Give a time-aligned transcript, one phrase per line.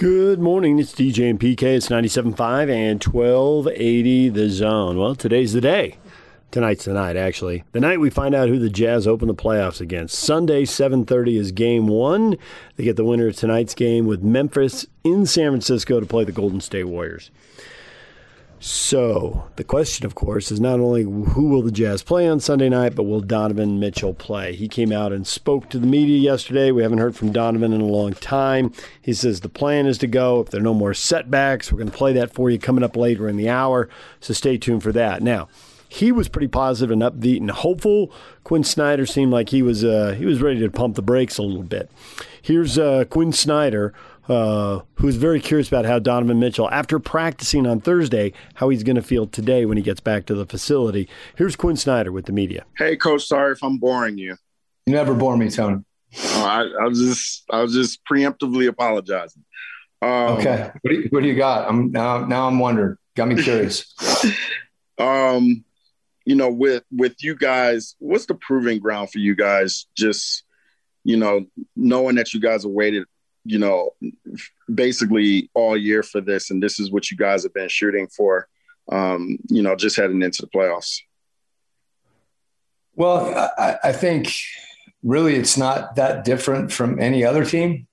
[0.00, 0.78] Good morning.
[0.78, 1.62] It's DJ and PK.
[1.76, 4.96] It's 97.5 and 1280 the zone.
[4.96, 5.98] Well, today's the day.
[6.50, 7.64] Tonight's the night, actually.
[7.72, 10.18] The night we find out who the Jazz open the playoffs against.
[10.18, 12.38] Sunday, 7.30 is game one.
[12.76, 16.32] They get the winner of tonight's game with Memphis in San Francisco to play the
[16.32, 17.30] Golden State Warriors.
[18.62, 22.68] So the question, of course, is not only who will the Jazz play on Sunday
[22.68, 24.54] night, but will Donovan Mitchell play?
[24.54, 26.70] He came out and spoke to the media yesterday.
[26.70, 28.74] We haven't heard from Donovan in a long time.
[29.00, 30.40] He says the plan is to go.
[30.40, 32.96] If there are no more setbacks, we're going to play that for you coming up
[32.96, 33.88] later in the hour.
[34.20, 35.22] So stay tuned for that.
[35.22, 35.48] Now,
[35.88, 38.12] he was pretty positive and upbeat and hopeful.
[38.44, 41.42] Quin Snyder seemed like he was uh, he was ready to pump the brakes a
[41.42, 41.90] little bit.
[42.42, 43.92] Here's uh, Quin Snyder
[44.30, 48.94] uh, who's very curious about how Donovan Mitchell, after practicing on Thursday, how he's going
[48.94, 51.08] to feel today when he gets back to the facility.
[51.34, 52.64] Here's Quin Snyder with the media.
[52.78, 53.26] Hey, Coach.
[53.26, 54.36] Sorry if I'm boring you.
[54.86, 55.82] You never bore me, Tony.
[56.16, 59.44] Oh, I, I, was just I was just preemptively apologizing.
[60.00, 61.68] Um, okay, what do, you, what do you got?
[61.68, 62.96] I'm now now I'm wondering.
[63.16, 63.92] Got me curious.
[64.98, 65.64] um,
[66.24, 69.86] you know, with with you guys, what's the proving ground for you guys?
[69.96, 70.44] Just
[71.04, 71.46] you know,
[71.76, 73.04] knowing that you guys have waited
[73.44, 73.90] you know,
[74.72, 78.48] basically all year for this, and this is what you guys have been shooting for,
[78.90, 81.00] um, you know, just heading into the playoffs?
[82.94, 84.32] Well, I, I think
[85.02, 87.86] really it's not that different from any other team.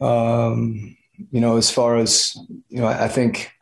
[0.00, 0.96] Um,
[1.30, 2.36] you know, as far as,
[2.68, 3.52] you know, I think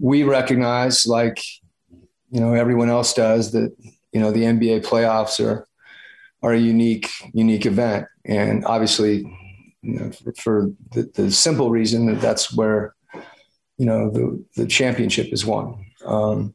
[0.00, 1.42] we recognize, like,
[2.30, 3.74] you know, everyone else does, that,
[4.12, 5.66] you know, the NBA playoffs are,
[6.42, 8.06] are a unique, unique event.
[8.24, 9.24] And obviously,
[9.84, 12.94] you know, for, for the, the, simple reason that that's where
[13.76, 15.84] you know the the championship is won.
[16.04, 16.54] Um,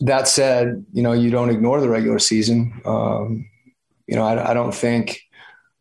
[0.00, 2.80] that said, you know you don't ignore the regular season.
[2.84, 3.46] Um,
[4.06, 5.20] you know I, I, don't think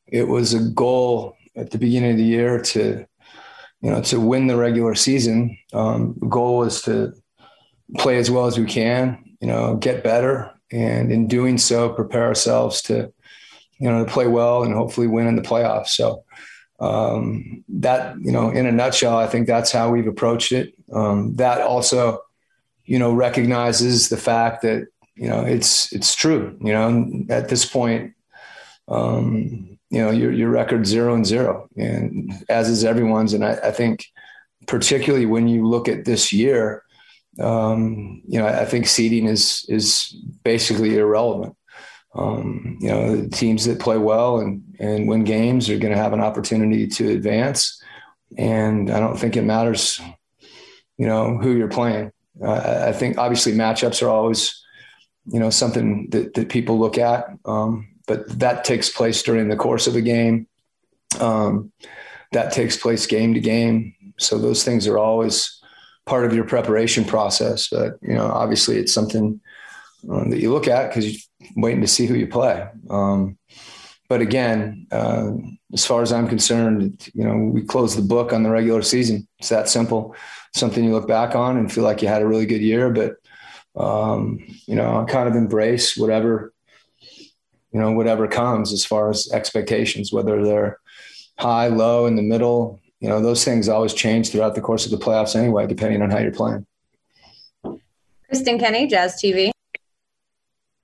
[0.07, 3.05] it was a goal at the beginning of the year to
[3.81, 5.57] you know to win the regular season.
[5.73, 7.13] Um, the goal was to
[7.97, 9.23] play as well as we can.
[9.39, 13.13] You know, get better, and in doing so, prepare ourselves to
[13.79, 15.89] you know to play well and hopefully win in the playoffs.
[15.89, 16.23] So
[16.79, 20.73] um, that you know in a nutshell i think that's how we've approached it.
[20.91, 22.19] Um, that also
[22.85, 27.65] you know recognizes the fact that you know it's it's true you know at this
[27.65, 28.13] point
[28.87, 33.33] um, you know your, your record zero and zero and as is everyone's.
[33.33, 34.05] And I, I think
[34.65, 36.83] particularly when you look at this year
[37.39, 41.55] um, you know I think seeding is is basically irrelevant
[42.13, 46.13] um, you know, teams that play well and, and win games are going to have
[46.13, 47.81] an opportunity to advance.
[48.37, 50.01] And I don't think it matters,
[50.97, 52.11] you know, who you're playing.
[52.43, 54.63] Uh, I think obviously matchups are always,
[55.25, 57.27] you know, something that, that people look at.
[57.45, 60.47] Um, but that takes place during the course of a game.
[61.19, 61.71] Um,
[62.31, 63.93] that takes place game to game.
[64.17, 65.59] So those things are always
[66.05, 67.67] part of your preparation process.
[67.69, 69.39] But, you know, obviously it's something
[70.09, 72.67] um, that you look at because waiting to see who you play.
[72.89, 73.37] Um,
[74.07, 75.31] but again, uh,
[75.71, 79.27] as far as I'm concerned, you know, we close the book on the regular season.
[79.37, 80.15] It's that simple.
[80.55, 83.17] Something you look back on and feel like you had a really good year, but
[83.75, 86.53] um, you know, kind of embrace whatever,
[87.71, 90.79] you know, whatever comes as far as expectations, whether they're
[91.37, 92.81] high, low, in the middle.
[92.99, 96.09] You know, those things always change throughout the course of the playoffs anyway, depending on
[96.09, 96.65] how you're playing.
[98.27, 99.51] Kristen Kenny, Jazz TV.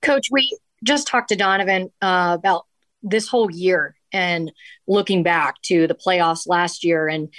[0.05, 2.65] Coach, we just talked to Donovan uh, about
[3.01, 4.51] this whole year and
[4.87, 7.33] looking back to the playoffs last year and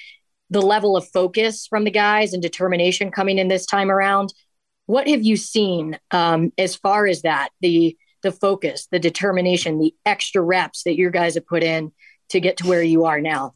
[0.50, 4.32] the level of focus from the guys and determination coming in this time around.
[4.86, 9.94] What have you seen um, as far as that the the focus, the determination, the
[10.04, 11.92] extra reps that your guys have put in
[12.30, 13.55] to get to where you are now?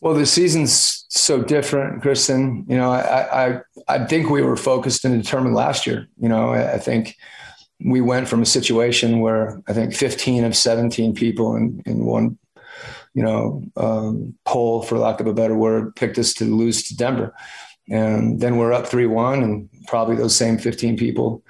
[0.00, 2.66] Well, the season's so different, Kristen.
[2.68, 6.08] You know, I, I I think we were focused and determined last year.
[6.20, 7.16] You know, I think
[7.84, 12.38] we went from a situation where I think 15 of 17 people in, in one,
[13.14, 16.96] you know, um, poll, for lack of a better word, picked us to lose to
[16.96, 17.34] Denver.
[17.90, 21.42] And then we're up 3 1, and probably those same 15 people,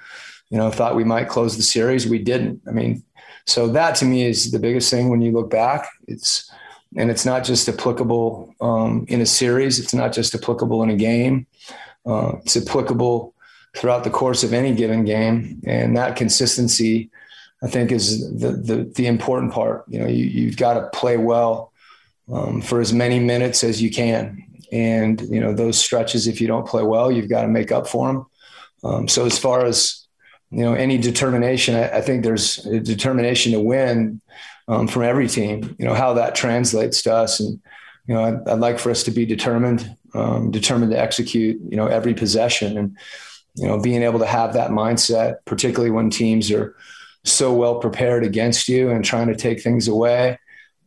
[0.49, 2.07] you know, thought we might close the series.
[2.07, 2.61] We didn't.
[2.67, 3.03] I mean,
[3.45, 5.87] so that to me is the biggest thing when you look back.
[6.07, 6.51] It's,
[6.95, 9.79] and it's not just applicable um, in a series.
[9.79, 11.47] It's not just applicable in a game.
[12.05, 13.33] Uh, it's applicable
[13.75, 17.09] throughout the course of any given game, and that consistency,
[17.63, 19.85] I think, is the the, the important part.
[19.87, 21.73] You know, you, you've got to play well
[22.31, 26.27] um, for as many minutes as you can, and you know those stretches.
[26.27, 28.25] If you don't play well, you've got to make up for them.
[28.83, 30.05] Um, so as far as
[30.51, 34.21] you know, any determination, I, I think there's a determination to win
[34.67, 35.75] um, from every team.
[35.79, 37.61] You know how that translates to us, and
[38.07, 41.75] you know, I'd, I'd like for us to be determined, um, determined to execute, you
[41.75, 42.97] know, every possession and,
[43.55, 46.75] you know, being able to have that mindset, particularly when teams are
[47.23, 50.37] so well prepared against you and trying to take things away.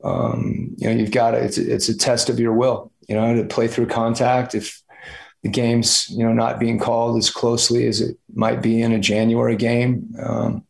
[0.04, 3.34] Um, you know, you've got to, it's, it's a test of your will, you know,
[3.34, 4.54] to play through contact.
[4.54, 4.80] If
[5.42, 9.00] the game's, you know, not being called as closely as it might be in a
[9.00, 10.64] January game, um,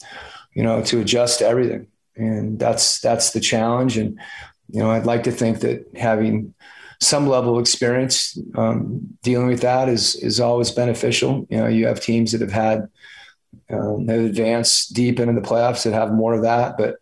[0.54, 1.88] you know, to adjust to everything.
[2.18, 3.96] And that's, that's the challenge.
[3.96, 4.18] And,
[4.70, 6.52] you know, I'd like to think that having
[7.00, 11.46] some level of experience um, dealing with that is, is always beneficial.
[11.48, 12.88] You know, you have teams that have had,
[13.70, 16.96] um, that advance deep into the playoffs that have more of that, but,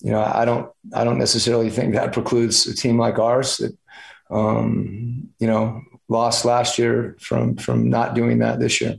[0.00, 3.76] you know, I don't, I don't necessarily think that precludes a team like ours that,
[4.30, 8.96] um, you know, lost last year from from not doing that this year.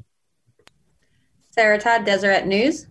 [1.49, 2.87] Sarah Todd, Deseret News.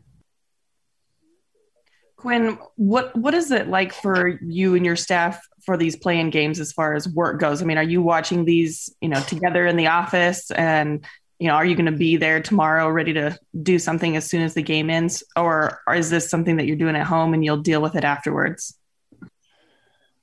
[2.21, 6.61] Quin, what what is it like for you and your staff for these playing games
[6.61, 7.63] as far as work goes?
[7.63, 11.03] I mean, are you watching these, you know, together in the office and
[11.39, 14.43] you know, are you going to be there tomorrow ready to do something as soon
[14.43, 17.43] as the game ends or, or is this something that you're doing at home and
[17.43, 18.77] you'll deal with it afterwards?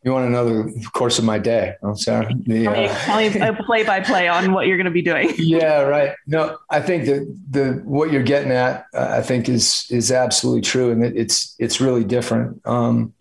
[0.04, 1.74] You want to know the course of my day?
[1.82, 2.34] I'm sorry.
[2.46, 5.34] The, uh, tell me a play by play on what you're going to be doing.
[5.38, 6.14] Yeah, right.
[6.28, 10.62] No, I think that the what you're getting at, uh, I think is is absolutely
[10.62, 12.62] true, and it's it's really different.
[12.66, 13.14] Um,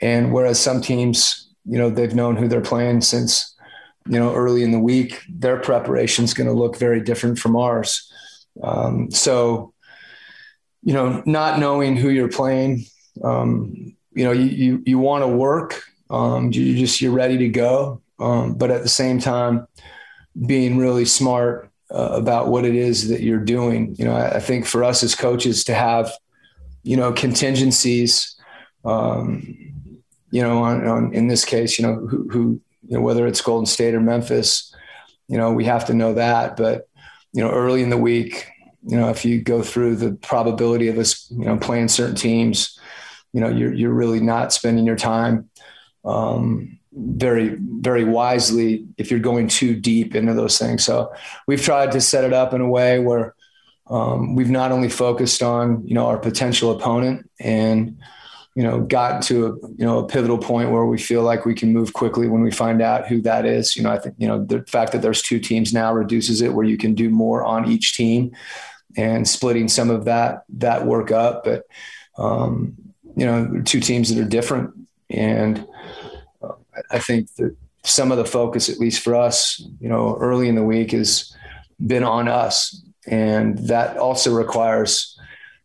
[0.00, 3.54] and whereas some teams, you know, they've known who they're playing since,
[4.06, 7.56] you know, early in the week, their preparation is going to look very different from
[7.56, 8.10] ours.
[8.62, 9.72] Um, so,
[10.82, 12.86] you know, not knowing who you're playing,
[13.22, 17.48] um, you know, you you, you want to work um, you just you're ready to
[17.48, 19.66] go, um, but at the same time,
[20.46, 23.94] being really smart uh, about what it is that you're doing.
[23.98, 26.12] You know, I, I, think for us as coaches to have,
[26.82, 28.36] you know, contingencies.
[28.84, 29.56] Um,
[30.30, 33.40] you know, on, on, in this case, you know, who, who you know, whether it's
[33.40, 34.74] Golden State or Memphis,
[35.28, 36.56] you know, we have to know that.
[36.56, 36.88] But
[37.32, 38.48] you know, early in the week,
[38.86, 42.78] you know, if you go through the probability of us, you know, playing certain teams,
[43.32, 45.49] you know, you're you're really not spending your time
[46.04, 50.84] um, very very wisely if you're going too deep into those things.
[50.84, 51.12] So
[51.46, 53.34] we've tried to set it up in a way where
[53.86, 57.98] um, we've not only focused on you know our potential opponent and
[58.56, 61.54] you know gotten to a you know a pivotal point where we feel like we
[61.54, 63.76] can move quickly when we find out who that is.
[63.76, 66.54] You know I think you know the fact that there's two teams now reduces it
[66.54, 68.32] where you can do more on each team
[68.96, 71.66] and splitting some of that that work up, but.
[72.18, 72.76] Um,
[73.16, 74.72] you know, two teams that are different
[75.10, 75.66] and
[76.90, 80.54] I think that some of the focus, at least for us, you know, early in
[80.54, 81.34] the week has
[81.84, 82.82] been on us.
[83.06, 85.18] And that also requires,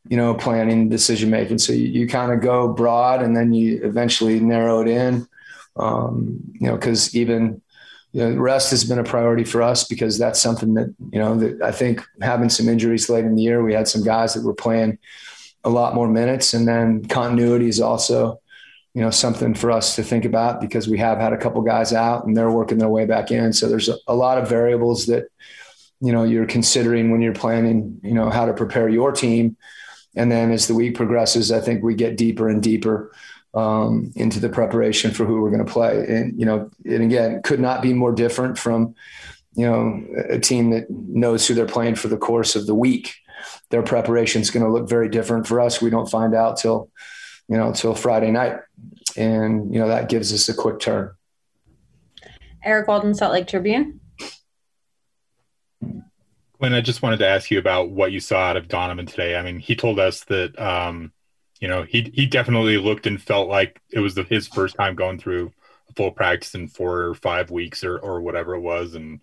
[0.07, 1.57] you know, planning, decision making.
[1.57, 5.27] So you, you kind of go broad and then you eventually narrow it in.
[5.75, 7.61] Um, you know, because even
[8.13, 11.35] you know, rest has been a priority for us because that's something that, you know,
[11.35, 14.45] that I think having some injuries late in the year, we had some guys that
[14.45, 14.97] were playing
[15.65, 18.39] a lot more minutes and then continuity is also
[18.95, 21.91] you know something for us to think about because we have had a couple guys
[21.91, 23.51] out and they're working their way back in.
[23.51, 25.27] So there's a, a lot of variables that
[25.99, 29.57] you know you're considering when you're planning you know how to prepare your team.
[30.15, 33.13] And then as the week progresses, I think we get deeper and deeper
[33.53, 36.05] um, into the preparation for who we're going to play.
[36.07, 38.95] And you know, and again, could not be more different from
[39.55, 43.13] you know a team that knows who they're playing for the course of the week.
[43.71, 45.81] Their preparation is going to look very different for us.
[45.81, 46.89] We don't find out till
[47.47, 48.59] you know, until Friday night.
[49.15, 51.11] And, you know, that gives us a quick turn.
[52.63, 53.99] Eric Walden, Salt Lake Tribune.
[56.53, 59.35] Quin, I just wanted to ask you about what you saw out of Donovan today.
[59.35, 61.11] I mean, he told us that, um,
[61.59, 64.95] you know, he he definitely looked and felt like it was the, his first time
[64.95, 65.53] going through
[65.89, 69.21] a full practice in four or five weeks or or whatever it was, and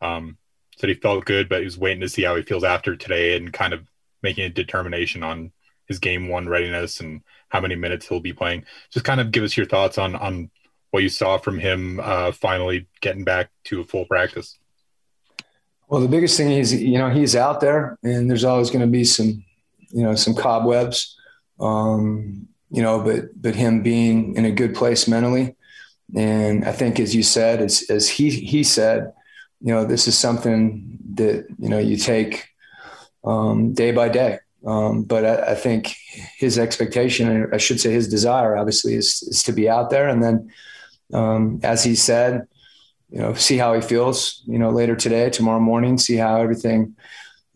[0.00, 0.38] um,
[0.76, 3.36] said he felt good, but he was waiting to see how he feels after today
[3.36, 3.86] and kind of
[4.22, 5.52] making a determination on
[5.86, 7.22] his game one readiness and
[7.54, 8.64] how many minutes he'll be playing.
[8.90, 10.50] Just kind of give us your thoughts on on
[10.90, 14.58] what you saw from him uh, finally getting back to a full practice.
[15.88, 18.90] Well, the biggest thing is, you know, he's out there, and there's always going to
[18.90, 19.44] be some,
[19.90, 21.16] you know, some cobwebs,
[21.60, 25.54] um, you know, but but him being in a good place mentally,
[26.16, 29.12] and I think, as you said, as as he he said,
[29.60, 32.48] you know, this is something that you know you take
[33.24, 34.40] um, day by day.
[34.66, 35.94] Um, but I, I, think
[36.38, 40.08] his expectation, I should say his desire, obviously, is, is to be out there.
[40.08, 40.50] And then,
[41.12, 42.46] um, as he said,
[43.10, 46.96] you know, see how he feels, you know, later today, tomorrow morning, see how everything,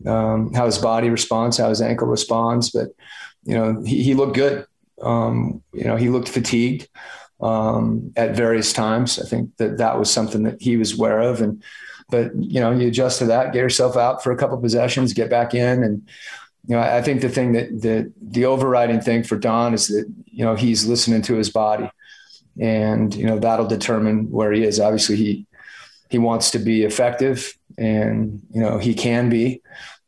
[0.05, 2.69] um, how his body responds, how his ankle responds.
[2.69, 2.89] But,
[3.43, 4.67] you know, he, he looked good.
[5.01, 6.87] Um, you know, he looked fatigued.
[7.41, 9.19] um, at various times.
[9.19, 11.41] I think that that was something that he was aware of.
[11.41, 11.63] And,
[12.09, 15.29] but, you know, you adjust to that, get yourself out for a couple possessions, get
[15.29, 15.83] back in.
[15.83, 16.09] And,
[16.69, 20.05] you know, I think the thing that, that the overriding thing for Don is that,
[20.27, 21.89] you know, he's listening to his body
[22.61, 24.79] and, you know, that'll determine where he is.
[24.79, 25.47] Obviously he,
[26.11, 29.63] he wants to be effective and, you know, he can be,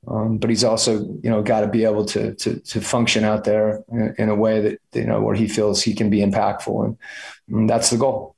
[0.07, 3.43] um, but he's also, you know, got to be able to, to, to function out
[3.43, 6.85] there in, in, a way that, you know, where he feels he can be impactful.
[6.85, 6.97] And,
[7.49, 8.35] and that's the goal.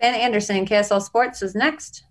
[0.00, 2.04] Ben Anderson, KSL Sports is next.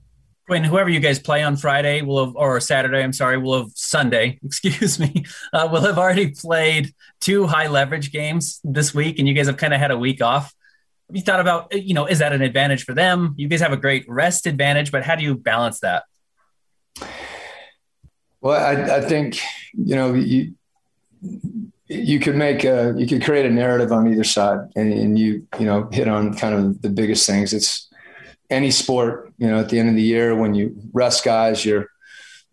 [0.47, 3.71] Quin, whoever you guys play on Friday will have, or Saturday, I'm sorry, will have
[3.73, 9.27] Sunday, excuse me, uh, will have already played two high leverage games this week, and
[9.27, 10.53] you guys have kind of had a week off.
[11.07, 13.33] Have you thought about, you know, is that an advantage for them?
[13.37, 16.03] You guys have a great rest advantage, but how do you balance that?
[18.45, 19.39] Well, I, I think
[19.73, 20.53] you know you
[21.87, 25.47] you could make a you could create a narrative on either side, and, and you
[25.59, 27.53] you know hit on kind of the biggest things.
[27.53, 27.89] It's
[28.51, 31.87] any sport, you know, at the end of the year when you rest guys, you're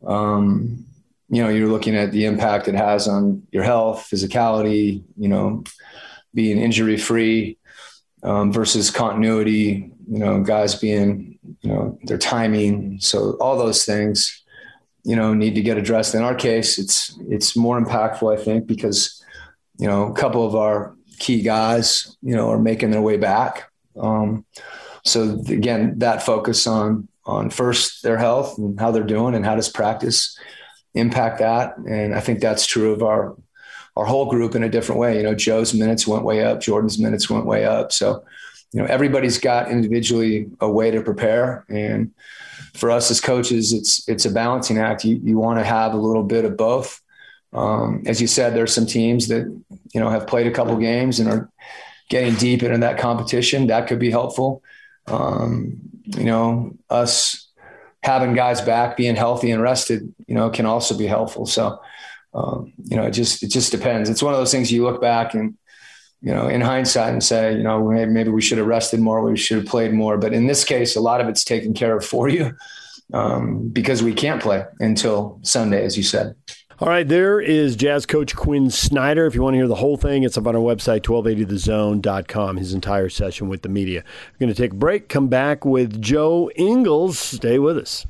[0.06, 0.84] um,
[1.28, 5.64] you know you're looking at the impact it has on your health, physicality, you know,
[6.34, 7.58] being injury free
[8.22, 9.90] um, versus continuity.
[10.10, 13.00] You know, guys being you know their timing.
[13.00, 14.42] So all those things
[15.04, 16.14] you know need to get addressed.
[16.14, 19.22] In our case, it's it's more impactful, I think, because
[19.78, 23.70] you know a couple of our key guys, you know, are making their way back.
[23.98, 24.44] Um,
[25.04, 29.54] so again, that focus on on first their health and how they're doing and how
[29.54, 30.36] does practice
[30.94, 31.76] impact that.
[31.78, 33.36] And I think that's true of our
[33.96, 35.18] our whole group in a different way.
[35.18, 37.92] You know, Joe's minutes went way up, Jordan's minutes went way up.
[37.92, 38.24] So,
[38.72, 41.66] you know, everybody's got individually a way to prepare.
[41.68, 42.10] And
[42.74, 45.04] for us as coaches, it's it's a balancing act.
[45.04, 47.00] You you want to have a little bit of both.
[47.52, 49.44] Um, as you said, there's some teams that
[49.92, 51.50] you know have played a couple games and are
[52.08, 53.66] getting deep into that competition.
[53.66, 54.62] That could be helpful.
[55.06, 57.48] Um, you know, us
[58.02, 61.46] having guys back, being healthy and rested, you know, can also be helpful.
[61.46, 61.80] So,
[62.34, 64.08] um, you know, it just it just depends.
[64.08, 65.56] It's one of those things you look back and
[66.22, 69.36] you know, in hindsight and say, you know, maybe we should have rested more, we
[69.36, 70.16] should have played more.
[70.16, 72.56] But in this case, a lot of it's taken care of for you
[73.12, 76.36] um, because we can't play until Sunday, as you said.
[76.82, 79.24] All right, there is Jazz coach Quin Snyder.
[79.26, 82.74] If you want to hear the whole thing, it's up on our website, 1280thezone.com, his
[82.74, 84.02] entire session with the media.
[84.32, 87.20] We're going to take a break, come back with Joe Ingles.
[87.20, 88.04] Stay with us.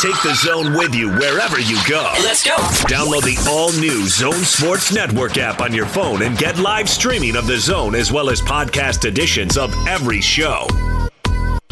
[0.00, 2.10] Take the zone with you wherever you go.
[2.22, 2.56] Let's go.
[2.88, 7.36] Download the all new Zone Sports Network app on your phone and get live streaming
[7.36, 10.66] of the zone as well as podcast editions of every show.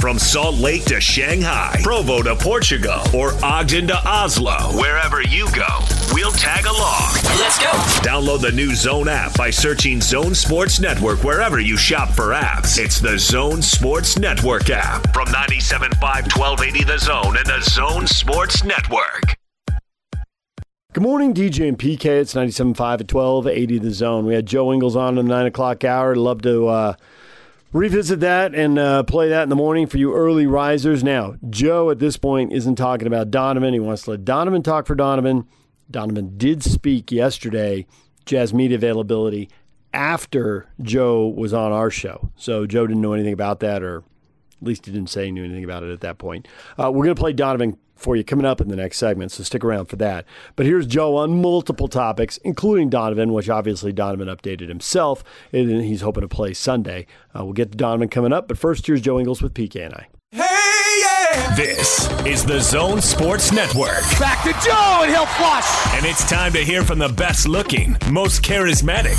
[0.00, 5.66] From Salt Lake to Shanghai, Provo to Portugal, or Ogden to Oslo, wherever you go,
[6.14, 7.12] we'll tag along.
[7.38, 7.68] Let's go.
[8.00, 12.82] Download the new Zone app by searching Zone Sports Network wherever you shop for apps.
[12.82, 18.64] It's the Zone Sports Network app from 97.5 1280 The Zone and the Zone Sports
[18.64, 19.36] Network.
[20.94, 22.06] Good morning, DJ and PK.
[22.06, 24.24] It's 97.5 at 1280 The Zone.
[24.24, 26.16] We had Joe Ingles on in the 9 o'clock hour.
[26.16, 26.68] Love to.
[26.68, 26.94] Uh,
[27.72, 31.04] revisit that and uh, play that in the morning for you early risers.
[31.04, 33.74] Now, Joe at this point isn't talking about Donovan.
[33.74, 35.46] He wants to let Donovan talk for Donovan.
[35.90, 37.86] Donovan did speak yesterday,
[38.24, 39.48] Jazz media availability,
[39.92, 42.30] after Joe was on our show.
[42.36, 45.44] So Joe didn't know anything about that, or at least he didn't say he knew
[45.44, 46.46] anything about it at that point.
[46.78, 49.42] Uh, we're going to play Donovan for you coming up in the next segment, so
[49.42, 50.24] stick around for that.
[50.56, 56.00] But here's Joe on multiple topics, including Donovan, which obviously Donovan updated himself, and he's
[56.00, 57.06] hoping to play Sunday.
[57.36, 59.94] Uh, we'll get to Donovan coming up, but first, here's Joe Ingles with PK and
[59.94, 60.08] I.
[60.32, 61.54] Hey, yeah!
[61.56, 64.02] This is the Zone Sports Network.
[64.18, 65.94] Back to Joe, and he'll flush.
[65.94, 69.18] And it's time to hear from the best looking, most charismatic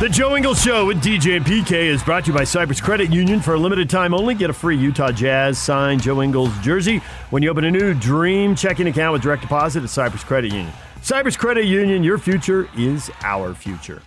[0.00, 3.12] The Joe Ingles Show with DJ and PK is brought to you by Cyprus Credit
[3.12, 3.40] Union.
[3.40, 6.98] For a limited time only, get a free Utah Jazz signed Joe Ingles jersey
[7.30, 10.72] when you open a new Dream checking account with direct deposit at Cyprus Credit Union.
[11.00, 14.02] Cyprus Credit Union, your future is our future.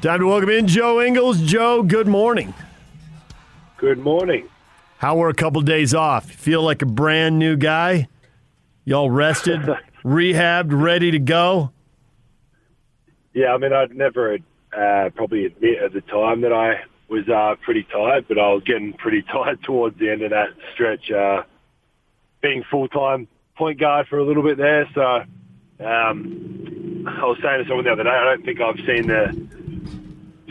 [0.00, 1.42] Time to welcome in Joe Ingles.
[1.42, 2.54] Joe, good morning.
[3.78, 4.48] Good morning.
[4.98, 6.30] How were a couple days off?
[6.30, 8.06] Feel like a brand new guy?
[8.84, 9.60] Y'all rested,
[10.04, 11.72] rehabbed, ready to go?
[13.34, 14.38] Yeah, I mean, I'd never
[14.76, 18.62] uh, probably admit at the time that I was uh, pretty tired, but I was
[18.64, 21.10] getting pretty tired towards the end of that stretch.
[21.10, 21.42] Uh,
[22.40, 25.22] being full time point guard for a little bit there, so
[25.84, 29.48] um, I was saying to someone the other day, I don't think I've seen the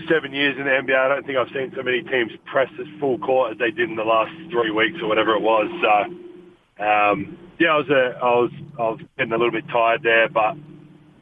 [0.08, 0.96] seven years in the NBA.
[0.96, 3.90] I don't think I've seen so many teams press as full court as they did
[3.90, 5.68] in the last three weeks or whatever it was.
[5.82, 10.04] So um, yeah, I was a, I was I was getting a little bit tired
[10.04, 10.56] there, but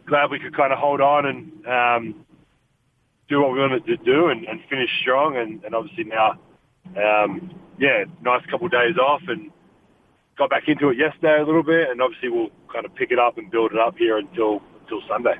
[0.05, 2.25] glad we could kind of hold on and um,
[3.29, 5.37] do what we wanted to do and, and finish strong.
[5.37, 6.39] And, and obviously now,
[6.97, 9.51] um, yeah, nice couple of days off and
[10.37, 11.89] got back into it yesterday a little bit.
[11.89, 15.01] And obviously we'll kind of pick it up and build it up here until until
[15.07, 15.35] Sunday.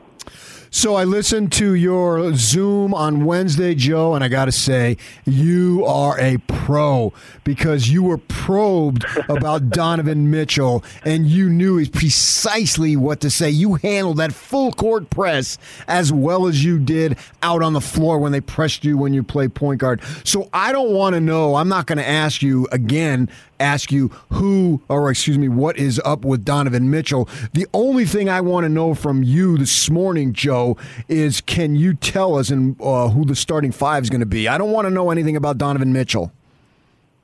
[0.72, 5.84] So I listened to your Zoom on Wednesday, Joe, and I got to say, you
[5.84, 7.12] are a pro
[7.44, 13.50] because you were probed about Donovan Mitchell and you knew precisely what to say.
[13.50, 15.58] You handled that full court press
[15.88, 19.24] as well as you did out on the floor when they pressed you when you
[19.24, 20.04] play point guard.
[20.24, 23.28] So I don't want to know, I'm not going to ask you again
[23.60, 27.28] ask you who, or excuse me, what is up with Donovan Mitchell.
[27.54, 31.94] The only thing I want to know from you this morning, Joe, is can you
[31.94, 34.48] tell us in, uh, who the starting five is going to be?
[34.48, 36.32] I don't want to know anything about Donovan Mitchell.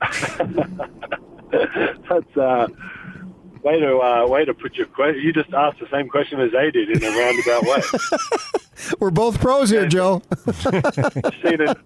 [1.50, 2.68] That's uh,
[3.62, 5.22] way to uh, way to put your question.
[5.22, 7.82] You just asked the same question as they did in a roundabout way.
[9.00, 10.22] We're both pros here, Joe.
[10.62, 11.78] Seen it.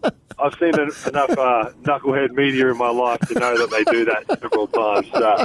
[0.42, 4.04] I've seen it, enough uh, knucklehead media in my life to know that they do
[4.06, 5.06] that several times.
[5.12, 5.44] So,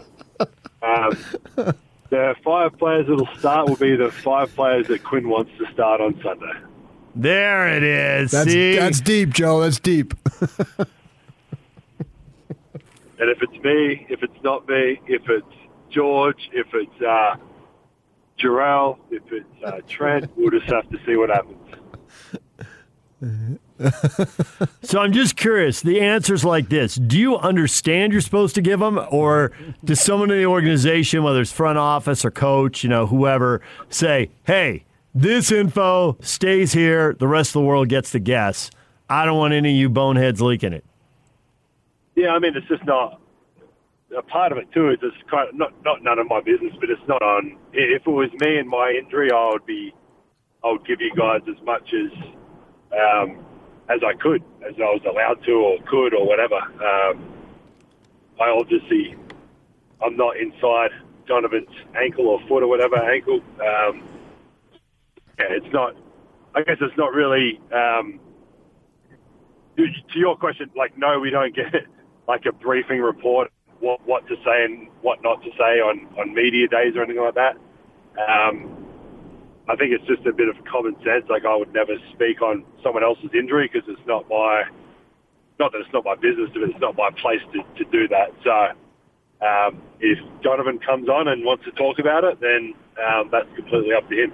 [0.81, 1.73] um,
[2.09, 6.01] the five players that'll start will be the five players that Quin wants to start
[6.01, 6.53] on Sunday.
[7.15, 8.31] There it is.
[8.31, 8.75] That's, See?
[8.75, 9.61] that's deep, Joe.
[9.61, 10.13] That's deep.
[13.17, 15.47] And if it's me, if it's not me, if it's
[15.89, 17.35] George, if it's uh,
[18.37, 21.59] Jarrell, if it's uh, Trent, we'll just have to see what happens.
[24.83, 25.81] so I'm just curious.
[25.81, 29.51] The answer's like this: Do you understand you're supposed to give them, or
[29.83, 34.31] does someone in the organization, whether it's front office or coach, you know, whoever, say,
[34.45, 37.15] "Hey, this info stays here.
[37.19, 38.71] The rest of the world gets to guess.
[39.09, 40.85] I don't want any of you boneheads leaking it."
[42.15, 43.19] Yeah, I mean, it's just not
[44.17, 44.89] a part of it too.
[44.89, 47.57] Is it's kind of not not none of my business, but it's not on.
[47.73, 49.93] If it was me and my injury, I would be,
[50.63, 52.11] I would give you guys as much as
[52.93, 53.45] um,
[53.89, 56.55] as I could, as I was allowed to or could or whatever.
[56.55, 57.33] Um,
[58.39, 59.15] I obviously,
[60.03, 60.91] I'm not inside
[61.27, 63.41] Donovan's ankle or foot or whatever ankle.
[63.59, 64.03] Um,
[65.39, 65.95] yeah, it's not.
[66.55, 67.59] I guess it's not really.
[67.73, 68.19] Um,
[69.77, 71.73] to your question, like no, we don't get
[72.27, 76.33] like a briefing report what what to say and what not to say on on
[76.33, 77.57] media days or anything like that.
[78.17, 78.84] Um,
[79.67, 81.25] I think it's just a bit of common sense.
[81.29, 84.63] Like I would never speak on someone else's injury because it's not my
[85.59, 88.31] not that it's not my business, but it's not my place to, to do that.
[88.43, 88.51] So
[89.45, 92.73] um, if Donovan comes on and wants to talk about it, then
[93.05, 94.33] um, that's completely up to him.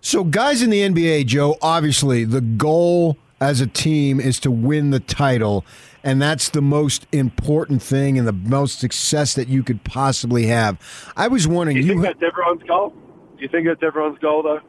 [0.00, 4.90] So, guys in the NBA, Joe, obviously the goal as a team is to win
[4.90, 5.64] the title,
[6.02, 10.80] and that's the most important thing and the most success that you could possibly have.
[11.16, 12.94] I was wondering, you, you think that's everyone's goal?
[13.38, 14.60] Do you think that's everyone's goal, though?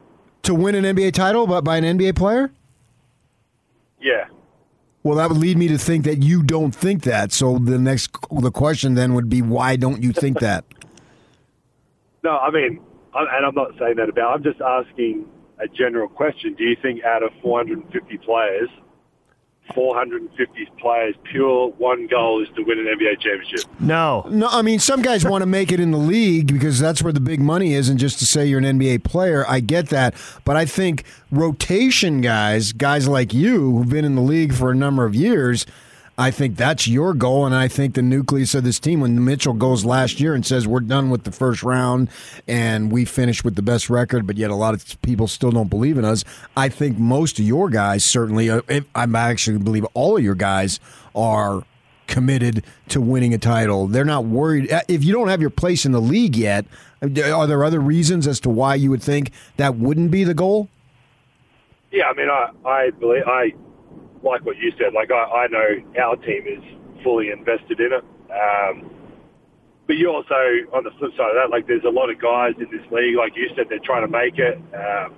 [0.42, 2.50] to win an NBA title, but by an NBA player.
[4.00, 4.24] Yeah.
[5.02, 7.30] Well, that would lead me to think that you don't think that.
[7.32, 10.64] So the next, the question then would be, why don't you think that?
[12.22, 12.80] No, I mean,
[13.14, 14.34] I- and I'm not saying that about.
[14.34, 15.24] I'm just asking
[15.58, 16.54] a general question.
[16.54, 18.68] Do you think out of 450 players,
[19.74, 23.64] 450 players, pure one goal is to win an NBA championship?
[23.78, 24.26] No.
[24.30, 27.12] No, I mean, some guys want to make it in the league because that's where
[27.12, 30.14] the big money is, and just to say you're an NBA player, I get that.
[30.44, 34.74] But I think rotation guys, guys like you who've been in the league for a
[34.74, 35.66] number of years,
[36.20, 37.46] I think that's your goal.
[37.46, 40.68] And I think the nucleus of this team, when Mitchell goes last year and says,
[40.68, 42.10] We're done with the first round
[42.46, 45.70] and we finished with the best record, but yet a lot of people still don't
[45.70, 46.22] believe in us.
[46.58, 48.60] I think most of your guys, certainly, uh,
[48.94, 50.78] I actually believe all of your guys
[51.14, 51.62] are
[52.06, 53.86] committed to winning a title.
[53.86, 54.70] They're not worried.
[54.70, 56.66] uh, If you don't have your place in the league yet,
[57.00, 60.68] are there other reasons as to why you would think that wouldn't be the goal?
[61.90, 63.54] Yeah, I mean, I, I believe I
[64.22, 64.92] like what you said.
[64.94, 65.68] Like I, I know
[66.02, 66.62] our team is
[67.02, 68.04] fully invested in it.
[68.30, 68.90] Um,
[69.86, 70.38] but you also,
[70.72, 73.16] on the flip side of that, like there's a lot of guys in this league,
[73.16, 74.54] like you said, they're trying to make it.
[74.74, 75.14] Um,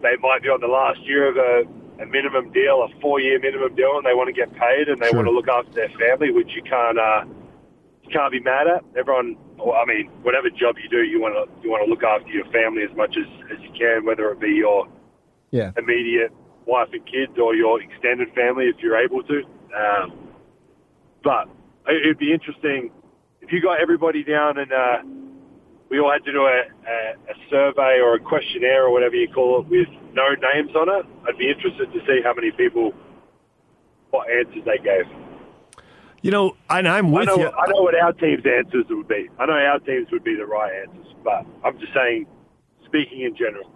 [0.00, 1.68] they might be on the last year of a,
[2.02, 5.08] a minimum deal, a four-year minimum deal, and they want to get paid and they
[5.10, 5.16] Sure.
[5.24, 7.24] want to look after their family, which you can't, uh,
[8.02, 8.84] you can't be mad at.
[8.96, 12.04] Everyone, well, I mean, whatever job you do, you want to you want to look
[12.04, 14.88] after your family as much as, as you can, whether it be your
[15.50, 15.72] Yeah.
[15.76, 16.32] immediate
[16.66, 19.42] wife and kids or your extended family if you're able to.
[19.74, 20.18] Um,
[21.22, 21.48] but
[21.86, 22.90] it- it'd be interesting
[23.40, 24.98] if you got everybody down and uh,
[25.88, 29.28] we all had to do a, a, a survey or a questionnaire or whatever you
[29.32, 31.06] call it with no names on it.
[31.28, 32.92] I'd be interested to see how many people
[34.10, 35.04] what answers they gave.
[36.22, 37.48] You know, and I'm with I know, you.
[37.50, 39.28] I know what our team's answers would be.
[39.38, 42.26] I know our teams would be the right answers, but I'm just saying,
[42.84, 43.70] speaking in general.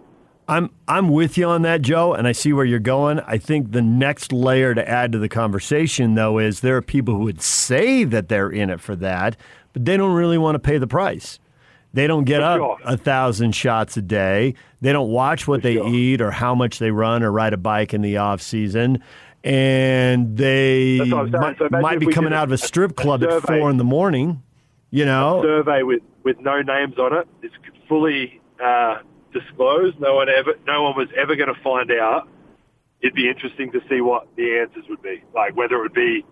[0.47, 3.19] I'm I'm with you on that, Joe, and I see where you're going.
[3.21, 7.15] I think the next layer to add to the conversation, though, is there are people
[7.15, 9.37] who would say that they're in it for that,
[9.73, 11.39] but they don't really want to pay the price.
[11.93, 12.77] They don't get up sure.
[12.85, 14.55] a thousand shots a day.
[14.79, 17.93] They don't watch what they eat or how much they run or ride a bike
[17.93, 19.03] in the off season.
[19.43, 21.41] And they That's what I'm saying.
[21.41, 23.83] might, So might be coming out of a strip a club at four in the
[23.83, 24.41] morning.
[24.89, 27.27] You know, survey with, with no names on it.
[27.41, 27.53] It's
[27.87, 28.99] fully uh,
[29.33, 29.99] disclosed.
[29.99, 32.27] No one ever, no one was ever going to find out.
[33.01, 35.23] It'd be interesting to see what the answers would be.
[35.33, 36.23] Like whether it would be,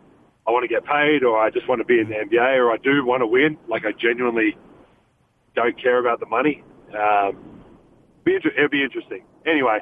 [0.47, 2.71] I want to get paid, or I just want to be in the NBA, or
[2.71, 3.57] I do want to win.
[3.67, 4.57] Like I genuinely
[5.55, 6.63] don't care about the money.
[6.97, 7.61] Um,
[8.23, 9.23] be inter- it'd be interesting.
[9.45, 9.79] Anyway,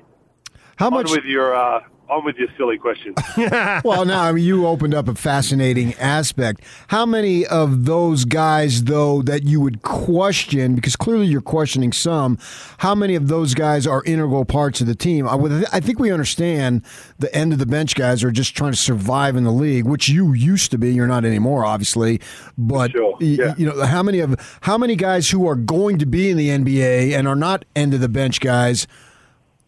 [0.77, 1.09] How much?
[1.11, 3.15] with your uh, on with your silly questions.
[3.83, 6.61] well, now I mean, you opened up a fascinating aspect.
[6.87, 12.37] How many of those guys, though, that you would question, because clearly you're questioning some,
[12.79, 15.27] how many of those guys are integral parts of the team?
[15.27, 16.83] I, would, I think we understand
[17.19, 20.09] the end of the bench guys are just trying to survive in the league, which
[20.09, 20.93] you used to be.
[20.93, 22.21] You're not anymore, obviously.
[22.57, 26.29] But y- you know, how many of how many guys who are going to be
[26.29, 28.87] in the NBA and are not end of the bench guys?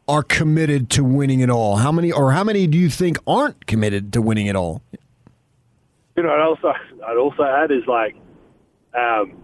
[0.10, 1.76] Are committed to winning it all?
[1.78, 4.82] How many, or how many do you think aren't committed to winning it all?
[6.18, 6.74] You know, I'd also
[7.08, 8.16] I'd also add is like,
[8.98, 9.38] um,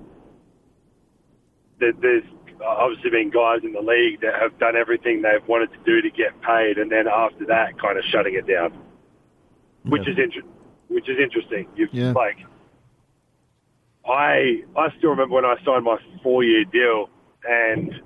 [1.80, 2.24] there, there's
[2.66, 6.10] obviously been guys in the league that have done everything they've wanted to do to
[6.10, 8.74] get paid, and then after that, kind of shutting it down,
[9.84, 10.48] which is inter-
[10.88, 11.68] which is interesting.
[11.76, 12.12] You've Yeah.
[12.12, 12.38] like,
[14.08, 17.10] I I still remember when I signed my four year deal,
[17.48, 18.02] and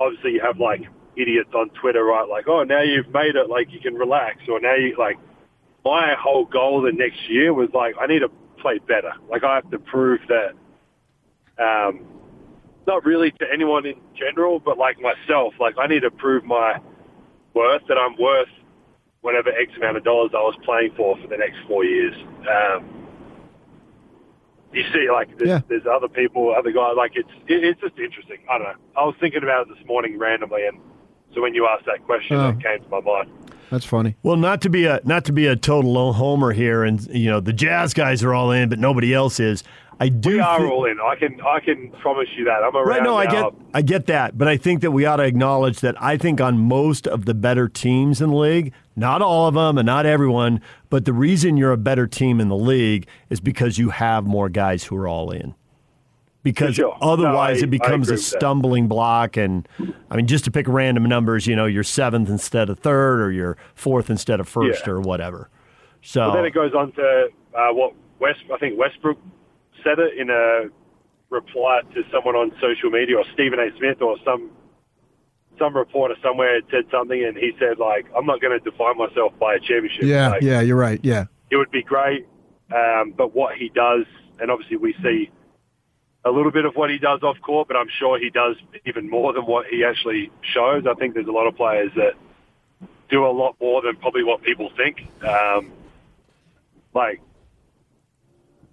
[0.00, 0.82] obviously you have like
[1.16, 2.28] idiots on Twitter, right?
[2.28, 5.16] Like, oh, now you've made it, like you can relax, or now you like.
[5.82, 8.28] My whole goal the next year was like, I need to
[8.60, 9.12] play better.
[9.30, 10.52] Like, I have to prove that.
[11.62, 12.04] Um,
[12.86, 16.78] not really to anyone in general, but like myself, like I need to prove my
[17.54, 18.48] worth that I'm worth
[19.22, 22.14] whatever X amount of dollars I was playing for for the next four years.
[22.48, 23.06] Um,
[24.72, 25.60] you see, like there's, Yeah.
[25.68, 26.94] there's other people, other guys.
[26.96, 28.38] Like it's it, it's just interesting.
[28.50, 28.74] I don't know.
[28.96, 30.78] I was thinking about it this morning randomly, and
[31.34, 32.50] so when you asked that question, Oh.
[32.50, 33.30] it came to my mind.
[33.70, 34.16] That's funny.
[34.24, 37.38] Well, not to be a not to be a total homer here, and you know
[37.40, 39.62] the Jazz guys are all in, but nobody else is.
[40.02, 40.30] I do.
[40.30, 40.98] We are thi- all in.
[40.98, 42.64] I can I can promise you that.
[42.64, 42.88] I'm around.
[42.88, 45.80] Right, no, I get, I get that, but I think that we ought to acknowledge
[45.80, 49.54] that I think on most of the better teams in the league, not all of
[49.54, 53.40] them and not everyone, but the reason you're a better team in the league is
[53.40, 55.54] because you have more guys who are all in.
[56.42, 56.96] Because sure.
[57.02, 58.22] No, otherwise, I- it becomes a agree that.
[58.38, 59.36] stumbling block.
[59.36, 59.68] And
[60.10, 63.30] I mean, just to pick random numbers, you know, you're seventh instead of third, or
[63.30, 64.92] you're fourth instead of first, Yeah.
[64.94, 65.50] or whatever.
[66.02, 68.40] So But then it goes on to uh, what West.
[68.52, 69.18] I think Westbrook
[69.84, 70.68] said it in a
[71.28, 73.68] reply to someone on social media, or Stephen A.
[73.76, 74.50] Smith, or some
[75.58, 78.96] some reporter somewhere had said something, and he said like, "I'm not going to define
[78.96, 81.00] myself by a championship." Yeah, Like, yeah, you're right.
[81.02, 81.26] Yeah.
[81.50, 82.26] it would be great.
[82.74, 84.04] Um, but what he does,
[84.38, 85.28] and obviously we see
[86.24, 89.08] a little bit of what he does off court, but I'm sure he does even
[89.08, 90.84] more than what he actually shows.
[90.86, 92.12] I think there's a lot of players that
[93.08, 95.06] do a lot more than probably what people think.
[95.22, 95.72] Um,
[96.94, 97.20] like,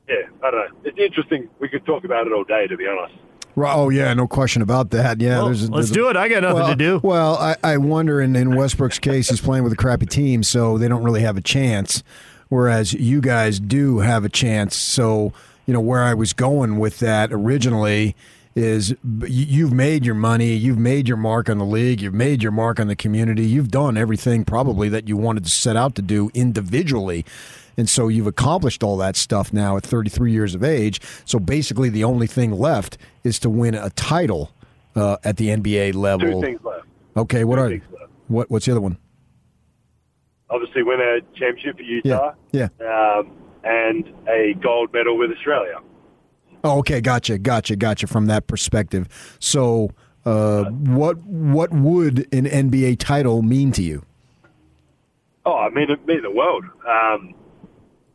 [0.08, 0.80] yeah, I don't know.
[0.84, 1.50] It's interesting.
[1.60, 3.16] We could talk about it all day, to be honest.
[3.60, 5.20] Oh yeah, no question about that.
[5.20, 5.64] Yeah, Well, there's.
[5.64, 6.16] A, let's a- do it.
[6.16, 7.00] I got nothing well, to do.
[7.02, 8.22] Well, I, I wonder.
[8.22, 11.38] In, in Westbrook's case, he's playing with a crappy team, so they don't really have
[11.38, 12.04] a chance.
[12.50, 14.76] Whereas you guys do have a chance.
[14.76, 15.34] So
[15.68, 18.16] you know where I was going with that originally
[18.56, 22.42] is you- you've made your money, you've made your mark on the league, you've made
[22.42, 25.94] your mark on the community, you've done everything probably that you wanted to set out
[25.94, 27.24] to do individually.
[27.78, 31.00] And so you've accomplished all that stuff now at 33 years of age.
[31.26, 34.50] So basically, the only thing left is to win a title
[34.96, 36.42] uh, at the NBA level.
[36.42, 36.86] Two things left.
[37.16, 37.82] Okay, what Two are
[38.30, 38.50] what?
[38.50, 38.98] What's the other one?
[40.50, 42.32] Obviously, win a championship for Utah.
[42.52, 42.70] Yeah.
[42.82, 43.30] Um,
[43.68, 45.80] and a gold medal with Australia.
[46.64, 48.08] Oh, okay, gotcha, gotcha, gotcha.
[48.08, 49.08] From that perspective,
[49.40, 49.92] so
[50.26, 54.04] uh, what what would an NBA title mean to you?
[55.46, 56.66] Oh, I mean, it mean the world.
[56.88, 57.34] Um,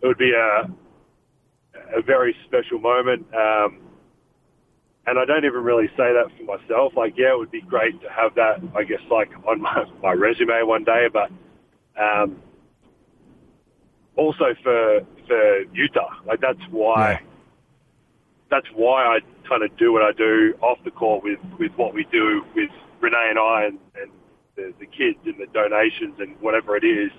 [0.01, 0.71] it would be a
[1.97, 3.79] a very special moment, um,
[5.07, 6.95] and I don't even really say that for myself.
[6.97, 8.61] Like, yeah, it would be great to have that.
[8.75, 11.31] I guess like on my, my resume one day, but
[12.01, 12.43] um,
[14.17, 15.01] also for
[15.33, 16.11] for Utah.
[16.27, 17.21] Like that's why
[18.51, 21.95] that's why I kind of do what I do off the court with with what
[21.95, 24.11] we do with Renae and I and, and
[24.57, 27.11] the, the kids and the donations and whatever it is.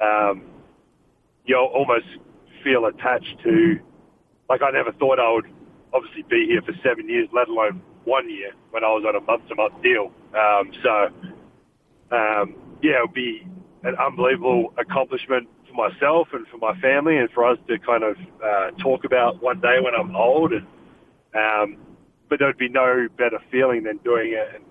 [0.00, 0.44] Um,
[1.44, 2.06] you almost
[2.62, 3.80] feel attached to.
[4.48, 5.46] Like I never thought I would
[5.92, 9.20] obviously be here for seven years, let alone one year when I was on a
[9.20, 10.10] month-to-month deal.
[10.34, 10.94] Um, so,
[12.10, 13.46] um, yeah, it would be
[13.84, 18.16] an unbelievable accomplishment for myself and for my family, and for us to kind of
[18.44, 20.52] uh, talk about one day when I'm old.
[20.52, 20.66] And
[21.34, 21.76] um,
[22.28, 24.64] but there'd be no better feeling than doing it and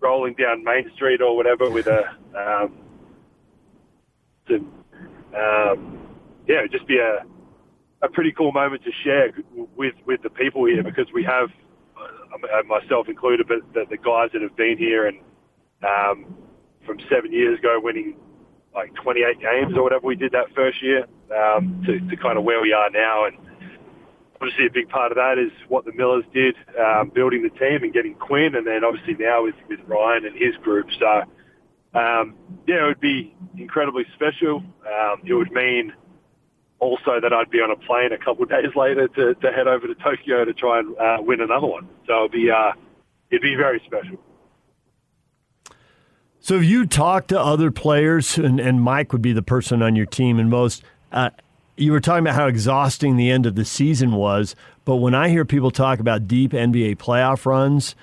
[0.00, 2.02] rolling down Main Street or whatever with a
[2.36, 2.72] um,
[4.48, 4.54] to,
[5.36, 5.98] um,
[6.48, 7.24] yeah, it'd just be a
[8.02, 9.32] a pretty cool moment to share
[9.76, 11.48] with with the people here because we have
[11.96, 15.18] uh, myself included, but the, the guys that have been here and
[15.82, 16.36] um,
[16.86, 18.16] from seven years ago, winning
[18.74, 22.44] like 28 games or whatever we did that first year, um, to, to kind of
[22.44, 23.26] where we are now.
[23.26, 23.36] And
[24.36, 27.82] obviously, a big part of that is what the Millers did, um, building the team
[27.82, 30.86] and getting Quin, and then obviously now with with Ryan and his group.
[30.98, 31.22] So.
[31.94, 32.34] Um,
[32.66, 34.58] yeah, it would be incredibly special.
[34.84, 35.94] Um, it would mean
[36.80, 39.66] also that I'd be on a plane a couple of days later to, to head
[39.66, 41.88] over to Tokyo to try and uh, win another one.
[42.06, 42.72] So it'd be uh,
[43.30, 44.18] it'd be very special.
[46.48, 49.94] So have you talked to other players, and, and Mike would be the person on
[49.94, 50.82] your team, and most.
[51.12, 51.28] Uh,
[51.76, 54.56] you were talking about how exhausting the end of the season was,
[54.86, 57.94] but when I hear people talk about deep NBA playoff runs,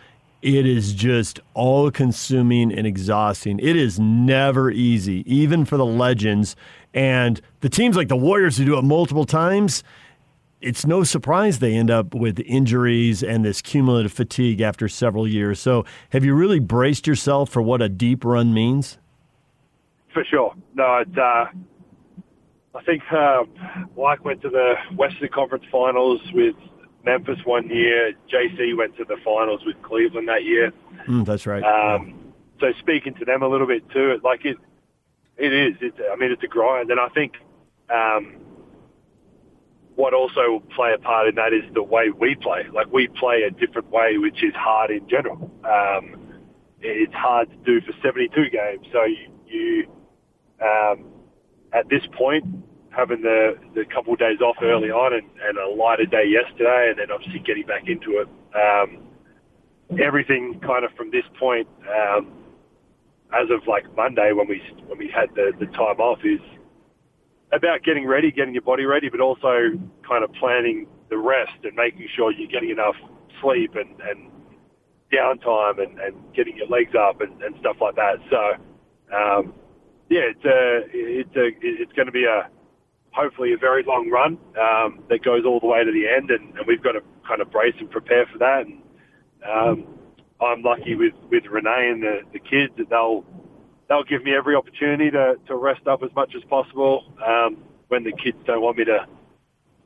[0.43, 3.57] it is just all consuming and exhausting.
[3.57, 6.55] It is never easy, even for the legends.
[6.93, 9.83] And the teams like the Warriors who do it multiple times,
[10.65, 15.59] it's no surprise they end up with injuries and this cumulative fatigue after several years.
[15.59, 18.97] So, have you really braced yourself for what a deep run means?
[20.11, 20.53] For sure.
[20.73, 21.45] No, it's, uh,
[22.75, 23.43] I think uh,
[23.95, 26.55] Mike went to the Western Conference Finals with
[27.03, 28.13] Memphis one year.
[28.33, 30.73] JC went to the finals with Cleveland that year.
[31.07, 31.63] Mm, that's right.
[31.63, 34.57] Um, so speaking to them a little bit too, it like it,
[35.37, 35.75] it is.
[35.79, 37.33] It's, I mean, it's a grind, and I think
[37.93, 38.37] um,
[39.95, 42.63] what also will play a part in that is the way we play.
[42.73, 45.49] Like we play a different way, which is hard in general.
[45.63, 46.17] Um,
[46.81, 48.85] it's hard to do for 72 games.
[48.91, 49.87] So you, you
[50.61, 51.05] um,
[51.73, 52.45] at this point,
[52.89, 56.89] having the, the couple of days off early on and, and a lighter day yesterday,
[56.89, 58.27] and then obviously getting back into it.
[58.55, 59.03] Um,
[59.99, 62.31] everything kind of from this point um,
[63.33, 66.39] as of like Monday when we when we had the, the time off is
[67.55, 69.71] about getting ready, getting your body ready, but also
[70.07, 72.95] kind of planning the rest and making sure you're getting enough
[73.41, 74.31] sleep and, and
[75.13, 78.15] downtime and, and getting your legs up and, and stuff like that.
[78.29, 79.53] So, um,
[80.09, 82.49] yeah, it's a, it's a, it's going to be a,
[83.11, 86.57] hopefully a very long run um, that goes all the way to the end, and,
[86.57, 88.65] and we've got to kind of brace and prepare for that.
[88.65, 88.81] And
[89.47, 89.87] um,
[90.41, 93.23] I'm lucky with, with Renae and the, the kids that they'll
[93.87, 98.03] they'll give me every opportunity to, to rest up as much as possible um, when
[98.03, 99.05] the kids don't want me to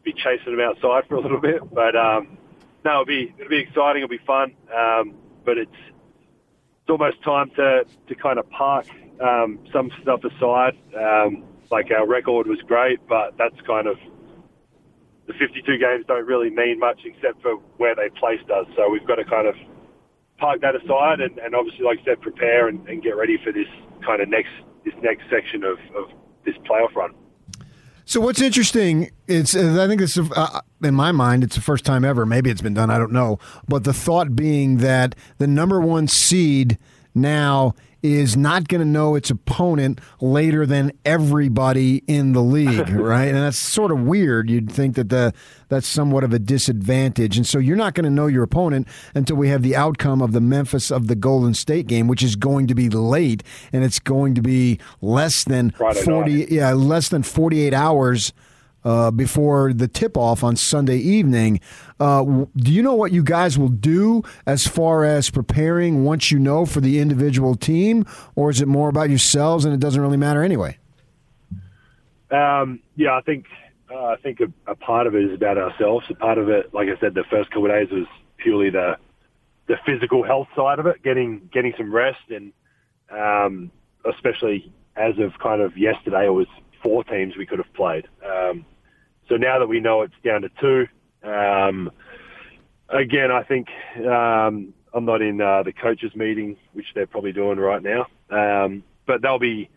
[0.04, 1.62] be chasing them outside for a little bit.
[1.74, 2.38] But um,
[2.86, 4.04] no, it'll be it'll be exciting.
[4.04, 4.56] It'll be fun.
[4.76, 8.88] Um, but it's it's almost time to to kind of park
[9.22, 10.78] um, some stuff aside.
[10.98, 13.98] Um, like our record was great, but that's kind of
[15.28, 18.66] the 52 games don't really mean much except for where they placed us.
[18.76, 19.54] So we've got to kind of
[20.40, 23.52] park that aside and, and obviously, like I said, prepare and, and get ready for
[23.52, 23.68] this
[24.06, 24.52] kind of next
[24.86, 26.10] this next section of, of
[26.46, 27.14] this playoff run.
[28.06, 29.12] So what's interesting?
[29.28, 32.26] It's I think it's uh, in my mind it's the first time ever.
[32.26, 32.90] Maybe it's been done.
[32.90, 33.38] I don't know.
[33.68, 36.80] But the thought being that the number one seed
[37.22, 43.28] now is not going to know its opponent later than everybody in the league, right?
[43.28, 44.50] And that's sort of weird.
[44.50, 45.34] You'd think that the
[45.68, 49.36] that's somewhat of a disadvantage, and so you're not going to know your opponent until
[49.36, 52.68] we have the outcome of the Memphis of the Golden State game, which is going
[52.68, 56.52] to be late, and it's going to be less than Friday forty, night.
[56.52, 58.34] yeah, less than forty eight hours
[58.84, 61.60] uh, before the tip off on Sunday evening.
[62.00, 66.40] Uh, do you know what you guys will do as far as preparing once you
[66.40, 70.18] know for the individual team, or is it more about yourselves and it doesn't really
[70.18, 70.78] matter anyway?
[72.32, 73.46] Um, yeah, I think
[73.92, 76.06] uh, I think a, a part of it is about ourselves.
[76.10, 78.98] A part of it, like I said, the first couple of days was purely the
[79.68, 82.54] the physical health side of it, getting getting some rest, and
[83.10, 83.72] um,
[84.06, 86.48] especially as of kind of yesterday, it was
[86.84, 88.08] four teams we could have played.
[88.26, 88.66] Um,
[89.28, 90.88] so now that we know it's down to two,
[91.28, 91.92] um,
[92.90, 97.60] again, I think um, I'm not in uh, the coaches' meeting, which they're probably doing
[97.60, 99.70] right now, um, but they'll be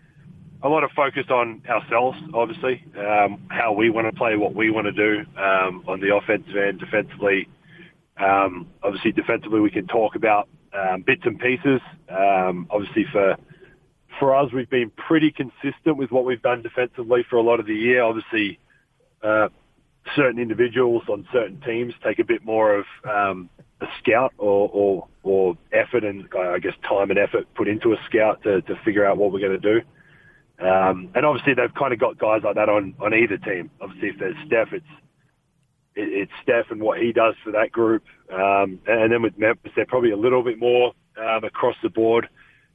[0.63, 4.71] a lot of focus on ourselves, obviously, um, how we want to play, what we
[4.71, 7.49] want to do um, on the offensive end, defensively.
[8.19, 10.49] Obviously, defensively, we can talk about
[11.05, 11.81] bits and pieces.
[12.09, 13.37] Obviously, for
[14.23, 17.67] for us, we've been pretty consistent with what we've done defensively for a lot of
[17.67, 18.05] the year.
[18.05, 18.57] Obviously,
[19.21, 19.49] uh,
[20.15, 25.09] certain individuals on certain teams take a bit more of um, a scout or, or,
[25.25, 29.05] or effort and I guess time and effort put into a scout to, to figure
[29.05, 30.65] out what we're going to do.
[30.65, 33.73] Um, and obviously they've kind of got guys like that on, on either team.
[33.81, 34.87] Obviously if there's Steph, it's,
[35.97, 38.05] it, it's Steph and what he does for that group.
[38.33, 42.29] Um, and then with Memphis, they're probably a little bit more um, across the board.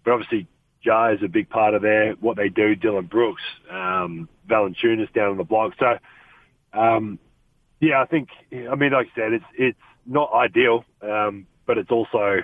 [0.03, 0.49] But obviously
[0.81, 2.75] Ja is a big part of their, what they do.
[2.75, 5.73] Dillon Brooks, um, Valanciunas down on the block.
[5.79, 5.97] So,
[6.73, 7.19] um,
[7.79, 11.91] yeah, I think, I mean, like I said, it's, it's not ideal, um, but it's
[11.91, 12.39] also,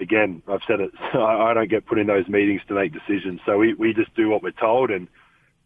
[0.00, 3.40] again, I've said it, I don't get put in those meetings to make decisions.
[3.44, 4.90] So we, we just do what we're told.
[4.90, 5.08] And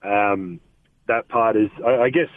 [0.03, 0.61] um,
[1.07, 2.29] that part is, I, I guess,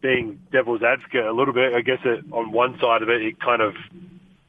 [0.00, 3.40] being devil's advocate a little bit, I guess it, on one side of it, it
[3.40, 3.74] kind of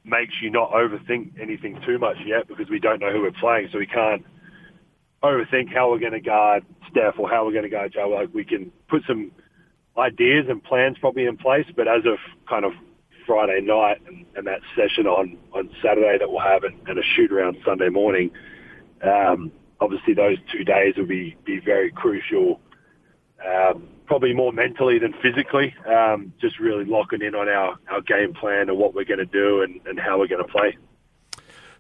[0.06, 3.70] makes you not overthink anything too much yet because we don't know who we're playing.
[3.72, 4.26] So we can't
[5.24, 8.10] overthink how we're going to guard Steph or how we're going to guard Joe.
[8.10, 9.32] Like we can put some
[9.98, 12.74] ideas and plans probably in place, but as of kind of
[13.26, 17.04] Friday night and, and that session on, on Saturday that we'll have and, and a
[17.16, 18.32] shoot around Sunday morning,
[19.02, 22.60] um, obviously those two days will be, be very crucial,
[23.46, 28.34] um, probably more mentally than physically, um, just really locking in on our, our game
[28.34, 30.78] plan and what we're going to do and, and how we're going to play.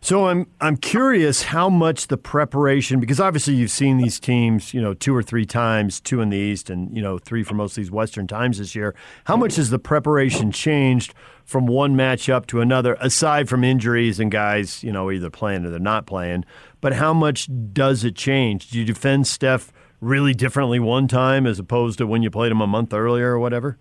[0.03, 4.81] So I'm I'm curious how much the preparation because obviously you've seen these teams you
[4.81, 7.71] know two or three times two in the East and you know three for most
[7.71, 8.93] of these Western times this year.
[9.23, 11.13] How much has the preparation changed
[11.45, 15.69] from one matchup to another aside from injuries and guys you know either playing or
[15.69, 16.43] they're not playing?
[16.81, 18.71] But how much does it change?
[18.71, 19.71] Do you defend Steph
[20.03, 23.39] really differently one time as opposed to when you played him a month earlier or
[23.39, 23.77] whatever?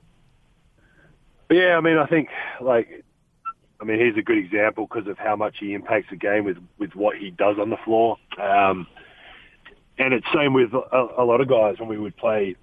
[1.51, 2.29] Yeah, I mean I think
[2.61, 3.05] like
[3.83, 6.59] I mean, he's a good example because of how much he impacts the game with,
[6.79, 8.17] with what he does on the floor.
[8.41, 8.87] Um,
[9.99, 12.55] and it's same with a, a, lot of guys when we would play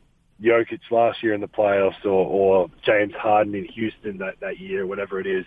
[0.41, 4.88] Jokic last year in the playoffs or, or James Harden in Houston that, that year,
[4.88, 5.45] whatever it is.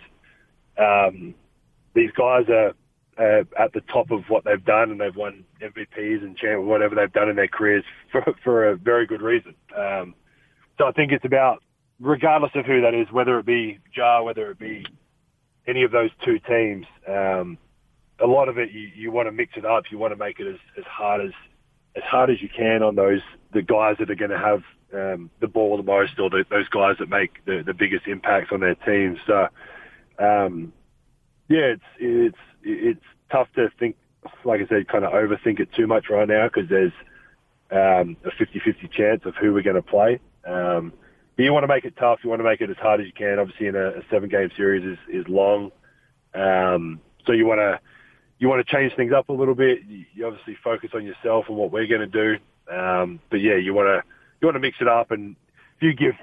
[0.77, 1.33] Um,
[1.95, 2.73] these guys are
[3.17, 6.95] uh, at the top of what they've done and they've won MVPs and champ, whatever
[6.95, 9.55] they've done in their careers for, for a very good reason.
[9.75, 10.15] Um,
[10.77, 11.61] so I think it's about,
[11.99, 14.85] regardless of who that is, whether it be Ja, whether it be
[15.67, 17.57] any of those two teams, um,
[18.19, 19.85] a lot of it you, you want to mix it up.
[19.91, 21.31] You want to make it as, as hard as
[21.95, 23.21] as hard as you can on those
[23.53, 26.69] the guys that are going to have um, the ball the most, or the, those
[26.69, 29.17] guys that make the, the biggest impacts on their teams.
[29.25, 29.47] So,
[30.19, 30.73] um,
[31.49, 33.95] yeah, it's it's it's tough to think,
[34.43, 36.93] like I said, kind of overthink it too much right now because there's
[37.71, 40.19] um, a 50-50 chance of who we're going to play.
[40.45, 40.93] Um,
[41.37, 42.19] you want to make it tough.
[42.23, 43.39] You want to make it as hard as you can.
[43.39, 45.71] Obviously, in a, a seven game series is is long,
[46.35, 47.79] um, so you want to
[48.37, 49.79] you want to change things up a little bit.
[49.87, 52.37] You, obviously focus on yourself and what we're going to do.
[52.71, 54.07] Um, but yeah, you want to
[54.41, 55.09] you want to mix it up.
[55.09, 55.35] And
[55.77, 56.13] if you give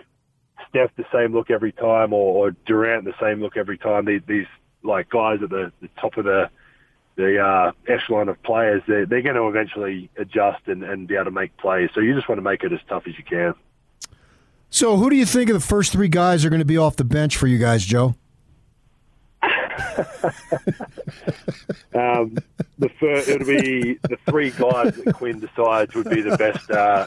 [0.68, 4.46] Steph the same look every time, or, or Durant the same look every time, these
[4.82, 6.50] like guys at the, the top of the
[7.16, 11.26] the uh, echelon of players, they're, they're going to eventually adjust and, and be able
[11.26, 11.90] to make plays.
[11.94, 13.52] So you just want to make it as tough as you can.
[14.70, 16.96] So, who do you think of the first three guys are going to be off
[16.96, 18.14] the bench for you guys, Joe?
[21.94, 22.36] um,
[22.78, 27.06] the first, it'll be the three guys that Quin decides would be the best uh,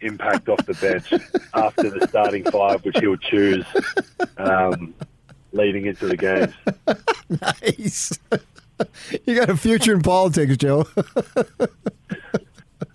[0.00, 1.12] impact off the bench
[1.54, 3.64] after the starting five, which he'll choose
[4.38, 4.94] um,
[5.52, 6.52] leading into the games.
[7.62, 8.18] nice.
[9.26, 10.86] You got a future in politics, Joe.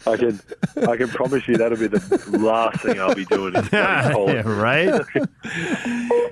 [0.06, 0.40] I can
[0.88, 3.56] I can promise you that'll be the last thing I'll be doing.
[3.56, 5.04] In yeah, right.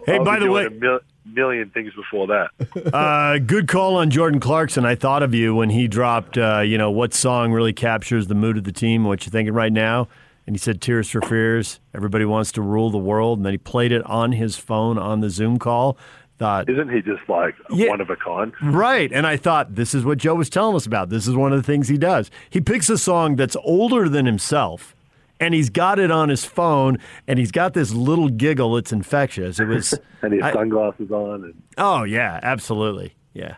[0.05, 2.93] hey, I'll by the way, a mil- million things before that.
[2.93, 4.85] uh, good call on Jordan Clarkson.
[4.85, 6.37] I thought of you when he dropped.
[6.37, 9.03] Uh, you know what song really captures the mood of the team?
[9.03, 10.07] What you're thinking right now?
[10.47, 13.57] And he said, "Tears for Fears." Everybody wants to rule the world, and then he
[13.57, 15.97] played it on his phone on the Zoom call
[16.37, 18.53] thought, isn't he just like yeah, one of a kind?
[18.61, 19.11] Right.
[19.11, 21.09] And I thought, this is what Joe was telling us about.
[21.09, 22.29] This is one of the things he does.
[22.49, 24.95] He picks a song that's older than himself.
[25.37, 28.77] And he's got it on his phone, and he's got this little giggle.
[28.77, 29.59] It's infectious.
[29.59, 31.43] It was, and his sunglasses on.
[31.43, 33.57] And, oh yeah, absolutely, yeah.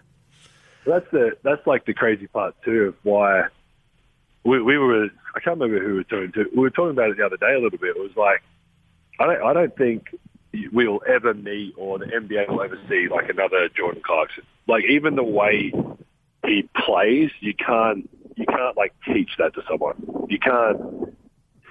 [0.88, 3.44] That's the that's like the crazy part too of why
[4.44, 5.10] we, we were.
[5.38, 6.50] I can't remember who we were talking to.
[6.56, 7.96] We were talking about it the other day a little bit.
[7.96, 8.42] It was like
[9.20, 10.08] I don't I don't think
[10.72, 14.44] we'll ever meet or the NBA will ever see like another Jordan Clarkson.
[14.68, 15.72] Like even the way
[16.44, 20.26] he plays, you can't you can't like teach that to someone.
[20.28, 21.16] You can't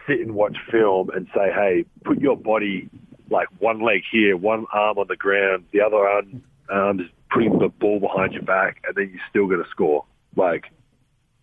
[0.06, 2.88] sit and watch film and say, hey, put your body
[3.30, 7.58] like one leg here, one arm on the ground, the other arm, arm is putting
[7.58, 10.04] the ball behind your back, and then you're still going to score.
[10.36, 10.66] Like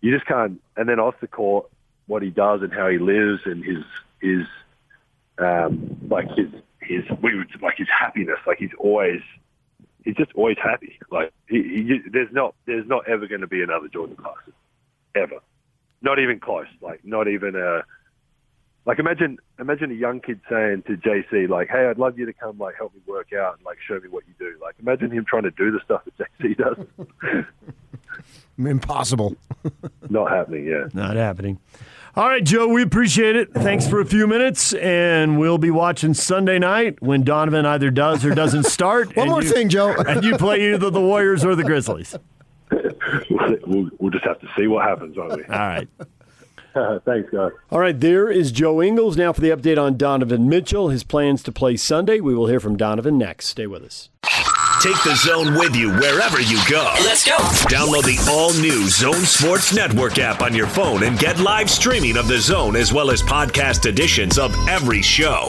[0.00, 0.60] you just can't.
[0.76, 1.66] And then off the court,
[2.06, 3.84] what he does and how he lives and his
[4.20, 4.46] his
[5.38, 6.48] um, like his
[6.80, 8.38] his we would like his happiness.
[8.46, 9.20] Like he's always
[10.04, 10.98] he's just always happy.
[11.10, 14.52] Like he, he there's not there's not ever going to be another Jordan Clarkson
[15.14, 15.38] ever.
[16.02, 16.66] Not even close.
[16.80, 17.84] Like not even a
[18.86, 22.32] like imagine imagine a young kid saying to JC like, "Hey, I'd love you to
[22.32, 25.10] come like help me work out and like show me what you do." Like imagine
[25.10, 26.56] him trying to do the stuff that JC
[27.36, 27.44] does.
[28.58, 29.36] Impossible.
[30.08, 30.66] Not happening.
[30.66, 30.88] Yeah.
[30.92, 31.58] Not happening.
[32.16, 33.52] All right, Joe, we appreciate it.
[33.52, 38.24] Thanks for a few minutes, and we'll be watching Sunday night when Donovan either does
[38.24, 39.16] or doesn't start.
[39.16, 39.92] One more you, thing, Joe.
[40.06, 42.16] and you play either the Warriors or the Grizzlies.
[42.70, 45.42] we'll, we'll, we'll just have to see what happens, won't we?
[45.44, 45.88] All right.
[47.04, 47.52] Thanks, guys.
[47.70, 51.42] All right, there is Joe Ingles now for the update on Donovan Mitchell, his plans
[51.44, 52.20] to play Sunday.
[52.20, 53.46] We will hear from Donovan next.
[53.46, 54.08] Stay with us.
[54.82, 56.94] Take the zone with you wherever you go.
[57.00, 57.36] Let's go.
[57.68, 62.16] Download the all new Zone Sports Network app on your phone and get live streaming
[62.16, 65.48] of the zone as well as podcast editions of every show.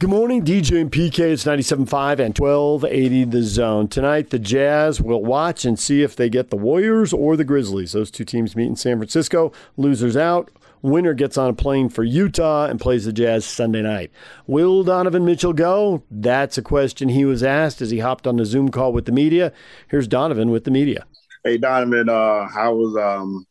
[0.00, 1.18] Good morning, DJ and PK.
[1.18, 3.88] It's 97.5 and 1280 The Zone.
[3.88, 7.90] Tonight, the Jazz will watch and see if they get the Warriors or the Grizzlies.
[7.94, 9.50] Those two teams meet in San Francisco.
[9.76, 10.52] Losers out.
[10.82, 14.12] Winner gets on a plane for Utah and plays the Jazz Sunday night.
[14.46, 16.04] Will Donovan Mitchell go?
[16.12, 19.10] That's a question he was asked as he hopped on a Zoom call with the
[19.10, 19.52] media.
[19.88, 21.06] Here's Donovan with the media.
[21.42, 23.44] Hey Donovan, uh, how was um,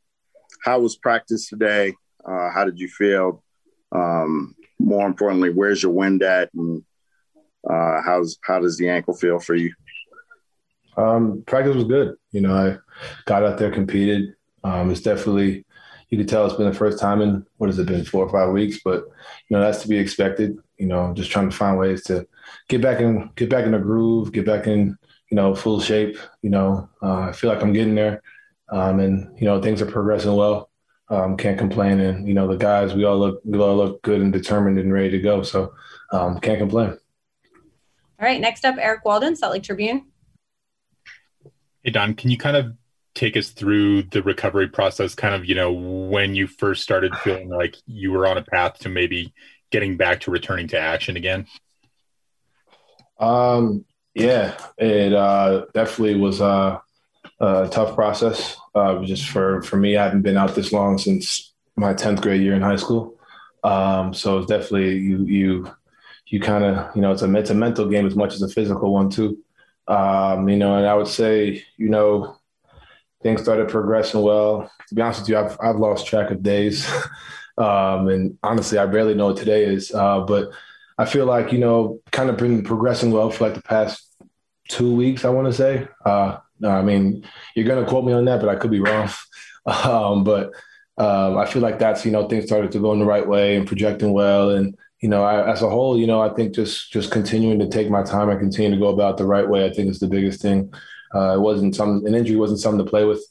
[0.63, 1.93] how was practice today?
[2.23, 3.43] Uh, how did you feel?
[3.91, 6.83] Um, more importantly, where's your wind at, and
[7.69, 9.73] uh, how's how does the ankle feel for you?
[10.95, 12.15] Um, practice was good.
[12.31, 12.77] You know, I
[13.25, 14.35] got out there, competed.
[14.63, 15.65] Um, it's definitely
[16.09, 18.31] you could tell it's been the first time in what has it been four or
[18.31, 19.03] five weeks, but
[19.49, 20.57] you know that's to be expected.
[20.77, 22.27] You know, just trying to find ways to
[22.69, 24.97] get back in, get back in the groove, get back in,
[25.29, 26.17] you know, full shape.
[26.41, 28.21] You know, uh, I feel like I'm getting there,
[28.69, 30.66] um, and you know things are progressing well.
[31.09, 34.21] Um, can't complain, and you know the guys, we all look, we all look good
[34.21, 35.41] and determined and ready to go.
[35.41, 35.73] So
[36.11, 36.97] um, can't complain.
[38.19, 40.07] All right, next up, Eric Walden, Salt Lake Tribune.
[41.83, 42.73] Hey Don, can you kind of
[43.15, 45.15] take us through the recovery process?
[45.15, 48.79] Kind of, you know, when you first started feeling like you were on a path
[48.79, 49.33] to maybe
[49.71, 51.47] getting back to returning to action again.
[53.19, 56.79] Um, yeah, it uh, definitely was uh,
[57.39, 58.57] a tough process.
[58.73, 62.41] Uh, just for for me, I haven't been out this long since my tenth grade
[62.41, 63.17] year in high school.
[63.63, 65.71] Um, so it's definitely you you
[66.27, 68.49] you kind of you know it's a it's a mental game as much as a
[68.49, 69.37] physical one too.
[69.87, 72.37] Um, you know, and I would say you know
[73.21, 74.71] things started progressing well.
[74.89, 76.87] To be honest with you, I've I've lost track of days,
[77.57, 79.93] um, and honestly, I barely know what today is.
[79.93, 80.51] Uh, but
[80.97, 84.03] I feel like you know, kind of been progressing well for like the past
[84.69, 85.25] two weeks.
[85.25, 85.87] I want to say.
[86.05, 89.09] Uh, I mean, you're gonna quote me on that, but I could be wrong.
[89.65, 90.51] um, but
[90.97, 93.55] um, I feel like that's you know things started to go in the right way
[93.55, 96.91] and projecting well, and you know, I, as a whole, you know, I think just
[96.91, 99.71] just continuing to take my time and continue to go about the right way, I
[99.71, 100.73] think is the biggest thing.
[101.13, 103.23] Uh, it wasn't some an injury wasn't something to play with.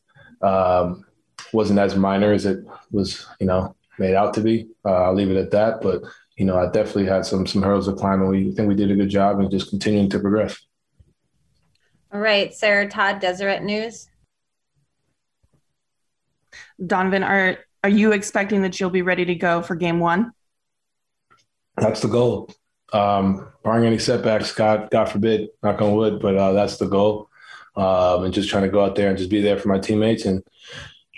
[0.42, 1.04] Um,
[1.52, 2.58] wasn't as minor as it
[2.90, 4.68] was, you know, made out to be.
[4.84, 5.80] Uh, I'll leave it at that.
[5.80, 6.02] But
[6.36, 8.90] you know, I definitely had some some hurdles to climb, and we think we did
[8.90, 10.56] a good job and just continuing to progress.
[12.16, 14.08] All right, Sarah Todd, Deseret News.
[16.84, 20.32] Donovan, are are you expecting that you'll be ready to go for game one?
[21.76, 22.50] That's the goal.
[22.94, 27.28] Um, barring any setbacks, God, God forbid, knock on wood, but uh, that's the goal.
[27.76, 30.24] Um, and just trying to go out there and just be there for my teammates
[30.24, 30.42] and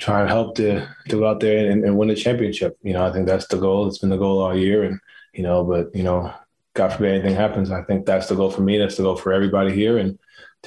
[0.01, 2.76] try and help to to go out there and, and win a championship.
[2.82, 3.86] You know, I think that's the goal.
[3.86, 4.99] It's been the goal all year, and
[5.32, 6.34] you know, but you know,
[6.74, 7.70] God forbid anything happens.
[7.70, 8.78] I think that's the goal for me.
[8.78, 10.18] That's the goal for everybody here, and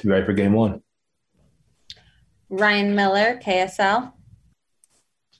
[0.02, 0.82] to be ready for game one.
[2.50, 4.12] Ryan Miller, KSL.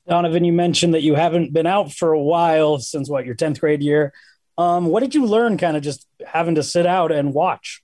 [0.09, 3.61] Donovan, you mentioned that you haven't been out for a while since what your 10th
[3.61, 4.13] grade year.
[4.59, 7.83] Um, what did you learn kind of just having to sit out and watch?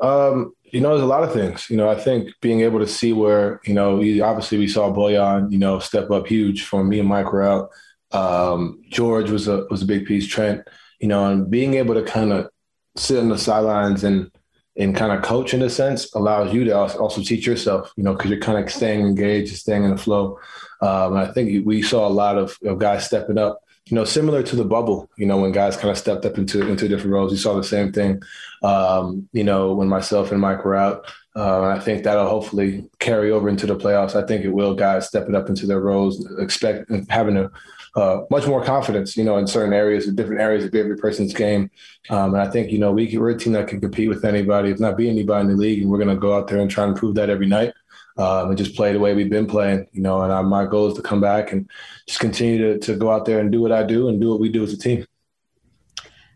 [0.00, 1.68] Um, you know, there's a lot of things.
[1.70, 5.50] You know, I think being able to see where, you know, obviously we saw Bojan,
[5.50, 7.70] you know, step up huge for me and Mike were out.
[8.12, 10.66] Um, George was a was a big piece, Trent,
[11.00, 12.48] you know, and being able to kind of
[12.96, 14.30] sit on the sidelines and
[14.76, 18.14] and kind of coach in a sense allows you to also teach yourself, you know,
[18.14, 20.38] because you're kind of staying engaged, staying in the flow.
[20.80, 24.56] Um, I think we saw a lot of, guys stepping up, you know, similar to
[24.56, 27.32] the bubble, you know, when guys kind of stepped up into into different roles.
[27.32, 28.22] You saw the same thing,
[28.62, 31.06] um, you know, when myself and Mike were out.
[31.36, 34.14] Uh, I think that'll hopefully carry over into the playoffs.
[34.14, 34.74] I think it will.
[34.74, 37.50] Guys stepping up into their roles, expect having a
[37.96, 41.32] uh, much more confidence, you know, in certain areas, in different areas of every person's
[41.32, 41.70] game.
[42.10, 44.70] Um, and I think, you know, we, we're a team that can compete with anybody,
[44.70, 45.82] if not be anybody in the league.
[45.82, 47.72] And we're going to go out there and try and prove that every night
[48.16, 50.22] um, and just play the way we've been playing, you know.
[50.22, 51.70] And I, my goal is to come back and
[52.06, 54.40] just continue to, to go out there and do what I do and do what
[54.40, 55.06] we do as a team.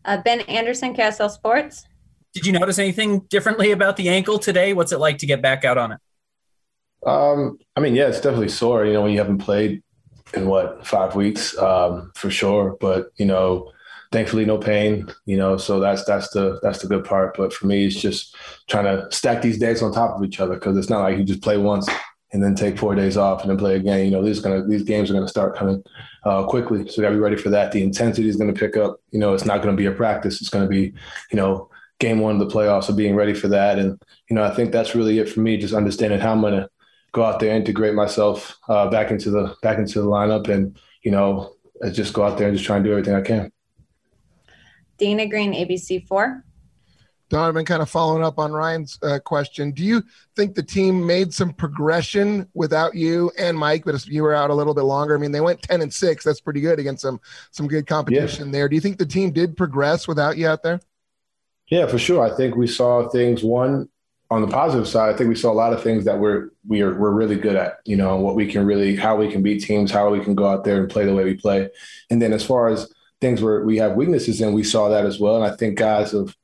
[0.04, 1.84] Uh, ben Anderson, KSL Sports.
[2.34, 4.74] Did you notice anything differently about the ankle today?
[4.74, 5.98] What's it like to get back out on it?
[7.04, 8.84] Um, I mean, yeah, it's definitely sore.
[8.84, 9.82] You know, when you haven't played
[10.34, 12.76] in what five weeks um, for sure.
[12.80, 13.72] But you know,
[14.12, 15.08] thankfully no pain.
[15.26, 17.36] You know, so that's that's the that's the good part.
[17.36, 18.36] But for me, it's just
[18.68, 21.24] trying to stack these days on top of each other because it's not like you
[21.24, 21.88] just play once
[22.32, 24.04] and then take four days off and then play again.
[24.04, 25.82] You know, these gonna these games are gonna start coming
[26.24, 27.72] uh, quickly, so we gotta be ready for that.
[27.72, 29.00] The intensity is gonna pick up.
[29.10, 30.40] You know, it's not gonna be a practice.
[30.40, 30.92] It's gonna be,
[31.30, 31.70] you know,
[32.00, 32.84] game one of the playoffs.
[32.84, 35.56] So being ready for that, and you know, I think that's really it for me.
[35.56, 36.68] Just understanding how I'm gonna
[37.18, 41.10] go out there, integrate myself uh, back into the back into the lineup, and you
[41.10, 41.54] know,
[41.92, 43.52] just go out there and just try and do everything I can.
[44.98, 46.44] Dana Green, ABC four.
[47.30, 50.02] Donovan, kind of following up on Ryan's uh, question, do you
[50.34, 53.84] think the team made some progression without you and Mike?
[53.84, 56.24] But you were out a little bit longer, I mean, they went ten and six.
[56.24, 58.52] That's pretty good against some some good competition yeah.
[58.52, 58.68] there.
[58.68, 60.80] Do you think the team did progress without you out there?
[61.68, 62.24] Yeah, for sure.
[62.24, 63.44] I think we saw things.
[63.44, 63.90] One,
[64.30, 66.82] on the positive side, I think we saw a lot of things that we're we
[66.82, 67.78] are we're really good at.
[67.84, 70.46] You know, what we can really how we can beat teams, how we can go
[70.46, 71.70] out there and play the way we play.
[72.10, 75.18] And then as far as things where we have weaknesses in, we saw that as
[75.18, 75.42] well.
[75.42, 76.36] And I think guys have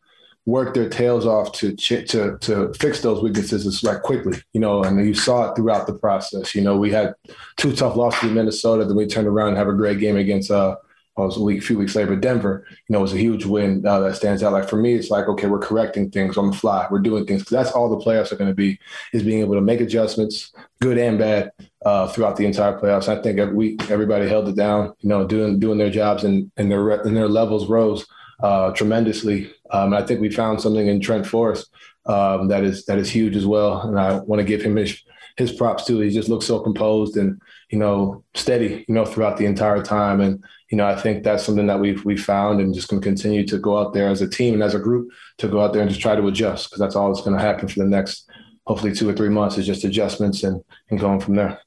[0.46, 4.38] worked their tails off to to to fix those weaknesses like quickly.
[4.54, 6.54] You know, and you saw it throughout the process.
[6.54, 7.14] You know, we had
[7.56, 10.50] two tough losses in Minnesota, then we turned around and have a great game against
[10.50, 10.76] uh
[11.22, 14.16] was a week, few weeks later, Denver, you know, was a huge win uh, that
[14.16, 14.52] stands out.
[14.52, 16.86] Like for me, it's like, okay, we're correcting things on the fly.
[16.90, 18.78] We're doing things because that's all the playoffs are going to be
[19.12, 21.52] is being able to make adjustments, good and bad,
[21.84, 23.08] uh, throughout the entire playoffs.
[23.08, 26.50] I think every week everybody held it down, you know, doing doing their jobs and
[26.56, 28.04] and their and their levels rose
[28.42, 29.52] uh, tremendously.
[29.70, 31.70] Um, I think we found something in Trent Forrest
[32.06, 35.00] um, that is that is huge as well, and I want to give him his
[35.36, 36.00] his props too.
[36.00, 37.40] He just looks so composed and
[37.70, 40.44] you know steady, you know, throughout the entire time and
[40.74, 43.46] you know, I think that's something that we've we found and just going to continue
[43.46, 45.82] to go out there as a team and as a group to go out there
[45.82, 48.28] and just try to adjust because that's all that's going to happen for the next
[48.66, 51.60] hopefully two or three months is just adjustments and and going from there.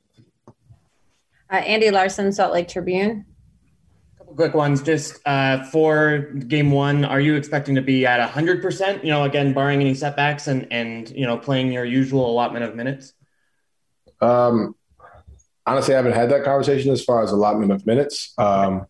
[1.50, 3.26] Uh, Andy Larsen, Salt Lake Tribune.
[4.16, 4.82] A Couple quick ones.
[4.82, 6.18] Just uh, for
[6.50, 9.06] game one, are you expecting to be at hundred percent?
[9.06, 12.76] You know, again, barring any setbacks and and you know playing your usual allotment of
[12.76, 13.14] minutes.
[14.20, 14.76] Um,
[15.66, 18.34] honestly, I haven't had that conversation as far as allotment of minutes.
[18.38, 18.86] Um,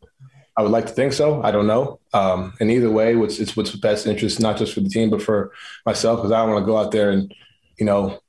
[0.58, 1.42] I would like to think so.
[1.44, 2.00] I don't know.
[2.14, 5.22] Um, and either way, what's it's what's best interest, not just for the team, but
[5.22, 5.52] for
[5.86, 7.34] myself, because I don't want to go out there and,
[7.78, 8.20] you know,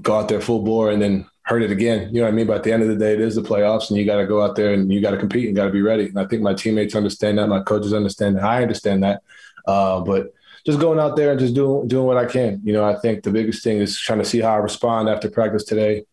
[0.00, 2.08] go out there full bore and then hurt it again.
[2.14, 2.46] You know what I mean?
[2.46, 4.26] But at the end of the day, it is the playoffs, and you got to
[4.26, 6.06] go out there and you got to compete and got to be ready.
[6.06, 9.22] And I think my teammates understand that, my coaches understand that, I understand that.
[9.66, 10.32] Uh, but
[10.64, 12.60] just going out there and just doing doing what I can.
[12.62, 15.28] You know, I think the biggest thing is trying to see how I respond after
[15.28, 16.04] practice today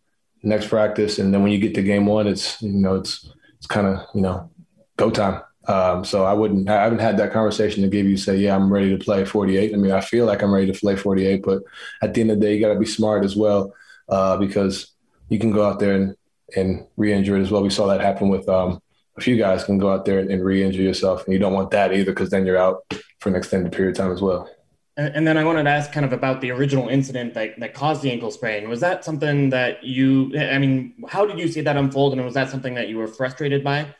[0.41, 3.67] next practice, and then when you get to game one, it's you know it's it's
[3.67, 4.49] kind of you know
[4.97, 5.41] go time.
[5.69, 8.73] Um, so I wouldn't I haven't had that conversation to give you say yeah I'm
[8.73, 9.73] ready to play 48.
[9.73, 11.61] I mean I feel like I'm ready to play 48, but
[12.01, 13.73] at the end of the day you got to be smart as well
[14.09, 14.91] uh, because
[15.29, 16.15] you can go out there and
[16.57, 17.61] and re-injure it as well.
[17.61, 18.81] We saw that happen with um,
[19.15, 21.69] a few guys can go out there and, and re-injure yourself, and you don't want
[21.71, 22.83] that either because then you're out
[23.19, 24.49] for an extended period of time as well.
[24.97, 28.01] And then I wanted to ask kind of about the original incident that, that caused
[28.01, 28.67] the ankle sprain.
[28.67, 32.11] Was that something that you, I mean, how did you see that unfold?
[32.13, 33.95] And was that something that you were frustrated by?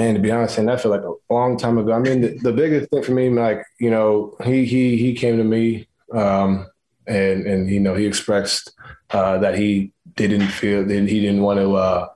[0.00, 1.92] Man, to be honest, and that felt like a long time ago.
[1.92, 5.36] I mean, the, the biggest thing for me, like, you know, he, he, he came
[5.36, 6.66] to me um,
[7.06, 8.72] and, and, you know, he expressed
[9.10, 12.08] uh, that he didn't feel that he didn't want to, uh,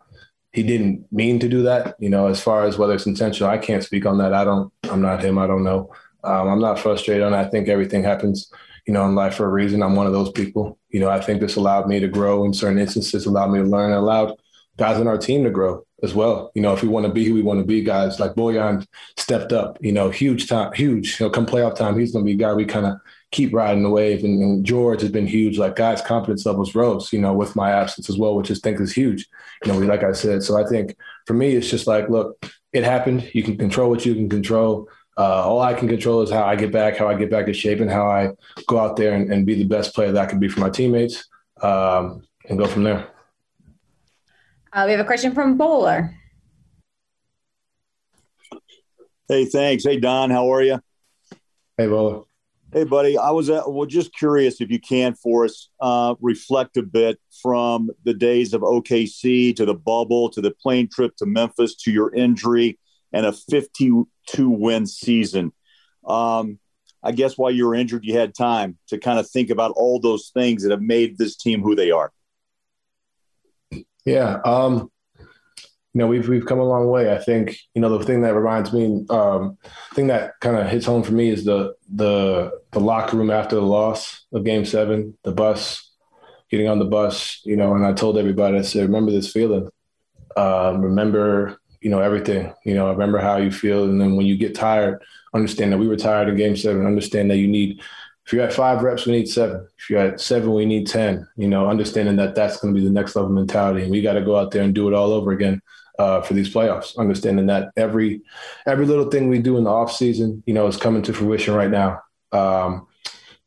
[0.55, 1.95] he didn't mean to do that.
[1.99, 4.33] You know, as far as whether it's intentional, I can't speak on that.
[4.33, 5.37] I don't, I'm not him.
[5.37, 5.93] I don't know.
[6.23, 8.51] Um, I'm not frustrated on I think everything happens,
[8.87, 9.83] you know, in life for a reason.
[9.83, 10.79] I'm one of those people.
[10.89, 13.67] You know, I think this allowed me to grow in certain instances, allowed me to
[13.67, 14.39] learn, allowed
[14.79, 16.53] guys on our team to grow as well.
[16.55, 18.87] You know, if we want to be who we want to be, guys like Bojan
[19.17, 21.19] stepped up, you know, huge time, huge.
[21.19, 22.99] You know, come playoff time, he's going to be a guy we kind of
[23.33, 24.23] keep riding the wave.
[24.23, 25.59] And, and, George has been huge.
[25.59, 28.81] Like guys' confidence levels rose, you know, with my absence as well, which I think
[28.81, 29.27] is huge.
[29.65, 30.43] You know, like I said.
[30.45, 30.97] So I think
[31.27, 33.29] for me, it's just like, look, it happened.
[33.33, 34.89] You can control what you can control.
[35.17, 37.55] uh, all I can control is how I get back, how I get back in
[37.55, 38.31] shape, and how I
[38.67, 40.71] go out there and, and be the best player that I can be for my
[40.71, 41.29] teammates,
[41.63, 43.14] um, and go from there.
[44.75, 46.13] Uh, we have a question from Bowler.
[49.29, 49.85] Hey, thanks.
[49.85, 50.81] Hey, Don, how are you?
[51.79, 52.25] Hey, Bowler.
[52.73, 53.17] Hey, buddy.
[53.17, 57.21] I was uh, well, just curious if you can for us uh, reflect a bit
[57.41, 61.93] from the days of OKC to the bubble to the plane trip to Memphis to
[61.93, 62.81] your injury
[63.13, 64.07] and a 52
[64.51, 65.53] win season.
[66.05, 66.59] Um,
[67.01, 70.01] I guess while you were injured, you had time to kind of think about all
[70.01, 72.13] those things that have made this team who they are.
[74.05, 74.41] Yeah.
[74.45, 74.91] Um,
[75.95, 77.13] you know, we've we've come a long way.
[77.13, 79.57] I think, you know, the thing that reminds me, um,
[79.95, 83.55] thing that kind of hits home for me is the the the locker room after
[83.55, 85.89] the loss of game seven, the bus,
[86.51, 89.69] getting on the bus, you know, and I told everybody, I said, remember this feeling.
[90.37, 92.53] Um, remember, you know, everything.
[92.65, 93.85] You know, remember how you feel.
[93.85, 95.01] And then when you get tired,
[95.33, 97.81] understand that we were tired in game seven, understand that you need
[98.27, 99.67] if you're at five reps, we need seven.
[99.79, 102.87] If you're at seven, we need 10, you know, understanding that that's going to be
[102.87, 103.83] the next level mentality.
[103.83, 105.61] And we got to go out there and do it all over again
[105.99, 108.23] uh, for these playoffs, understanding that every
[108.67, 111.55] every little thing we do in the off season, you know, is coming to fruition
[111.55, 112.01] right now.
[112.33, 112.87] Um,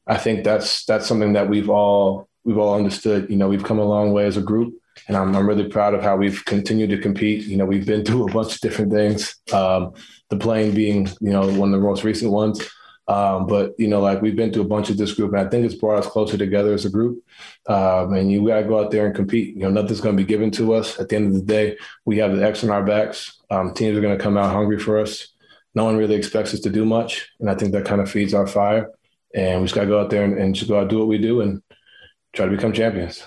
[0.06, 3.30] I think that's that's something that we've all we've all understood.
[3.30, 4.76] You know, we've come a long way as a group,
[5.08, 7.46] and I'm, I'm really proud of how we've continued to compete.
[7.46, 9.36] You know, we've been through a bunch of different things.
[9.52, 9.94] Um,
[10.30, 12.62] the plane being, you know, one of the most recent ones.
[13.08, 15.50] Um, but you know, like we've been through a bunch of this group, and I
[15.50, 17.24] think it's brought us closer together as a group.
[17.68, 19.56] Um, and you got to go out there and compete.
[19.56, 21.00] You know, nothing's going to be given to us.
[21.00, 23.42] At the end of the day, we have the X on our backs.
[23.50, 25.30] Um, teams are going to come out hungry for us.
[25.74, 28.34] No one really expects us to do much, and I think that kind of feeds
[28.34, 28.92] our fire.
[29.34, 31.08] And we just got to go out there and, and just go out do what
[31.08, 31.62] we do and
[32.34, 33.24] try to become champions.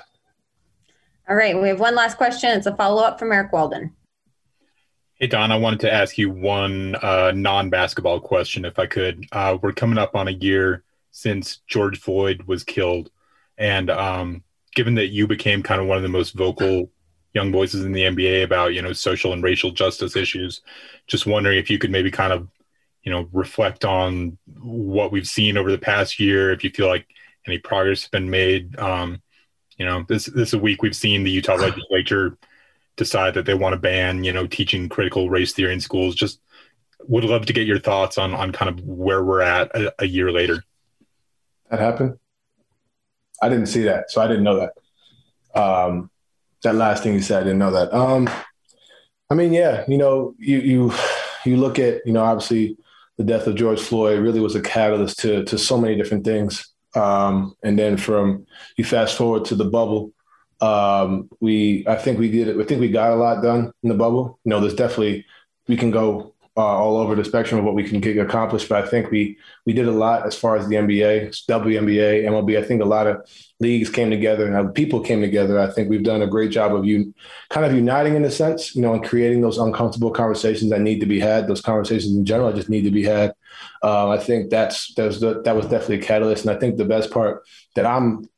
[1.28, 2.50] All right, we have one last question.
[2.50, 3.94] It's a follow up from Eric Walden.
[5.20, 9.26] Hey, Don, I wanted to ask you one uh, non basketball question, if I could.
[9.32, 13.10] Uh, we're coming up on a year since George Floyd was killed.
[13.58, 14.42] And um,
[14.74, 16.88] given that you became kind of one of the most vocal
[17.34, 20.62] young voices in the NBA about, you know, social and racial justice issues,
[21.06, 22.48] just wondering if you could maybe kind of,
[23.02, 27.06] you know, reflect on what we've seen over the past year, if you feel like
[27.46, 28.78] any progress has been made.
[28.78, 29.20] Um,
[29.76, 32.38] you know, this, this is a week we've seen the Utah legislature
[33.00, 36.14] decide that they want to ban, you know, teaching critical race theory in schools.
[36.14, 36.40] Just
[37.08, 40.06] would love to get your thoughts on on kind of where we're at a, a
[40.06, 40.62] year later.
[41.70, 42.18] That happened.
[43.42, 45.60] I didn't see that, so I didn't know that.
[45.60, 46.10] Um,
[46.62, 47.92] that last thing you said, I didn't know that.
[47.94, 48.28] Um,
[49.30, 50.92] I mean, yeah, you know, you you
[51.46, 52.76] you look at, you know, obviously
[53.16, 56.68] the death of George Floyd really was a catalyst to to so many different things.
[56.94, 58.46] Um, and then from
[58.76, 60.12] you fast forward to the bubble,
[60.60, 62.60] um, we, I think we did it.
[62.60, 64.38] I think we got a lot done in the bubble.
[64.44, 65.26] You know, there's definitely
[65.68, 68.84] we can go uh, all over the spectrum of what we can get accomplished, but
[68.84, 72.58] I think we we did a lot as far as the NBA, WNBA, MLB.
[72.58, 73.24] I think a lot of
[73.60, 75.60] leagues came together and people came together.
[75.60, 77.14] I think we've done a great job of you
[77.50, 81.00] kind of uniting in a sense, you know, and creating those uncomfortable conversations that need
[81.00, 81.46] to be had.
[81.46, 83.32] Those conversations in general just need to be had.
[83.82, 86.84] Uh, I think that's, that's the, that was definitely a catalyst, and I think the
[86.84, 87.44] best part
[87.74, 88.28] that I'm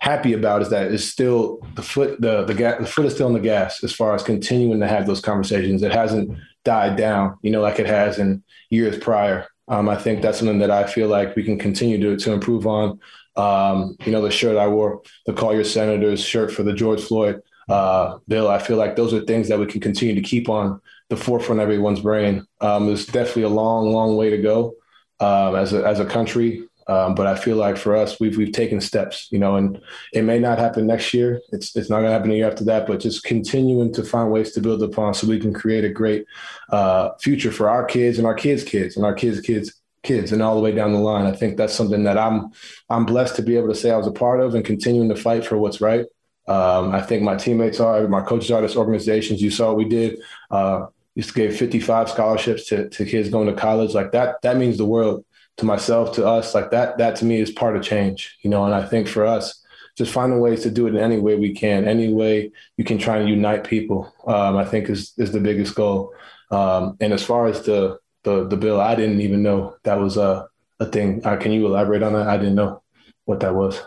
[0.00, 3.26] happy about is that it's still the foot the the, ga- the foot is still
[3.26, 5.82] on the gas as far as continuing to have those conversations.
[5.82, 9.46] It hasn't died down, you know, like it has in years prior.
[9.68, 12.66] Um, I think that's something that I feel like we can continue to to improve
[12.66, 13.00] on.
[13.36, 17.02] Um, you know, the shirt I wore, the Call Your Senators shirt for the George
[17.02, 18.48] Floyd uh, bill.
[18.48, 21.60] I feel like those are things that we can continue to keep on the forefront
[21.60, 22.46] of everyone's brain.
[22.60, 24.74] Um, there's definitely a long, long way to go
[25.20, 26.67] um, as a as a country.
[26.88, 29.78] Um, but I feel like for us, we've we've taken steps, you know, and
[30.14, 31.40] it may not happen next year.
[31.52, 32.86] It's it's not going to happen a year after that.
[32.86, 36.24] But just continuing to find ways to build upon, so we can create a great
[36.70, 40.40] uh, future for our kids and our kids' kids and our kids' kids' kids, and
[40.40, 41.26] all the way down the line.
[41.26, 42.52] I think that's something that I'm
[42.88, 45.16] I'm blessed to be able to say I was a part of and continuing to
[45.16, 46.06] fight for what's right.
[46.46, 49.42] Um, I think my teammates are, my coaches are, this organizations.
[49.42, 50.18] You saw what we did.
[50.50, 50.86] Uh,
[51.34, 53.92] give 55 scholarships to, to kids going to college.
[53.92, 55.24] Like that, that means the world
[55.58, 58.64] to myself, to us, like that, that to me is part of change, you know,
[58.64, 59.62] and I think for us,
[59.96, 62.98] just finding ways to do it in any way we can, any way you can
[62.98, 66.14] try and unite people, um, I think is, is the biggest goal.
[66.52, 70.16] Um, and as far as the, the, the bill, I didn't even know that was
[70.16, 70.48] a,
[70.78, 71.26] a thing.
[71.26, 72.28] Uh, can you elaborate on that?
[72.28, 72.82] I didn't know
[73.24, 73.82] what that was.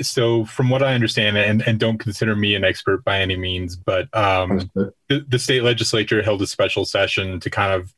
[0.00, 3.76] So, from what I understand, and, and don't consider me an expert by any means,
[3.76, 4.94] but um, the,
[5.28, 7.92] the state legislature held a special session to kind of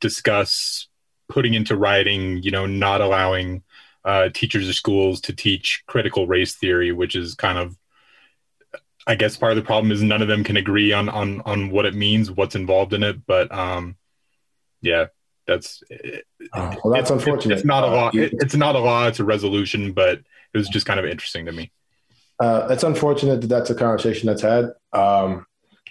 [0.00, 0.87] discuss
[1.28, 3.62] putting into writing, you know, not allowing
[4.04, 7.76] uh, teachers or schools to teach critical race theory, which is kind of,
[9.06, 11.70] I guess, part of the problem is none of them can agree on on on
[11.70, 13.26] what it means, what's involved in it.
[13.26, 13.96] But um,
[14.80, 15.06] yeah,
[15.46, 15.82] that's
[16.54, 17.56] oh, well, that's unfortunate.
[17.56, 18.08] It's not a law.
[18.08, 19.06] Uh, It, it's not a law.
[19.06, 21.70] It's a resolution, but it was just kind of interesting to me.
[22.40, 24.72] Uh, it's unfortunate that that's a conversation that's had.
[24.92, 25.46] Um,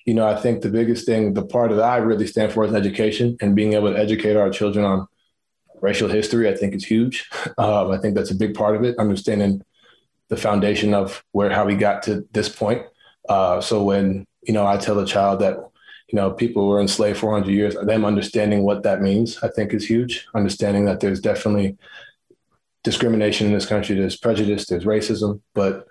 [0.06, 2.74] you know, I think the biggest thing, the part that I really stand for is
[2.74, 5.08] education and being able to educate our children on
[5.82, 6.50] racial history.
[6.50, 7.30] I think is huge.
[7.58, 8.98] Um, I think that's a big part of it.
[9.00, 9.64] Understanding
[10.30, 12.84] the foundation of where how we got to this point.
[13.30, 15.58] Uh, so when you know I tell a child that
[16.10, 19.74] you know people were enslaved for 100 years, them understanding what that means, I think
[19.74, 20.28] is huge.
[20.36, 21.78] Understanding that there's definitely
[22.84, 23.96] discrimination in this country.
[23.96, 25.88] There's prejudice, there's racism, but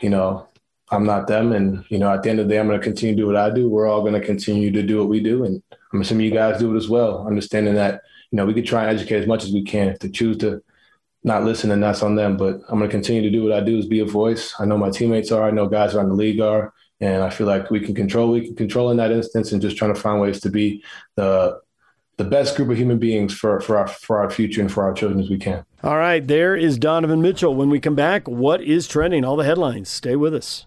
[0.00, 0.48] you know,
[0.90, 1.52] I'm not them.
[1.52, 3.26] And you know, at the end of the day, I'm going to continue to do
[3.26, 3.68] what I do.
[3.68, 5.62] We're all going to continue to do what we do, and
[5.92, 7.26] I'm assuming you guys do it as well.
[7.26, 9.88] Understanding that you know we could try and educate as much as we can.
[9.88, 10.62] If they choose to
[11.22, 12.36] not listen, and that's on them.
[12.36, 14.54] But I'm going to continue to do what I do is be a voice.
[14.58, 15.42] I know my teammates are.
[15.42, 16.72] I know guys around the league are.
[17.02, 18.30] And I feel like we can control.
[18.30, 20.84] We can control in that instance, and just trying to find ways to be
[21.16, 21.58] the
[22.18, 24.92] the best group of human beings for for our for our future and for our
[24.92, 25.64] children as we can.
[25.82, 27.54] All right, there is Donovan Mitchell.
[27.54, 29.24] When we come back, what is trending?
[29.24, 29.88] All the headlines.
[29.88, 30.66] Stay with us.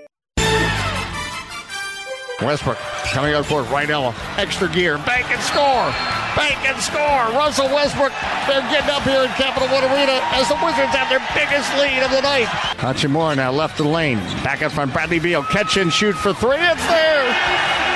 [2.41, 2.77] Westbrook
[3.13, 4.13] coming up for right now.
[4.37, 4.97] Extra gear.
[4.99, 5.93] Bank and score.
[6.35, 7.37] Bank and score.
[7.37, 8.11] Russell Westbrook.
[8.47, 12.03] They're getting up here in Capital One Arena as the Wizards have their biggest lead
[12.03, 12.47] of the night.
[12.77, 14.17] Hachimura now left the lane.
[14.43, 14.93] Back up front.
[14.93, 15.43] Bradley Beal.
[15.43, 16.57] Catch and shoot for three.
[16.57, 17.90] It's there.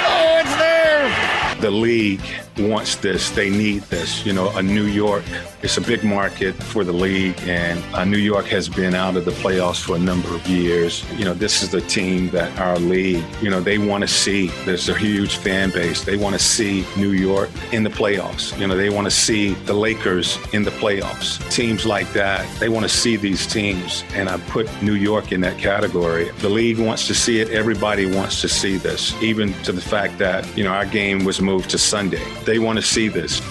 [1.66, 2.22] The league
[2.59, 3.32] wants this.
[3.32, 4.24] They need this.
[4.24, 5.24] You know, a New York,
[5.63, 9.26] it's a big market for the league, and uh, New York has been out of
[9.26, 11.03] the playoffs for a number of years.
[11.18, 14.49] You know, this is the team that our league, you know, they want to see.
[14.63, 16.03] There's a huge fan base.
[16.03, 18.55] They want to see New York in the playoffs.
[18.59, 21.39] You know, they want to see the Lakers in the playoffs.
[21.49, 25.41] Teams like that, they want to see these teams, and I put New York in
[25.41, 26.30] that category.
[26.41, 27.49] The league wants to see it.
[27.49, 31.41] Everybody wants to see this, even to the fact that, you know, our game was
[31.41, 32.24] moved to Sunday.
[32.43, 33.41] They want to see this.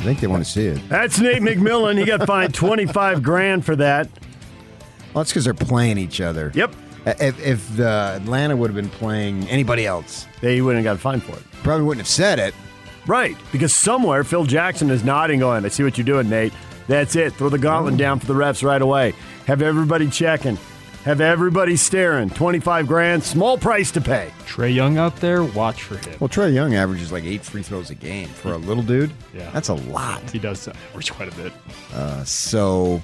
[0.00, 0.88] I think they want to see it.
[0.88, 1.98] That's Nate McMillan.
[1.98, 4.08] He got fined 25 grand for that.
[5.12, 6.52] Well, that's because they're playing each other.
[6.54, 6.74] Yep.
[7.06, 11.22] If, if the Atlanta would have been playing anybody else, they wouldn't have got fined
[11.22, 11.42] for it.
[11.62, 12.54] Probably wouldn't have said it.
[13.06, 16.52] Right, because somewhere Phil Jackson is nodding, going, "I see what you're doing, Nate.
[16.86, 17.34] That's it.
[17.34, 17.96] Throw the gauntlet oh.
[17.96, 19.14] down for the refs right away.
[19.46, 20.58] Have everybody checking.
[21.04, 22.28] Have everybody staring.
[22.28, 24.30] 25 grand, small price to pay.
[24.46, 26.16] Trae Young out there, watch for him.
[26.20, 29.10] Well, Trae Young averages like eight free throws a game for a little dude.
[29.34, 29.50] Yeah.
[29.50, 30.28] That's a lot.
[30.30, 31.52] He does average quite a bit.
[31.94, 33.02] Uh, so.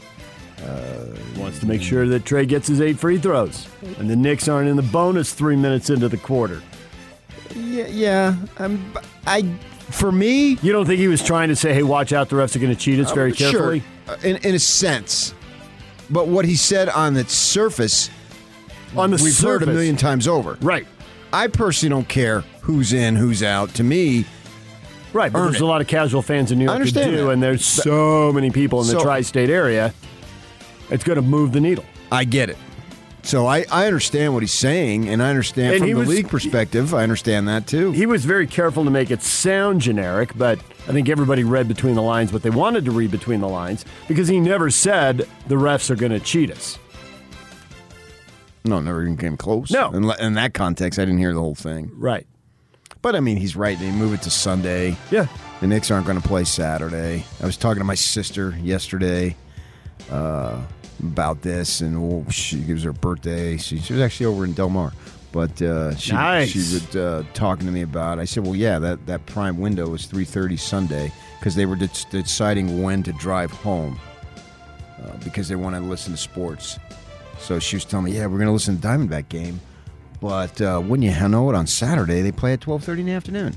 [0.63, 1.05] Uh,
[1.37, 3.67] Wants to make sure that Trae gets his eight free throws.
[3.99, 6.63] And the Knicks aren't in the bonus three minutes into the quarter.
[7.55, 8.37] Yeah, yeah.
[8.59, 8.93] Um,
[9.27, 9.43] I,
[9.91, 12.57] for me, You don't think he was trying to say, hey, watch out, the refs
[12.57, 13.83] are going to cheat us very Uh, sure, carefully?
[14.09, 15.35] uh, in, in a sense.
[16.11, 18.11] But what he said on the surface,
[18.97, 20.57] On the we've heard a million times over.
[20.61, 20.87] Right.
[21.33, 23.75] I personally don't care who's in, who's out.
[23.75, 24.25] To me,
[25.13, 25.63] Right, but Earn there's it.
[25.63, 27.31] a lot of casual fans in New York do, that.
[27.31, 29.95] and there's so many people in the So- tri-state area.
[30.91, 31.85] It's going to move the needle.
[32.13, 32.57] I get it.
[33.23, 36.29] So I, I understand what he's saying, and I understand And from the was- league
[36.29, 36.95] perspective.
[36.95, 37.91] I understand that too.
[37.93, 41.95] He was very careful to make it sound generic, but I think everybody read between
[41.97, 45.57] the lines what they wanted to read between the lines because he never said the
[45.57, 46.79] refs are going to cheat us.
[48.65, 49.71] No, never even came close.
[49.71, 49.91] No.
[49.91, 51.91] In, in that context, I didn't hear the whole thing.
[51.95, 52.27] Right.
[53.03, 53.79] But I mean, he's right.
[53.79, 54.97] They move it to Sunday.
[55.11, 55.27] Yeah.
[55.61, 57.25] The Knicks aren't going to play Saturday.
[57.41, 59.37] I was talking to my sister yesterday
[60.11, 60.61] uh,
[61.01, 63.57] about this, and well, she gives her birthday.
[63.57, 64.93] She, she was actually over in Del Mar.
[65.37, 66.49] But uh, she, Nice.
[66.49, 68.19] she was uh, talking to me about.
[68.19, 71.77] I said, "Well, yeah, that, that prime window is three thirty Sunday because they were
[71.77, 74.01] de- deciding when to drive home
[75.03, 76.79] uh, because they wanted to listen to sports."
[77.39, 79.61] So she was telling me, "Yeah, we're going to listen to Diamondback game,
[80.23, 81.55] but uh, wouldn't you know it?
[81.55, 83.55] On Saturday they play at twelve thirty in the afternoon.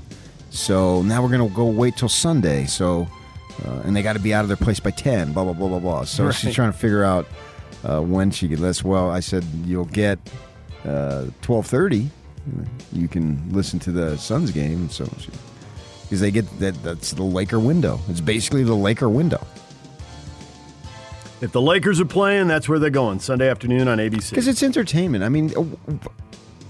[0.50, 2.66] So now we're going to go wait till Sunday.
[2.66, 3.08] So
[3.64, 5.32] uh, and they got to be out of their place by ten.
[5.32, 6.04] Blah blah blah blah blah.
[6.04, 6.34] So Right.
[6.34, 7.26] she's trying to figure out
[7.88, 8.60] uh, when she could.
[8.82, 10.18] Well, I said you'll get
[10.84, 12.10] Uh, twelve thirty.
[12.92, 14.88] You can listen to the Suns game.
[14.88, 15.08] So
[16.02, 18.00] because they get that that's the Laker window.
[18.08, 19.46] It's basically the Laker window.
[21.40, 24.30] If the Lakers are playing, that's where they're going Sunday afternoon on ABC.
[24.30, 25.24] Because it's entertainment.
[25.24, 25.64] I mean, uh,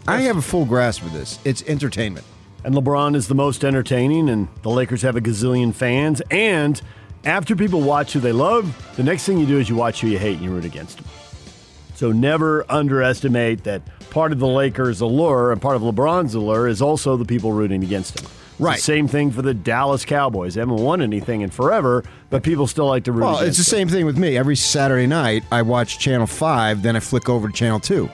[0.06, 1.40] I have a full grasp of this.
[1.44, 2.24] It's entertainment.
[2.64, 6.22] And LeBron is the most entertaining, and the Lakers have a gazillion fans.
[6.30, 6.80] And
[7.24, 10.08] after people watch who they love, the next thing you do is you watch who
[10.08, 11.06] you hate and you root against them.
[12.00, 16.80] So never underestimate that part of the Lakers' allure and part of LeBron's allure is
[16.80, 18.26] also the people rooting against him.
[18.58, 18.80] Right.
[18.80, 20.54] Same thing for the Dallas Cowboys.
[20.54, 23.64] They haven't won anything in forever, but people still like to root Well, it's the
[23.64, 23.80] them.
[23.80, 24.38] same thing with me.
[24.38, 28.08] Every Saturday night, I watch Channel 5, then I flick over to Channel 2.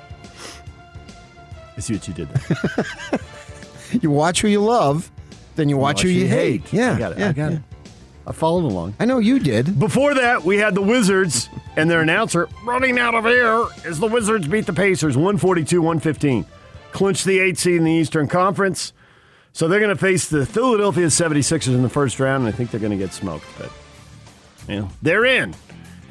[1.77, 3.21] I see what you did there.
[4.03, 5.13] you watch who you love,
[5.55, 6.73] then you watch, who you hate.
[6.73, 6.95] Yeah.
[6.95, 7.19] I got it.
[7.19, 7.59] yeah, I got yeah.
[7.59, 7.63] it.
[8.27, 8.95] I followed along.
[8.99, 9.79] I know you did.
[9.79, 14.09] Before that, we had the Wizards and their announcer running out of air as the
[14.09, 16.45] Wizards beat the Pacers 142 115.
[16.91, 18.93] Clinched the eight seed in the Eastern Conference.
[19.53, 22.71] So they're going to face the Philadelphia 76ers in the first round, and I think
[22.71, 23.47] they're going to get smoked.
[23.59, 23.71] But,
[24.69, 25.55] you know, they're in.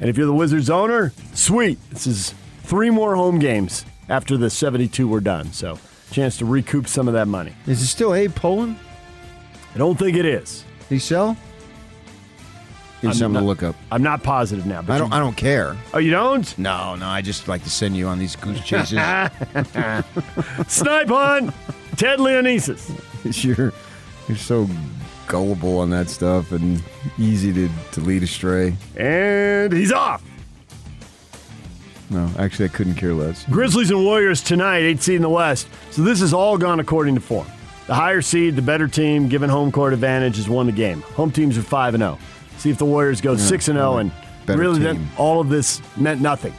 [0.00, 1.78] And if you're the Wizards owner, sweet.
[1.90, 5.52] This is three more home games after the 72 were done.
[5.52, 5.78] So,
[6.10, 7.52] chance to recoup some of that money.
[7.66, 8.76] Is it still Abe Pollin?
[9.74, 10.64] I don't think it is.
[10.88, 11.36] Did he sell?
[13.02, 13.76] Give I'm something not- to look up.
[13.92, 14.80] I'm not positive now.
[14.82, 15.10] But I don't.
[15.10, 15.76] you- I don't care.
[15.94, 16.58] Oh, you don't?
[16.58, 17.06] No, no.
[17.06, 18.92] I just like to send you on these goose chases.
[20.68, 21.52] Snipe on
[21.96, 22.90] Ted Leonsis.
[23.44, 23.72] you're
[24.28, 24.68] you're so
[25.28, 26.82] gullible on that stuff and
[27.18, 28.76] easy to, to lead astray.
[28.96, 30.22] And he's off.
[32.08, 33.44] No, actually, I couldn't care less.
[33.46, 35.66] Grizzlies and Warriors tonight, eight seed in the West.
[35.90, 37.48] So this has all gone according to form.
[37.88, 41.02] The higher seed, the better team, given home court advantage, has won the game.
[41.14, 42.18] Home teams are five and zero.
[42.58, 44.10] See if the Warriors go six and zero, and
[44.46, 46.54] Better really, then all of this meant nothing.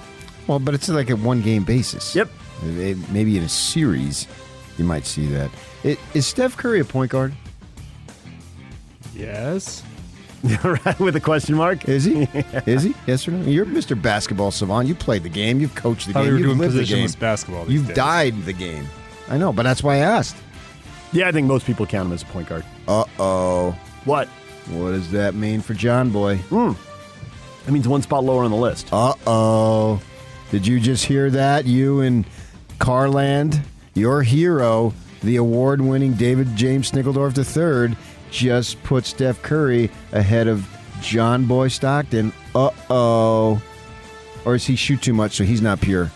[0.47, 2.15] Well, but it's like a one game basis.
[2.15, 2.29] Yep.
[2.63, 4.27] It- maybe in a series,
[4.77, 5.49] you might see that.
[5.83, 7.33] It, is Steph Curry a point guard?
[9.15, 9.83] Yes.
[10.63, 11.87] right with a question mark.
[11.89, 12.21] Is he?
[12.65, 12.93] Is he?
[13.07, 13.49] Yes or no?
[13.49, 13.99] You're Mr.
[13.99, 14.87] Basketball Savant.
[14.87, 15.59] You played the game.
[15.59, 16.27] You've coached the Thought game.
[16.27, 17.07] we were You've doing lived the game.
[17.07, 17.95] positionless basketball these You've days.
[17.95, 18.87] died the game.
[19.29, 20.35] I know, but that's why I asked.
[21.11, 22.63] Yeah, I think most people count him as a point guard.
[22.87, 23.71] Uh oh.
[24.05, 24.29] What?
[24.71, 26.37] What does that mean for John Boy?
[26.37, 26.73] Hmm.
[27.65, 28.89] That means one spot lower on the list.
[28.91, 30.01] Uh oh.
[30.51, 31.65] Did you just hear that?
[31.65, 32.25] You and
[32.79, 33.61] Carland,
[33.93, 37.97] your hero, the award winning David James Snickeldorf III,
[38.31, 40.67] just put Steph Curry ahead of
[41.01, 42.31] John Boy Stockton.
[42.55, 43.61] Uh oh.
[44.45, 46.09] Or does he shoot too much so he's not pure?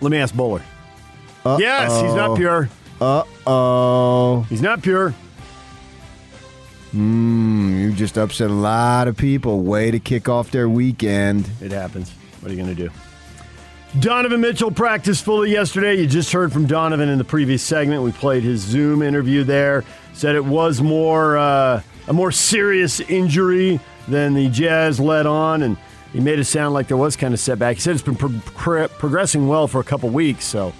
[0.00, 0.62] Let me ask Bowler.
[1.44, 1.58] Uh-oh.
[1.58, 2.68] Yes, he's not pure.
[3.00, 4.44] Uh oh.
[4.48, 5.14] He's not pure.
[6.96, 9.60] Mmm, you just upset a lot of people.
[9.60, 11.48] Way to kick off their weekend.
[11.60, 12.10] It happens.
[12.40, 12.90] What are you going to do?
[14.00, 15.94] Donovan Mitchell practiced fully yesterday.
[15.94, 18.02] You just heard from Donovan in the previous segment.
[18.02, 19.84] We played his Zoom interview there.
[20.14, 23.78] Said it was more uh, a more serious injury
[24.08, 25.76] than the Jazz let on, and
[26.12, 27.76] he made it sound like there was kind of setback.
[27.76, 30.72] He said it's been pro- pro- progressing well for a couple weeks, so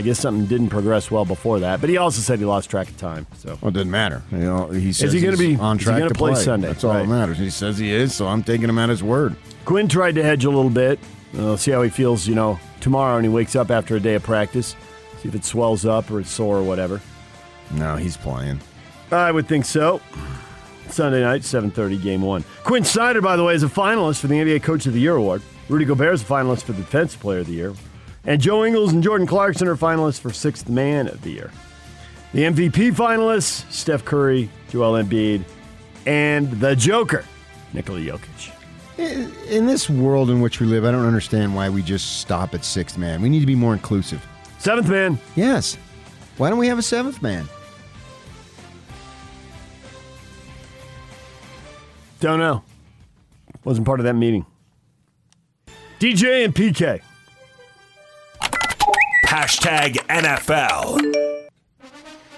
[0.00, 1.82] I guess something didn't progress well before that.
[1.82, 3.26] But he also said he lost track of time.
[3.36, 4.22] So Well, it doesn't matter.
[4.32, 6.68] You know, he says he gonna be- on is he track gonna play play Sunday?
[6.68, 7.00] That's all Right.
[7.02, 7.36] that matters.
[7.36, 9.36] He says he is, so I'm taking him at his word.
[9.66, 10.98] Quin tried to hedge a little bit.
[11.34, 14.14] We'll see how he feels, you know, tomorrow when he wakes up after a day
[14.14, 14.74] of practice.
[15.22, 17.02] See if it swells up or it's sore or whatever.
[17.76, 18.60] No, he's playing.
[19.12, 20.00] I would think so.
[20.88, 22.42] Sunday night, 7.30, game one.
[22.64, 25.16] Quin Snyder, by the way, is a finalist for the NBA Coach of the Year
[25.16, 25.42] award.
[25.68, 27.74] Rudy Gobert is a finalist for the Defensive Player of the Year.
[28.24, 31.50] And Joe Ingles and Jordan Clarkson are finalists for Sixth Man of the Year.
[32.32, 35.42] The MVP finalists, Steph Curry, Joel Embiid,
[36.06, 37.24] and the Joker,
[37.72, 38.52] Nikola Jokic.
[38.98, 42.54] In in this world in which we live, I don't understand why we just stop
[42.54, 43.22] at sixth man.
[43.22, 44.24] We need to be more inclusive.
[44.58, 45.18] Seventh man.
[45.34, 45.78] Yes.
[46.36, 47.48] Why don't we have a seventh man?
[52.20, 52.62] Don't know.
[53.64, 54.44] Wasn't part of that meeting.
[55.98, 57.00] DJ and PK.
[59.30, 60.98] Hashtag NFL.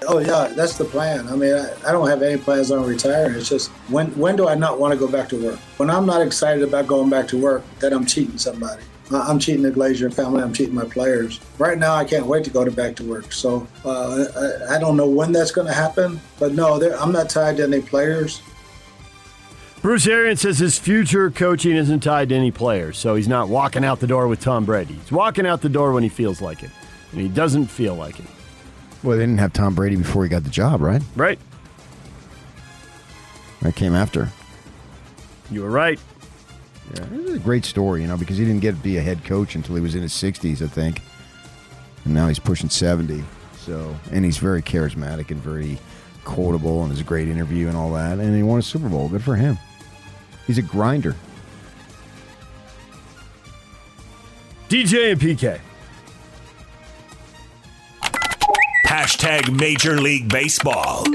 [0.06, 1.26] Oh yeah, that's the plan.
[1.28, 3.34] I mean, I, I don't have any plans on retiring.
[3.34, 5.58] It's just when when do I not want to go back to work?
[5.78, 8.82] When I'm not excited about going back to work, then I'm cheating somebody.
[9.10, 10.42] I- I'm cheating the Glazer family.
[10.42, 11.40] I'm cheating my players.
[11.56, 13.32] Right now, I can't wait to go to back to work.
[13.32, 14.26] So uh,
[14.68, 17.62] I, I don't know when that's going to happen, but no, I'm not tied to
[17.62, 18.42] any players.
[19.80, 23.82] Bruce Arians says his future coaching isn't tied to any players, so he's not walking
[23.82, 24.94] out the door with Tom Brady.
[24.94, 26.70] He's walking out the door when he feels like it,
[27.12, 28.26] and he doesn't feel like it.
[29.02, 31.02] Well, they didn't have Tom Brady before he got the job, right?
[31.16, 31.38] Right.
[33.60, 34.28] That came after.
[35.50, 36.00] You were right.
[36.94, 39.02] Yeah, it was a great story, you know, because he didn't get to be a
[39.02, 41.00] head coach until he was in his 60s, I think.
[42.04, 43.22] And now he's pushing 70.
[43.56, 45.78] So, and he's very charismatic and very
[46.24, 48.18] quotable and is a great interview and all that.
[48.18, 49.08] And he won a Super Bowl.
[49.08, 49.58] Good for him.
[50.46, 51.14] He's a grinder.
[54.68, 55.60] DJ and PK.
[58.92, 61.06] Hashtag Major League Baseball.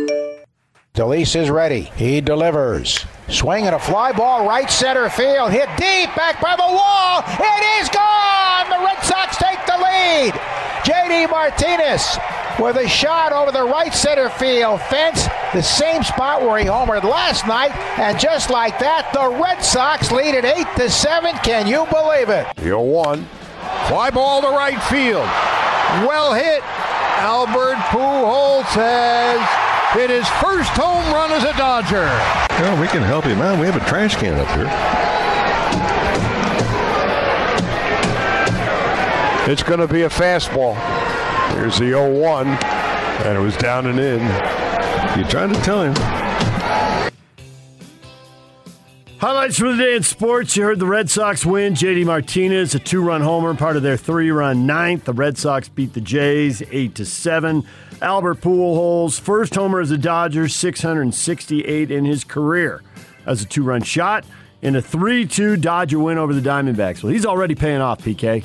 [0.96, 1.82] Delise is ready.
[1.96, 3.06] He delivers.
[3.30, 5.52] Swing and a fly ball right center field.
[5.52, 7.22] Hit deep back by the wall.
[7.38, 8.70] It is gone.
[8.72, 10.34] the Red Sox take the lead.
[10.90, 12.18] JD Martinez
[12.60, 17.04] with a shot over the right center field fence, the same spot where he homered
[17.04, 21.36] last night, and just like that, the Red Sox lead at eight to seven.
[21.44, 22.48] Can you believe it?
[22.60, 23.28] Here one.
[23.88, 25.30] Fly ball to right field.
[26.10, 26.64] Well hit.
[27.20, 29.42] Albert Pujols has
[29.96, 32.06] hit his first home run as a Dodger.
[32.62, 33.60] Well, we can help him out.
[33.60, 34.68] We have a trash can up here.
[39.52, 40.76] It's going to be a fastball.
[41.56, 42.46] Here's the 0-1,
[43.26, 44.20] and it was down and in.
[45.18, 46.27] You're trying to tell him.
[49.20, 50.56] Highlights from the day in sports.
[50.56, 51.74] You heard the Red Sox win.
[51.74, 55.06] JD Martinez, a two-run homer, part of their three-run ninth.
[55.06, 57.64] The Red Sox beat the Jays eight to seven.
[58.00, 62.84] Albert Pujols, first homer as a Dodger, 668 in his career
[63.26, 64.24] as a two-run shot
[64.62, 67.02] in a 3-2 Dodger win over the Diamondbacks.
[67.02, 68.44] Well, he's already paying off, PK.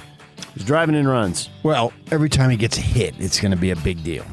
[0.54, 1.50] He's driving in runs.
[1.62, 4.24] Well, every time he gets a hit, it's going to be a big deal.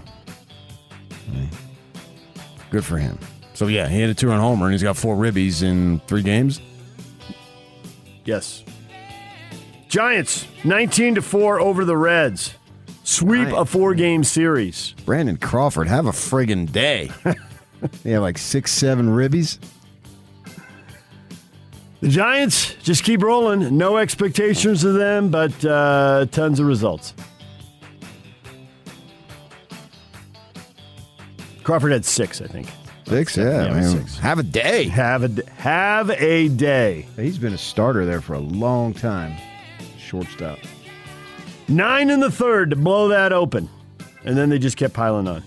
[2.69, 3.19] Good for him.
[3.59, 6.61] So yeah, he had a two-run homer, and he's got four ribbies in three games.
[8.23, 8.63] Yes.
[9.89, 12.53] Giants 19 to 4 over the Reds.
[13.03, 14.95] Sweep a four-game series.
[15.03, 17.11] Brandon Crawford, have a friggin' day.
[18.05, 19.59] yeah, like six, seven ribbies.
[21.99, 23.77] The Giants just keep rolling.
[23.77, 27.13] No expectations of them, but uh, tons of results.
[31.65, 32.69] Crawford had six, I think.
[33.09, 33.81] Six, yeah.
[33.81, 34.19] Six.
[34.19, 34.87] Have a day.
[34.87, 37.07] Have a have a day.
[37.15, 39.35] He's been a starter there for a long time.
[39.97, 40.59] Shortstop.
[41.67, 43.67] Nine in the third to blow that open,
[44.25, 45.41] and then they just kept piling on.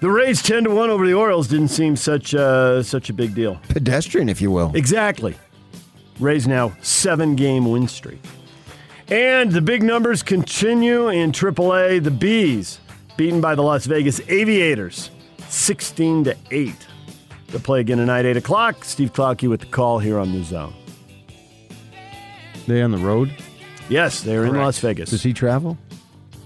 [0.00, 3.34] The Rays ten to one over the Orioles didn't seem such uh, such a big
[3.34, 3.58] deal.
[3.70, 4.72] Pedestrian, if you will.
[4.74, 5.34] Exactly.
[6.20, 8.22] Rays now seven game win streak.
[9.08, 12.04] And the big numbers continue in AAA.
[12.04, 12.78] The Bees
[13.16, 15.10] beaten by the Las Vegas Aviators
[15.48, 16.74] 16 to 8.
[17.48, 18.84] They'll play again tonight, 8 o'clock.
[18.84, 20.74] Steve Klauke with the call here on the zone.
[22.66, 23.30] They on the road?
[23.88, 24.64] Yes, they're in Correct.
[24.64, 25.10] Las Vegas.
[25.10, 25.78] Does he travel?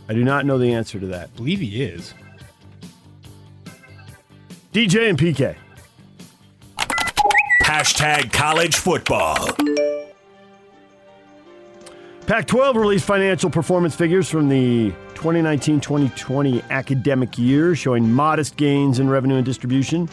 [0.08, 1.30] I do not know the answer to that.
[1.34, 2.14] I believe he is.
[4.72, 5.56] DJ and PK.
[7.62, 9.48] Hashtag college football.
[12.26, 18.98] Pac 12 released financial performance figures from the 2019 2020 academic year, showing modest gains
[18.98, 20.08] in revenue and distribution.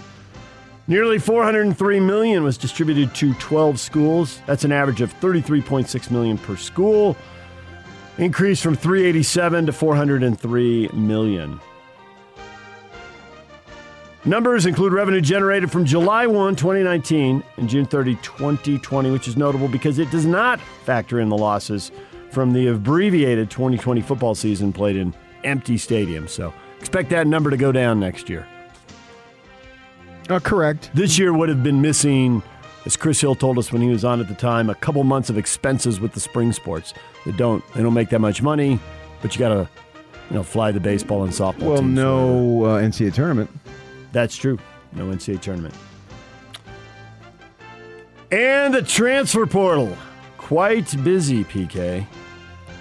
[0.87, 4.41] Nearly 403 million was distributed to 12 schools.
[4.45, 7.15] That's an average of 33.6 million per school.
[8.17, 11.57] Increase from 387 to 403 million.
[14.25, 19.69] Numbers include revenue generated from July 1, 2019 and June 30, 2020, which is notable
[19.69, 21.93] because it does not factor in the losses
[22.37, 25.11] from the abbreviated 2020 football season played in
[25.43, 26.29] empty stadiums.
[26.29, 28.47] So expect that number to go down next year.
[30.29, 30.91] Uh, correct.
[30.93, 32.43] This year would have been missing,
[32.85, 35.31] as Chris Hill told us when he was on at the time, a couple months
[35.31, 36.93] of expenses with the spring sports
[37.25, 38.79] that don't they don't make that much money,
[39.23, 39.67] but you got to
[40.29, 41.71] you know fly the baseball and softball.
[41.71, 43.49] Well, no uh, NCAA tournament.
[44.11, 44.59] That's true.
[44.93, 45.73] No NCAA tournament.
[48.31, 49.97] And the transfer portal.
[50.37, 52.05] Quite busy, PK.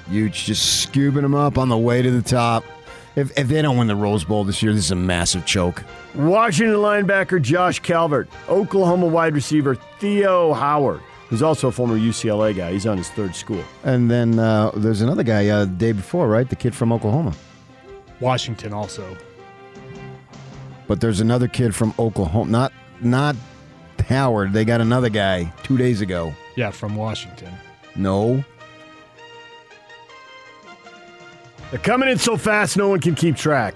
[0.08, 2.64] Huge, just scooping them up on the way to the top.
[3.16, 5.82] If, if they don't win the Rose Bowl this year, this is a massive choke.
[6.14, 12.72] Washington linebacker Josh Calvert, Oklahoma wide receiver Theo Howard, who's also a former UCLA guy.
[12.72, 13.64] He's on his third school.
[13.84, 16.48] And then uh, there's another guy uh, the day before, right?
[16.48, 17.34] The kid from Oklahoma.
[18.20, 19.16] Washington also.
[20.86, 23.36] But there's another kid from Oklahoma, not not
[24.08, 24.52] Howard.
[24.52, 26.32] They got another guy two days ago.
[26.56, 27.52] Yeah, from Washington.
[27.96, 28.44] No,
[31.70, 33.74] They're coming in so fast, no one can keep track.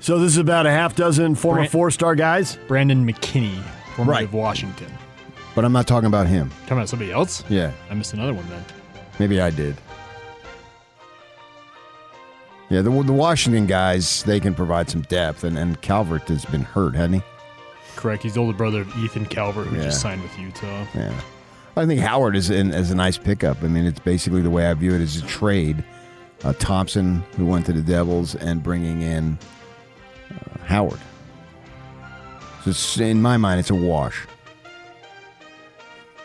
[0.00, 2.58] So this is about a half dozen former Brand- four-star guys.
[2.68, 3.60] Brandon McKinney,
[3.96, 4.24] formerly Right.
[4.24, 4.90] of Washington.
[5.54, 6.50] but I'm not talking about him.
[6.62, 7.42] Talking about somebody else?
[7.48, 8.64] Yeah, I missed another one then.
[9.18, 9.76] maybe I did.
[12.70, 16.62] Yeah, the, the Washington guys, they can provide some depth, and, and Calvert has been
[16.62, 17.22] hurt, hasn't he?
[17.96, 18.22] Correct.
[18.22, 19.84] He's the older brother of Ethan Calvert, who Yeah.
[19.84, 20.84] just signed with Utah.
[20.94, 21.12] Yeah.
[21.78, 23.62] I think Howard is, in, is a nice pickup.
[23.62, 25.84] I mean, it's basically the way I view it as a trade.
[26.42, 29.38] Uh, Thompson, who went to the Devils, and bringing in
[30.30, 30.98] uh, Howard.
[32.64, 34.26] So it's, in my mind, it's a wash.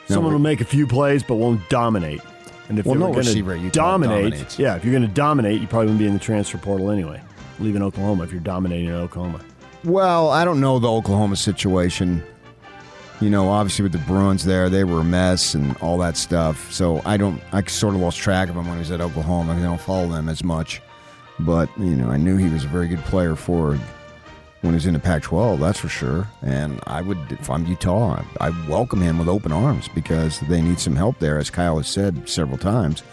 [0.07, 2.21] Someone will make a few plays but won't dominate.
[2.69, 5.87] And if Well, no going to dominate, yeah, if you're going to dominate, you probably
[5.87, 7.21] wouldn't be in the transfer portal anyway.
[7.59, 9.39] Leaving Oklahoma if you're dominating in Oklahoma.
[9.83, 12.23] Well, I don't know the Oklahoma situation.
[13.23, 16.69] You know, obviously with the Bruins there, they were a mess and all that stuff.
[16.73, 19.53] So I don't, I sort of lost track of him when he was at Oklahoma.
[19.53, 20.81] I don't follow them as much,
[21.39, 23.77] but you know, I knew he was a very good player for
[24.59, 25.57] when he was in the Pac-12.
[25.59, 26.27] That's for sure.
[26.41, 30.61] And I would, if I'm Utah, I, I welcome him with open arms because they
[30.61, 33.03] need some help there, as Kyle has said several times,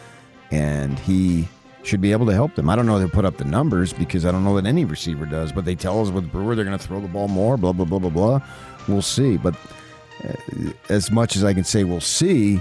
[0.51, 1.47] and he
[1.85, 2.69] should be able to help them.
[2.69, 5.25] I don't know they put up the numbers because I don't know that any receiver
[5.25, 7.73] does, but they tell us with Brewer they're going to throw the ball more, blah,
[7.73, 8.41] blah, blah, blah, blah.
[8.89, 9.37] We'll see.
[9.37, 9.55] But
[10.89, 12.61] as much as I can say we'll see,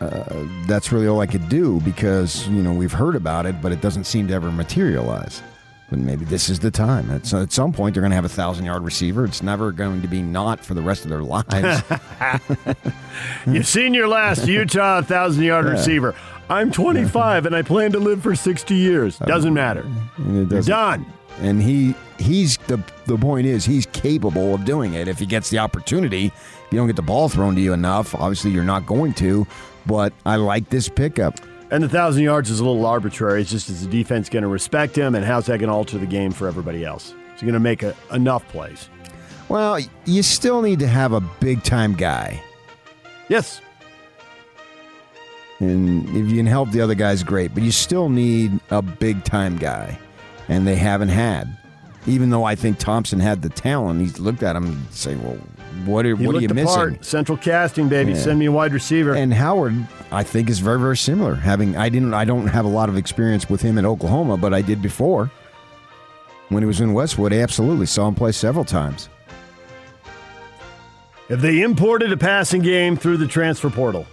[0.00, 0.24] uh,
[0.66, 3.80] that's really all I could do because, you know, we've heard about it, but it
[3.80, 5.42] doesn't seem to ever materialize.
[5.88, 7.10] But maybe this is the time.
[7.12, 9.24] At, at some point, they're going to have a thousand yard receiver.
[9.24, 11.82] It's never going to be not for the rest of their lives.
[13.46, 15.72] You've seen your last Utah thousand yard Yeah.
[15.72, 16.14] receiver.
[16.48, 19.18] I'm 25 and I plan to live for 60 years.
[19.18, 19.84] Doesn't matter.
[20.18, 21.06] It doesn't- Done.
[21.40, 25.50] And he he's the the point is he's capable of doing it if he gets
[25.50, 26.26] the opportunity.
[26.26, 29.46] If you don't get the ball thrown to you enough, obviously you're not going to.
[29.86, 31.38] But I like this pickup.
[31.70, 33.40] And the thousand yards is a little arbitrary.
[33.40, 35.98] It's just is the defense going to respect him, and how's that going to alter
[35.98, 37.14] the game for everybody else?
[37.34, 38.88] Is he going to make a, enough plays?
[39.48, 42.42] Well, you still need to have a big time guy.
[43.28, 43.60] Yes.
[45.58, 47.52] And if you can help the other guys, great.
[47.54, 49.98] But you still need a big time guy.
[50.48, 51.56] And they haven't had.
[52.06, 55.38] Even though I think Thompson had the talent, he's looked at him and say, Well,
[55.84, 56.98] what are, He what are you the missing?
[57.02, 58.12] Central casting, baby.
[58.12, 58.18] Yeah.
[58.18, 59.14] Send me a wide receiver.
[59.14, 59.74] And Howard,
[60.12, 61.34] I think, is very, very similar.
[61.34, 64.54] Having I didn't I don't have a lot of experience with him in Oklahoma, but
[64.54, 65.30] I did before.
[66.48, 69.08] When he was in Westwood, I absolutely saw him play several times.
[71.28, 74.06] If they imported a passing game through the transfer portal,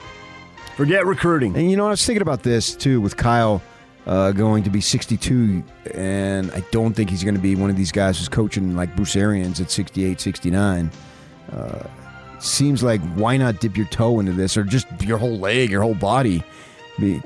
[0.76, 1.56] forget recruiting.
[1.56, 3.62] And you know, I was thinking about this too with Kyle
[4.06, 7.76] uh, going to be 62, and I don't think he's going to be one of
[7.76, 10.92] these guys who's coaching like Bruce Arians at 68, 69.
[11.52, 11.84] Uh,
[12.40, 15.82] seems like why not dip your toe into this or just your whole leg, your
[15.82, 16.44] whole body?
[17.00, 17.22] Be,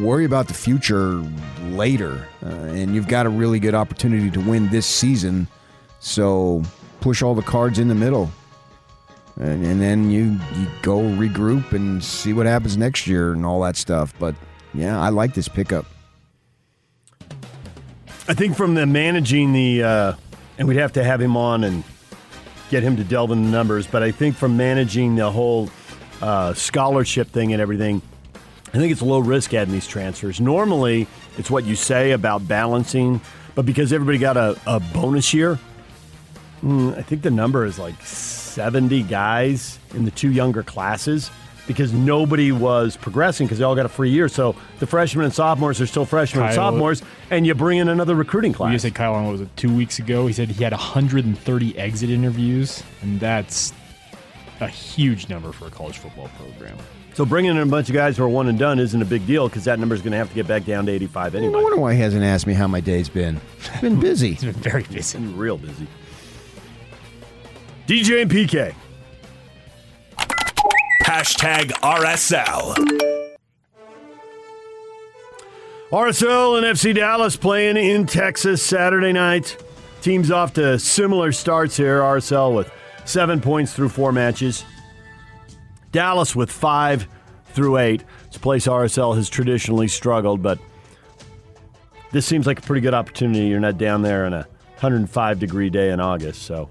[0.00, 1.22] worry about the future
[1.70, 5.48] later, uh, and you've got a really good opportunity to win this season.
[6.00, 6.62] So
[7.00, 8.30] push all the cards in the middle
[9.40, 13.60] and, and then you you go regroup and see what happens next year and all
[13.62, 14.14] that stuff.
[14.18, 14.34] But
[14.74, 15.86] yeah, I like this pickup.
[18.28, 20.12] I think from the managing the, uh,
[20.56, 21.82] and we'd have to have him on and
[22.70, 25.70] get him to delve in the numbers, but I think from managing the whole
[26.20, 28.00] uh, scholarship thing and everything,
[28.68, 30.40] I think it's low risk adding these transfers.
[30.40, 33.20] Normally, it's what you say about balancing,
[33.56, 35.58] but because everybody got a, a bonus year,
[36.62, 41.28] mm, I think the number is like 70 guys in the two younger classes
[41.66, 44.28] because nobody was progressing because they all got a free year.
[44.28, 48.14] So the freshmen and sophomores are still freshmen and sophomores, and you bring in another
[48.14, 48.72] recruiting class.
[48.72, 50.26] You said Kyle on what was it two weeks ago?
[50.26, 53.72] He said he had 130 exit interviews, and that's
[54.60, 56.76] a huge number for a college football program.
[57.14, 59.26] So bringing in a bunch of guys who are one and done isn't a big
[59.26, 61.58] deal because that number is going to have to get back down to 85 anyway.
[61.58, 63.38] I wonder why he hasn't asked me how my day's been.
[63.58, 64.32] It's been busy.
[64.32, 65.18] it's been very busy.
[65.18, 65.86] Been real busy.
[67.86, 68.74] DJ and PK.
[71.04, 72.74] Hashtag RSL.
[75.90, 79.56] RSL and FC Dallas playing in Texas Saturday night.
[80.00, 82.00] Teams off to similar starts here.
[82.00, 82.72] RSL with
[83.04, 84.64] seven points through four matches.
[85.90, 87.08] Dallas with five
[87.46, 88.04] through eight.
[88.26, 90.58] It's a place RSL has traditionally struggled, but
[92.12, 93.46] this seems like a pretty good opportunity.
[93.46, 94.46] You're not down there on a
[94.78, 96.70] 105 degree day in August, so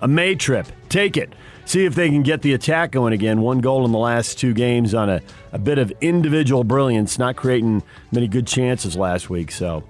[0.00, 0.66] a May trip.
[0.88, 1.34] Take it.
[1.68, 3.42] See if they can get the attack going again.
[3.42, 5.20] One goal in the last two games on a,
[5.52, 9.52] a bit of individual brilliance, not creating many good chances last week.
[9.52, 9.84] So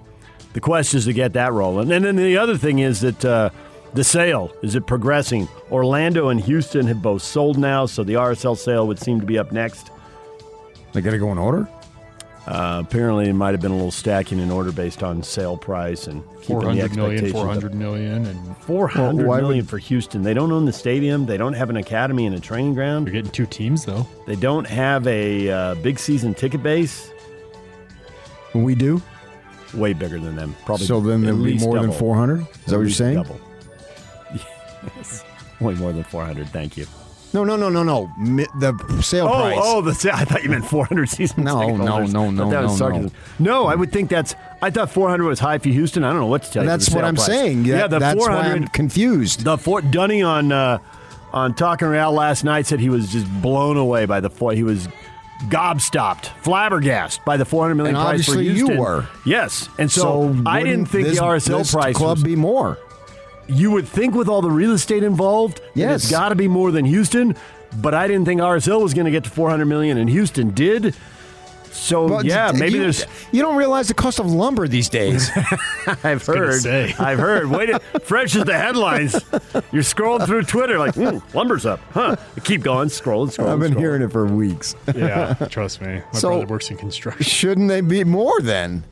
[0.51, 1.89] the quest is to get that rolling.
[1.89, 3.51] And then the other thing is that uh,
[3.93, 5.47] the sale is it progressing?
[5.71, 9.39] Orlando and Houston have both sold now, so the RSL sale would seem to be
[9.39, 9.89] up next.
[10.91, 11.65] They got to go in order.
[12.47, 16.07] Uh, apparently, it might have been a little stacking in order based on sale price
[16.07, 17.41] and keeping the 400 million, expectations up.
[17.41, 20.23] 400 million, and Four hundred Well, million would- for Houston.
[20.23, 21.25] They don't own the stadium.
[21.25, 23.07] They don't have an academy and a training ground.
[23.07, 24.07] You're getting two teams though.
[24.25, 27.11] They don't have a uh, big season ticket base.
[28.55, 29.01] We do.
[29.75, 30.55] Way bigger than them.
[30.65, 30.87] Probably.
[30.87, 32.39] So then there'll be least more than 400?
[32.39, 33.15] Is that what you're saying?
[33.15, 33.39] Double.
[34.97, 35.23] yes.
[35.59, 36.47] Way more than four hundred.
[36.49, 36.87] Thank you.
[37.33, 38.11] No, no, no, no, no.
[38.17, 38.73] Mi- The
[39.03, 39.57] sale oh, price.
[39.61, 41.43] oh, the sa- I thought you meant four hundred season.
[41.43, 42.13] No, ticket no, holders.
[42.13, 43.11] no, Thought no, that was no, sarcasm.
[43.37, 44.35] No, I would think that's.
[44.61, 46.03] I thought four hundred was high for Houston.
[46.03, 46.69] I don't know what to tell you.
[46.69, 47.27] That's what I'm price.
[47.27, 47.65] saying.
[47.65, 48.73] Yeah, That- the that's four why I'm hundred.
[48.73, 49.43] confused.
[49.43, 50.79] The Fort Dunny on uh,
[51.31, 54.53] on Talking Real last night said he was just blown away by the four.
[54.53, 54.87] He was
[55.47, 59.07] gobstopped, flabbergasted by the 400 million And price for obviously you were.
[59.25, 62.77] Yes, and so, So I didn't think the RSL price club was, be more.
[63.49, 66.03] You would think with all the real estate involved, Yes.
[66.03, 67.35] it's got to be more than Houston.
[67.81, 70.95] But I didn't think RSL was going to get to 400 million, and Houston did.
[71.71, 73.05] So Well, yeah, d- maybe you, there's.
[73.31, 75.29] You don't realize the cost of lumber these days.
[76.03, 76.65] I've heard.
[76.65, 77.45] I've heard.
[77.51, 79.13] Wait, a- fresh as the headlines.
[79.71, 82.15] You're scrolling through Twitter like, hmm, lumber's up, huh?
[82.43, 83.49] Keep going, scrolling, scrolling.
[83.53, 83.79] I've been scrolling.
[83.79, 84.75] hearing it for weeks.
[84.95, 86.01] Yeah, trust me.
[86.11, 87.23] My So- brother works in construction.
[87.23, 88.83] Shouldn't they be more then?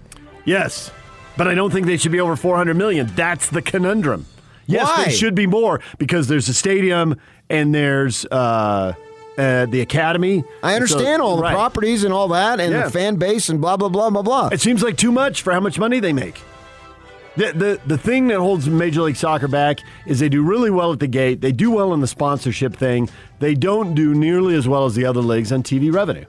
[0.45, 0.91] Yes,
[1.35, 3.07] but I don't think they should be over 400 million.
[3.15, 4.27] That's the conundrum.
[4.67, 5.05] Yes, Why?
[5.05, 7.15] they should be more because there's a stadium
[7.49, 8.93] and there's uh,
[9.37, 10.43] uh, the academy.
[10.61, 11.53] I understand So- all the right.
[11.53, 12.83] properties and all that, and Yeah.
[12.85, 14.49] the fan base and blah blah blah blah blah.
[14.51, 16.41] It seems like too much for how much money they make.
[17.37, 19.77] The, the, the thing that holds Major League Soccer back
[20.07, 21.39] is they do really well at the gate.
[21.39, 23.09] They do well in the sponsorship thing.
[23.39, 26.25] They don't do nearly as well as the other leagues on TV revenue.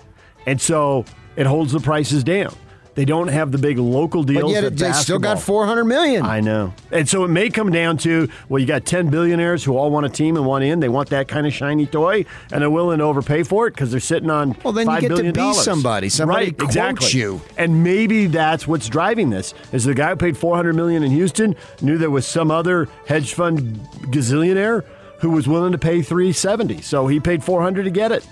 [0.47, 2.55] And so it holds the prices down.
[2.99, 4.43] They don't have the big local deals.
[4.43, 6.25] But yet it- they still got 400 million.
[6.27, 6.73] I know.
[6.91, 10.05] And so it may come down to well, you got 10 billionaires who all want
[10.05, 10.81] a team and want in.
[10.81, 13.93] They want that kind of shiny toy and they're willing to overpay for it because
[13.93, 15.63] they're sitting on Well, then you 5 get to be dollars.
[15.63, 16.09] somebody.
[16.09, 17.09] Somebody right, exactly.
[17.17, 17.41] you.
[17.57, 19.55] And maybe that's what's driving this.
[19.71, 23.33] Is the guy who paid 400 million in Houston knew there was some other hedge
[23.33, 23.79] fund
[24.11, 24.83] gazillionaire
[25.21, 26.81] who was willing to pay 370.
[26.83, 28.27] So he paid 400 to get it.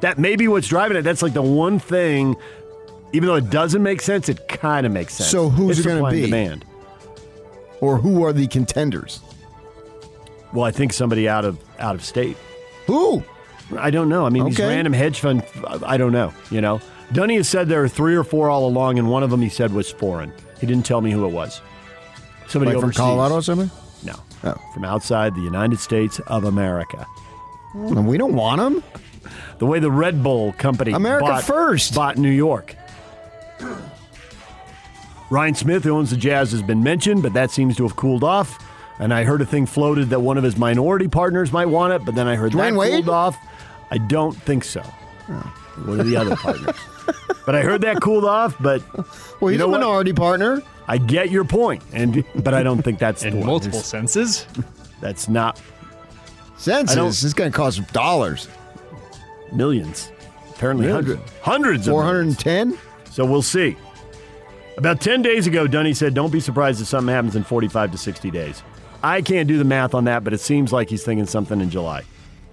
[0.00, 1.02] That may be what's driving it.
[1.02, 2.36] That's like the one thing
[3.12, 5.30] even though it doesn't make sense, it kind of makes sense.
[5.30, 6.22] So who's It's it going to be?
[6.22, 6.64] Demand.
[7.80, 9.20] Or who are the contenders?
[10.52, 12.36] Well, I think somebody out of out of state.
[12.86, 13.22] Who?
[13.78, 14.24] I don't know.
[14.24, 15.42] I mean, these random hedge fund.
[15.84, 16.32] I don't know.
[16.50, 16.80] You know,
[17.12, 19.48] Dunny has said there are three or four all along, and one of them he
[19.50, 20.32] said was foreign.
[20.58, 21.60] He didn't tell me who it was.
[22.48, 22.92] Somebody Like from.
[22.92, 23.70] Colorado or something?
[24.04, 24.54] No, Oh.
[24.72, 27.06] from outside the United States of America.
[27.74, 28.82] And we don't want them.
[29.58, 31.94] The way the Red Bull company America bought, first.
[31.94, 32.74] bought New York.
[35.30, 38.24] Ryan Smith, who owns the Jazz, has been mentioned, but that seems to have cooled
[38.24, 38.64] off.
[38.98, 42.04] And I heard a thing floated that one of his minority partners might want it,
[42.04, 42.92] but then I heard Dwayne that Wade?
[43.04, 43.36] cooled off.
[43.90, 44.80] I don't think so.
[45.84, 46.76] What are the other partners?
[47.46, 48.56] But I heard that cooled off.
[48.60, 48.82] But
[49.40, 49.80] Well, he's you know a what?
[49.80, 50.60] minority partner.
[50.86, 53.46] I get your point, and but I don't think that's the In one.
[53.46, 54.46] multiple There's- senses.
[55.00, 55.58] That's not
[56.58, 56.92] Census.
[56.94, 58.48] I don't- It's going to cost dollars.
[59.50, 60.12] millions.
[60.54, 61.06] Apparently, Millions.
[61.08, 62.42] hundreds, hundreds of Four millions.
[62.42, 62.87] hundred and ten.
[63.18, 63.76] So we'll see.
[64.76, 67.98] About 10 days ago, Dunny said, Don't be surprised if something happens in 45 to
[67.98, 68.62] 60 days.
[69.02, 71.68] I can't do the math on that, but it seems like he's thinking something in
[71.68, 72.04] July.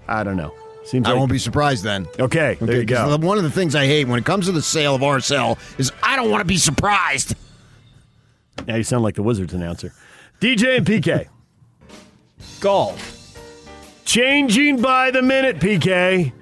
[0.07, 0.55] I don't know.
[0.83, 2.07] Seems I like, won't be surprised then.
[2.19, 3.27] Okay, there you 'cause go.
[3.27, 5.91] One of the things I hate when it comes to the sale of RSL is
[6.01, 7.35] I don't want to be surprised.
[8.67, 9.93] Now you sound like the Wizards announcer.
[10.41, 11.27] DJ and PK.
[12.59, 13.37] Golf.
[14.03, 16.33] Changing by the minute, PK.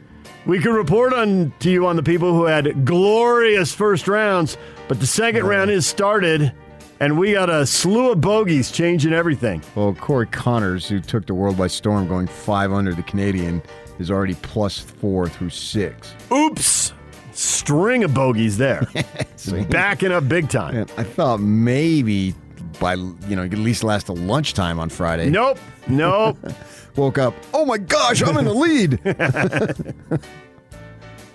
[0.45, 4.57] We could report on to you on the people who had glorious first rounds,
[4.89, 6.51] but the second round is started,
[6.99, 9.61] and we got a slew of bogeys changing everything.
[9.73, 13.61] Well, Corey Conners, who took the world by storm, going five under the Canadian,
[13.99, 16.13] is already plus four through six.
[16.31, 16.93] Oops.
[17.31, 18.85] String of bogeys there.
[19.69, 20.75] Backing up big time.
[20.75, 22.35] And I thought maybe
[22.79, 25.29] by you know at least last to lunchtime on Friday.
[25.29, 25.59] Nope.
[25.87, 26.37] Nope.
[26.95, 27.33] Woke up.
[27.53, 28.91] Oh my gosh, I'm in the lead.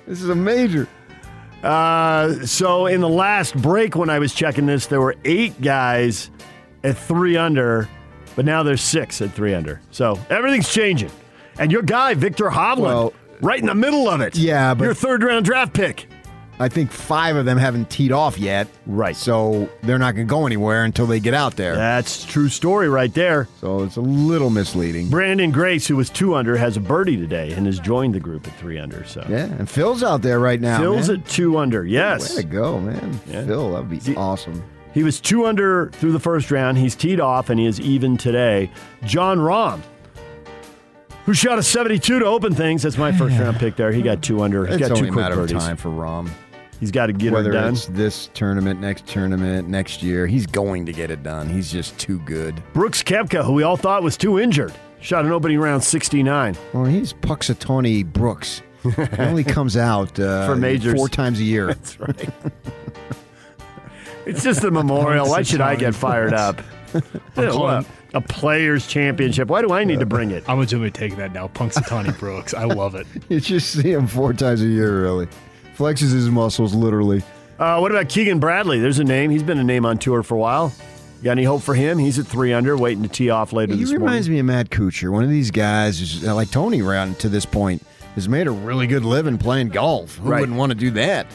[0.06, 0.86] this is a major.
[1.62, 6.31] Uh, so in the last break when I was checking this, there were eight guys
[6.85, 7.89] at three under,
[8.36, 9.81] but now there's six at three under.
[9.90, 11.10] So everything's changing.
[11.59, 14.36] And your guy, Viktor Hovland, Well- right in the middle of it.
[14.36, 16.09] Yeah, but- your third round draft pick.
[16.60, 18.66] I think five of them haven't teed off yet.
[18.86, 19.14] Right.
[19.16, 21.76] So they're not going to go anywhere until they get out there.
[21.76, 23.47] That's true story right there.
[23.60, 25.06] So it's a little misleading.
[25.09, 28.47] Branden Grace, who was two under, has a birdie today and has joined the group
[28.48, 29.05] at three under.
[29.05, 30.78] So Yeah, and Phil's out there right now.
[30.80, 31.20] Phil's man.
[31.20, 31.85] at two under.
[31.85, 32.35] Yes.
[32.35, 33.20] Way to go, man.
[33.28, 33.44] Yeah.
[33.47, 34.62] Phil, that would be awesome.
[34.94, 36.76] He was two under through the first round.
[36.78, 38.70] He's teed off and he is even today.
[39.05, 39.80] Jon Rahm,
[41.24, 42.82] who shot a 72 to open things.
[42.82, 43.93] That's my first round pick there.
[43.93, 44.66] He got two under.
[44.66, 46.28] He It's got only two a quick matter of time for Rahm.
[46.80, 47.72] He's got to get Whether her done.
[47.72, 51.48] it's this tournament, next tournament, next year, he's going to get it done.
[51.48, 52.62] He's just too good.
[52.72, 56.56] Brooks Koepka, who we all thought was too injured, shot an opening round 69.
[56.72, 58.62] Well, he's Punxsutawney Brooks.
[58.84, 60.94] He only comes out uh, For majors.
[60.94, 61.66] four times a year.
[61.74, 62.28] That's right.
[64.24, 65.28] it's just a memorial.
[65.28, 66.60] Why should I get fired up?
[67.36, 67.82] Yeah.
[68.14, 69.48] A players' championship.
[69.48, 70.42] Why do I need to bring it?
[70.48, 71.48] I'm legitimately taking that now.
[71.48, 72.55] Punxsutawney Brooks.
[72.55, 73.06] I love it.
[73.28, 75.28] you just see him four times a year, really.
[75.78, 77.22] Flexes his muscles, literally.
[77.59, 78.80] Uh, what about Keegan Bradley?
[78.80, 79.30] There's a name.
[79.30, 80.72] He's been a name on tour for a while.
[81.22, 81.98] Got any hope for him?
[81.98, 84.46] He's at three under, waiting to tee off later He this reminds morning.
[84.46, 87.44] me of Matt Kuchar, one of these guys, who's, uh, like Tony around to this
[87.46, 87.82] point,
[88.14, 90.16] has made a really good living playing golf.
[90.18, 90.40] Who Right.
[90.40, 91.26] wouldn't want to do that?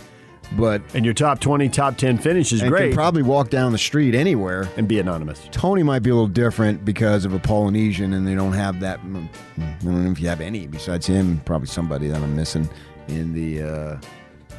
[0.58, 2.90] but and your top twenty, top ten finish is and great.
[2.90, 5.42] Can probably walk down the street anywhere and be anonymous.
[5.52, 9.02] Tony might be a little different because of a Polynesian, and they don't have that.
[9.04, 11.42] mm, I don't know if you have any besides him.
[11.46, 12.70] Probably somebody that I'm missing
[13.08, 13.98] in the uh,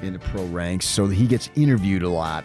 [0.04, 0.86] in the pro ranks.
[0.86, 2.44] So he gets interviewed a lot,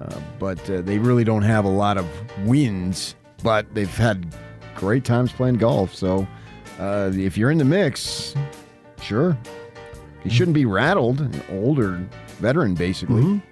[0.00, 2.06] uh, but uh, they really don't have a lot of
[2.46, 3.14] wins.
[3.42, 4.34] But they've had
[4.74, 5.94] great times playing golf.
[5.94, 6.26] So
[6.80, 8.34] uh, if you're in the mix,
[9.02, 9.36] sure,
[10.22, 11.20] he shouldn't be rattled.
[11.20, 12.00] An older
[12.38, 13.22] veteran, basically.
[13.22, 13.42] Mhm.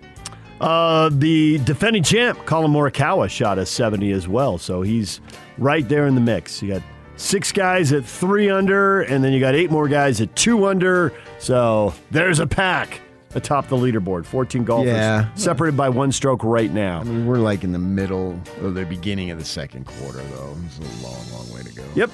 [0.60, 4.56] Uh, the defending champ, Collin Morikawa, shot a 70 as well.
[4.56, 5.20] So he's
[5.58, 6.62] right there in the mix.
[6.62, 6.82] You got
[7.16, 11.12] six guys at three under, and then you got eight more guys at two under.
[11.38, 13.00] So there's a pack
[13.34, 14.24] atop the leaderboard.
[14.26, 15.26] 14 golfers Yeah.
[15.34, 17.00] separated by one stroke right now.
[17.00, 20.56] I mean, we're like in the middle of the beginning of the second quarter, though.
[20.66, 21.82] It's a long, long way to go.
[21.94, 22.10] Yep.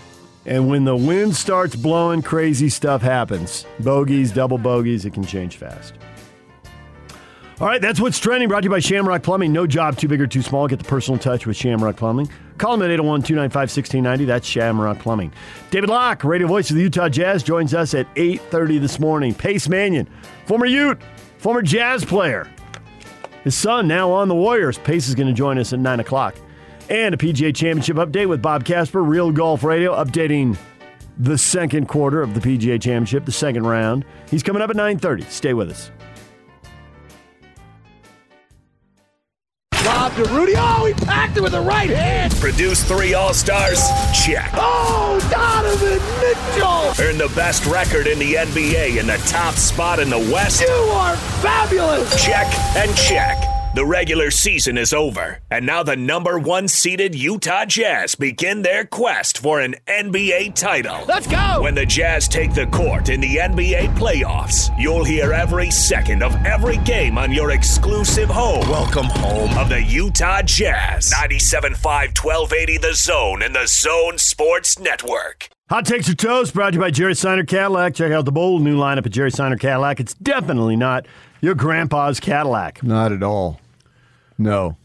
[0.46, 3.66] And when the wind starts blowing, crazy stuff happens.
[3.80, 5.94] Bogeys, double bogeys, it can change fast.
[7.60, 8.48] All right, that's what's trending.
[8.48, 9.52] Brought to you by Shamrock Plumbing.
[9.52, 10.66] No job too big or too small.
[10.66, 12.30] Get the personal touch with Shamrock Plumbing.
[12.60, 14.24] Call them at 801 295 1690.
[14.26, 15.32] That's Shamrock Plumbing.
[15.70, 19.34] David Locke, radio voice of the Utah Jazz, joins us at 8.30 this morning.
[19.34, 20.06] Pace Mannion,
[20.44, 21.00] former Ute,
[21.38, 22.46] former Jazz player.
[23.44, 24.76] His son now on the Warriors.
[24.76, 26.36] Pace is going to join us at 9 o'clock.
[26.90, 30.58] And a PGA Championship update with Bob Casper, Real Golf Radio, updating
[31.16, 34.04] the second quarter of the PGA Championship, the second round.
[34.28, 35.30] He's coming up at 9.30.
[35.30, 35.90] Stay with us.
[39.84, 40.54] Lob to Rudy.
[40.56, 42.34] Oh, he packed it with the right hand.
[42.36, 43.80] Produce three All Stars?
[44.24, 44.50] Check.
[44.54, 47.04] Oh, Donovan Mitchell.
[47.04, 50.60] Earn the best record in the NBA and the top spot in the West?
[50.60, 52.22] You are fabulous.
[52.22, 52.46] Check
[52.76, 53.59] and check.
[53.80, 58.84] The regular season is over, and now the number one seeded Utah Jazz begin their
[58.84, 61.02] quest for an NBA title.
[61.08, 61.62] Let's go!
[61.62, 66.34] When the Jazz take the court in the NBA playoffs, you'll hear every second of
[66.44, 68.68] every game on your exclusive home.
[68.68, 71.10] Welcome home of the Utah Jazz.
[71.14, 71.72] 97.5
[72.22, 75.48] 1280 The Zone and the Zone Sports Network.
[75.70, 77.94] Hot Takes or Toast brought to you by Jerry Seiner Cadillac.
[77.94, 80.00] Check out the bold new lineup at Jerry Seiner Cadillac.
[80.00, 81.06] It's definitely not
[81.40, 82.82] your grandpa's Cadillac.
[82.82, 83.58] Not at all.
[84.40, 84.76] No.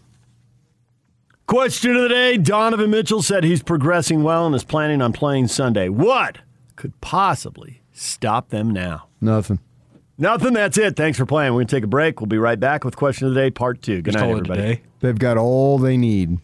[1.48, 5.48] Question of the day Donovan Mitchell said he's progressing well and is planning on playing
[5.48, 5.90] Sunday.
[5.90, 6.40] What
[6.76, 9.08] could possibly stop them now?
[9.22, 9.60] Nothing.
[10.18, 10.54] Nothing.
[10.54, 10.96] That's it.
[10.96, 11.54] Thanks for playing.
[11.54, 12.20] We're going to take a break.
[12.20, 14.02] We'll be right back with Question of the Day, Part 2.
[14.02, 14.60] Good Just night, everybody.
[14.60, 14.82] a day.
[15.02, 16.40] They've got all they need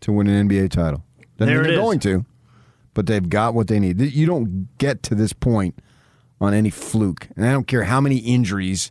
[0.00, 1.04] to win an NBA title.
[1.38, 1.78] Doesn't There mean they're is.
[1.84, 2.24] going to,
[2.94, 4.00] but they've got what they need.
[4.00, 5.78] You don't get to this point
[6.40, 8.90] on any fluke, and I don't care how many injuries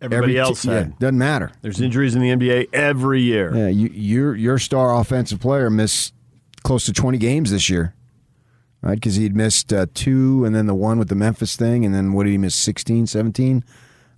[0.00, 1.50] Everybody every else yeah, doesn't matter.
[1.60, 3.54] There's injuries in the NBA every year.
[3.54, 6.14] Yeah, you, your your star offensive player missed
[6.62, 7.94] close to 20 games this year,
[8.80, 8.94] right?
[8.94, 12.12] Because he'd missed uh, two, and then the one with the Memphis thing, and then
[12.12, 12.54] what did he miss?
[12.54, 13.64] 16, 17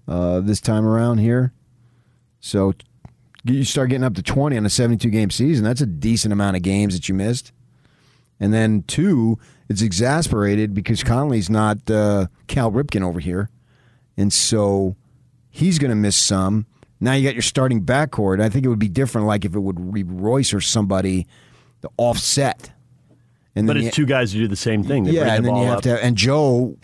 [0.07, 1.53] uh, this time around here.
[2.41, 2.75] So
[3.45, 5.65] you start getting up to 20 on a 72 game season.
[5.65, 7.53] That's a decent amount of games that you missed.
[8.39, 9.39] And then two,
[9.69, 13.51] it's exasperated because Conley's not uh, Cal Ripken over here,
[14.17, 14.97] and so
[15.51, 16.67] he's going to miss some.
[17.01, 18.41] Now you got your starting backcourt.
[18.41, 21.27] I think it would be different, like if it would be Royce or somebody
[21.83, 22.73] to offset.
[23.57, 25.05] And but it's you- two guys who do the same thing.
[25.05, 25.83] They yeah, the and then you have up.
[25.85, 26.05] to.
[26.05, 26.77] And Joe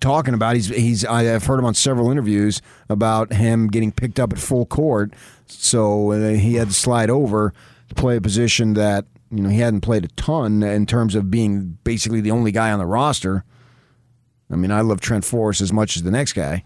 [0.00, 4.32] talking about he's he's I've heard him on several interviews about him getting picked up
[4.32, 5.12] at full court,
[5.46, 7.54] so uh, he had to slide over
[7.88, 11.30] to play a position that you know he hadn't played a ton in terms of
[11.30, 13.44] being basically the only guy on the roster.
[14.50, 16.64] I mean, I love Trent Forrest as much as the next guy.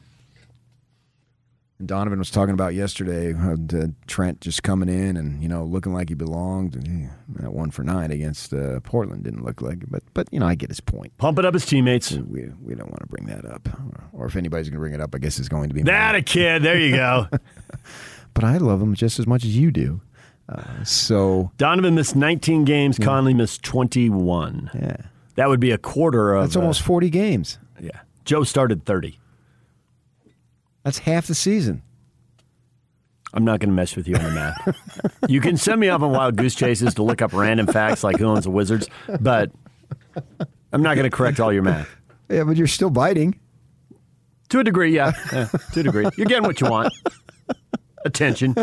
[1.79, 3.57] And Donovan was talking about yesterday uh,
[4.07, 6.77] Trent just coming in and you know looking like he belonged.
[6.77, 7.09] And he,
[7.43, 10.47] that one for nine against uh, Portland didn't look like it, but but you know
[10.47, 11.17] I get his point.
[11.19, 12.13] Pumping up his teammates.
[12.13, 13.69] We we don't want to bring that up,
[14.13, 16.15] or if anybody's going to bring it up, I guess it's going to be That
[16.15, 16.63] a kid.
[16.63, 17.27] There you go.
[18.35, 20.01] but I love him just as much as you do.
[20.49, 22.99] Uh, so Donovan missed 19 games.
[22.99, 24.71] Conley missed 21.
[24.75, 24.97] Yeah.
[25.37, 26.45] That would be a quarter of.
[26.45, 27.59] that's almost uh, forty games.
[27.81, 28.01] yeah.
[28.25, 29.19] Joe started 30.
[30.85, 31.83] That's half the season.
[33.33, 34.77] I'm not going to mess with you on the math.
[35.29, 38.19] you can send me off on wild goose chases to look up random facts like
[38.19, 38.89] who owns the Wizards,
[39.21, 39.51] but
[40.73, 41.89] I'm not going to correct all your math.
[42.29, 43.41] Yeah, but you're still biting.
[44.51, 45.13] To a degree, yeah.
[45.33, 46.07] Yeah, to a degree.
[46.17, 46.95] You're getting what you want.
[48.05, 48.55] Attention.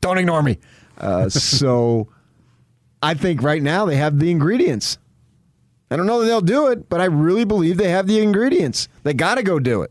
[0.00, 0.58] Don't ignore me.
[0.98, 2.08] Uh, so
[3.02, 4.98] I think right now they have the ingredients.
[5.90, 8.88] I don't know that they'll do it, but I really believe they have the ingredients.
[9.02, 9.90] They got to go do it.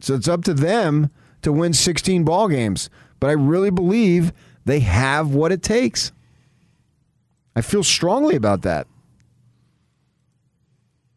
[0.00, 1.10] So it's up to them
[1.42, 2.90] to win 16 ball games.
[3.18, 4.32] But I really believe
[4.64, 6.12] they have what it takes.
[7.54, 8.86] I feel strongly about that.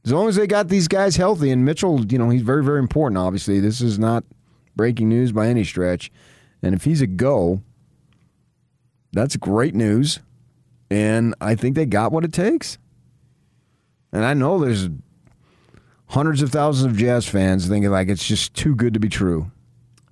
[0.05, 2.79] As long as they got these guys healthy, and Mitchell, you know, he's very, very
[2.79, 3.17] important.
[3.17, 4.25] Obviously, this is not
[4.75, 6.11] breaking news by any stretch.
[6.61, 7.61] And if he's a go,
[9.13, 10.19] that's great news.
[10.89, 12.77] And I think they got what it takes.
[14.11, 14.89] And I know there's
[16.13, 19.51] hundreds of thousands of Jazz fans thinking like it's just too good to be true.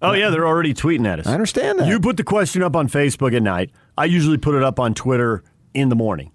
[0.01, 1.27] Oh yeah, they're already tweeting at us.
[1.27, 1.87] I understand that.
[1.87, 3.69] You put the question up on Facebook at night.
[3.95, 5.43] I usually put it up on Twitter
[5.75, 6.31] in the morning.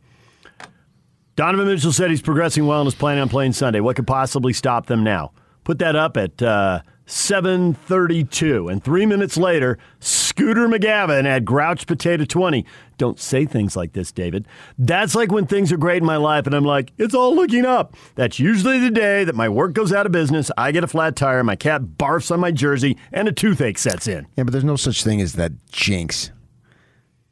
[1.35, 3.81] Donovan Mitchell said he's progressing well and is planning on playing Sunday.
[3.81, 5.33] What could possibly stop them now?
[5.65, 12.25] Put that up at uh, 7:32, and three minutes later, Scooter McGavin at Grouch Potato
[12.25, 12.67] 20.
[12.99, 14.47] Don't say things like this, David.
[14.79, 17.65] That's like when things are great in my life, and I'm like, it's all looking
[17.65, 17.95] up.
[18.17, 20.51] That's usually the day that my work goes out of business.
[20.59, 24.09] I get a flat tire, my cat barfs on my jersey, and a toothache sets
[24.09, 24.27] in.
[24.37, 26.33] Yeah, but there's no such thing as that jinx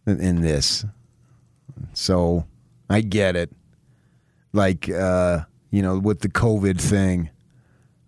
[0.06, 0.84] in- in this.
[1.94, 2.46] So
[2.88, 3.50] I get it.
[4.52, 5.40] Like, uh,
[5.70, 7.30] you know, with the COVID thing,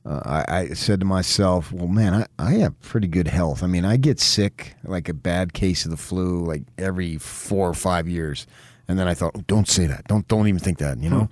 [0.07, 3.63] uh, I, I said to myself, well, man, I, I have pretty good health.
[3.65, 7.69] I mean, I get sick, like a bad case of the flu, like every four
[7.69, 8.47] or five years.
[8.87, 10.05] And then I thought, oh, don't say that.
[10.07, 10.99] Don't don't even think that.
[10.99, 11.29] You know,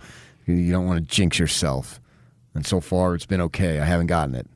[0.46, 2.00] you, you don't want to jinx yourself.
[2.54, 3.78] And so far, it's been okay.
[3.78, 4.46] I haven't gotten it,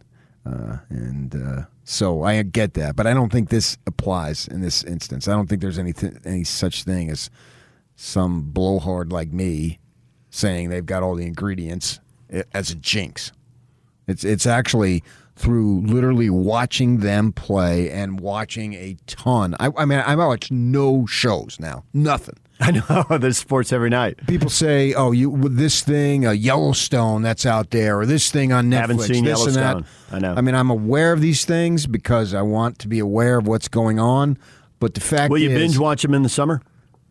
[0.44, 2.96] uh, and uh, so I get that.
[2.96, 5.28] But I don't think this applies in this instance.
[5.28, 7.30] I don't think there's anything any such thing as
[7.94, 9.78] some blowhard like me
[10.30, 12.00] saying they've got all the ingredients
[12.52, 13.32] as a jinx.
[14.08, 15.04] It's it's actually
[15.36, 19.54] through literally watching them play and watching a ton.
[19.60, 22.36] I, I mean, I watch no shows now, nothing.
[22.60, 24.26] I know there's sports every night.
[24.26, 28.52] People say, "Oh, you with this thing, a Yellowstone that's out there, or this thing
[28.52, 29.86] on Netflix." Haven't seen this and that." Yellowstone.
[30.10, 30.34] I know.
[30.34, 33.68] I mean, I'm aware of these things because I want to be aware of what's
[33.68, 34.38] going on.
[34.80, 36.62] But the fact Will you is, binge watch them in the summer?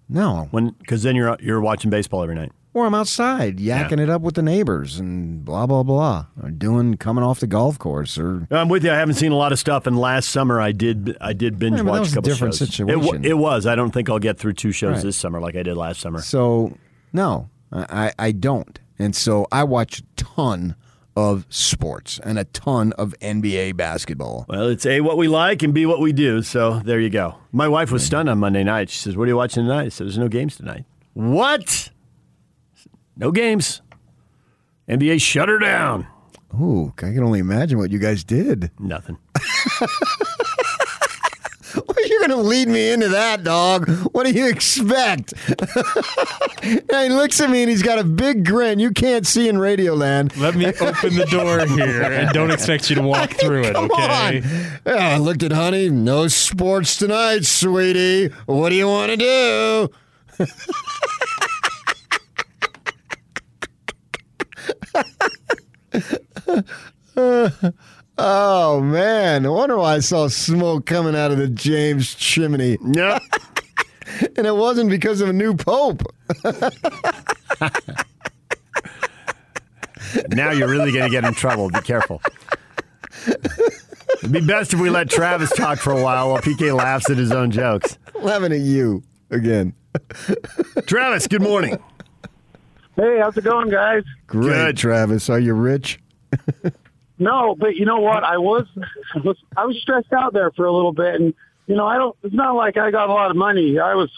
[0.09, 2.51] No, when because then you're you're watching baseball every night.
[2.73, 6.95] Or I'm outside yakking it up with the neighbors and blah blah blah, or doing
[6.97, 8.91] coming off the golf course, or I'm with you.
[8.91, 11.17] I haven't seen a lot of stuff, and last summer I did.
[11.21, 12.69] I did binge Yeah, watch was a couple different shows.
[12.69, 13.25] situation.
[13.25, 13.65] It, it was.
[13.65, 15.03] I don't think I'll get through two shows Right.
[15.03, 16.21] this summer like I did last summer.
[16.21, 16.77] So
[17.13, 18.79] no, I, I don't.
[18.99, 20.75] And so I watch a ton
[21.15, 24.45] of sports and a ton of NBA basketball.
[24.47, 26.43] Well, it's A, what we like, and B, what we do.
[26.43, 27.35] So there you go.
[27.51, 28.91] My wife was stunned on Monday night.
[28.91, 29.85] She says, What are you watching tonight?
[29.85, 30.85] I said, There's no games tonight.
[31.13, 31.89] What?
[33.17, 33.81] No games.
[34.87, 36.07] NBA shut her down.
[36.53, 38.71] Ooh, I can only imagine what you guys did.
[38.79, 39.17] Nothing.
[42.09, 43.89] You're going to lead me into that, dog.
[44.13, 45.33] What do you expect?
[46.63, 48.79] and he looks at me and he's got a big grin.
[48.79, 50.35] You can't see in Radio Land.
[50.37, 53.91] Let me open the door here and don't expect you to walk through it, Come
[53.91, 54.37] okay?
[54.37, 54.43] on.
[54.85, 55.89] Yeah, I looked at Honey.
[55.89, 58.29] No sports tonight, sweetie.
[58.45, 60.45] What do you want to do?
[68.17, 69.45] Oh man!
[69.45, 72.77] I wonder why I saw smoke coming out of the James chimney.
[72.93, 73.21] Yep.
[74.37, 76.03] and it wasn't because of a new pope.
[80.29, 81.69] now you're really going to get in trouble.
[81.69, 82.21] Be careful.
[83.27, 87.17] It'd be best if we let Travis talk for a while while PK laughs at
[87.17, 87.97] his own jokes.
[88.15, 89.73] Laughing at you again.
[90.85, 91.77] Travis, good morning.
[92.97, 94.03] Hey, how's it going, guys?
[94.25, 95.29] Great, Travis.
[95.29, 95.99] Are you rich?
[97.19, 98.23] No, but you know what?
[98.23, 98.67] I was,
[99.15, 101.33] I was I was stressed out there for a little bit, and
[101.65, 102.15] you know, I don't.
[102.21, 103.79] It's not like I got a lot of money.
[103.79, 104.11] I was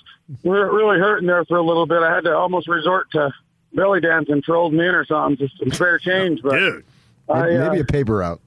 [0.43, 2.01] re- really hurting there for a little bit.
[2.01, 3.31] I had to almost resort to
[3.73, 6.41] belly dancing for old men or something, just some spare change.
[6.41, 6.85] But Dude,
[7.29, 8.41] I, maybe uh, a paper route.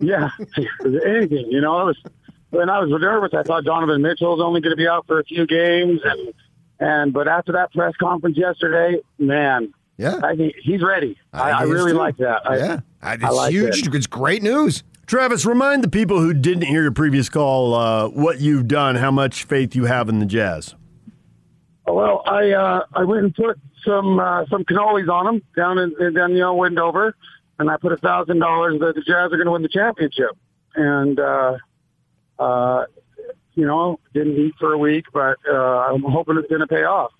[0.00, 0.30] yeah,
[1.04, 1.46] anything.
[1.50, 1.96] You know, I was
[2.50, 3.34] when I was nervous.
[3.34, 6.32] I thought Donovan Mitchell was only going to be out for a few games, and
[6.80, 11.18] and but after that press conference yesterday, man, yeah, I he's ready.
[11.32, 11.98] I, I is really too.
[11.98, 12.42] like that.
[12.44, 13.86] Yeah, I it's like huge.
[13.86, 13.94] it.
[13.94, 14.84] It's great news.
[15.06, 19.10] Travis, remind the people who didn't hear your previous call uh, what you've done, how
[19.10, 20.74] much faith you have in the Jazz.
[21.86, 25.94] Well, I uh, I went and put some uh, some cannolis on them down in,
[25.98, 27.16] in down you know Wendover,
[27.58, 30.36] and I put a thousand dollars that the Jazz are going to win the championship.
[30.74, 31.56] And uh,
[32.38, 32.84] uh,
[33.58, 36.84] you know, didn't eat for a week, but uh, I'm hoping it's going to pay
[36.84, 37.10] off.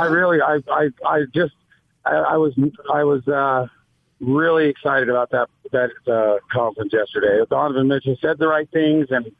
[0.00, 1.54] I really, I, I, I just,
[2.04, 2.54] I, I was,
[2.92, 3.66] I was uh,
[4.20, 7.44] really excited about that that uh, conference yesterday.
[7.50, 9.32] Donovan Mitchell said the right things, and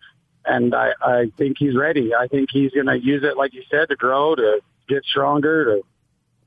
[0.44, 2.12] and I, I think he's ready.
[2.14, 5.64] I think he's going to use it, like you said, to grow, to get stronger.
[5.66, 5.82] To,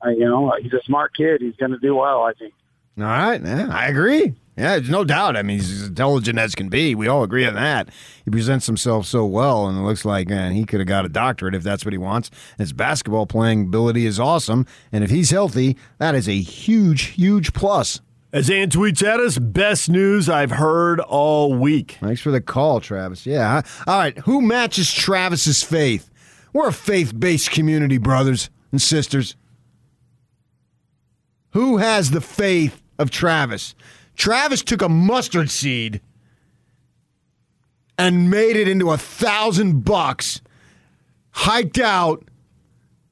[0.04, 1.40] uh, you know, he's a smart kid.
[1.40, 2.22] He's going to do well.
[2.22, 2.52] I think.
[2.98, 4.34] All right, yeah, I agree.
[4.58, 5.36] Yeah, there's no doubt.
[5.36, 6.96] I mean, he's as intelligent as can be.
[6.96, 7.90] We all agree on that.
[8.24, 11.08] He presents himself so well, and it looks like man, he could have got a
[11.08, 12.30] doctorate if that's what he wants.
[12.58, 17.52] His basketball playing ability is awesome, and if he's healthy, that is a huge, huge
[17.52, 18.00] plus.
[18.32, 21.96] As Ann tweets at us, best news I've heard all week.
[22.00, 23.24] Thanks for the call, Travis.
[23.24, 23.62] Yeah.
[23.86, 24.18] All right.
[24.18, 26.10] Who matches Travis's faith?
[26.52, 29.36] We're a faith based community, brothers and sisters.
[31.52, 33.74] Who has the faith of Travis?
[34.18, 36.00] Travis took a mustard seed
[37.96, 40.40] and made it into a thousand bucks,
[41.30, 42.24] hiked out,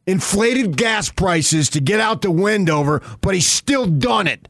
[0.07, 4.49] inflated gas prices to get out to Wendover, but he's still done it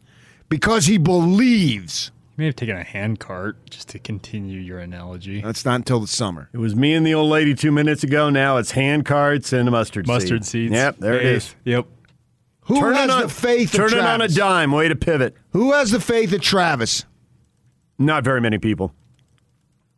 [0.49, 2.11] because he believes.
[2.37, 5.41] You may have taken a hand cart just to continue your analogy.
[5.43, 6.49] That's not until the summer.
[6.53, 8.29] It was me and the old lady two minutes ago.
[8.29, 10.71] Now it's hand carts and a mustard Mustard seed.
[10.71, 10.73] seeds.
[10.75, 11.37] Yep, there it Faith.
[11.37, 11.55] is.
[11.65, 11.87] Yep.
[12.67, 14.73] Who Turn it has on- the faith of Turn it on a dime.
[14.73, 15.37] Way to pivot.
[15.51, 17.05] Who has the faith of Travis?
[17.99, 18.93] Not very many people.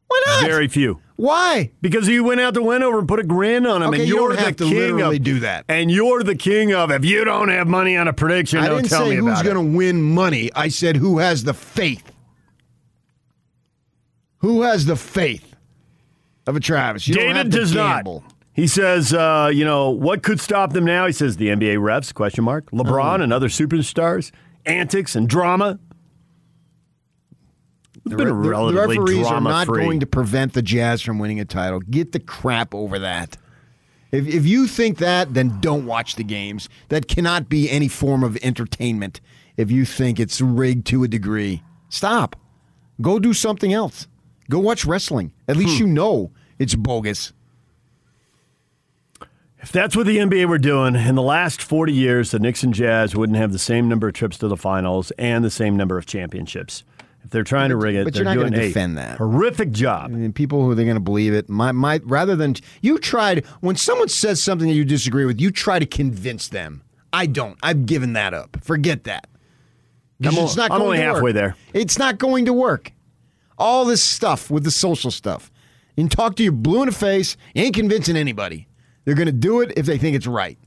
[0.09, 0.45] Why not?
[0.47, 1.01] Very few.
[1.17, 1.73] Why?
[1.81, 4.17] Because you went out the Wendover and put a grin on him, Okay, and you
[4.17, 5.65] you're don't the have to king literally of, do that.
[5.69, 6.91] And you're the king of.
[6.93, 9.43] If you don't have money on a prediction, I don't didn't tell say me who's
[9.43, 10.51] going to win money.
[10.55, 12.13] I said who has the faith.
[14.39, 15.55] Who has the faith
[16.47, 17.09] of a Travis?
[17.09, 18.07] You David to does not.
[18.59, 21.07] He says, uh, you know, what could stop them now?
[21.07, 22.69] He says the NBA refs, question mark.
[22.73, 23.23] LeBron Oh.
[23.23, 24.33] and other superstars,
[24.67, 25.79] antics and drama.
[28.05, 29.85] The, re- the- referees are not drama-free.
[29.85, 31.79] going to prevent the Jazz from winning a title.
[31.81, 33.37] Get the crap over that.
[34.11, 36.69] If, if you think that, then don't watch the games.
[36.89, 39.21] That cannot be any form of entertainment
[39.57, 41.63] if you think it's rigged to a degree.
[41.91, 42.35] Stop.
[43.01, 44.09] Go do something else.
[44.51, 45.33] Go watch wrestling.
[45.47, 45.87] At least Hmm.
[45.87, 47.33] you know it's bogus.
[49.61, 52.73] If that's what the NBA were doing in the last 40 years, the Knicks and
[52.73, 55.99] Jazz wouldn't have the same number of trips to the finals and the same number
[55.99, 56.85] of championships.
[57.25, 59.19] If they're trying to rig it, but they're you're not doing gonna a defend that.
[59.19, 60.13] horrific job.
[60.13, 61.49] I mean, people who are going to believe it.
[61.49, 65.51] My, my, rather than you tried when someone says something that you disagree with, you
[65.51, 66.83] try to convince them.
[67.13, 67.59] I don't.
[67.63, 68.59] I've given that up.
[68.63, 69.27] Forget that.
[70.25, 71.35] I'm it's not I'm going only to halfway work.
[71.35, 71.57] there.
[71.75, 72.93] It's not going to work.
[73.59, 75.51] All this stuff with the social stuff.
[75.97, 77.37] You can talk to you blue in the face.
[77.55, 78.69] You ain't convincing anybody.
[79.05, 80.59] They're going to do it if they think it's right.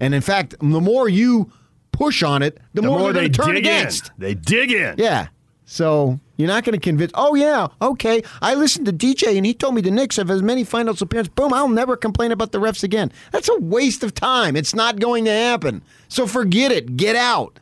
[0.00, 1.50] And in fact, the more you
[1.92, 3.70] push on it, the, The more, more they turn dig in.
[3.72, 4.10] against.
[4.18, 4.94] They dig in.
[4.98, 5.28] Yeah.
[5.66, 7.10] So you're not going to convince.
[7.14, 8.22] Oh yeah, okay.
[8.42, 11.32] I listened to DJ and he told me the Knicks have as many finals appearances.
[11.34, 11.54] Boom!
[11.54, 13.10] I'll never complain about the refs again.
[13.32, 14.56] That's a waste of time.
[14.56, 15.82] It's not going to happen.
[16.08, 16.96] So forget it.
[16.98, 17.60] Get out.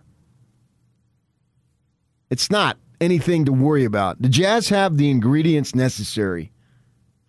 [2.31, 4.21] It's not anything to worry about.
[4.23, 6.52] The Jazz have the ingredients necessary.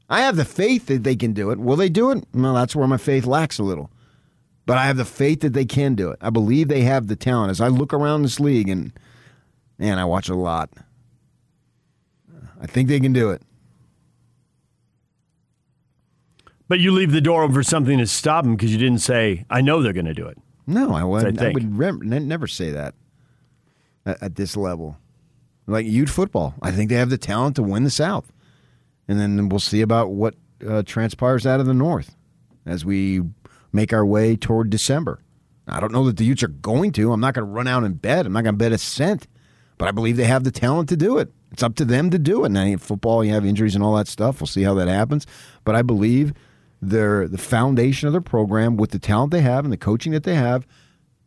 [0.10, 1.60] I have the faith that they can do it.
[1.60, 2.26] Will they do it?
[2.34, 3.90] Well, that's where my faith lacks a little.
[4.66, 6.20] But I have the faith that they can do it.
[6.22, 7.52] I believe they have the talent.
[7.52, 8.94] As I look around this league and
[9.78, 10.70] Man, I watch a lot.
[12.62, 13.42] I think they can do it.
[16.68, 19.46] But you leave the door open for something to stop them because you didn't say,
[19.50, 20.38] I know they're going to do it.
[20.66, 21.42] No, I would.
[21.42, 22.96] I I, would ne- never say that
[24.06, 24.98] at, at this level.
[25.68, 28.32] Like youth football, I think they have the talent to win the South,
[29.08, 30.36] and then we'll see about what
[30.68, 32.16] uh, transpires out of the North
[32.66, 33.22] as we
[33.72, 35.20] make our way toward December.
[35.68, 37.12] I don't know that the Utes are going to.
[37.12, 38.26] I'm not going to run out and bet.
[38.26, 39.28] I'm not going to bet a cent,
[39.78, 41.32] but I believe they have the talent to do it.
[41.52, 42.50] It's up to them to do it.
[42.50, 44.42] Now, in football, you have injuries and all that stuff.
[44.42, 45.26] We'll see how that happens,
[45.64, 46.34] but I believe
[46.82, 50.24] their the foundation of their program with the talent they have and the coaching that
[50.24, 50.68] they have,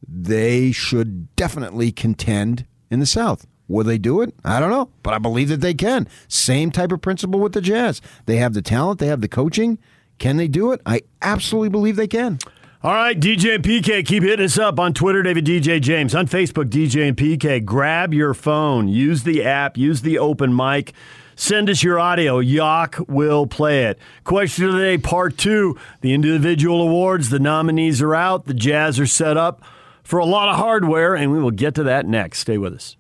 [0.07, 3.47] they should definitely contend in the South.
[3.69, 4.35] Will they do it?
[4.45, 6.09] I don't know, but I believe that they can.
[6.29, 8.01] Same type of principle with the Jazz.
[8.27, 9.79] They have the talent, they have the coaching.
[10.19, 10.81] Can they do it?
[10.87, 12.39] I absolutely believe they can.
[12.83, 16.15] All right, DJ and PK, keep hitting us up on Twitter, David DJ James.
[16.15, 17.65] On Facebook, DJ and PK.
[17.65, 20.93] Grab your phone, use the app, use the open mic.
[21.35, 22.41] Send us your audio.
[22.41, 23.99] Yock will play it.
[24.25, 25.77] Question of the day, part two.
[26.01, 28.47] The individual awards, the nominees are out.
[28.47, 29.63] The Jazz are set up
[30.03, 32.39] for a lot of hardware, and we will get to that next.
[32.39, 32.97] Stay with us.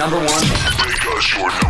[0.00, 1.69] Number one.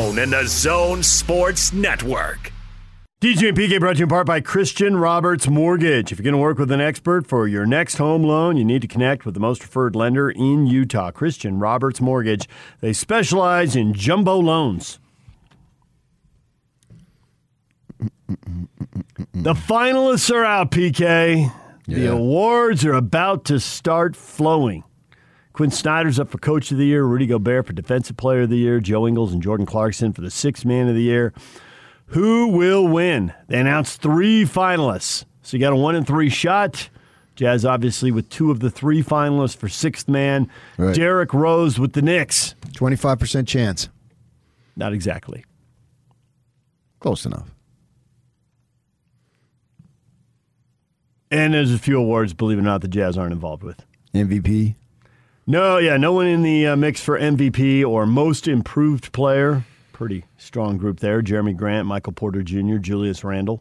[0.00, 2.52] and the Zone Sports Network.
[3.20, 6.10] DJ and PK brought to you in part by Christian Roberts Mortgage.
[6.10, 8.80] If you're going to work with an expert for your next home loan, you need
[8.80, 12.48] to connect with the most preferred lender in Utah, Christian Roberts Mortgage.
[12.80, 14.98] They specialize in jumbo loans.
[19.34, 21.52] The finalists are out, PK.
[21.86, 24.82] The awards are about to start flowing.
[25.52, 28.56] Quin Snyder's up for Coach of the Year, Rudy Gobert for Defensive Player of the
[28.56, 31.32] Year, Joe Ingles and Jordan Clarkson for the Sixth Man of the Year.
[32.06, 33.32] Who will win?
[33.48, 35.24] They announced three finalists.
[35.42, 36.88] So you got a one in three shot.
[37.36, 40.48] Jazz, obviously, with two of the three finalists for Sixth Man.
[40.76, 40.94] Right.
[40.94, 42.54] Derrick Rose with the Knicks.
[42.72, 43.88] 25% chance.
[44.76, 45.44] Not exactly.
[47.00, 47.54] Close enough.
[51.30, 53.84] And there's a few awards, believe it or not, the Jazz aren't involved with.
[54.14, 54.74] MVP.
[55.50, 59.64] No, yeah, no one in the uh, mix for MVP or Most Improved Player.
[59.92, 61.22] Pretty strong group there.
[61.22, 63.60] Jerami Grant, Michael Porter Jr., Julius Randle.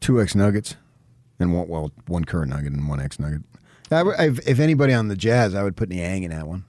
[0.00, 0.76] Two X Nuggets,
[1.40, 3.40] and one well, one current Nugget and one X Nugget.
[3.90, 6.66] I if, anybody on the Jazz, I would put Niang in that one,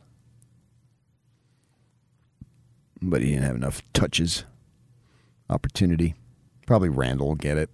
[3.02, 4.45] but he didn't have enough touches,
[5.50, 6.16] opportunity.
[6.66, 7.70] Probably Randle will get it.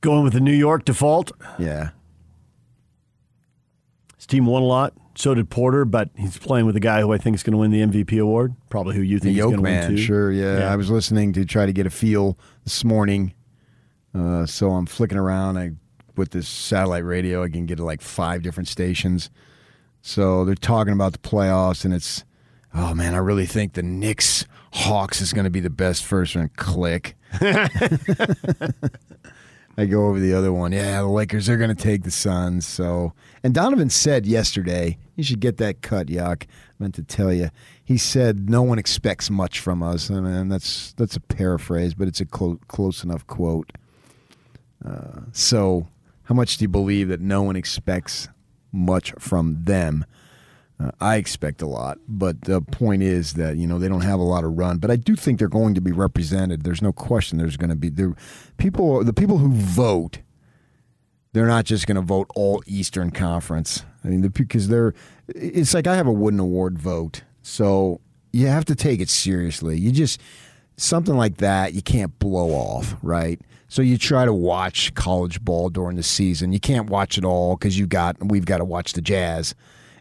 [0.00, 1.32] Going with the New York default.
[1.58, 1.90] Yeah,
[4.28, 4.94] team won a lot.
[5.16, 7.58] So did Porter, but he's playing with a guy who I think is going to
[7.58, 8.54] win the MVP award.
[8.70, 9.90] Probably who you the think is Yoke going to win man.
[9.90, 9.96] too.
[9.96, 10.72] Sure, yeah.
[10.72, 13.34] I was listening to try to get a feel this morning,
[14.14, 15.58] uh, so I'm flicking around.
[15.58, 15.72] I
[16.16, 19.30] with this satellite radio, I can get to like five different stations.
[20.02, 22.24] So they're talking about the playoffs, and it's
[22.72, 26.34] oh man, I really think the Knicks Hawks is going to be the best first
[26.34, 26.54] round.
[26.56, 27.16] Click.
[29.78, 30.72] I go over the other one.
[30.72, 32.66] Yeah, the Lakers are going to take the Suns.
[32.66, 33.12] So,
[33.42, 36.44] and Donovan said yesterday, you should get that cut, Yuck.
[36.44, 36.46] I
[36.78, 37.50] meant to tell you.
[37.84, 40.10] He said no one expects much from us.
[40.10, 43.72] I mean, that's that's a paraphrase, but it's a clo- close enough quote.
[44.84, 45.88] Uh, so,
[46.24, 48.28] how much do you believe that no one expects
[48.72, 50.04] much from them?
[50.80, 54.20] Uh, I expect a lot, but the point is that you know they don't have
[54.20, 54.78] a lot of run.
[54.78, 56.62] But I do think they're going to be represented.
[56.62, 57.38] There's no question.
[57.38, 58.14] There's going to be there
[58.58, 59.02] people.
[59.02, 60.18] The people who vote,
[61.32, 63.84] they're not just going to vote all Eastern Conference.
[64.04, 64.94] I mean, because they're.
[65.28, 68.00] It's like I have a Wooden Award vote, so
[68.32, 69.78] you have to take it seriously.
[69.78, 70.20] You just
[70.76, 73.40] something like that you can't blow off, right?
[73.68, 76.52] So you try to watch college ball during the season.
[76.52, 79.54] You can't watch it all because you got we've got to watch the Jazz,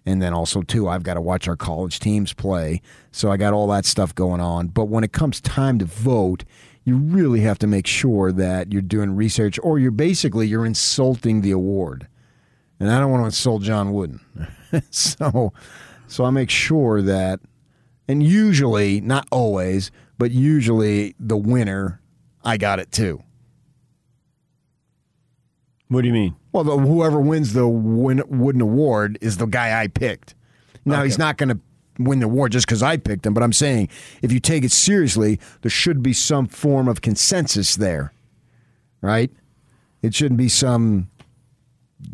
[0.05, 2.81] and then also too I've got to watch our college teams play.
[3.11, 4.67] So I got all that stuff going on.
[4.67, 6.45] But when it comes time to vote,
[6.87, 11.41] you really have to make sure that you're doing research, or you're basically you're insulting
[11.41, 12.07] the award.
[12.79, 14.21] And I don't want to insult John Wooden,
[14.89, 15.51] so
[16.07, 17.41] so I make sure that
[18.07, 21.99] and usually, not always, but usually the winner,
[22.41, 23.21] I got it too.
[25.89, 26.37] What do you mean?
[26.53, 30.35] Well, the, whoever wins the win, Wooden Award is the guy I picked.
[30.85, 31.59] Now, he's not going to
[31.99, 33.89] win the war just because I picked them, but I'm saying
[34.21, 38.13] if you take it seriously, there should be some form of consensus there,
[39.01, 39.31] right?
[40.01, 41.09] It shouldn't be some,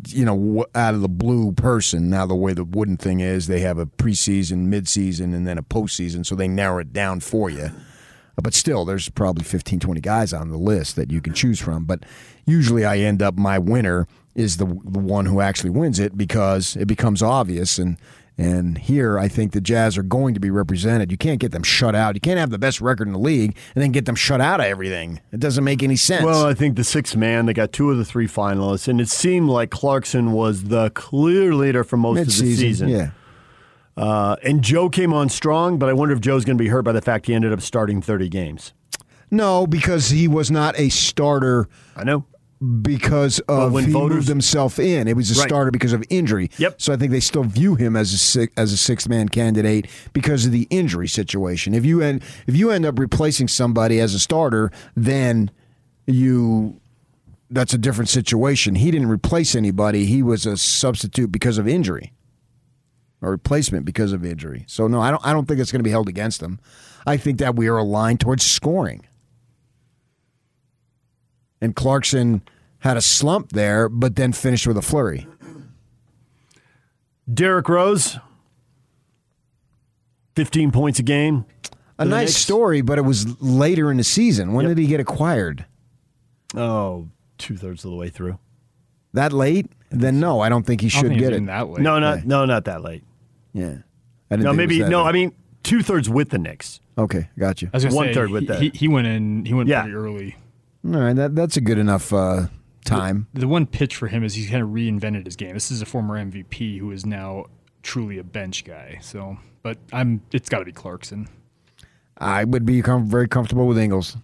[0.08, 2.08] you know, out of the blue person.
[2.08, 5.62] Now, the way the Wooden thing is, they have a preseason, midseason, and then a
[5.62, 7.70] postseason, so they narrow it down for you.
[8.42, 11.84] But still, there's probably 15, 20 guys on the list that you can choose from.
[11.84, 12.04] But
[12.46, 16.74] usually I end up, my winner is the, the one who actually wins it because
[16.74, 17.78] it becomes obvious.
[17.78, 17.96] And,
[18.36, 21.12] and here, I think the Jazz are going to be represented.
[21.12, 22.16] You can't get them shut out.
[22.16, 24.58] You can't have the best record in the league and then get them shut out
[24.60, 25.20] of everything.
[25.32, 26.24] It doesn't make any sense.
[26.24, 29.08] Well, I think the sixth man, they got two of the three finalists, and it
[29.08, 32.88] seemed like Clarkson was the clear leader for most of the Mid-season, season.
[32.88, 33.10] yeah.
[33.96, 36.82] Uh, and Joe came on strong, but I wonder if Joe's going to be hurt
[36.82, 38.72] by the fact he ended up starting 30 games.
[39.30, 41.68] No, because he was not a starter.
[41.96, 42.24] I know.
[42.82, 45.08] Because of when he voters- moved himself in.
[45.08, 45.48] It was a Right.
[45.48, 46.50] starter because of injury.
[46.58, 46.80] Yep.
[46.80, 49.86] So I think they still view him as a six, as a sixth man candidate
[50.12, 51.74] because of the injury situation.
[51.74, 55.50] If you end if you end up replacing somebody as a starter, then
[56.06, 56.80] you
[57.50, 58.76] that's a different situation.
[58.76, 60.06] He didn't replace anybody.
[60.06, 62.12] He was a substitute because of injury.
[63.22, 64.64] A replacement because of injury.
[64.68, 66.58] So no, I don't I don't think it's going to be held against him.
[67.06, 69.02] I think that we are aligned towards scoring.
[71.60, 72.42] And Clarkson
[72.84, 75.26] had a slump there, but then finished with a flurry.
[77.32, 78.18] Derrick Rose,
[80.36, 81.46] 15 points a game.
[81.96, 82.36] A nice Knicks.
[82.36, 84.52] story, but it was later in the season.
[84.52, 85.64] When did he get acquired?
[86.54, 87.08] Oh,
[87.38, 88.38] two thirds of the way through.
[89.14, 89.70] That late?
[89.90, 91.36] Then no, I don't think he should think get it.
[91.36, 91.80] even that late.
[91.82, 93.02] No, not- no, not that late.
[93.54, 93.64] Yeah.
[93.66, 93.72] No,
[94.30, 95.04] I didn't think maybe no.
[95.04, 95.08] late.
[95.08, 95.32] I mean,
[95.62, 96.80] two thirds with the Knicks.
[96.98, 97.70] Okay, got you.
[97.72, 98.60] I was One say, third with he, that.
[98.60, 99.46] He, he went in.
[99.46, 99.82] He went Yeah.
[99.82, 100.36] pretty early.
[100.84, 102.48] All right, that that's a good enough uh,
[102.84, 103.28] time.
[103.34, 105.54] The, the one pitch for him is he's kind of reinvented his game.
[105.54, 107.46] This is a former MVP who is now
[107.82, 108.98] truly a bench guy.
[109.02, 111.28] So, but I'm it's got to be Clarkson.
[112.18, 114.16] I would be com- very comfortable with Ingles.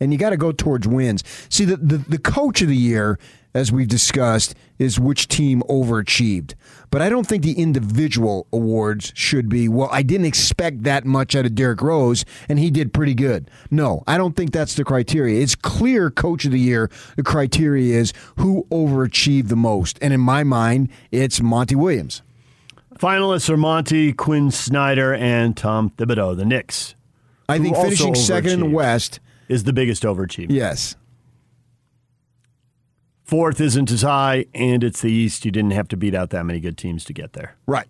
[0.00, 1.22] And you got to go towards wins.
[1.50, 3.18] See, the, the, the coach of the year,
[3.54, 6.54] as we've discussed, is which team overachieved.
[6.90, 11.34] But I don't think the individual awards should be, well, I didn't expect that much
[11.36, 13.50] out of Derrick Rose, and he did pretty good.
[13.70, 15.40] No, I don't think that's the criteria.
[15.40, 16.90] It's clear coach of the year.
[17.16, 19.98] The criteria is who overachieved the most.
[20.00, 22.22] And in my mind, it's Monty Williams.
[22.98, 26.94] Finalists are Monty, Quin Snyder, and Tom Thibodeau, the Knicks.
[27.48, 30.50] I think finishing second in the West is the biggest overachievement.
[30.50, 30.96] Yes.
[33.30, 35.44] Fourth isn't as high, and it's the East.
[35.44, 37.54] You didn't have to beat out that many good teams to get there.
[37.64, 37.86] Right.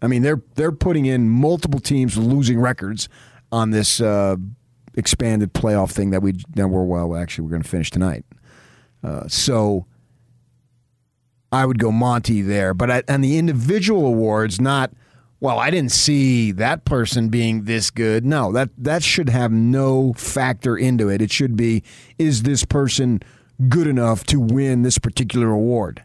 [0.00, 3.06] I mean, they're they're putting in multiple teams losing records
[3.52, 4.36] on this uh,
[4.94, 8.24] expanded playoff thing that we that we're well actually we're going to finish tonight.
[9.04, 9.84] Uh, so
[11.52, 14.90] I would go Monty there, but I, on the individual awards, not
[15.38, 15.58] well.
[15.58, 18.24] I didn't see that person being this good.
[18.24, 21.20] No, that that should have no factor into it.
[21.20, 21.82] It should be
[22.18, 23.20] is this person
[23.68, 26.04] good enough to win this particular award?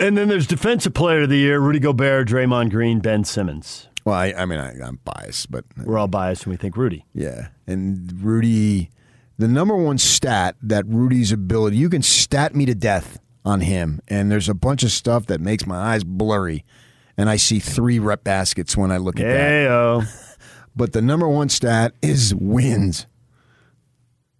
[0.00, 3.88] And then there's Defensive Player of the Year: Rudy Gobert, Draymond Green, Ben Simmons.
[4.04, 7.04] Well, I, I mean, I, I'm biased, but we're all biased when we think Rudy.
[7.14, 8.90] Yeah, and Rudy,
[9.38, 14.00] the number one stat that Rudy's ability, you can stat me to death on him,
[14.08, 16.64] and there's a bunch of stuff that makes my eyes blurry,
[17.16, 20.02] and I see three rep baskets when I look at Heyo.
[20.04, 20.24] that.
[20.76, 23.06] But the number one stat is wins.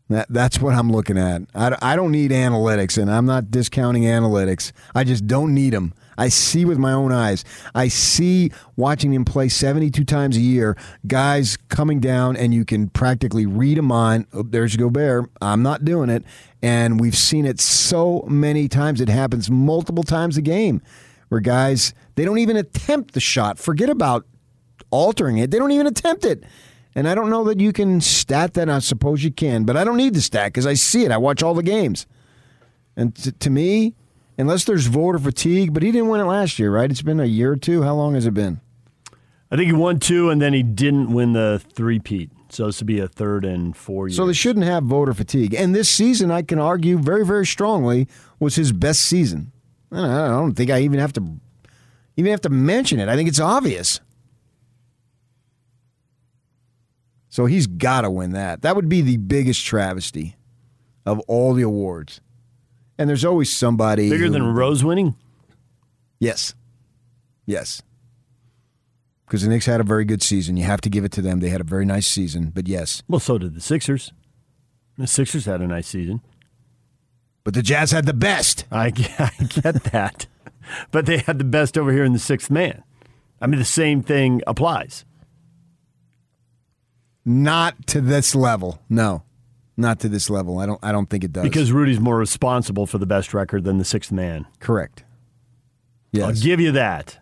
[0.09, 1.43] That, that's what I'm looking at.
[1.55, 4.73] I, I don't need analytics, and I'm not discounting analytics.
[4.95, 5.93] I just don't need them.
[6.17, 7.45] I see with my own eyes.
[7.75, 10.77] I see watching him play 72 times a year,
[11.07, 14.27] guys coming down, and you can practically read them on.
[14.33, 15.31] Oh, there's Gobert.
[15.41, 16.25] I'm not doing it.
[16.61, 19.01] And we've seen it so many times.
[19.01, 20.83] It happens multiple times a game
[21.29, 23.59] where guys, they don't even attempt the shot.
[23.59, 24.27] Forget about
[24.91, 25.51] altering it.
[25.51, 26.43] They don't even attempt it.
[26.99, 28.69] And I don't know that you can stat that.
[28.69, 31.13] I suppose you can, but I don't need the stat because I see it.
[31.13, 32.09] I watch all the games.
[32.97, 33.95] And t- to me,
[34.37, 36.91] unless there's voter fatigue, but he didn't win it last year, right?
[36.91, 37.85] It's been a year or two.
[37.85, 38.61] How long has it been?
[39.49, 42.33] I think he won two, and then he didn't win the three-peat.
[42.49, 44.17] So this would be a third and four years.
[44.17, 45.55] So they shouldn't have voter fatigue.
[45.55, 48.09] And this season, I can argue very, very strongly,
[48.41, 49.53] was his best season.
[49.93, 51.25] I don't, I don't think I even have to
[52.17, 53.09] even have to mention it.
[53.09, 54.01] I think it's obvious.
[57.39, 58.63] So he's got to win that.
[58.63, 60.35] That would be the biggest travesty
[61.07, 62.21] of all the awards.
[62.99, 65.15] And there's always somebody Bigger who- than Rose winning?
[66.19, 66.57] Yes.
[67.47, 67.81] Yes.
[69.25, 70.57] Because the Knicks had a very good season.
[70.57, 71.39] You have to give it to them.
[71.39, 72.51] They had a very nice season.
[72.53, 73.05] But yes.
[73.07, 74.13] Well, so did the Sixers.
[74.97, 76.23] The Sixers had a nice season.
[77.45, 78.65] But the Jazz had the best.
[78.73, 78.87] I
[79.21, 80.27] I get that.
[80.91, 82.83] but they had the best over here in the sixth man.
[83.41, 85.05] I mean, the same thing applies.
[87.29, 88.81] Not to this level.
[88.89, 89.23] No.
[89.77, 90.59] Not to this level.
[90.59, 91.43] I don't I don't think it does.
[91.43, 94.47] Because Rudy's more responsible for the best record than the sixth man.
[94.61, 95.05] Correct.
[96.11, 96.25] Yes.
[96.25, 97.19] I'll give you that.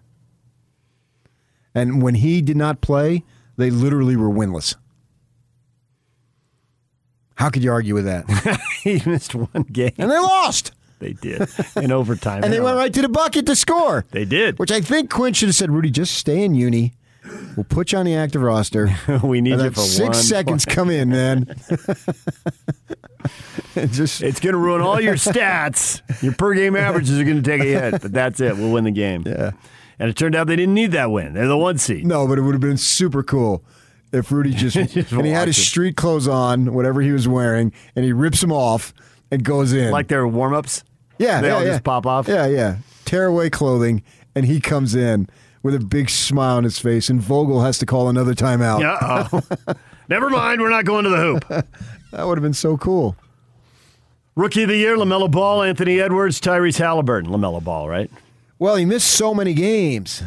[1.74, 3.24] And when he did not play,
[3.56, 4.76] they literally were winless.
[7.34, 8.60] How could you argue with that?
[8.84, 9.92] he missed one game.
[9.98, 10.70] And they lost.
[11.00, 12.42] They did in overtime.
[12.44, 14.06] And they went right to the bucket to score.
[14.12, 14.60] They did.
[14.60, 16.94] Which I think Quin should have said, Rudy, just stay in uni.
[17.56, 18.94] We'll put you on the active roster.
[19.22, 20.64] we need you for six one seconds.
[20.64, 21.46] Come in, man.
[23.74, 26.02] just It's going to ruin all your stats.
[26.22, 28.56] Your per game averages are going to take a hit, but that's it.
[28.56, 29.22] We'll win the game.
[29.26, 29.52] Yeah.
[29.98, 31.32] And it turned out they didn't need that win.
[31.32, 32.06] They're the one seed.
[32.06, 33.64] No, but it would have been super cool
[34.12, 37.72] if Rudy just, Just and he had his street clothes on, whatever he was wearing,
[37.94, 38.92] and he rips them off
[39.30, 39.90] and goes in.
[39.90, 40.84] Like their warm ups.
[41.18, 41.70] yeah, they yeah, all yeah.
[41.70, 42.28] just pop off.
[42.28, 42.76] Yeah, yeah.
[43.04, 44.02] Tear away clothing,
[44.34, 45.28] and he comes in
[45.66, 48.80] with a big smile on his face, and Vogel has to call another timeout.
[48.80, 49.28] Yeah.
[49.32, 49.74] oh.
[50.08, 50.60] Never mind.
[50.60, 51.48] We're not going to the hoop.
[52.12, 53.16] that would have been so cool.
[54.36, 57.30] Rookie of the year, LaMelo Ball, Anthony Edwards, Tyrese Halliburton.
[57.30, 58.10] LaMelo Ball, right?
[58.58, 60.22] Well, he missed so many games.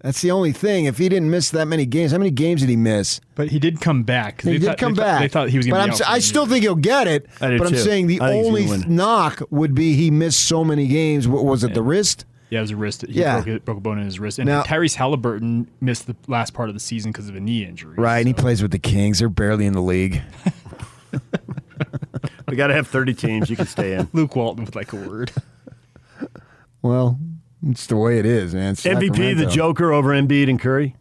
[0.00, 0.84] That's the only thing.
[0.84, 3.20] If he didn't miss that many games, how many games did he miss?
[3.34, 4.42] But he did come back.
[4.42, 5.20] He they did thought- come they thought- back.
[5.22, 5.98] They thought he was going but to I'm, out.
[5.98, 7.26] for I still think he'll get it.
[7.40, 10.44] I do but I'm saying the I think he's only knock would be he missed
[10.46, 11.26] so many games.
[11.26, 11.74] What was it?
[11.74, 12.24] The wrist?
[12.56, 13.04] Yeah, it was a wrist.
[13.06, 13.34] He Yeah.
[13.36, 14.38] broke, it, broke a bone in his wrist.
[14.38, 17.62] And Now- Tyrese Halliburton missed the last part of the season because of a knee
[17.64, 17.96] injury.
[17.98, 19.18] Right, and he plays with the Kings.
[19.18, 20.22] They're barely in the league.
[22.48, 23.50] We got to have 30 teams.
[23.50, 24.08] You can stay in.
[24.12, 25.32] Luke Walton with like a word.
[26.80, 27.18] Well,
[27.66, 28.72] it's the way it is, man.
[28.72, 30.94] It's MVP, the Joker over Embiid and Curry.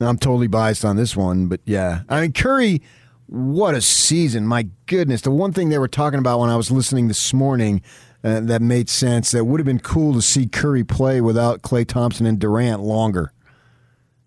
[0.00, 2.02] I'm totally biased on this one, but yeah.
[2.08, 2.82] I mean, Curry,
[3.26, 4.46] what a season.
[4.48, 5.20] My goodness.
[5.22, 7.80] The one thing they were talking about when I was listening this morning
[8.24, 11.86] uh, that made sense that would have been cool to see Curry play without Klay
[11.86, 13.32] Thompson and Durant longer.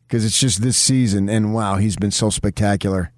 [0.07, 3.11] Because it's just this season, and wow, he's been so spectacular.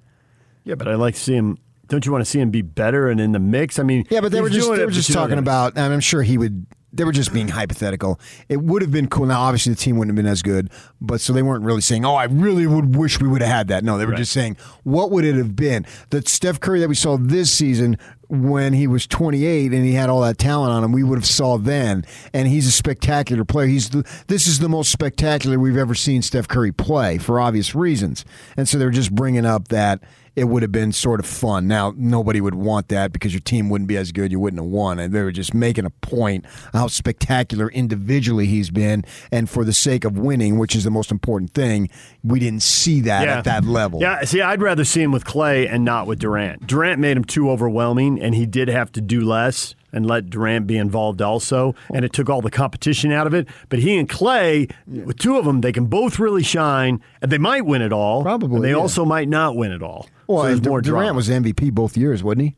[0.63, 1.57] Yeah, but I like to see him.
[1.87, 3.77] Don't you want to see him be better and in the mix?
[3.79, 5.73] I mean, Yeah, but they were just they were just talking about.
[5.75, 6.65] And I'm sure he would.
[6.95, 8.19] They were just being hypothetical.
[8.47, 9.25] It would have been cool.
[9.25, 10.69] Now, obviously, the team wouldn't have been as good,
[11.01, 13.67] but so they weren't really saying, "Oh, I really would wish we would have had
[13.69, 14.19] that." No, they were Right.
[14.19, 17.97] just saying, "What would it have been?" The Steph Curry that we saw this season
[18.33, 21.25] when he was 28 and he had all that talent on him, we would have
[21.25, 22.03] saw then.
[22.33, 23.67] And he's a spectacular player.
[23.67, 27.75] He's the, this is the most spectacular we've ever seen Steph Curry play for obvious
[27.75, 28.25] reasons.
[28.57, 30.01] And so they're just bringing up that
[30.35, 31.67] it would have been sort of fun.
[31.67, 34.31] Now, nobody would want that because your team wouldn't be as good.
[34.31, 34.99] You wouldn't have won.
[34.99, 39.05] And they were just making a point how spectacular individually he's been.
[39.31, 41.89] And for the sake of winning, which is the most important thing,
[42.23, 44.01] we didn't see that at that level.
[44.01, 46.65] Yeah, see, I'd rather see him with Klay and not with Durant.
[46.65, 50.67] Durant made him too overwhelming, and he did have to do less and let Durant
[50.67, 53.47] be involved also, and it took all the competition out of it.
[53.69, 57.37] But he and Klay, with two of them, they can both really shine, and they
[57.37, 58.23] might win it all.
[58.23, 58.75] Probably, and they yeah.
[58.75, 60.09] also might not win it all.
[60.27, 61.13] Well, so Durant drama.
[61.13, 62.55] was MVP both years, wasn't he?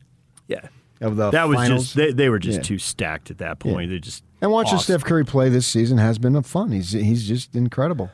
[0.48, 0.66] Yeah.
[1.00, 1.82] Of the that was finals.
[1.84, 2.62] just they, they were just Yeah.
[2.62, 3.90] too stacked at that point.
[3.90, 4.98] They just And watching awesome.
[4.98, 6.72] Steph Curry play this season has been fun.
[6.72, 8.10] He's he's just incredible.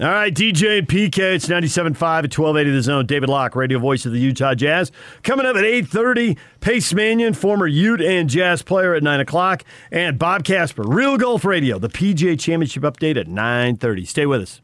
[0.00, 3.06] All right, DJ and PK, it's 97.5 at 1280 The Zone.
[3.06, 4.90] David Locke, radio voice of the Utah Jazz.
[5.22, 9.64] Coming up at 8.30, Pace Mannion, former Ute and Jazz player at 9 o'clock.
[9.90, 14.08] And Bob Casper, Real Golf Radio, the PGA Championship update at 9.30.
[14.08, 14.62] Stay with us.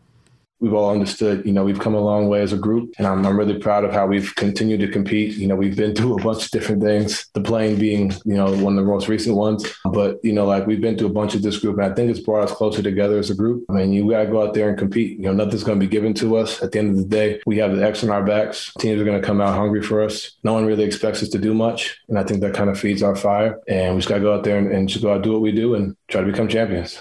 [0.61, 2.95] We've all understood, you know, we've come a long way as a group.
[2.99, 5.37] And I'm, I'm really proud of how we've continued to compete.
[5.37, 8.51] You know, we've been through a bunch of different things, the playing being, you know,
[8.57, 9.65] one of the most recent ones.
[9.85, 11.77] But, you know, like we've been through a bunch of this group.
[11.79, 13.65] And I think it's brought us closer together as a group.
[13.69, 15.19] I mean, you got to go out there and compete.
[15.19, 16.63] You know, nothing's going to be given to us.
[16.63, 18.73] At the end of the day, we have the X on our backs.
[18.79, 20.37] Teams are going to come out hungry for us.
[20.43, 21.99] No one really expects us to do much.
[22.09, 23.61] And I think that kind of feeds our fire.
[23.69, 25.43] And we just got to go out there and, and just go out do what
[25.43, 27.01] we do and try to become champions.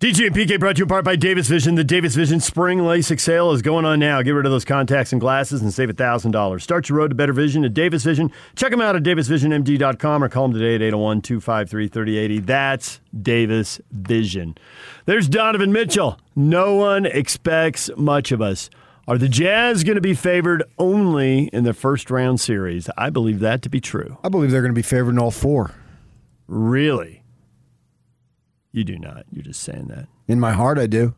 [0.00, 1.74] DJ and PK brought to you in part by Davis Vision.
[1.74, 4.22] The Davis Vision Spring LASIK sale is going on now.
[4.22, 6.62] Get rid of those contacts and glasses and save $1,000.
[6.62, 8.32] Start your road to better vision at Davis Vision.
[8.56, 12.38] Check them out at davisvisionmd.com or call them today at 801 253 3080.
[12.38, 14.56] That's Davis Vision.
[15.04, 16.18] There's Donovan Mitchell.
[16.34, 18.70] No one expects much of us.
[19.06, 22.88] Are the Jazz going to be favored only in the first round series?
[22.96, 24.16] I believe that to be true.
[24.24, 25.74] I believe they're going to be favored in all four.
[26.48, 27.19] Really?
[28.72, 29.24] You do not.
[29.32, 30.06] You're just saying that.
[30.28, 31.14] In my heart, I do.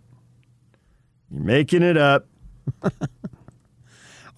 [1.30, 2.26] You're making it up.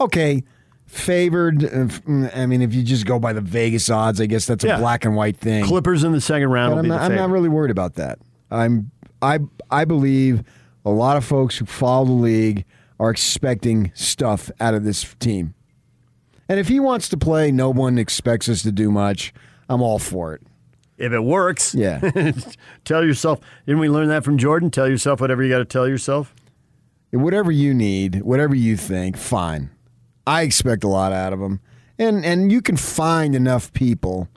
[0.00, 0.42] Okay,
[0.86, 1.64] favored.
[1.64, 4.64] Uh, mm, I mean, if you just go by the Vegas odds, I guess that's
[4.64, 4.78] a Yeah.
[4.78, 5.64] black and white thing.
[5.64, 7.22] Clippers in the second round But will I'm be not, the I'm favorite.
[7.28, 8.18] not really worried about that.
[8.50, 8.90] I'm
[9.22, 9.38] I
[9.70, 10.42] I believe
[10.84, 12.64] a lot of folks who follow the league
[12.98, 15.54] are expecting stuff out of this team.
[16.48, 19.32] And if he wants to play, no one expects us to do much.
[19.68, 20.42] I'm all for it.
[20.96, 22.00] If it works, Yeah.
[22.84, 23.40] tell yourself.
[23.66, 24.70] Didn't we learn that from Jordan?
[24.70, 26.34] Tell yourself whatever you got to tell yourself.
[27.10, 29.70] Whatever you need, whatever you think, fine.
[30.26, 31.60] I expect a lot out of them,
[31.98, 34.28] and and you can find enough people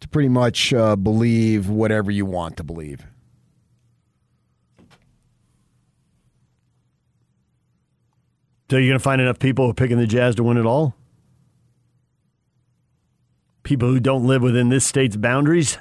[0.00, 3.04] to pretty much uh, believe whatever you want to believe.
[8.70, 10.64] So you're going to find enough people who are picking the Jazz to win it
[10.64, 10.94] all?
[13.64, 15.76] People who don't live within this state's boundaries?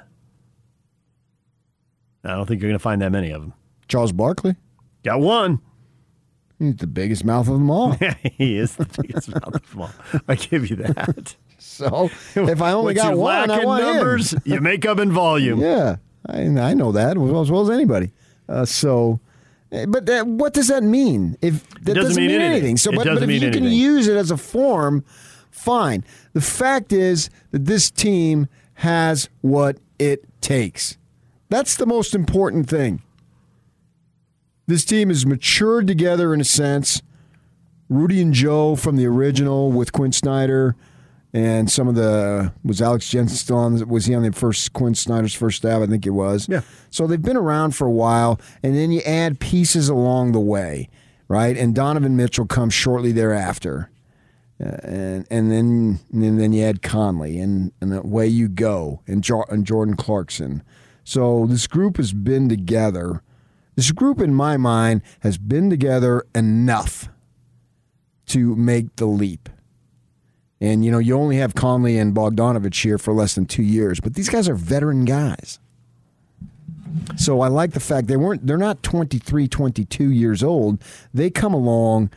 [2.23, 3.53] I don't think you're going to find that many of them.
[3.87, 4.55] Charles Barkley
[5.03, 5.59] Got one.
[6.59, 7.93] He's the biggest mouth of them all.
[8.37, 9.91] he is the biggest mouth of them all.
[10.27, 11.35] I give you that.
[11.63, 15.59] So if I only got one, I want numbers, you make up in volume.
[15.61, 18.11] Yeah, I, I know that as well, as well as anybody.
[18.49, 19.19] Uh, so,
[19.71, 21.37] eh, but that, what does that mean?
[21.39, 22.51] If that doesn't doesn't, mean anything.
[22.51, 22.77] anything.
[22.77, 25.05] So, It but, but if you can use it as a form,
[25.51, 26.03] fine.
[26.33, 30.97] The fact is that this team has what it takes.
[31.51, 33.01] That's the most important thing.
[34.67, 37.01] This team has matured together in a sense.
[37.89, 40.77] Rudy and Joe from the original with Quin Snyder
[41.33, 44.95] and some of the was Alex Jensen still on was he on the first Quin
[44.95, 45.81] Snyder's first stab?
[45.81, 46.47] I think it was.
[46.47, 46.61] Yeah.
[46.89, 50.87] So they've been around for a while, and then you add pieces along the way,
[51.27, 51.57] right?
[51.57, 53.89] And Donovan Mitchell comes shortly thereafter.
[54.63, 59.21] Uh, and and then and then you add Conley and and away you go and,
[59.21, 60.63] jo- and Jordan Clarkson.
[61.11, 63.21] So this group has been together.
[63.75, 67.09] This group, in my mind, has been together enough
[68.27, 69.49] to make the leap.
[70.61, 73.99] And you know, you only have Conley and Bogdanovich here for less than two years,
[73.99, 75.59] but these guys are veteran guys.
[77.17, 80.81] So I like the fact they weren't they're not 23, 22 years old.
[81.13, 82.09] They come along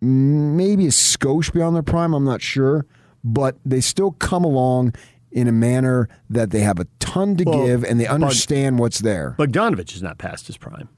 [0.00, 2.86] maybe a skosh beyond their prime, I'm not sure,
[3.24, 4.94] but they still come along
[5.32, 8.78] in a manner that they have a ton to Well, give and they Bog- understand
[8.78, 9.34] what's there.
[9.38, 10.88] Bogdanovich is not past his prime.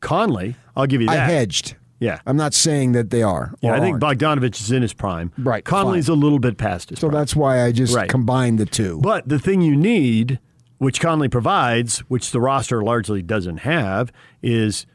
[0.00, 1.18] Conley, I'll give you that.
[1.28, 1.76] I hedged.
[2.00, 2.20] Yeah.
[2.26, 3.54] I'm not saying that they are.
[3.60, 4.18] Yeah, I think aren't.
[4.20, 5.32] Bogdanovich is in his prime.
[5.38, 6.16] Right, Conley's fine.
[6.16, 7.18] a little bit past his so prime.
[7.18, 8.08] that's why I just Right.
[8.08, 9.00] combined the two.
[9.02, 10.38] But the thing you need,
[10.78, 14.86] which Conley provides, which the roster largely doesn't have, is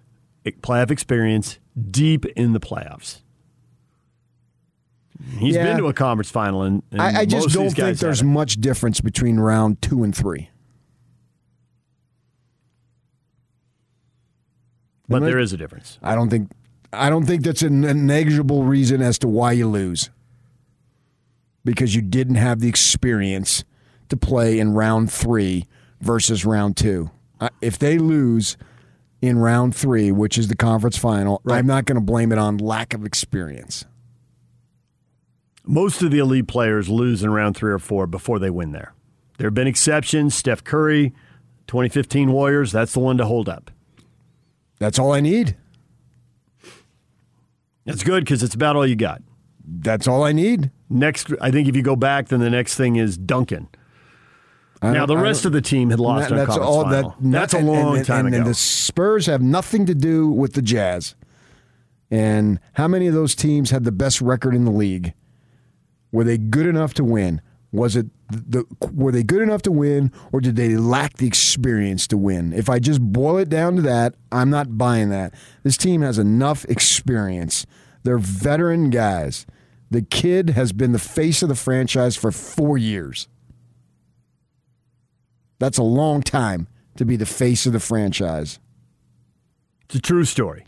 [0.61, 1.59] playoff experience
[1.91, 3.21] deep in the playoffs.
[5.37, 5.63] He's Yeah.
[5.63, 8.33] been to a conference final, and, and I, I just don't think there's haven't.
[8.33, 10.49] much difference between round two and three.
[15.07, 15.99] But there is a difference.
[16.01, 16.51] I don't think
[16.91, 20.09] I don't think that's a negligible reason as to why you lose.
[21.65, 23.63] Because you didn't have the experience
[24.09, 25.67] to play in round three
[26.01, 27.09] versus round two.
[27.39, 28.57] Uh, If they lose
[29.21, 32.57] in round three, which is the conference final, I'm not going to blame it on
[32.57, 33.85] lack of experience.
[35.65, 38.93] Most of the elite players lose in round three or four before they win there.
[39.37, 40.35] There have been exceptions.
[40.35, 41.13] Steph Curry,
[41.67, 43.71] 2015 Warriors, that's the one to hold up.
[44.79, 45.55] That's all I need.
[47.85, 49.21] That's good because it's about all you got.
[49.65, 50.71] That's all I need.
[50.89, 53.69] Next, I think if you go back, then the next thing is Duncan.
[54.81, 57.05] Now the rest of the team had lost That- that's all that.
[57.21, 58.41] that's a long and- time and, ago.
[58.41, 61.15] And the Spurs have nothing to do with the Jazz.
[62.11, 65.13] And how many of those teams had the best record in the league?
[66.13, 67.41] Were they good enough to win?
[67.73, 72.05] Was it the were they good enough to win, or did they lack the experience
[72.07, 72.53] to win?
[72.53, 75.33] If I just boil it down to that, I'm not buying that.
[75.63, 77.65] This team has enough experience.
[78.03, 79.47] They're veteran guys.
[79.89, 83.27] The kid has been the face of the franchise for four years.
[85.57, 86.67] That's a long time
[86.97, 88.59] to be the face of the franchise.
[89.85, 90.65] It's a true story.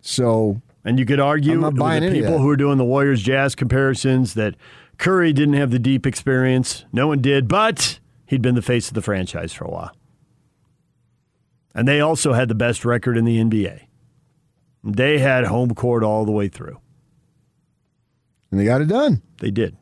[0.00, 4.34] So, and you could argue with the people who are doing the Warriors Jazz comparisons
[4.34, 4.54] that
[4.98, 6.84] Curry didn't have the deep experience.
[6.92, 9.96] No one did, but he'd been the face of the franchise for a while.
[11.74, 13.82] And they also had the best record in the NBA.
[14.82, 16.80] They had home court all the way through.
[18.50, 19.22] And they got it done.
[19.38, 19.76] They did.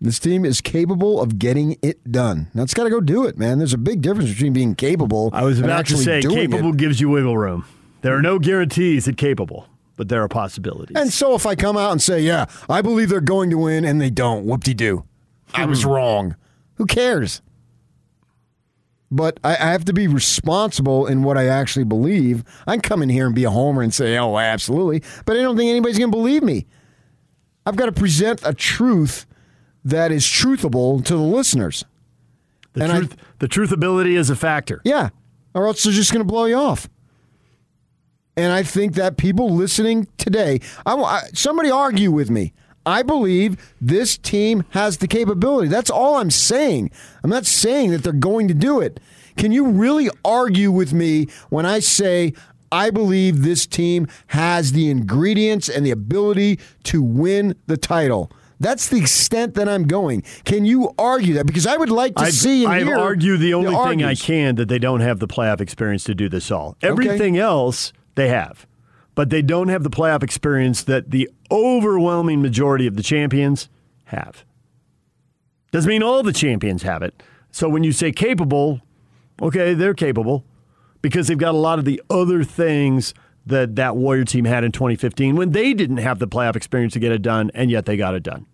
[0.00, 2.50] This team is capable of getting it done.
[2.54, 3.58] Now it's got to go do it, man.
[3.58, 5.30] There's a big difference between being capable.
[5.32, 6.76] I was and about to actually say capable it.
[6.76, 7.64] gives you wiggle room.
[8.02, 9.66] There are no guarantees at capable,
[9.98, 10.96] but there are possibilities.
[10.96, 13.84] And so if I come out and say, "Yeah, I believe they're going to win,"
[13.84, 15.04] and they don't, whoop-de-doo,
[15.52, 15.88] I was Hmm.
[15.90, 16.36] wrong.
[16.76, 17.42] Who cares?
[19.10, 22.44] But I, I have to be responsible in what I actually believe.
[22.66, 25.40] I can come in here and be a homer and say, "Oh, absolutely," but I
[25.42, 26.66] don't think anybody's going to believe me.
[27.66, 29.26] I've got to present a truth
[29.84, 31.84] that is truthable to the listeners.
[32.74, 34.80] The And I- the truthability is a factor.
[34.84, 35.08] Yeah,
[35.54, 36.88] or else they're just going to blow you off.
[38.38, 42.52] And I think that people listening today, I, I, somebody argue with me.
[42.86, 45.66] I believe this team has the capability.
[45.66, 46.92] That's all I'm saying.
[47.24, 49.00] I'm not saying that they're going to do it.
[49.36, 52.32] Can you really argue with me when I say
[52.70, 58.30] I believe this team has the ingredients and the ability to win the title?
[58.60, 60.22] That's the extent that I'm going.
[60.44, 61.46] Can you argue that?
[61.46, 64.14] Because I would like to I've, see and I've hear argued the only thing I
[64.14, 66.76] can that they don't have the playoff experience to do this all.
[66.82, 68.66] Everything else they have,
[69.14, 73.68] but they don't have the playoff experience that the overwhelming majority of the champions
[74.06, 74.44] have.
[75.70, 77.22] Doesn't mean all the champions have it.
[77.50, 78.80] So when you say capable,
[79.40, 80.44] okay, they're capable
[81.02, 83.14] because they've got a lot of the other things
[83.46, 86.98] that that Warrior team had in 2015 when they didn't have the playoff experience to
[86.98, 88.46] get it done, and yet they got it done.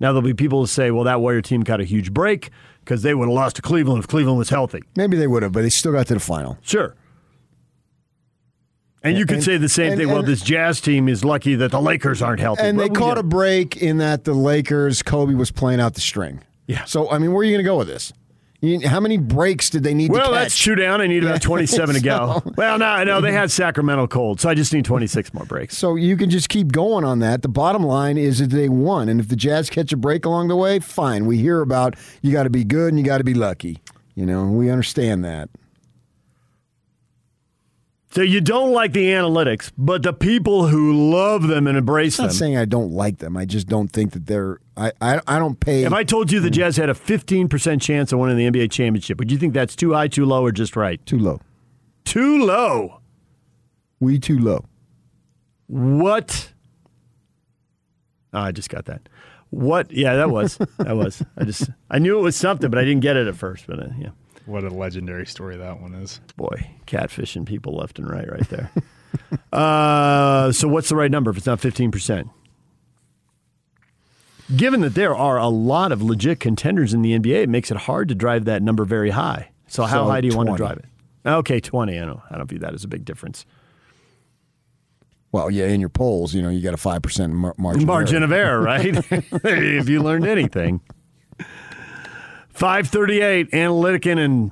[0.00, 2.50] Now there'll be people who say, "Well, that Warrior team got a huge break
[2.84, 5.52] because they would have lost to Cleveland if Cleveland was healthy." Maybe they would have,
[5.52, 6.58] but they still got to the final.
[6.62, 6.96] Sure.
[9.04, 10.08] And you could And- say the same and- thing.
[10.10, 12.62] well, this Jazz team is lucky that the Lakers aren't healthy.
[12.62, 16.40] And they caught a break in that the Lakers, Kobe was playing out the string.
[16.66, 16.84] Yeah.
[16.84, 18.12] So, I mean, where are you going to go with this?
[18.60, 20.22] You, how many breaks did they need to get?
[20.22, 21.00] Well, that's two down.
[21.00, 21.38] I need about Yeah.
[21.48, 22.40] 27 to go.
[22.56, 25.76] Well, no, no, they had Sacramento cold, so I just need 26 more breaks.
[25.76, 27.42] So you can just keep going on that.
[27.42, 29.08] The bottom line is that they won.
[29.08, 31.26] And if the Jazz catch a break along the way, fine.
[31.26, 33.80] We hear about you got to be good and you got to be lucky.
[34.14, 35.48] You know, we understand that.
[38.12, 42.24] So you don't like the analytics, but the people who love them and embrace I'm
[42.24, 42.28] them.
[42.28, 43.38] not saying I don't like them.
[43.38, 44.60] I just don't think that they're.
[44.76, 45.84] I, I, I don't pay.
[45.84, 49.18] If I told you the Jazz had a 15% chance of winning the NBA championship,
[49.18, 51.04] would you think that's too high, too low, or just right?
[51.06, 51.40] Too low.
[52.04, 53.00] Too low.
[53.98, 54.66] We too low.
[55.68, 56.52] What?
[58.34, 59.08] Oh, I just got that.
[59.48, 59.90] What?
[59.90, 60.58] Yeah, that was.
[60.76, 61.22] that was.
[61.38, 61.70] I just.
[61.90, 63.66] I knew it was something, but I didn't get it at first.
[63.66, 64.10] But uh, yeah.
[64.46, 66.20] What a legendary story that one is.
[66.36, 68.70] Boy, catfishing people left and right, right there.
[69.52, 72.30] uh, so, what's the right number if it's not 15%?
[74.56, 77.76] Given that there are a lot of legit contenders in the NBA, it makes it
[77.76, 79.50] hard to drive that number very high.
[79.68, 80.84] So, how So high do you want to drive it?
[81.24, 81.98] Okay, 20.
[81.98, 83.46] I don't, I don't view that as a big difference.
[85.30, 87.86] Well, yeah, in your polls, you know, you got a five percent mar- margin.
[87.86, 88.84] Margin of error, right?
[89.10, 90.80] if you learned anything.
[92.52, 94.50] 538, Analyticin and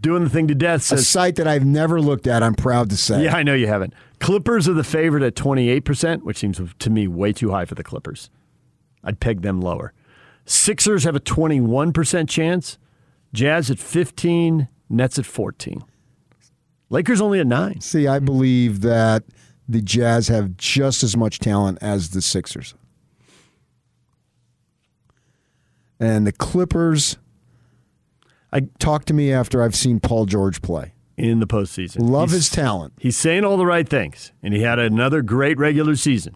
[0.00, 2.42] doing the thing to death A site that I've never looked at.
[2.42, 3.24] I'm proud to say.
[3.24, 3.94] Yeah, I know you haven't.
[4.18, 7.84] Clippers are the favorite at 28%, which seems to me way too high for the
[7.84, 8.30] Clippers.
[9.02, 9.92] I'd peg them lower.
[10.44, 12.78] Sixers have a 21% chance.
[13.32, 15.84] Jazz at 15, Nets at 14.
[16.90, 17.80] Lakers only at 9.
[17.80, 19.22] See, I believe that
[19.68, 22.74] the Jazz have just as much talent as the Sixers.
[26.00, 27.18] And the Clippers
[28.52, 30.94] I talk to me after I've seen Paul George play.
[31.16, 32.08] In the postseason.
[32.08, 32.94] Love He's- his talent.
[32.98, 36.34] He's saying all the right things, and he had another great regular season.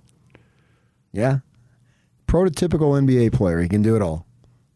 [1.12, 1.38] Yeah.
[2.28, 3.60] Prototypical NBA player.
[3.62, 4.26] He can do it all.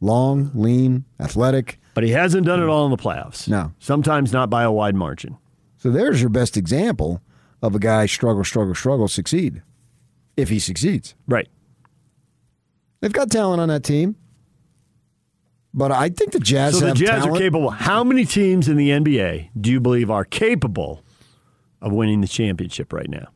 [0.01, 1.79] Long, lean, athletic.
[1.95, 3.49] But he hasn't done it all in the playoffs.
[3.49, 3.73] No.
[3.79, 5.37] Sometimes not by a wide margin.
[5.77, 7.21] So there's your best example
[7.61, 9.63] of a guy struggle, struggle, struggle, succeed.
[10.37, 11.15] If he succeeds.
[11.27, 11.49] Right.
[13.01, 14.17] They've got talent on that team.
[15.79, 17.37] But I think the Jazz so the Jazz talent.
[17.37, 17.71] are capable.
[17.71, 21.05] How many teams in the NBA do you believe are capable
[21.81, 23.29] of winning the championship right now?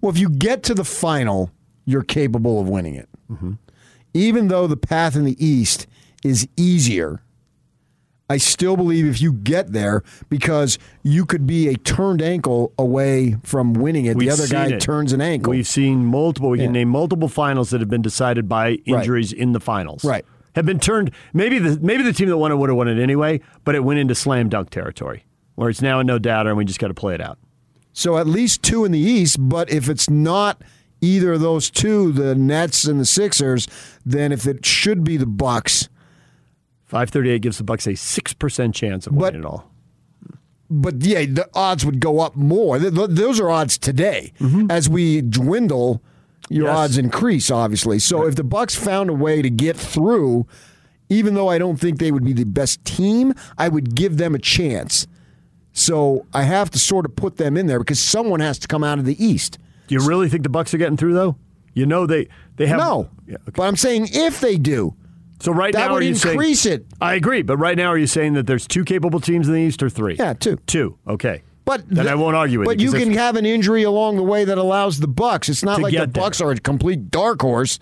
[0.00, 1.50] Well, if you get to the final,
[1.86, 3.08] you're capable of winning it.
[3.28, 3.54] Mm-hmm.
[4.14, 5.88] Even though the path in the East
[6.22, 7.20] is easier,
[8.30, 13.38] I still believe if you get there, because you could be a turned ankle away
[13.42, 14.16] from winning it.
[14.16, 14.80] We've the other guy it.
[14.80, 15.50] turns an ankle.
[15.50, 16.50] We've seen multiple.
[16.50, 20.04] We can name multiple finals that have been decided by injuries in the finals.
[20.04, 20.24] Right.
[20.54, 21.10] Have been turned.
[21.32, 23.80] Maybe the maybe the team that won it would have won it anyway, but it
[23.80, 25.24] went into slam dunk territory,
[25.56, 27.38] where it's now a no doubter, and we just got to play it out.
[27.92, 30.62] So at least two in the East, but if it's not
[31.00, 33.68] either of those two, the Nets and the Sixers,
[34.06, 35.88] then if it should be the Bucks.
[36.84, 39.70] Five thirty eight gives the Bucks a six percent chance of winning it all.
[40.70, 42.78] But yeah, the odds would go up more.
[42.78, 44.32] Th- th- those are odds today.
[44.38, 44.70] Mm-hmm.
[44.70, 46.02] As we dwindle,
[46.50, 46.76] your Yes.
[46.76, 47.98] odds increase, obviously.
[47.98, 50.46] So if the Bucks found a way to get through,
[51.08, 54.34] even though I don't think they would be the best team, I would give them
[54.34, 55.06] a chance.
[55.72, 58.84] So I have to sort of put them in there because someone has to come
[58.84, 59.58] out of the East.
[59.88, 61.36] Do you really think the Bucks are getting through though?
[61.74, 63.08] You know they they have no.
[63.52, 64.94] But I'm saying if they do.
[65.40, 66.86] So right that now, would are you saying- increase it.
[67.00, 69.60] I agree, but right now, are you saying that there's two capable teams in the
[69.60, 70.14] East or three?
[70.16, 70.56] Yeah, two.
[70.66, 70.96] Two.
[71.08, 71.42] Okay.
[71.64, 72.86] But then the- I won't argue with But you.
[72.86, 75.48] you 'cause can have an injury along the way that allows the Bucks.
[75.48, 76.06] It's not like the there.
[76.06, 77.78] Bucks are a complete dark horse.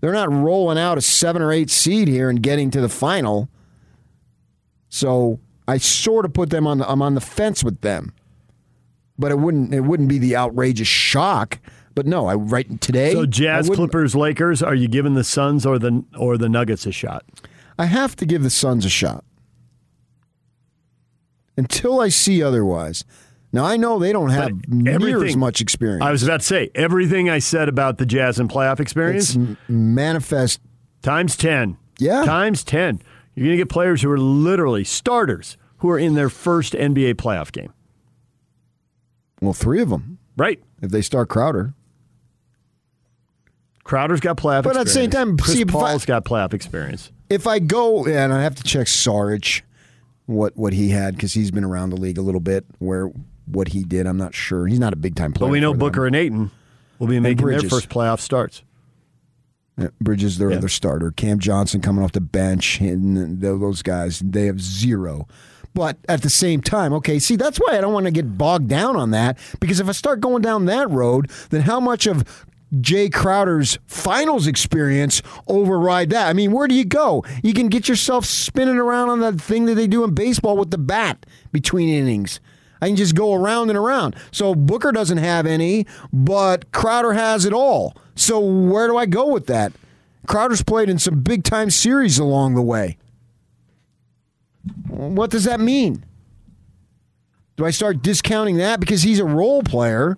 [0.00, 3.48] They're not rolling out a seven or eight seed here and getting to the final.
[4.88, 6.78] So I sort of put them on.
[6.78, 8.12] The, I'm on the fence with them,
[9.18, 9.72] but it wouldn't.
[9.72, 11.58] It wouldn't be the outrageous shock.
[11.94, 13.12] But no, I right today.
[13.12, 14.62] So Jazz, Clippers, Lakers.
[14.62, 17.24] Are you giving the Suns or the or the Nuggets a shot?
[17.78, 19.24] I have to give the Suns a shot
[21.56, 23.04] until I see otherwise.
[23.52, 26.02] Now I know they don't have near as much experience.
[26.02, 29.36] I was about to say everything I said about the Jazz and playoff experience.
[29.36, 30.60] It's manifest
[31.02, 31.76] times ten.
[31.98, 33.02] Yeah, times ten.
[33.34, 37.14] You're going to get players who are literally starters who are in their first NBA
[37.14, 37.72] playoff game.
[39.40, 40.62] Well, three of them, right?
[40.80, 41.74] If they start Crowder,
[43.84, 44.60] Crowder's got playoff.
[44.60, 44.74] Experience.
[44.74, 47.10] But at the same time, Chris see, if I- Paul's got playoff experience.
[47.28, 49.64] if I go and I have to check Sarge,
[50.26, 52.64] what what he had because he's been around the league a little bit.
[52.78, 53.10] Where
[53.46, 54.66] what he did, I'm not sure.
[54.66, 55.48] He's not a big time player.
[55.48, 55.88] But we know for them.
[55.88, 56.50] Booker and Ayton
[56.98, 58.62] will be making their first playoff starts.
[59.78, 60.58] Yeah, Bridges, their Yeah.
[60.58, 61.10] other starter.
[61.10, 65.26] Cam Johnson coming off the bench, and those guys, they have zero.
[65.74, 68.68] But at the same time, okay, see, that's why I don't want to get bogged
[68.68, 72.24] down on that because if I start going down that road, then how much of
[72.74, 76.28] Jae Crowder's finals experience override that?
[76.28, 77.24] I mean, where do you go?
[77.42, 80.70] You can get yourself spinning around on that thing that they do in baseball with
[80.70, 82.40] the bat between innings.
[82.80, 84.16] I can just go around and around.
[84.32, 87.94] So Booker doesn't have any, but Crowder has it all.
[88.16, 89.72] So where do I go with that?
[90.26, 92.96] Crowder's played in some big time series along the way.
[94.88, 96.04] What does that mean?
[97.56, 100.16] Do I start discounting that because he's a role player?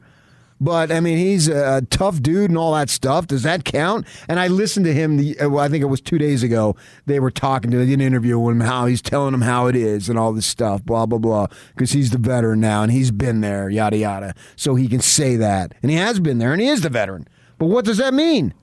[0.64, 3.26] But I mean, he's a tough dude and all that stuff.
[3.26, 4.06] Does that count?
[4.30, 5.18] And I listened to him.
[5.18, 6.74] The uh, well, I think it was two days ago.
[7.04, 10.08] They were talking to an interview with him how he's telling him how it is
[10.08, 10.82] and all this stuff.
[10.82, 11.48] Blah blah blah.
[11.74, 13.68] Because he's the veteran now and he's been there.
[13.68, 14.34] Yada yada.
[14.56, 17.28] So he can say that, and he has been there, and he is the veteran.
[17.58, 18.54] But what does that mean?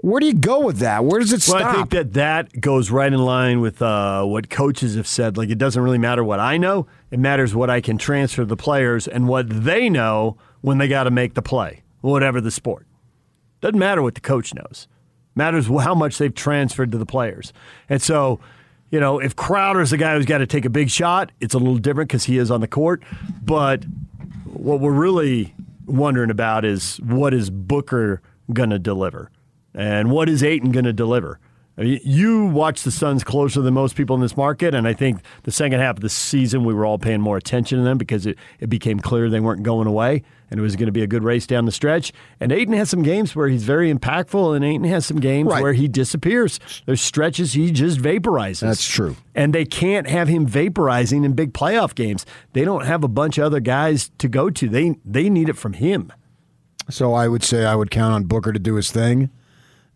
[0.00, 1.04] Where do you go with that?
[1.04, 1.70] Where does it Well, stop?
[1.70, 5.36] I think that that goes right in line with uh, what coaches have said.
[5.36, 8.46] Like, it doesn't really matter what I know; it matters what I can transfer to
[8.46, 12.50] the players and what they know when they got to make the play, whatever the
[12.50, 12.86] sport.
[13.60, 14.88] Doesn't matter what the coach knows;
[15.34, 17.52] matters how much they've transferred to the players.
[17.88, 18.40] And so,
[18.90, 21.58] you know, if Crowder's the guy who's got to take a big shot, it's a
[21.58, 23.02] little different because he is on the court.
[23.42, 23.84] But
[24.46, 25.54] what we're really
[25.86, 28.20] wondering about is what is Booker
[28.52, 29.30] going to deliver?
[29.74, 31.38] And what is Ayton going to deliver?
[31.78, 34.92] I mean, you watch the Suns closer than most people in this market, and I
[34.92, 37.96] think the second half of the season we were all paying more attention to them
[37.96, 40.22] because it, it became clear they weren't going away,
[40.52, 42.12] and it was going to be a good race down the stretch.
[42.38, 45.62] And Ayton has some games where he's very impactful, and Ayton has some games Right.
[45.62, 46.60] where he disappears.
[46.86, 48.60] There's stretches he just vaporizes.
[48.60, 49.16] That's true.
[49.34, 52.26] And they can't have him vaporizing in big playoff games.
[52.52, 54.68] They don't have a bunch of other guys to go to.
[54.68, 56.12] They they need it from him.
[56.90, 59.30] So I would say I would count on Booker to do his thing,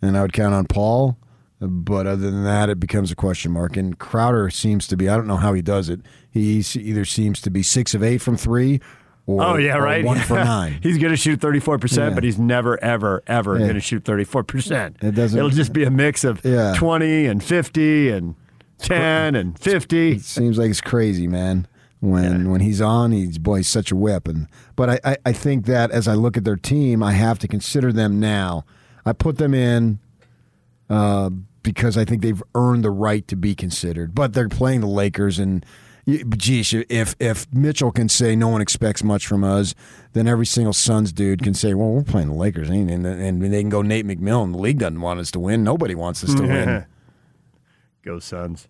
[0.00, 1.18] and I would count on Paul.
[1.60, 3.76] But other than that, it becomes a question mark.
[3.78, 6.00] And Crowder seems to be, I don't know how he does it.
[6.30, 8.80] He either seems to be six of eight from three
[9.26, 10.04] or, oh yeah, right.
[10.04, 10.78] one for nine.
[10.82, 13.64] he's going to shoot thirty four percent, but he's never ever ever Yeah.
[13.64, 14.96] going to shoot thirty four percent.
[15.02, 16.74] It doesn't- It'll just be a mix of Yeah.
[16.76, 18.34] twenty and fifty and
[18.78, 20.12] ten and fifty.
[20.12, 21.66] It seems like it's crazy, man.
[22.00, 24.48] When when he's on, he's boy, he's such a weapon.
[24.76, 27.48] But I, I, I think that as I look at their team, I have to
[27.48, 28.64] consider them now.
[29.04, 29.98] I put them in
[30.90, 31.30] uh,
[31.62, 34.14] because I think they've earned the right to be considered.
[34.14, 35.64] But they're playing the Lakers, and
[36.06, 39.74] geez, if if Mitchell can say no one expects much from us,
[40.12, 43.42] then every single Suns dude can say, well, we're playing the Lakers, ain't and, and
[43.42, 44.52] they can go Nate McMillan.
[44.52, 45.64] The league doesn't want us to win.
[45.64, 46.86] Nobody wants us to win.
[48.04, 48.68] Go Suns.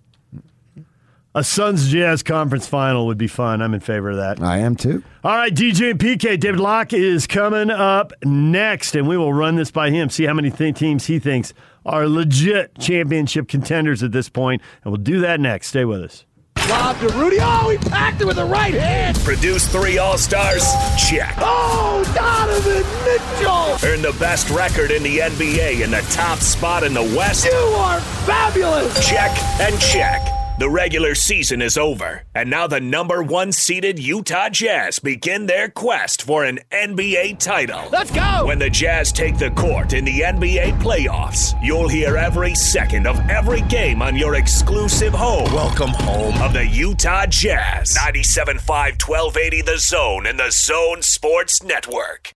[1.34, 3.60] A Suns Jazz conference final would be fun.
[3.60, 4.40] I'm in favor of that.
[4.40, 5.02] I am too.
[5.22, 6.40] All right, DJ and PK.
[6.40, 10.32] David Locke is coming up next, and we will run this by him, see how
[10.32, 11.52] many th- teams he thinks
[11.84, 15.66] are legit championship contenders at this point, and we'll do that next.
[15.68, 16.24] Stay with us.
[16.68, 17.38] Lob to Rudy.
[17.40, 19.16] Oh, he packed it with the right hand.
[19.20, 20.64] Produce three All Stars?
[20.98, 21.34] Check.
[21.38, 23.88] Oh, Donovan Mitchell.
[23.88, 27.44] Earn the best record in the NBA and the top spot in the West?
[27.44, 29.08] You are fabulous.
[29.08, 29.30] Check
[29.60, 30.35] and check.
[30.58, 35.68] The regular season is over, and now the number one seeded Utah Jazz begin their
[35.68, 37.82] quest for an NBA title.
[37.92, 38.46] Let's go!
[38.46, 43.18] When the Jazz take the court in the NBA playoffs, you'll hear every second of
[43.28, 45.52] every game on your exclusive home.
[45.52, 47.94] Welcome home of the Utah Jazz.
[47.94, 52.32] 97.5 1280 The Zone and the Zone Sports Network.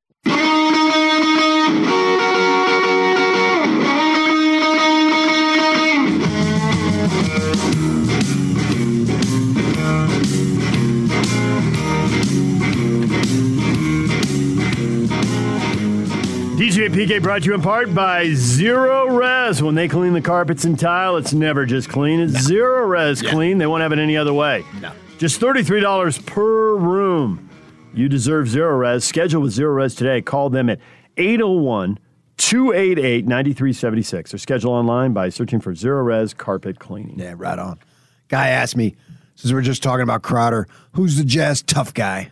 [16.70, 19.60] DJ and PK brought to you in part by Zerorez.
[19.60, 22.20] When they clean the carpets and tile, it's never just clean.
[22.20, 23.59] It's Zerorez clean.
[23.59, 24.64] They won't have it any other way.
[24.80, 24.92] No.
[25.18, 27.51] Just $33 per room.
[27.92, 29.02] You deserve Zerorez.
[29.02, 30.22] Schedule with Zerorez today.
[30.22, 30.78] Call them at
[31.16, 31.98] 801
[32.36, 37.18] 288 9376 or schedule online by searching for Zerorez Carpet Cleaning.
[37.18, 37.80] Yeah, right on.
[38.28, 38.94] Guy asked me,
[39.34, 42.30] since we're just talking about Crowder, who's the Jazz tough guy?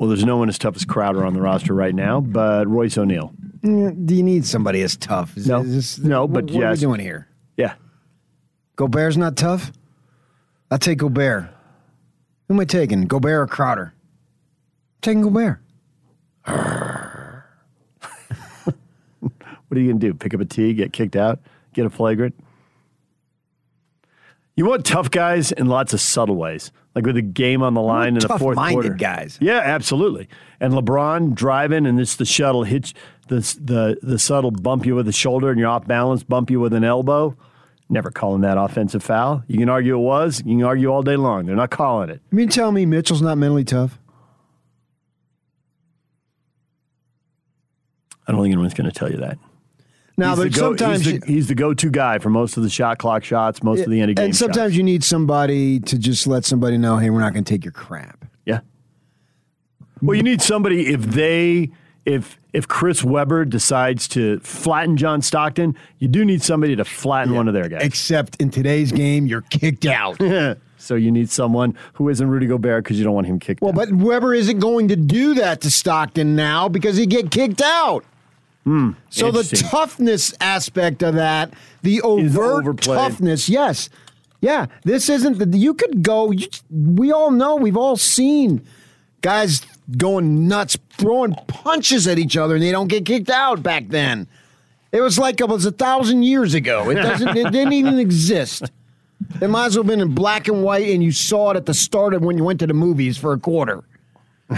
[0.00, 2.96] Well, there's no one as tough as Crowder on the roster right now, but Royce
[2.96, 3.34] O'Neal.
[3.60, 5.36] Mm, Do you need somebody as tough?
[5.36, 5.60] Is, No.
[5.60, 7.28] is this- No, what- but what are we doing here?
[7.58, 7.74] Yeah.
[8.76, 9.72] Gobert's not tough?
[10.70, 11.50] I'll take Gobert.
[12.48, 13.02] Who am I taking?
[13.02, 13.92] Gobert or Crowder?
[15.02, 15.60] taking Gobert.
[19.68, 20.14] What are you going to do?
[20.14, 21.38] Pick up a tee, get kicked out,
[21.74, 22.34] get a flagrant?
[24.56, 27.80] You want tough guys in lots of subtle ways, like with the game on the
[27.80, 28.94] line in the fourth tough-minded quarter.
[28.94, 29.38] guys.
[29.40, 30.28] Yeah, absolutely.
[30.58, 32.94] And LeBron driving, and it's the shuttle hits
[33.28, 36.60] the the the subtle bump you with the shoulder, and you're off balance, bump you
[36.60, 37.36] with an elbow.
[37.88, 39.42] Never calling that offensive foul.
[39.48, 40.42] You can argue it was.
[40.46, 41.46] You can argue all day long.
[41.46, 42.20] They're not calling it.
[42.30, 43.98] You mean tell me Mitchell's not mentally tough?
[48.28, 49.38] I don't think anyone's going to tell you that.
[50.20, 52.62] Now, he's the but go- sometimes he's the, he's the go-to guy for most of
[52.62, 54.76] the shot clock shots, most of the end of game and sometimes shots.
[54.76, 57.72] you need somebody to just let somebody know, hey, we're not going to take your
[57.72, 58.24] crap.
[58.44, 58.60] Yeah.
[60.02, 61.70] Well, you need somebody if they
[62.04, 67.34] if if Chris Webber decides to flatten John Stockton, you do need somebody to flatten
[67.34, 67.82] one of their guys.
[67.82, 70.20] Except in today's game, you're kicked out.
[70.78, 73.72] so you need someone who isn't Rudy Gobert because you don't want him kicked Well,
[73.72, 78.04] but Webber isn't going to do that to Stockton now because he get kicked out.
[78.70, 78.90] Hmm.
[79.08, 81.52] So the toughness aspect of that,
[81.82, 83.90] the overt toughness, yes,
[84.40, 84.66] yeah.
[84.84, 86.30] This isn't the you could go.
[86.30, 88.64] You, we all know, we've all seen
[89.22, 89.62] guys
[89.96, 94.28] going nuts, throwing punches at each other, and they don't get kicked out back then.
[94.92, 96.90] It was like it was a thousand years ago.
[96.90, 97.36] It doesn't.
[97.36, 98.70] it didn't even exist.
[99.40, 101.66] It might as well have been in black and white, and you saw it at
[101.66, 103.82] the start of when you went to the movies for a quarter.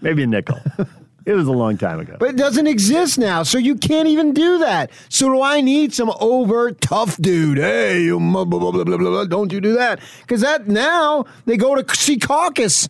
[0.00, 0.58] Maybe a nickel.
[1.24, 2.16] It was a long time ago.
[2.18, 4.90] But it doesn't exist now, so you can't even do that.
[5.08, 7.58] So do I need some overt tough dude?
[7.58, 9.24] Hey, you blah, blah, blah, blah, blah, blah.
[9.24, 10.00] don't you do that?
[10.22, 12.88] Because that now they go to Secaucus.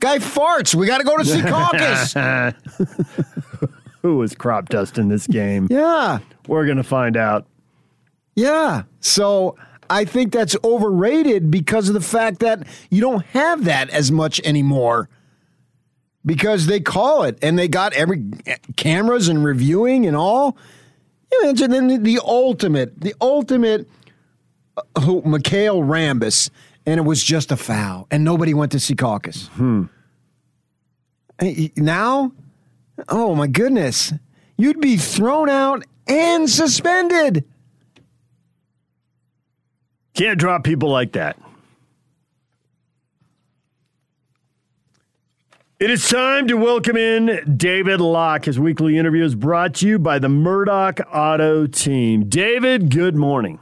[0.00, 0.74] Guy farts.
[0.74, 2.54] We got to go to Secaucus.
[4.02, 5.68] Who was crop dust in this game?
[5.70, 6.18] Yeah.
[6.48, 7.46] We're going to find out.
[8.34, 8.82] Yeah.
[9.00, 9.56] So
[9.88, 14.40] I think that's overrated because of the fact that you don't have that as much
[14.44, 15.08] anymore.
[16.24, 18.24] Because they call it and they got every
[18.76, 20.56] cameras and reviewing and all.
[21.30, 23.88] You know, and then the ultimate, the ultimate
[24.76, 26.50] uh, who, McHale Rambis,
[26.86, 29.48] and it was just a foul, and nobody went to Secaucus.
[29.48, 29.84] Hmm.
[31.76, 32.32] Now,
[33.08, 34.12] oh my goodness,
[34.56, 37.44] you'd be thrown out and suspended.
[40.14, 41.38] Can't drop people like that.
[45.82, 48.44] It is time to welcome in David Locke.
[48.44, 52.28] His weekly interview is brought to you by the Murdoch Auto Team.
[52.28, 53.58] David, good morning.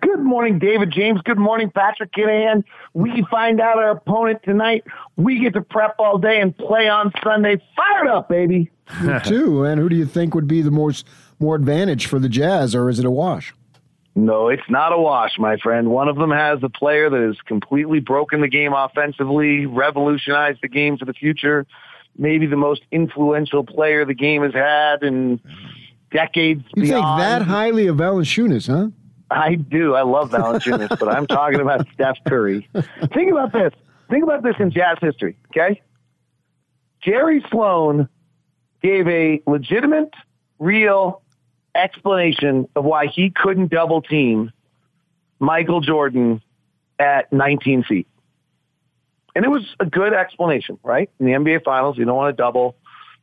[0.00, 1.20] Good morning, David James.
[1.26, 2.64] Good morning, Patrick Kinahan.
[2.94, 4.82] We find out our opponent tonight.
[5.16, 7.60] We get to prep all day and play on Sunday.
[7.76, 8.70] Fired up, baby.
[9.02, 9.64] Me too.
[9.64, 11.06] And who do you think would be the most
[11.38, 13.52] more advantage for the Jazz, or is it a wash?
[14.18, 15.90] No, it's not a wash, my friend.
[15.90, 20.68] One of them has a player that has completely broken the game offensively, revolutionized the
[20.68, 21.66] game for the future.
[22.16, 25.40] Maybe the most influential player the game has had in
[26.10, 26.64] decades.
[26.74, 28.88] You think that highly of Valanciunas, huh?
[29.30, 29.94] I do.
[29.94, 32.68] I love Valanciunas, but I'm talking about Steph Curry.
[33.14, 33.72] Think about this.
[34.10, 35.80] Think about this in Jazz history, okay?
[37.02, 38.08] Jerry Sloan
[38.82, 40.12] gave a legitimate,
[40.58, 41.22] real
[41.78, 44.52] explanation of why he couldn't double team
[45.38, 46.42] Michael Jordan
[46.98, 48.06] at 19 feet.
[49.34, 51.10] And it was a good explanation, right?
[51.20, 52.76] In the NBA Finals, you don't want to double.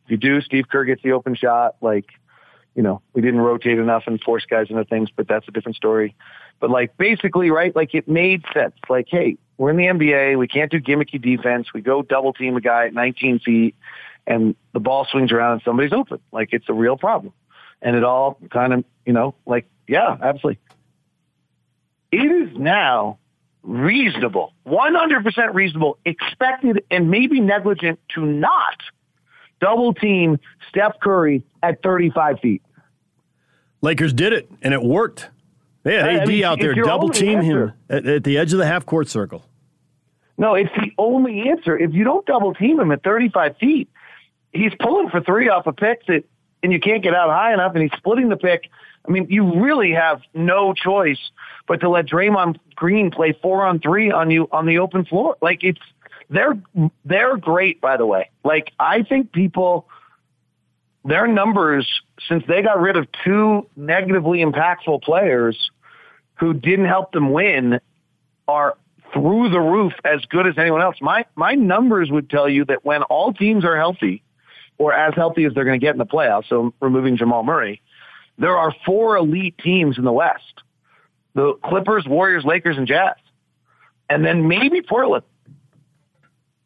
[0.05, 1.75] If you do, Steve Kerr gets the open shot.
[1.81, 2.05] Like,
[2.73, 5.75] you know, we didn't rotate enough and force guys into things, but that's a different
[5.75, 6.15] story.
[6.59, 7.75] But like, basically, right?
[7.75, 8.75] Like, it made sense.
[8.87, 10.37] Like, hey, we're in the NBA.
[10.37, 11.73] We can't do gimmicky defense.
[11.73, 13.75] We go double team a guy at 19 feet,
[14.25, 16.19] and the ball swings around and somebody's open.
[16.31, 17.33] Like, it's a real problem.
[17.85, 20.59] And it all kind of, you know, like, yeah, absolutely.
[22.11, 23.19] It is now
[23.61, 28.77] reasonable, 100% reasonable, expected, and maybe negligent to not
[29.61, 30.39] double team
[30.69, 32.63] Steph Curry at 35 feet.
[33.81, 35.29] Lakers did it, and it worked.
[35.83, 38.57] They had I AD mean, out there double team him at, at the edge of
[38.57, 39.45] the half court circle.
[40.39, 41.77] No, it's the only answer.
[41.77, 43.89] If you don't double team him at 35 feet,
[44.51, 46.23] he's pulling for three off a pick that,
[46.65, 48.69] and you can't get out high enough, and he's splitting the pick.
[49.07, 51.19] I mean, you really have no choice
[51.67, 55.37] but to let Draymond Green play four on three on you on the open floor.
[55.43, 55.79] Like it's
[56.29, 56.57] they're
[57.05, 58.31] they're great, by the way.
[58.43, 59.87] Like I think people
[61.03, 61.87] their numbers
[62.27, 65.69] since they got rid of two negatively impactful players
[66.33, 67.79] who didn't help them win
[68.47, 68.75] are
[69.13, 70.95] through the roof as good as anyone else.
[70.99, 74.23] My my numbers would tell you that when all teams are healthy
[74.77, 77.81] or as healthy as they're going to get in the playoffs, so removing Jamal Murray,
[78.37, 80.61] there are four elite teams in the West.
[81.33, 83.15] The Clippers, Warriors, Lakers, and Jazz.
[84.09, 85.23] And then maybe Portland.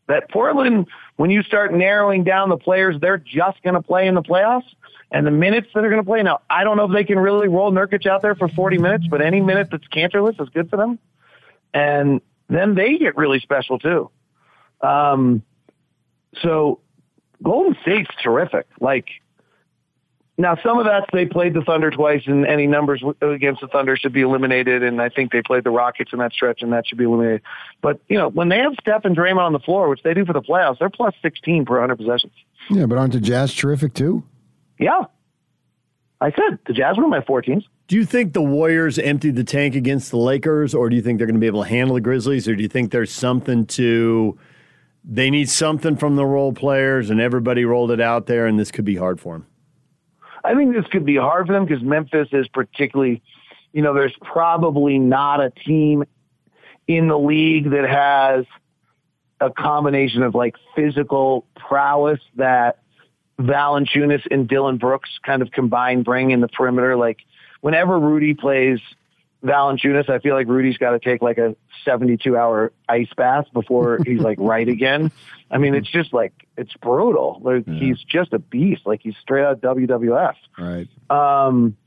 [0.08, 0.88] That Portland,
[1.18, 4.66] when you start narrowing down the players, they're just going to play in the playoffs.
[5.12, 7.20] And the minutes that are going to play now, I don't know if they can
[7.20, 10.70] really roll Nurkic out there for 40 minutes, but any minute that's Kanterless is good
[10.70, 11.00] for them.
[11.74, 14.10] And then they get really special too.
[14.82, 15.44] Um,
[16.42, 16.80] so
[17.44, 18.68] Golden State's terrific.
[18.80, 19.08] Like,
[20.40, 23.98] now, some of that they played the Thunder twice, and any numbers against the Thunder
[23.98, 24.84] should be eliminated.
[24.84, 27.42] And I think they played the Rockets in that stretch, and that should be eliminated.
[27.82, 30.26] But you know, when they have Steph and Draymond on the floor, which they do
[30.26, 32.32] for the playoffs, they're plus sixteen per hundred possessions.
[32.70, 34.24] Yeah, but aren't the Jazz terrific too?
[34.80, 35.04] Yeah,
[36.22, 37.66] I said the Jazz were my four teams.
[37.90, 41.18] Do you think the Warriors emptied the tank against the Lakers, or do you think
[41.18, 43.66] they're going to be able to handle the Grizzlies, or do you think there's something
[43.66, 44.38] to
[45.12, 48.70] they need something from the role players and everybody rolled it out there, and this
[48.70, 49.48] could be hard for them?
[50.44, 53.22] I think this could be hard for them because Memphis is particularly,
[53.74, 56.04] you know, there's probably not a team
[56.88, 58.46] in the league that has
[59.42, 62.80] a combination of like physical prowess that
[63.40, 66.96] Valanciunas and Dillon Brooks kind of combined bring in the perimeter.
[66.96, 67.20] Like
[67.62, 68.80] whenever Rudy plays
[69.44, 71.56] Valanciunas, I feel like Rudy's got to take like a
[71.86, 75.12] 72 hour ice bath before he's like right again.
[75.50, 77.40] I mean, it's just like it's brutal.
[77.42, 78.82] Like, He's just a beast.
[78.86, 80.36] Like he's straight out WWF.
[80.58, 80.88] Right.
[81.10, 81.78] Um,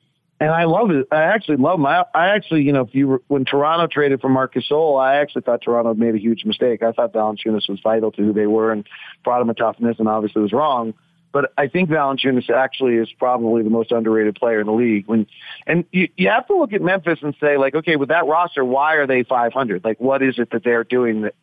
[0.42, 1.06] and I love it.
[1.12, 1.86] I actually love him.
[1.86, 5.18] I, I actually, you know, if you were, when Toronto traded for Marcus Gasol, I
[5.18, 6.82] actually thought Toronto made a huge mistake.
[6.82, 8.84] I thought Valanciunas was vital to who they were and
[9.22, 10.94] brought him a toughness, and obviously was wrong.
[11.32, 15.06] But I think Valanciunas actually is probably the most underrated player in the league.
[15.06, 15.26] When
[15.66, 18.64] and you, you have to look at Memphis and say, like, okay, with that roster,
[18.64, 19.82] why are they 500?
[19.84, 21.34] Like, what is it that they're doing that?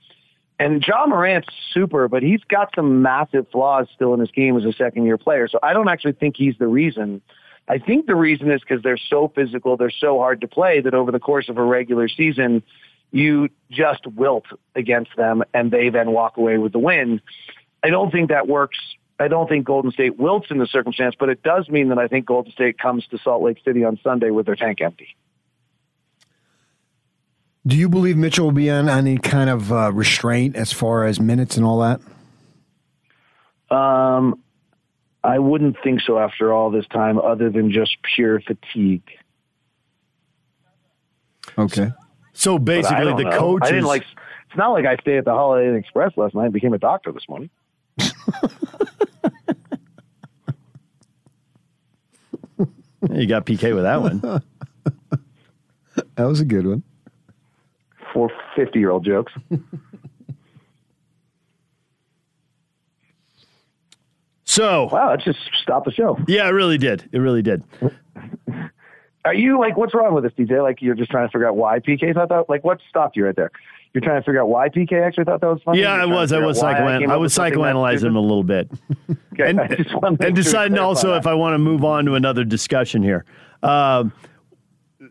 [0.60, 4.66] And Ja Morant's super, but he's got some massive flaws still in his game as
[4.66, 5.48] a second year player.
[5.48, 7.22] So I don't actually think he's the reason.
[7.70, 10.94] I think the reason is because they're so physical, they're so hard to play that
[10.94, 12.61] over the course of a regular season,
[13.11, 14.45] you just wilt
[14.76, 17.22] against them and they then walk away with the win.
[17.82, 18.78] I don't think that works.
[19.20, 22.08] I don't think Golden State wilts in the circumstance, but it does mean that I
[22.08, 25.16] think Golden State comes to Salt Lake City on Sunday with their tank empty.
[27.68, 31.20] Do you believe Mitchell will be on any kind of uh, restraint as far as
[31.20, 32.00] minutes and all that?
[33.70, 34.41] Um,
[35.24, 39.04] I wouldn't think so after all this time, other than just pure fatigue.
[41.58, 41.91] Okay.
[42.34, 43.38] So basically, the know.
[43.38, 43.68] coaches.
[43.70, 44.04] I didn't like.
[44.48, 46.80] It's not like I stayed at the Holiday Inn Express last night and became a
[46.80, 47.50] doctor this morning.
[53.02, 54.20] You got PK with that one.
[56.16, 56.84] that was a good one.
[58.14, 59.34] For fifty-year-old jokes.
[64.50, 66.18] So wow, it just stopped the show.
[66.28, 67.08] Yeah, it really did.
[67.12, 67.64] It really did.
[69.24, 70.64] Are you like, what's wrong with this, DJ?
[70.64, 72.50] Like, you're just trying to figure out why PK thought that?
[72.50, 73.52] Like, what stopped you right there?
[73.94, 75.82] You're trying to figure out why PK actually thought that was funny.
[75.82, 76.32] Yeah, I was.
[76.32, 78.70] I was psychoan- came I was psychoanalyzing him a little bit,
[79.34, 82.06] Okay, and, I just wanted to and deciding also if I want to move on
[82.06, 83.26] to another discussion here.
[83.64, 84.14] Um,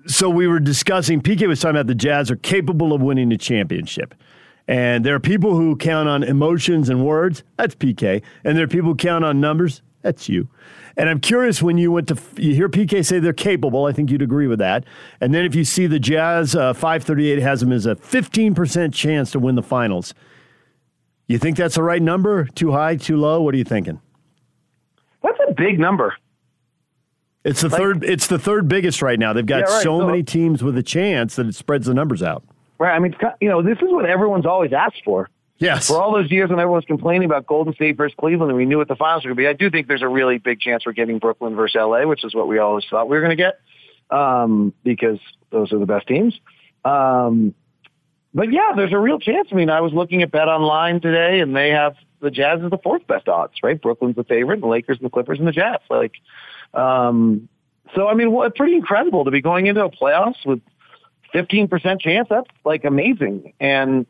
[0.07, 1.21] so we were discussing.
[1.21, 4.15] PK was talking about the Jazz are capable of winning a championship.
[4.69, 7.43] And there are people who count on emotions and words.
[7.57, 8.23] That's PK.
[8.45, 9.81] And there are people who count on numbers.
[10.03, 10.49] That's you.
[10.99, 13.85] And I'm curious when you went to you hear PK say they're capable.
[13.87, 14.85] I think you'd agree with that.
[15.21, 19.31] And then if you see the Jazz, uh, 538 has them as a 15% chance
[19.31, 20.13] to win the finals.
[21.29, 22.47] You think that's the right number?
[22.47, 22.97] Too high?
[22.97, 23.41] Too low?
[23.41, 24.01] What are you thinking?
[25.23, 26.15] That's a big number.
[27.45, 28.03] It's the third.
[28.03, 29.33] It's the third biggest right now.
[29.33, 29.83] They've got Yeah, right.
[29.85, 32.43] so So- many teams with a chance that it spreads the numbers out.
[32.79, 32.95] Right.
[32.95, 35.29] I mean, you know, this is what everyone's always asked for.
[35.59, 35.89] Yes.
[35.89, 38.79] For all those years when everyone's complaining about Golden State versus Cleveland and we knew
[38.79, 40.87] what the finals were going to be, I do think there's a really big chance
[40.87, 43.43] we're getting Brooklyn versus LA, which is what we always thought we were going to
[43.43, 43.61] get
[44.11, 45.19] um, because
[45.51, 46.39] those are the best teams.
[46.85, 47.55] Um,
[48.35, 49.49] but yeah, there's a real chance.
[49.51, 52.71] I mean, I was looking at Bet Online today, and they have the Jazz as
[52.71, 53.81] the fourth best odds, right?
[53.81, 55.79] Brooklyn's the favorite, the Lakers, and the Clippers, and the Jazz.
[55.91, 56.15] Like,
[56.75, 57.49] um,
[57.95, 60.61] so I mean, what pretty incredible to be going into a playoffs with
[61.35, 62.29] 15% chance.
[62.31, 64.07] That's like amazing, and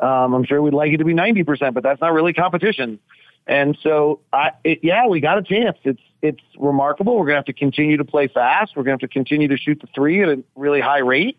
[0.00, 2.98] um, I'm sure we'd like it to be 90%, but that's not really competition.
[3.46, 5.78] And so, I, it, yeah, we got a chance.
[5.82, 7.16] It's it's remarkable.
[7.16, 8.72] We're gonna have to continue to play fast.
[8.76, 11.38] We're gonna have to continue to shoot the three at a really high rate.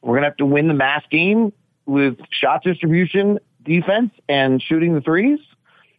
[0.00, 1.52] We're gonna have to win the mass game
[1.84, 5.40] with shot distribution, defense, and shooting the threes.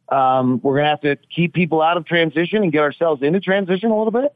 [0.08, 3.92] Um, we're gonna have to keep people out of transition and get ourselves into transition
[3.92, 4.34] a little bit.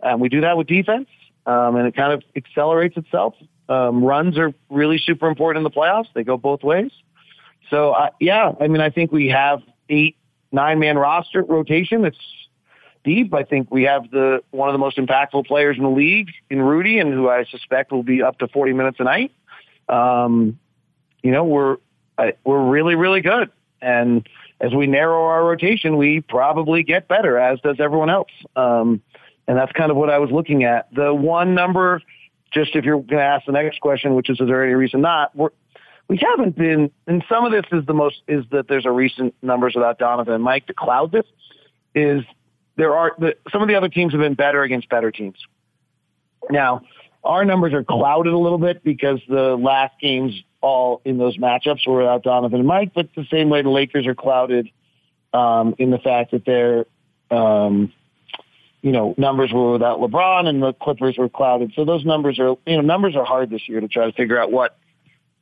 [0.00, 1.08] And we do that with defense,
[1.46, 3.34] um, and it kind of accelerates itself.
[3.68, 6.08] Um, runs are really super important in the playoffs.
[6.14, 6.90] They go both ways.
[7.70, 10.16] So uh, yeah, I mean, I think we have eight,
[10.52, 12.02] nine man roster rotation.
[12.02, 12.16] That's
[13.04, 13.32] deep.
[13.34, 16.62] I think we have the one of the most impactful players in the league in
[16.62, 19.32] Rudy, and who I suspect will be up to forty minutes a night.
[19.88, 20.58] Um,
[21.22, 21.78] you know, we're
[22.44, 24.28] we're really really good, and
[24.60, 28.30] as we narrow our rotation, we probably get better, as does everyone else.
[28.54, 29.02] Um,
[29.46, 30.92] and that's kind of what I was looking at.
[30.94, 32.00] The one number,
[32.52, 35.02] just if you're going to ask the next question, which is, is there any reason
[35.02, 35.32] not?
[36.08, 39.34] We're, haven't been, and some of this is the most, is that there's a recent
[39.42, 41.26] numbers without Donovan and Mike to cloud this,
[41.94, 42.22] is
[42.76, 45.38] there are, the, some of the other teams have been better against better teams.
[46.50, 46.82] Now,
[47.24, 51.86] our numbers are clouded a little bit because the last games all in those matchups
[51.86, 54.68] were without Donovan and Mike, but the same way the Lakers are clouded
[55.32, 56.86] um, in the fact that their,
[57.30, 57.92] um,
[58.82, 61.72] you know, numbers were without LeBron and the Clippers were clouded.
[61.74, 64.40] So those numbers are, you know, numbers are hard this year to try to figure
[64.40, 64.76] out what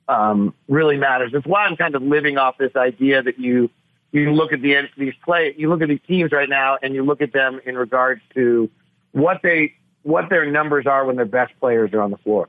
[0.08, 1.32] um, really matters.
[1.34, 3.70] It's why I'm kind of living off this idea that you
[4.12, 7.04] you look at the these play, you look at these teams right now, and you
[7.04, 8.70] look at them in regards to
[9.12, 12.48] what they what their numbers are when their best players are on the floor.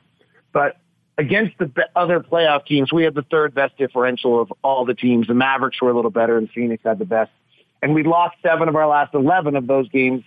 [0.51, 0.77] But
[1.17, 5.27] against the other playoff teams, we had the third best differential of all the teams.
[5.27, 7.31] The Mavericks were a little better, and Phoenix had the best.
[7.81, 10.23] And we lost seven of our last eleven of those games,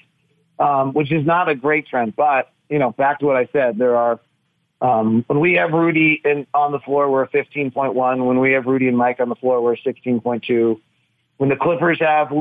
[0.59, 2.17] um, which is not a great trend.
[2.17, 4.19] But you know, back to what I said, there are
[4.81, 8.27] Um, when we have Rudy in, on the floor, we're 15.1.
[8.27, 10.81] When we have Rudy and Mike on the floor, we're 16.2.
[11.39, 12.33] When the Clippers have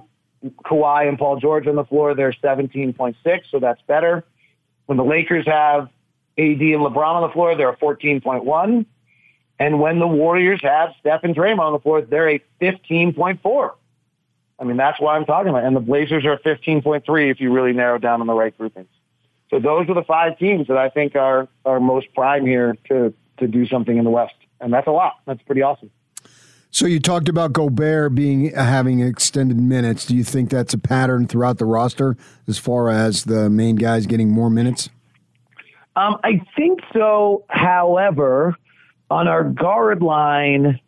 [0.66, 3.16] Kawhi and Paul George on the floor, they're 17.6,
[3.50, 4.24] so that's better.
[4.86, 5.90] When the Lakers have
[6.38, 8.86] AD and LeBron on the floor, they're 14.1.
[9.60, 13.72] And when the Warriors have Steph and Draymond on the floor, they're a 15.4.
[14.60, 15.64] I mean, that's why I'm talking about.
[15.64, 18.88] And the Blazers are 15.3 if you really narrow down on the right groupings.
[19.50, 23.14] So those are the five teams that I think are are most prime here to
[23.38, 25.14] to do something in the West, and that's a lot.
[25.26, 25.92] That's pretty awesome.
[26.70, 30.06] So you talked about Gobert being having extended minutes.
[30.06, 32.18] Do you think that's a pattern throughout the roster
[32.48, 34.90] as far as the main guys getting more minutes?
[35.96, 37.46] Um, I think so.
[37.48, 38.56] However,
[39.10, 40.80] on our guard line,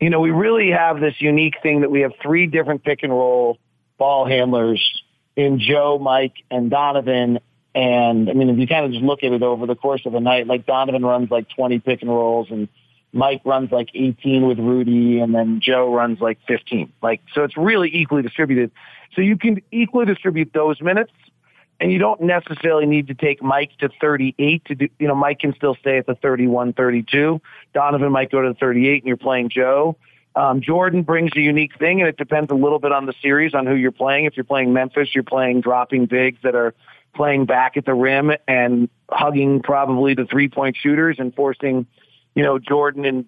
[0.00, 3.12] you know, we really have this unique thing that we have three different pick and
[3.12, 3.58] roll
[3.96, 5.02] ball handlers
[5.36, 7.38] in Joe, Mike, and Donovan.
[7.76, 10.14] And I mean, if you kind of just look at it over the course of
[10.14, 12.68] a night, like Donovan runs like 20 pick and rolls and
[13.12, 16.90] Mike runs like 18 with Rudy and then Joe runs like 15.
[17.02, 18.70] Like, so it's really equally distributed.
[19.14, 21.12] So you can equally distribute those minutes
[21.78, 25.40] and you don't necessarily need to take Mike to 38 to do, you know, Mike
[25.40, 27.42] can still stay at the 31, 32.
[27.74, 29.98] Donovan might go to the 38 and you're playing Joe.
[30.34, 33.52] Um, Jordan brings a unique thing and it depends a little bit on the series,
[33.52, 34.24] on who you're playing.
[34.24, 36.74] If you're playing Memphis, you're playing dropping bigs that are
[37.16, 41.86] playing back at the rim and hugging probably the three point shooters and forcing,
[42.34, 43.24] you know, Jordan and,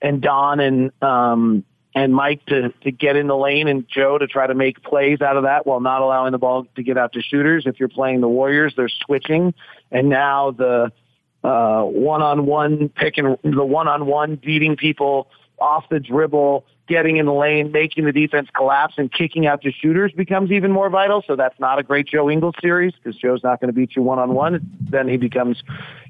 [0.00, 4.26] and Don and, um, and Mike to, to get in the lane and Joe to
[4.26, 7.12] try to make plays out of that while not allowing the ball to get out
[7.12, 7.64] to shooters.
[7.66, 9.54] If you're playing the Warriors, they're switching.
[9.90, 10.90] And now the
[11.44, 15.28] uh, one-on-one pick and the one-on-one beating people
[15.58, 19.72] off the dribble, getting in the lane, making the defense collapse and kicking out to
[19.72, 21.22] shooters becomes even more vital.
[21.26, 24.02] So that's not a great Joe Ingles series because Joe's not going to beat you
[24.02, 24.78] one-on-one.
[24.90, 25.62] Then he becomes,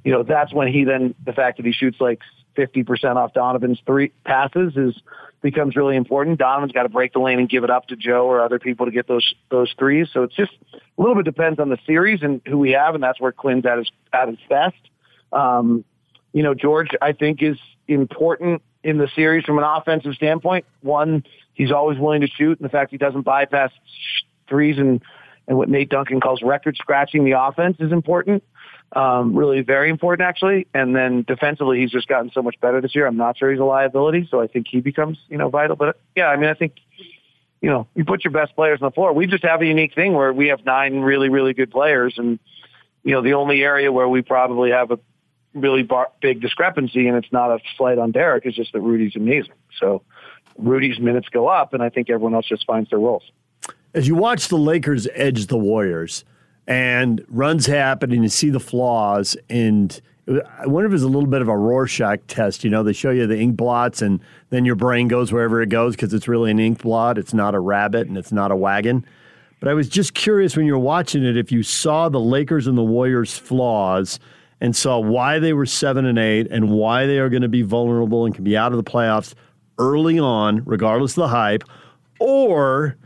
[0.05, 2.21] you know, that's when he then, the fact that he shoots like
[2.57, 5.01] 50% off Donovan's three passes is
[5.43, 6.39] becomes really important.
[6.39, 8.87] Donovan's got to break the lane and give it up to Joe or other people
[8.87, 10.09] to get those those threes.
[10.13, 13.03] So it's just a little bit depends on the series and who we have, and
[13.03, 14.77] that's where Quin's at his at his best.
[15.33, 15.85] Um,
[16.33, 17.59] you know, George, I think is
[17.89, 20.65] important in the series from an offensive standpoint.
[20.81, 23.71] One, he's always willing to shoot, and the fact he doesn't bypass
[24.49, 25.01] threes and
[25.49, 28.45] and what Nate Duncan calls record scratching the offense is important
[28.95, 30.67] um, really very important actually.
[30.75, 33.07] And then defensively, he's just gotten so much better this year.
[33.07, 35.77] I'm not sure he's a liability, so I think he becomes you know vital.
[35.77, 36.75] But yeah, I mean, I think
[37.61, 39.13] you know you put your best players on the floor.
[39.13, 42.39] We just have a unique thing where we have nine really really good players, and
[43.03, 44.99] you know the only area where we probably have a
[45.55, 49.17] really bar- big discrepancy, and it's not a slight on Derrick, It's just that Rudy's
[49.17, 49.53] amazing.
[49.79, 50.03] So
[50.59, 53.23] Rudy's minutes go up, and I think everyone else just finds their roles.
[53.95, 56.25] As you watch the Lakers edge the Warriors
[56.67, 61.29] and runs happen and you see the flaws and I wonder if it's a little
[61.29, 62.63] bit of a Rorschach test.
[62.63, 64.21] You know, they show you the ink blots, and
[64.51, 67.19] then your brain goes wherever it goes because it's really an ink blot.
[67.19, 69.05] It's not a rabbit and it's not a wagon.
[69.59, 72.69] But I was just curious when you were watching it if you saw the Lakers
[72.69, 74.21] and the Warriors' flaws
[74.63, 77.61] and saw why they were seven and eight and why they are going to be
[77.61, 79.35] vulnerable and can be out of the playoffs
[79.77, 81.65] early on, regardless of the hype,
[82.19, 82.97] or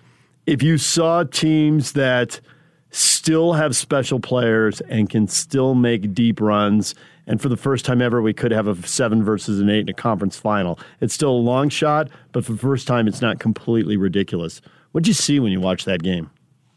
[0.46, 2.40] if you saw teams that–
[2.96, 6.94] still have special players and can still make deep runs.
[7.26, 9.88] And for the first time ever, we could have a seven versus an eight in
[9.88, 10.78] a conference final.
[11.00, 14.62] It's still a long shot, but for the first time, it's not completely ridiculous.
[14.92, 16.30] What'd you see when you watched that game?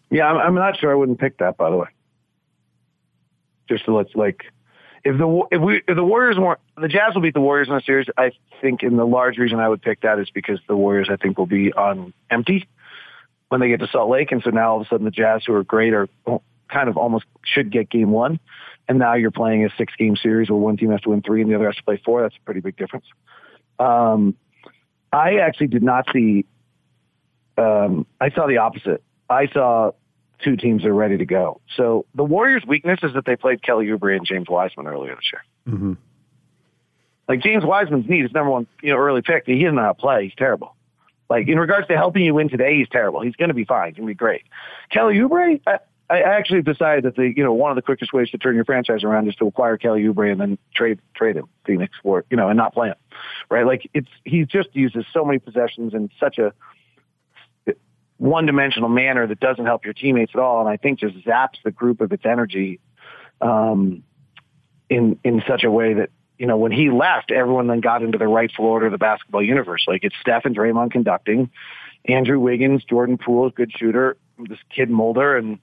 [0.09, 1.55] Yeah, I'm, not sure I wouldn't pick that.
[1.55, 1.87] By the way,
[3.69, 4.45] just to let's like,
[5.03, 7.75] if the if we if the Warriors weren't the Jazz will beat the Warriors in
[7.75, 8.07] the series.
[8.17, 8.31] I
[8.61, 11.37] think, in the large reason I would pick that is because the Warriors I think
[11.37, 12.67] will be on empty
[13.49, 14.31] when they get to Salt Lake.
[14.31, 16.07] And so now all of a sudden the Jazz, who are great, are
[16.69, 18.39] kind of almost should get game one.
[18.87, 21.41] And now you're playing a six game series where one team has to win three
[21.41, 22.21] and the other has to play four.
[22.21, 23.05] That's a pretty big difference.
[23.77, 24.35] Um,
[25.11, 26.45] I actually did not see,
[27.57, 29.03] um, I saw the opposite.
[29.29, 29.91] I saw
[30.43, 31.61] two teams are ready to go.
[31.75, 35.31] So the Warriors' weakness is that they played Kelly Oubre and James Wiseman earlier this
[35.31, 35.75] year.
[35.75, 35.93] Mm-hmm.
[37.27, 39.45] Like James Wiseman's need is number one, you know, early pick.
[39.45, 40.23] He doesn't know how to play.
[40.23, 40.75] He's terrible.
[41.29, 43.21] Like in regards to helping you win today, he's terrible.
[43.21, 43.89] He's going to be fine.
[43.89, 44.43] He's going to be great.
[44.89, 45.77] Kelly Oubre, I,
[46.09, 48.65] I actually decided that the you know one of the quickest ways to turn your
[48.65, 52.37] franchise around is to acquire Kelly Oubre and then trade trade him Phoenix for you
[52.37, 52.95] know and not play him,
[53.51, 53.65] right?
[53.65, 56.51] Like it's he just uses so many possessions in such a
[58.19, 61.57] one dimensional manner that doesn't help your teammates at all, and I think just zaps
[61.63, 62.79] the group of its energy
[63.41, 64.03] um,
[64.89, 68.17] in in such a way that you know, when he left, everyone then got into
[68.17, 69.83] the rightful order of the basketball universe.
[69.87, 71.49] Like it's Steph and Draymond conducting,
[72.05, 75.59] Andrew Wiggins, Jordan Poole, good shooter, this kid Mulder and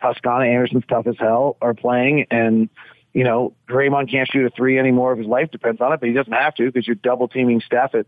[0.00, 2.68] Toscano Anderson's tough as hell are playing, and
[3.14, 6.08] you know, Draymond can't shoot a three anymore if his life depends on it, but
[6.08, 8.06] he doesn't have to because you're double teaming Steph at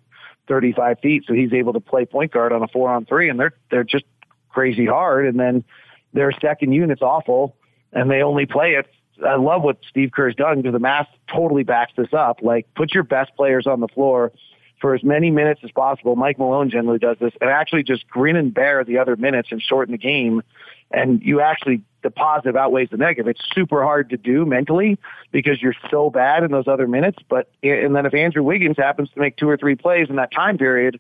[0.49, 3.39] 35 feet, so he's able to play point guard on a four on three, and
[3.39, 4.05] they're they're just
[4.49, 5.27] crazy hard.
[5.27, 5.65] And then
[6.13, 7.57] their second unit's awful,
[7.93, 8.87] and they only play it.
[9.25, 12.41] I love what Steve Kerr's done because the math totally backs this up.
[12.43, 14.33] Like, put your best players on the floor
[14.81, 16.17] for as many minutes as possible.
[16.17, 19.61] Mike Malone generally does this, and actually just grin and bear the other minutes and
[19.61, 20.43] shorten the game.
[20.91, 23.29] And you actually the positive outweighs the negative.
[23.29, 24.99] It's super hard to do mentally
[25.31, 27.19] because you're so bad in those other minutes.
[27.29, 30.33] But and then if Andrew Wiggins happens to make two or three plays in that
[30.33, 30.99] time period,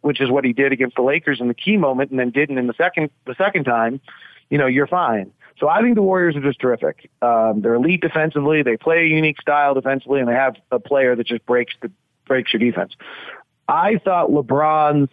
[0.00, 2.58] which is what he did against the Lakers in the key moment, and then didn't
[2.58, 4.00] in the second the second time,
[4.50, 5.32] you know, you're fine.
[5.58, 7.08] So I think the Warriors are just terrific.
[7.22, 8.62] Um, they're elite defensively.
[8.62, 11.92] They play a unique style defensively, and they have a player that just breaks the
[12.26, 12.94] breaks your defense.
[13.68, 15.10] I thought LeBron's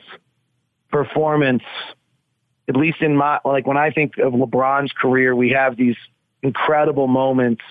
[0.91, 1.63] performance,
[2.67, 5.95] at least in my like when I think of LeBron's career, we have these
[6.41, 7.63] incredible moments.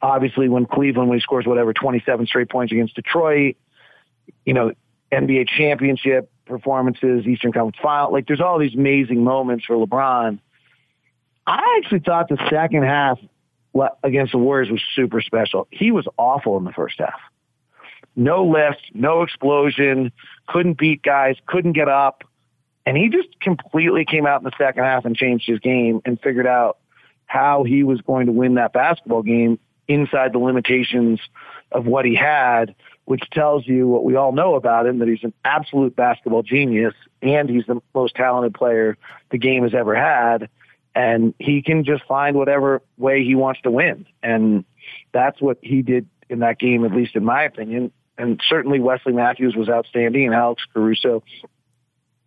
[0.00, 3.56] Obviously, when Cleveland, when he scores whatever 27 straight points against Detroit,
[4.44, 4.72] you know,
[5.12, 10.40] NBA championship performances, Eastern Conference final, like there's all these amazing moments for LeBron.
[11.46, 13.18] I actually thought the second half
[14.02, 15.66] against the Warriors was super special.
[15.70, 17.20] He was awful in the first half.
[18.14, 20.12] No lift, no explosion,
[20.46, 22.24] couldn't beat guys, couldn't get up.
[22.84, 26.20] And he just completely came out in the second half and changed his game and
[26.20, 26.78] figured out
[27.26, 29.58] how he was going to win that basketball game
[29.88, 31.20] inside the limitations
[31.70, 32.74] of what he had,
[33.04, 36.94] which tells you what we all know about him, that he's an absolute basketball genius
[37.22, 38.98] and he's the most talented player
[39.30, 40.48] the game has ever had
[40.94, 44.06] and he can just find whatever way he wants to win.
[44.22, 44.64] And
[45.12, 47.92] that's what he did in that game, at least in my opinion.
[48.22, 51.24] And certainly Wesley Matthews was outstanding, and Alex Caruso,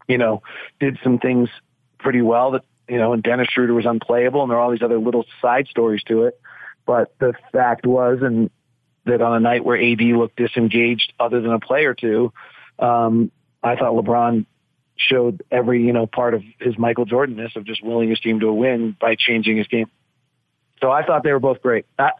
[0.09, 0.43] you know,
[0.77, 1.47] did some things
[1.99, 2.51] pretty well.
[2.51, 5.23] That you know, and Dennis Schroeder was unplayable, and there are all these other little
[5.41, 6.37] side stories to it.
[6.85, 8.49] But the fact was, and
[9.05, 12.33] that on a night where AD looked disengaged, other than a play or two,
[12.77, 13.31] um,
[13.63, 14.45] I thought LeBron
[14.97, 18.47] showed every you know part of his Michael Jordanness of just willing his team to
[18.47, 19.89] a win by changing his game.
[20.81, 21.85] So I thought they were both great.
[21.97, 22.11] I,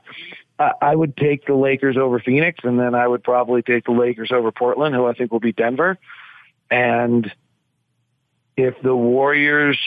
[0.58, 4.32] I would take the Lakers over Phoenix, and then I would probably take the Lakers
[4.32, 5.98] over Portland, who I think will beat Denver.
[6.72, 7.30] And
[8.56, 9.78] if the Warriors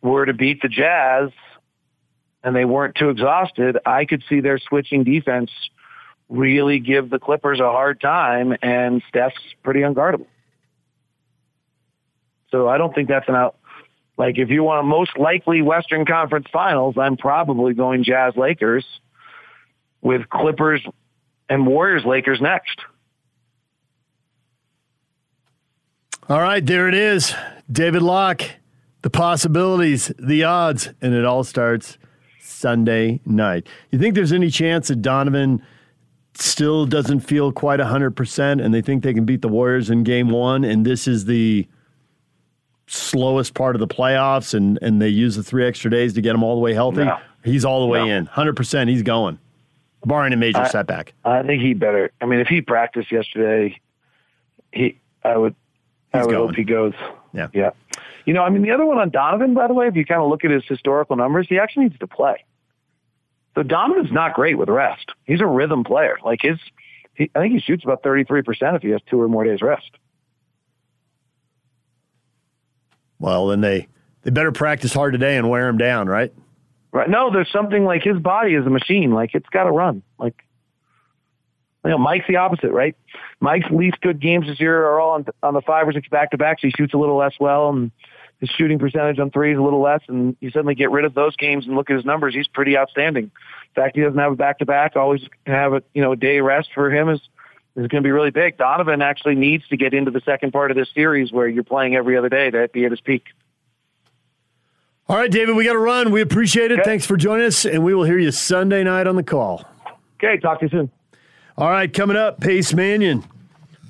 [0.00, 1.30] were to beat the Jazz
[2.42, 5.50] and they weren't too exhausted, I could see their switching defense
[6.30, 10.26] really give the Clippers a hard time, and Steph's pretty unguardable.
[12.50, 13.56] So I don't think that's an out.
[14.16, 18.86] Like if you want a most likely Western Conference Finals, I'm probably going Jazz Lakers
[20.02, 20.84] with Clippers
[21.48, 22.80] and Warriors Lakers next.
[26.28, 27.34] All right, there it is.
[27.70, 28.42] David Locke,
[29.02, 31.96] the possibilities, the odds, and it all starts
[32.40, 33.66] Sunday night.
[33.90, 35.62] You think there's any chance that Donovan
[36.34, 40.28] still doesn't feel quite 100% and they think they can beat the Warriors in game
[40.30, 41.66] one and this is the
[42.86, 46.34] slowest part of the playoffs and, and they use the three extra days to get
[46.34, 47.18] him all the way healthy, No.
[47.42, 48.06] he's all the way No.
[48.18, 48.26] in.
[48.28, 49.38] 100% he's going,
[50.04, 51.12] barring a major I- setback.
[51.24, 52.12] I think he better.
[52.20, 53.80] I mean, if he practiced yesterday,
[54.72, 55.54] he I would
[56.12, 56.46] I would going.
[56.48, 56.94] hope he goes.
[57.32, 57.48] Yeah.
[57.52, 57.70] Yeah.
[58.24, 60.20] You know, I mean, the other one on Donovan, by the way, if you kind
[60.20, 62.44] of look at his historical numbers, he actually needs to play.
[63.54, 65.10] So Donovan's not great with rest.
[65.24, 66.16] He's a rhythm player.
[66.22, 66.58] Like his,
[67.14, 69.90] he, I think he shoots about 33% if he has two or more days rest.
[73.18, 73.88] Well, then they,
[74.22, 76.32] they better practice hard today and wear him down, right?
[76.90, 77.08] Right.
[77.08, 79.12] No, there's something like his body is a machine.
[79.12, 80.02] Like it's got to run.
[80.18, 80.42] Like,
[81.84, 82.96] you know, Mike's the opposite, right?
[83.40, 86.30] Mike's least good games this year are all on, on the five or six back
[86.30, 86.62] to backs.
[86.62, 87.90] He shoots a little less well, and
[88.40, 90.00] his shooting percentage on threes a little less.
[90.08, 92.34] And you suddenly get rid of those games and look at his numbers.
[92.34, 93.24] He's pretty outstanding.
[93.24, 96.16] In fact he doesn't have a back to back, always have a you know a
[96.16, 97.20] day rest for him is
[97.76, 98.56] is going to be really big.
[98.56, 101.94] Donovan actually needs to get into the second part of this series where you're playing
[101.94, 103.24] every other day to be at his peak.
[105.10, 106.10] All right, David, we got to run.
[106.10, 106.84] We appreciate it.
[106.84, 109.64] Thanks for joining us, and we will hear you Sunday night on the call.
[110.16, 110.90] Okay, talk to you soon.
[111.56, 113.24] All right, coming up, Pace Mannion,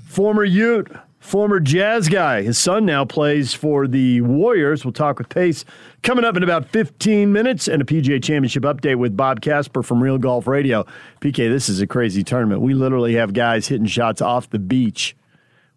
[0.07, 2.43] former Ute, former Jazz guy.
[2.43, 4.85] His son now plays for the Warriors.
[4.85, 5.65] We'll talk with Pace
[6.05, 10.01] coming up in about 15 minutes and a PGA Championship update with Bob Casper from
[10.01, 10.87] Real Golf Radio.
[11.21, 12.61] PK, this is a crazy tournament.
[12.61, 15.17] We literally have guys hitting shots off the beach.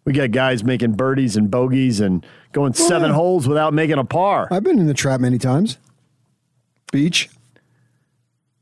[0.04, 3.16] We got guys making birdies and bogeys and going seven yeah.
[3.16, 4.48] holes without making a par.
[4.50, 5.78] I've been in the trap many times.
[6.92, 7.28] Beach.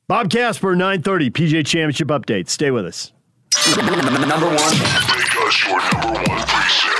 [0.09, 2.49] Bob Casper, 930, PGA Championship update.
[2.49, 3.13] Stay with us.
[3.77, 4.57] Number one.
[4.57, 7.00] Make us your number one preset.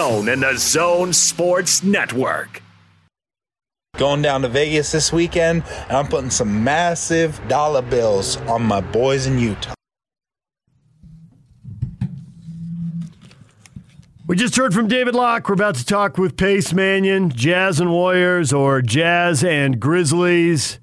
[0.00, 2.62] and the Zone Sports Network.
[3.98, 8.80] Going down to Vegas this weekend, and I'm putting some massive dollar bills on my
[8.80, 9.74] boys in Utah.
[14.26, 15.46] We just heard from David Locke.
[15.46, 20.78] We're about to talk with Pace Mannion, Jazz and Warriors, or Jazz and Grizzlies.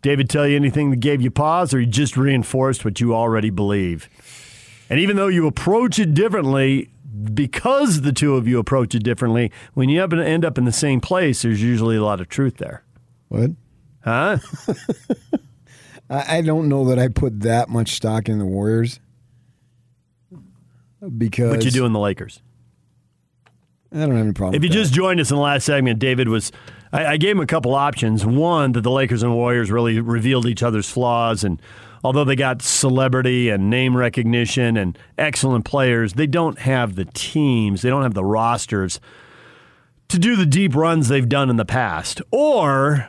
[0.00, 3.50] David tell you anything that gave you pause, or you just reinforced what you already
[3.50, 4.08] believe?
[4.88, 6.88] And even though you approach it differently,
[7.34, 10.64] because the two of you approach it differently, when you happen to end up in
[10.64, 12.84] the same place, there's usually a lot of truth there.
[13.28, 13.50] What?
[14.04, 14.38] Huh?
[16.10, 19.00] I don't know that I put that much stock in the Warriors
[21.18, 22.40] because What you do in the Lakers?
[23.92, 24.54] I don't have any problem.
[24.54, 26.52] If you just joined us in the last segment, David was.
[26.92, 28.24] I, I gave him a couple options.
[28.26, 31.60] One, that the Lakers and Warriors really revealed each other's flaws, and
[32.04, 37.82] although they got celebrity and name recognition and excellent players, they don't have the teams,
[37.82, 39.00] they don't have the rosters
[40.08, 42.22] to do the deep runs they've done in the past.
[42.30, 43.08] Or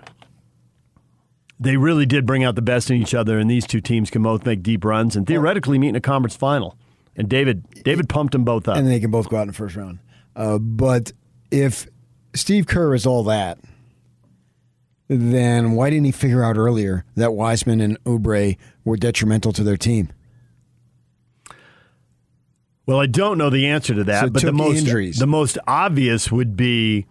[1.60, 4.24] they really did bring out the best in each other, and these two teams can
[4.24, 6.78] both make deep runs and theoretically meet in a conference final.
[7.16, 8.78] And David, David pumped them both up.
[8.78, 10.00] and they can both go out in the first round.
[10.36, 11.12] Uh, but
[11.50, 11.88] if
[12.36, 13.58] Steve Kerr is all that,
[15.08, 19.78] then why didn't he figure out earlier that Wiseman and Oubre were detrimental to their
[19.78, 20.10] team?
[22.86, 25.20] Well, I don't know the answer to that, So but the most injuries.
[25.20, 27.06] the most obvious would be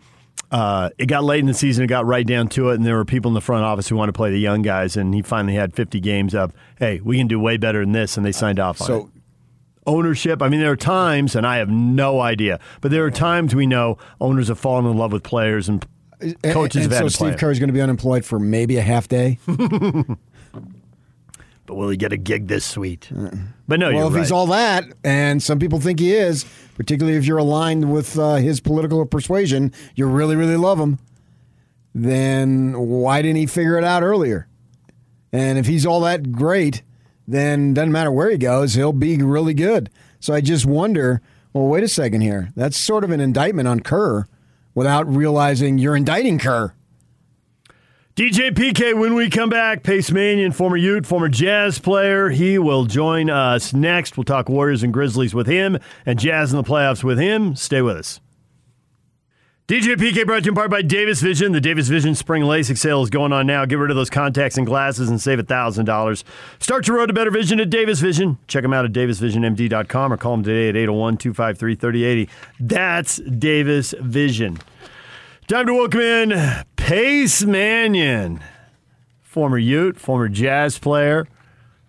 [0.50, 2.94] uh, it got late in the season, it got right down to it, and there
[2.96, 5.20] were people in the front office who wanted to play the young guys, and he
[5.20, 8.32] finally had 50 games of, hey, we can do way better than this, and they
[8.32, 8.88] signed off on it.
[8.88, 9.12] So- it.
[9.88, 10.42] Ownership.
[10.42, 13.68] I mean, there are times, and I have no idea, but there are times we
[13.68, 15.86] know owners have fallen in love with players and
[16.42, 18.38] coaches and, have had so to play Steve Kerr is going to be unemployed for
[18.38, 19.38] maybe a half day.
[21.66, 23.10] But will he get a gig this sweet?
[23.66, 24.20] But no, well, you're if right.
[24.20, 26.44] he's all that, and some people think he is,
[26.76, 30.98] particularly if you're aligned with uh, his political persuasion, you really, really love him.
[31.94, 34.46] Then why didn't he figure it out earlier?
[35.32, 36.82] And if he's all that great,
[37.26, 39.90] then doesn't matter where he goes, he'll be really good.
[40.20, 41.20] So I just wonder.
[41.52, 42.52] Well, wait a second here.
[42.54, 44.26] That's sort of an indictment on Kerr,
[44.76, 46.72] without realizing you're indicting Kerr.
[48.14, 52.84] DJ PK, when we come back, Pace Mannion, former Ute, former Jazz player, he will
[52.84, 54.16] join us next.
[54.16, 57.56] We'll talk Warriors and Grizzlies with him and Jazz in the playoffs with him.
[57.56, 58.20] Stay with us.
[59.68, 61.50] DJ PK brought to you in part by Davis Vision.
[61.50, 63.64] The Davis Vision Spring LASIK sale is going on now.
[63.64, 66.22] Get rid of those contacts and glasses and save $1,000.
[66.60, 68.38] Start your road to better vision at Davis Vision.
[68.46, 72.32] Check them out at davisvisionmd.com or call them today at 801 253 3080.
[72.60, 74.58] That's Davis Vision.
[75.48, 78.44] Time to welcome in Pace Mannion,
[79.20, 81.26] former Ute, former Jazz player,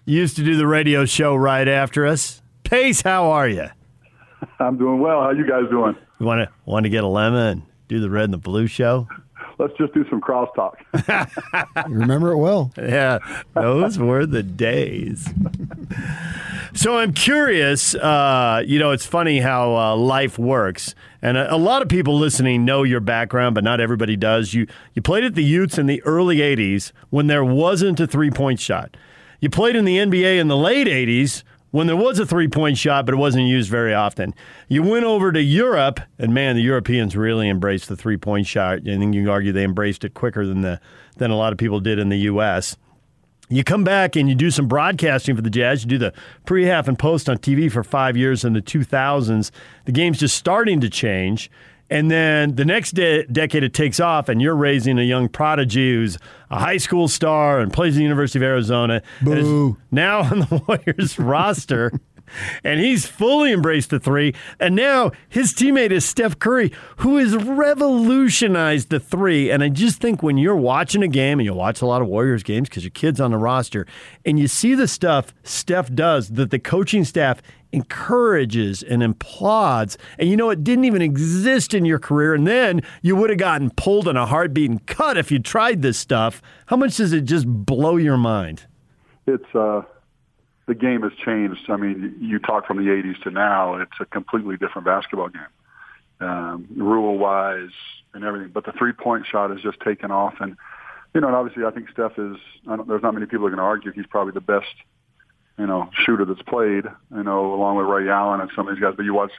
[0.03, 2.41] used to do the radio show right after us.
[2.64, 3.67] Pace, how are you?
[4.59, 5.22] I'm doing well.
[5.22, 5.95] How you guys doing?
[6.19, 7.63] You want to want to get a lemon?
[7.87, 9.07] Do the red and the blue show?
[9.59, 10.75] Let's just do some crosstalk.
[11.87, 12.71] You remember it well.
[12.77, 13.19] Yeah,
[13.53, 15.29] those were the days.
[16.73, 17.95] So I'm curious.
[17.95, 22.17] Uh, you know, it's funny how uh, life works, and a, a lot of people
[22.17, 24.53] listening know your background, but not everybody does.
[24.53, 28.31] You you played at the Utes in the early '80s when there wasn't a three
[28.31, 28.95] point shot.
[29.39, 31.43] You played in the NBA in the late '80s
[31.77, 34.33] when there was a three point shot, but it wasn't used very often.
[34.67, 38.80] You went over to Europe, and man, the Europeans really embraced the three point shot.
[38.81, 40.81] Think you can argue they embraced it quicker than the
[41.17, 42.77] than a lot of people did in the U.S.
[43.49, 45.83] You come back and you do some broadcasting for the Jazz.
[45.83, 46.14] You do the
[46.47, 49.51] pre, half, and post on TV for five years in the 2000s.
[49.85, 51.51] The game's just starting to change.
[51.90, 55.93] And then the next de- decade it takes off, and you're raising a young prodigy
[55.93, 56.17] who's
[56.49, 59.01] a high school star and plays at the University of Arizona.
[59.72, 61.91] is now on the Warriors roster.
[62.61, 64.35] And he's fully embraced the three.
[64.59, 69.49] And now his teammate is Steph Curry, who has revolutionized the three.
[69.49, 72.09] And I just think when you're watching a game, and you watch a lot of
[72.09, 73.85] Warriors games because your kid's on the roster,
[74.25, 80.29] and you see the stuff Steph does that the coaching staff encourages and applauds, and
[80.29, 83.69] you know it didn't even exist in your career, and then you would have gotten
[83.71, 86.41] pulled in a heartbeat and cut if you tried this stuff.
[86.67, 88.65] How much does it just blow your mind?
[89.25, 89.81] It's uh,
[90.67, 91.69] the game has changed.
[91.69, 95.41] I mean, you talk from the '80s to now; it's a completely different basketball game.
[96.21, 97.71] um, rule wise
[98.13, 98.49] and everything.
[98.53, 100.55] But the three point shot has just taken off, and
[101.13, 102.37] you know, and obviously, I think Steph is.
[102.67, 104.67] I don't, there's not many people who to argue he's probably the best,
[105.58, 106.86] you know, shooter that's played.
[107.16, 108.94] You know, along with Ray Allen and some of these guys.
[108.95, 109.32] But you watch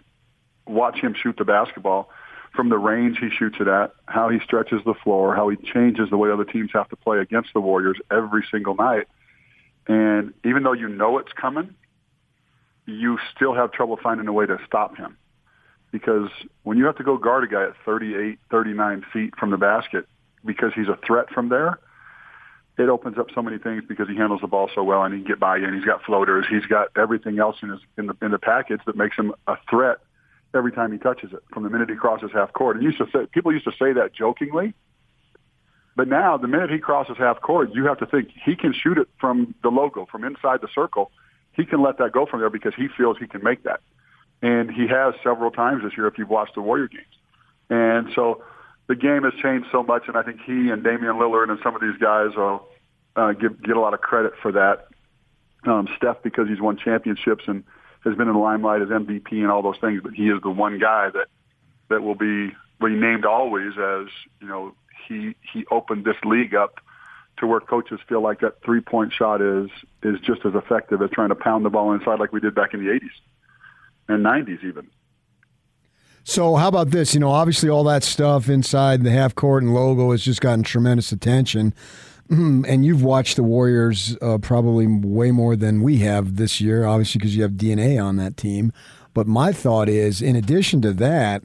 [0.67, 2.11] watch him shoot the basketball
[2.55, 6.11] from the range he shoots it at, how he stretches the floor, how he changes
[6.11, 9.07] the way other teams have to play against the Warriors every single night.
[9.87, 11.75] And even though you know it's coming,
[12.87, 15.17] you still have trouble finding a way to stop him.
[15.91, 16.31] Because
[16.65, 20.07] when you have to go guard a guy at 38, 39 feet from the basket
[20.45, 21.79] because he's a threat from there,
[22.79, 25.21] it opens up so many things because he handles the ball so well and he
[25.21, 26.47] can get by you and he's got floaters.
[26.49, 29.57] He's got everything else in his in the in the package that makes him a
[29.69, 29.99] threat
[30.55, 32.77] every time he touches it from the minute he crosses half court.
[32.77, 34.75] And used to say people used to say that jokingly.
[35.97, 38.97] But now the minute he crosses half court, you have to think he can shoot
[38.97, 41.11] it from the logo, from inside the circle.
[41.55, 43.81] He can let that go from there because he feels he can make that.
[44.41, 47.05] And he has several times this year if you've watched the Warrior games.
[47.69, 48.45] And so
[48.89, 51.75] the game has changed so much, and I think he and Damian Lillard and some
[51.75, 52.67] of these guys will
[53.15, 54.89] uh, get get a lot of credit for that.
[55.65, 57.65] Um, Steph because he's won championships and
[58.05, 60.51] has been in the limelight as MVP and all those things, but he is the
[60.51, 61.29] one guy that
[61.89, 64.07] that will be will be named always as
[64.41, 64.75] you know
[65.07, 66.81] he he opened this league up
[67.39, 69.69] to where coaches feel like that three point shot is
[70.03, 72.73] is just as effective as trying to pound the ball inside like we did back
[72.73, 73.11] in the 80s
[74.09, 74.89] and 90s even.
[76.29, 77.15] So how about this?
[77.15, 80.63] You know, obviously all that stuff inside the half court and logo has just gotten
[80.63, 81.73] tremendous attention.
[82.29, 87.19] And you've watched the Warriors uh, probably way more than we have this year, obviously
[87.19, 88.75] because you have DNA on that team.
[89.15, 91.45] But my thought is, in addition to that,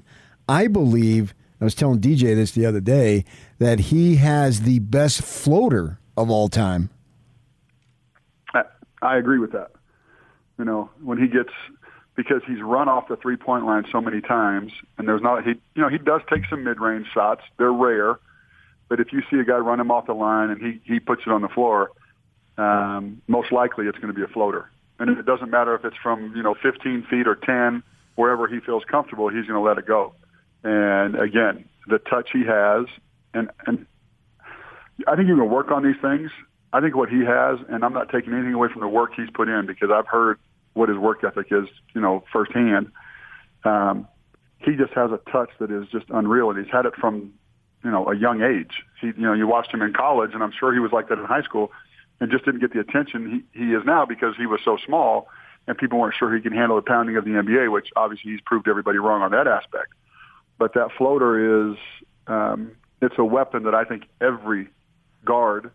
[0.49, 3.23] I believe I was telling DJ this the other day
[3.59, 6.89] that he has the best floater of all time.
[8.53, 8.63] I,
[9.01, 9.71] I agree with that.
[10.59, 11.53] You know, when he gets
[12.15, 15.51] because he's run off the three point line so many times, and there's not he
[15.75, 17.41] you know he does take some mid range shots.
[17.57, 18.19] They're rare,
[18.89, 21.23] but if you see a guy run him off the line and he he puts
[21.25, 21.91] it on the floor,
[22.57, 24.69] um, most likely it's going to be a floater.
[24.99, 27.83] And it doesn't matter if it's from you know 15 feet or 10,
[28.15, 30.13] wherever he feels comfortable, he's going to let it go.
[30.63, 32.85] And again, the touch he has,
[33.33, 33.85] and and
[35.07, 36.29] I think you can work on these things.
[36.71, 39.29] I think what he has, and I'm not taking anything away from the work he's
[39.33, 40.39] put in because I've heard
[40.73, 42.91] what his work ethic is, you know, firsthand.
[43.63, 44.07] Um,
[44.59, 47.33] he just has a touch that is just unreal, and he's had it from,
[47.83, 48.83] you know, a young age.
[49.01, 51.19] He, you know, you watched him in college, and I'm sure he was like that
[51.19, 51.71] in high school,
[52.19, 55.27] and just didn't get the attention he, he is now because he was so small,
[55.67, 58.41] and people weren't sure he can handle the pounding of the NBA, which obviously he's
[58.41, 59.93] proved everybody wrong on that aspect.
[60.57, 61.77] But that floater is,
[62.27, 62.71] um,
[63.01, 64.69] it's a weapon that I think every
[65.25, 65.71] guard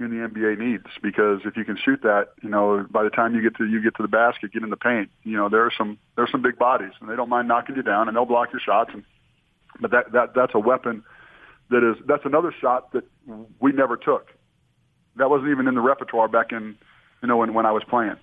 [0.00, 3.34] in the NBA needs because if you can shoot that, you know, by the time
[3.34, 5.64] you get to you get to the basket, get in the paint, you know, there
[5.64, 8.16] are some there are some big bodies and they don't mind knocking you down and
[8.16, 9.04] they'll block your shots and
[9.80, 11.04] but that that that's a weapon
[11.70, 13.04] that is that's another shot that
[13.60, 14.28] we never took.
[15.16, 16.76] That wasn't even in the repertoire back in
[17.22, 18.16] you know when when I was playing.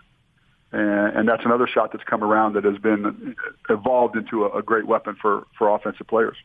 [0.69, 3.35] And, and that's another shot that's come around that has been
[3.69, 6.35] evolved into a, a great weapon for for offensive players.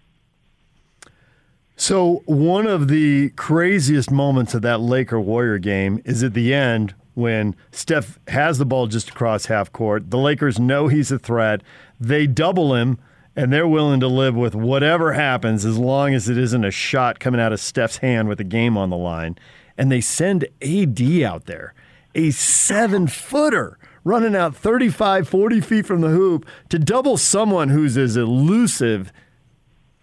[1.76, 6.94] So, one of the craziest moments of that Laker Warrior game is at the end
[7.14, 10.10] when Steph has the ball just across half court.
[10.10, 11.62] The Lakers know he's a threat.
[11.98, 12.98] They double him,
[13.34, 17.18] and they're willing to live with whatever happens as long as it isn't a shot
[17.18, 19.38] coming out of Steph's hand with the game on the line.
[19.76, 21.74] And they send AD out there,
[22.14, 27.96] a seven footer running out 35, 40 feet from the hoop to double someone who's
[27.96, 29.12] as elusive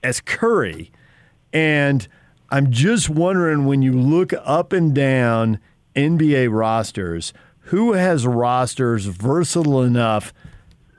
[0.03, 0.91] as Curry.
[1.53, 2.08] And
[2.50, 5.60] I'm just wondering when you look up and down
[5.95, 10.34] NBA rosters, who has rosters versatile enough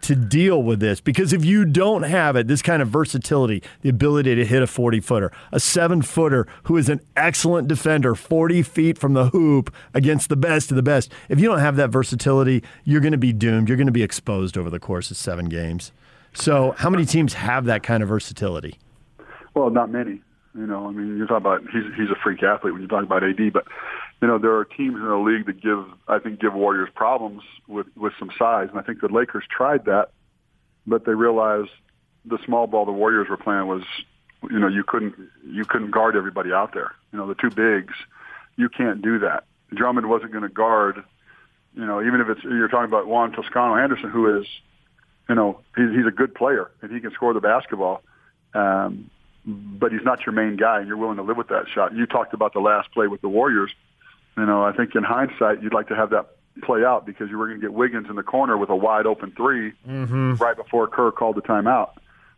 [0.03, 1.01] to deal with this?
[1.01, 4.67] Because if you don't have it, this kind of versatility, the ability to hit a
[4.67, 9.75] 40 footer, a seven footer who is an excellent defender, 40 feet from the hoop
[9.95, 13.19] against the best of the best, if you don't have that versatility, you're going to
[13.19, 13.69] be doomed.
[13.69, 15.93] You're going to be exposed over the course of seven games.
[16.33, 18.79] So, how many teams have that kind of versatility?
[19.55, 20.23] Well, not many.
[20.55, 23.05] You know, I mean, you're talking about he's he's a freak athlete when you talk
[23.05, 23.67] about AD, but
[24.21, 27.43] you know there are teams in the league that give I think give Warriors problems
[27.69, 30.11] with with some size, and I think the Lakers tried that,
[30.87, 31.71] but they realized
[32.25, 33.85] the small ball the Warriors were playing was,
[34.51, 35.15] you know, you couldn't
[35.47, 36.97] you couldn't guard everybody out there.
[37.13, 37.95] You know, the two bigs,
[38.57, 39.45] you can't do that.
[39.73, 41.05] Drummond wasn't going to guard,
[41.77, 44.47] you know, even if it's you're talking about Juan Toscano Anderson, who is,
[45.29, 48.03] you know, he's he's a good player and he can score the basketball.
[48.53, 49.11] Um,
[49.45, 51.95] but he's not your main guy, and you're willing to live with that shot.
[51.95, 53.71] You talked about the last play with the Warriors.
[54.37, 56.27] You know, I think in hindsight, you'd like to have that
[56.63, 59.07] play out because you were going to get Wiggins in the corner with a wide
[59.07, 60.35] open 3 Mm-hmm.
[60.35, 61.91] right before Kerr called the timeout.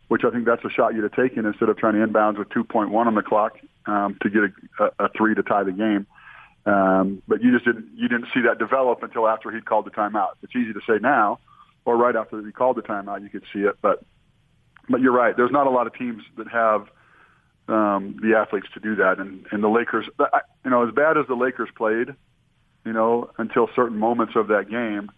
[0.07, 2.49] which I think that's a shot you'd have taken instead of trying to inbounds with
[2.49, 6.05] 2.1 on the clock um, to get a, a, a three to tie the game.
[6.65, 9.91] Um, but you just didn't you didn't see that develop until after he'd called the
[9.91, 10.33] timeout.
[10.43, 11.39] It's easy to say now,
[11.83, 13.75] or right after he called the timeout, you could see it.
[13.81, 14.01] But
[14.89, 15.35] but you're right.
[15.35, 16.87] There's not a lot of teams that have
[17.67, 20.05] um, the athletes to do that, and and the Lakers,
[20.65, 22.13] you know, as bad as the Lakers played,
[22.85, 25.11] you know, until certain moments of that game,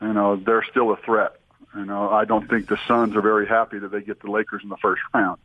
[0.00, 1.36] you know, they're still a threat.
[1.74, 4.62] You know, I don't think the Suns are very happy that they get the Lakers
[4.62, 5.40] in the first round.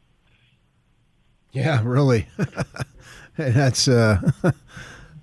[1.52, 2.28] Yeah, really.
[3.38, 4.20] that's uh,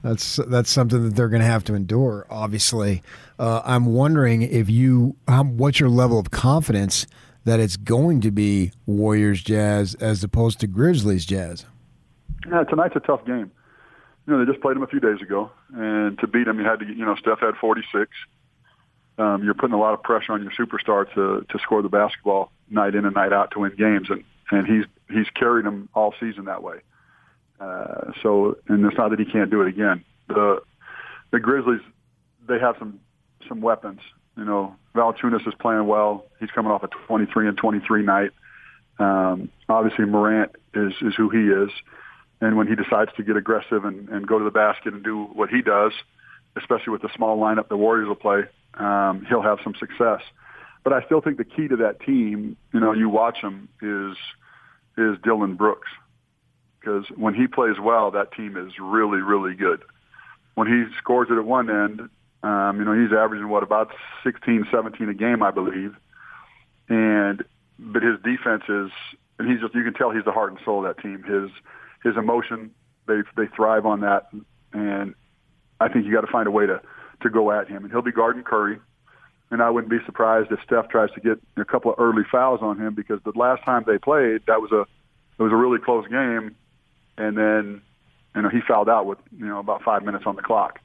[0.02, 2.26] that's that's something that they're going to have to endure.
[2.30, 3.02] Obviously,
[3.38, 7.06] uh, I'm wondering if you, um, what's your level of confidence
[7.44, 11.66] that it's going to be Warriors Jazz as opposed to Grizzlies Jazz?
[12.50, 13.50] Yeah, tonight's a tough game.
[14.26, 16.64] You know, they just played them a few days ago, and to beat them, you
[16.64, 16.86] had to.
[16.86, 18.10] You know, Steph had 46.
[19.16, 22.50] Um, you're putting a lot of pressure on your superstar to to score the basketball
[22.70, 26.14] night in and night out to win games, and and he's he's carried them all
[26.18, 26.78] season that way.
[27.60, 30.04] Uh, so, and it's not that he can't do it again.
[30.28, 30.62] The
[31.30, 31.80] the Grizzlies,
[32.48, 33.00] they have some
[33.46, 34.00] some weapons.
[34.36, 36.26] You know, Valanciunas is playing well.
[36.40, 38.30] He's coming off a 23 and 23 night.
[38.98, 41.70] Um, obviously, Morant is is who he is,
[42.40, 45.24] and when he decides to get aggressive and, and go to the basket and do
[45.24, 45.92] what he does,
[46.56, 48.42] especially with the small lineup the Warriors will play,
[48.74, 50.20] um, he'll have some success.
[50.84, 54.16] But I still think the key to that team, you know, you watch him is
[54.96, 55.88] is Dillon Brooks
[56.78, 59.82] because when he plays well, that team is really really good.
[60.54, 62.08] When he scores it at one end,
[62.44, 63.90] um, you know, he's averaging what about
[64.22, 65.96] 16, 17 a game, I believe.
[66.90, 67.42] And
[67.78, 68.90] but his defense is,
[69.38, 71.22] and he's just you can tell he's the heart and soul of that team.
[71.22, 71.50] His
[72.04, 72.70] his emotion,
[73.06, 74.28] they they thrive on that,
[74.74, 75.14] and
[75.80, 76.82] I think you got to find a way to
[77.22, 77.84] to go at him.
[77.84, 78.78] And he'll be guarding Curry,
[79.50, 82.60] and I wouldn't be surprised if Steph tries to get a couple of early fouls
[82.60, 85.78] on him because the last time they played, that was a it was a really
[85.78, 86.54] close game,
[87.16, 87.80] and then
[88.36, 90.78] you know he fouled out with you know about five minutes on the clock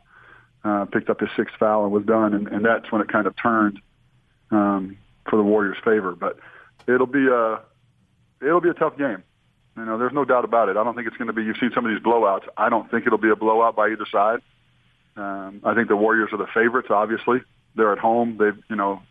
[0.63, 3.27] uh, picked up his sixth foul and was done, and, and that's when it kind
[3.27, 3.79] of turned
[4.51, 4.97] um,
[5.29, 6.15] for the Warriors' favor.
[6.15, 6.37] But
[6.87, 7.61] it'll be a
[8.41, 9.23] it'll be a tough game.
[9.77, 10.75] You know, there's no doubt about it.
[10.77, 11.43] I don't think it's going to be.
[11.43, 12.47] You've seen some of these blowouts.
[12.57, 14.39] I don't think it'll be a blowout by either side.
[15.15, 16.89] Um, I think the Warriors are the favorites.
[16.91, 17.41] Obviously,
[17.75, 18.37] they're at home.
[18.37, 19.01] They've you know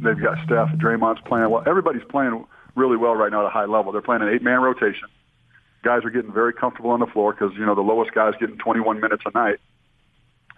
[0.00, 1.62] they've got Steph, Draymond's playing well.
[1.66, 3.92] Everybody's playing really well right now at a high level.
[3.92, 5.08] They're playing an eight-man rotation.
[5.82, 8.58] Guys are getting very comfortable on the floor because you know the lowest guy's getting
[8.58, 9.58] 21 minutes a night.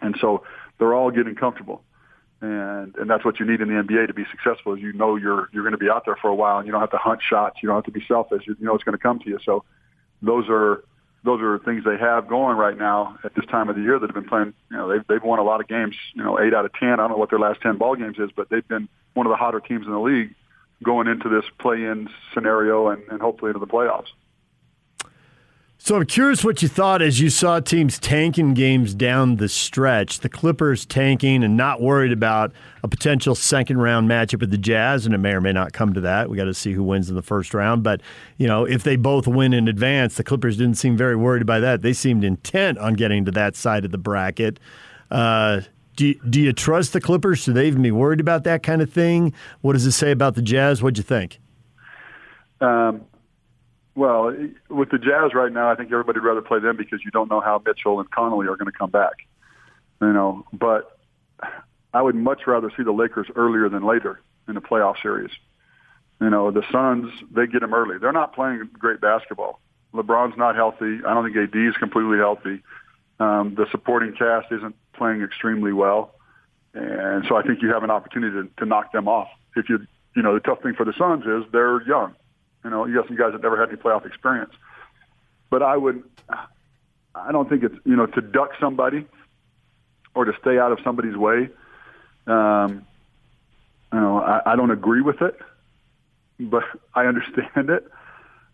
[0.01, 0.45] And so
[0.79, 1.83] they're all getting comfortable.
[2.41, 5.17] And and that's what you need in the NBA to be successful is you know
[5.17, 6.99] you're you're going to be out there for a while and you don't have to
[6.99, 9.19] hunt shots, you don't have to be selfish, you, you know it's going to come
[9.19, 9.41] to you.
[9.45, 9.65] So
[10.23, 10.85] those are
[11.25, 14.07] those are things they have going right now at this time of the year that
[14.07, 14.55] have been playing.
[14.71, 15.97] You know, they've they've won a lot of games.
[16.15, 16.93] You know, eight out of ten.
[16.93, 19.31] I don't know what their last ten ball games is, but they've been one of
[19.31, 20.35] the hotter teams in the league
[20.85, 24.07] going into this play-in scenario and, and hopefully into the playoffs.
[25.81, 30.19] So I'm curious what you thought as you saw teams tanking games down the stretch.
[30.19, 35.07] The Clippers tanking and not worried about a potential second round matchup with the Jazz,
[35.07, 36.29] and it may or may not come to that.
[36.29, 37.85] We got to see who wins in the first round.
[37.85, 38.01] But
[38.39, 41.61] you know, if they both win in advance, the Clippers didn't seem very worried by
[41.61, 41.83] that.
[41.83, 44.59] They seemed intent on getting to that side of the bracket.
[45.13, 45.61] Uh,
[45.95, 47.39] do do you trust the Clippers?
[47.39, 49.33] Should they even be worried about that kind of thing?
[49.61, 50.83] What does it say about the Jazz?
[50.83, 51.39] What'd you think?
[52.61, 53.07] Um,
[53.99, 54.33] well,
[54.71, 57.41] with the Jazz right now, I think everybody'd rather play them because you don't know
[57.41, 59.27] how Mitchell and Conley are going to come back.
[60.01, 60.97] You know, but
[61.93, 65.33] I would much rather see the Lakers earlier than later in the playoff series.
[66.21, 67.99] You know, the Suns, they get them early.
[67.99, 69.59] They're not playing great basketball.
[69.93, 71.01] LeBron's not healthy.
[71.05, 72.63] I don't think AD is completely healthy.
[73.19, 76.15] Um, the supporting cast isn't playing extremely well.
[76.73, 79.29] And so I think you have an opportunity to, to knock them off.
[79.57, 79.81] If you,
[80.15, 82.15] you know, the tough thing for the Suns is they're young.
[82.65, 84.53] You know, you got some guys that never had any playoff experience.
[85.51, 86.03] But I would,
[87.15, 89.07] I don't think it's you know to duck somebody
[90.15, 91.49] or to stay out of somebody's way.
[92.27, 92.87] Um,
[93.93, 95.39] you know, I, I don't agree with it,
[96.39, 96.65] but
[96.95, 97.91] I understand it.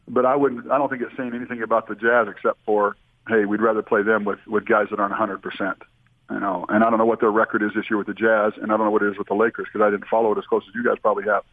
[0.06, 0.70] But I wouldn't.
[0.70, 4.02] I don't think it's saying anything about the Jazz except for, hey, we'd rather play
[4.02, 5.82] them with with guys that aren't 100 percent.
[6.30, 8.52] You know, and I don't know what their record is this year with the Jazz,
[8.56, 10.38] and I don't know what it is with the Lakers because I didn't follow it
[10.38, 11.44] as close as you guys probably have.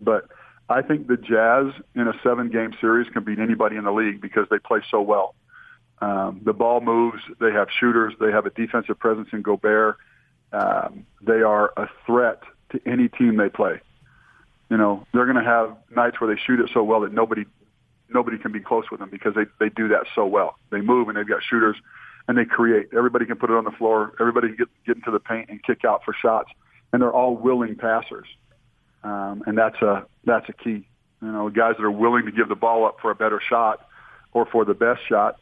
[0.00, 0.28] But
[0.70, 4.46] I think the Jazz in a seven-game series can beat anybody in the league because
[4.50, 5.34] they play so well.
[6.00, 7.20] Um, the ball moves.
[7.40, 8.14] They have shooters.
[8.20, 9.96] They have a defensive presence in Gobert.
[10.52, 13.80] Um, they are a threat to any team they play.
[14.70, 17.44] You know, they're going to have nights where they shoot it so well that nobody
[18.08, 20.56] nobody can be close with them because they they do that so well.
[20.70, 21.76] They move and they've got shooters
[22.28, 22.90] and they create.
[22.96, 24.14] Everybody can put it on the floor.
[24.20, 26.50] Everybody can get get into the paint and kick out for shots,
[26.92, 28.28] and they're all willing passers
[29.02, 30.86] um, and that's a that's a key.
[31.22, 33.86] You know, guys that are willing to give the ball up for a better shot
[34.32, 35.38] or for the best shot.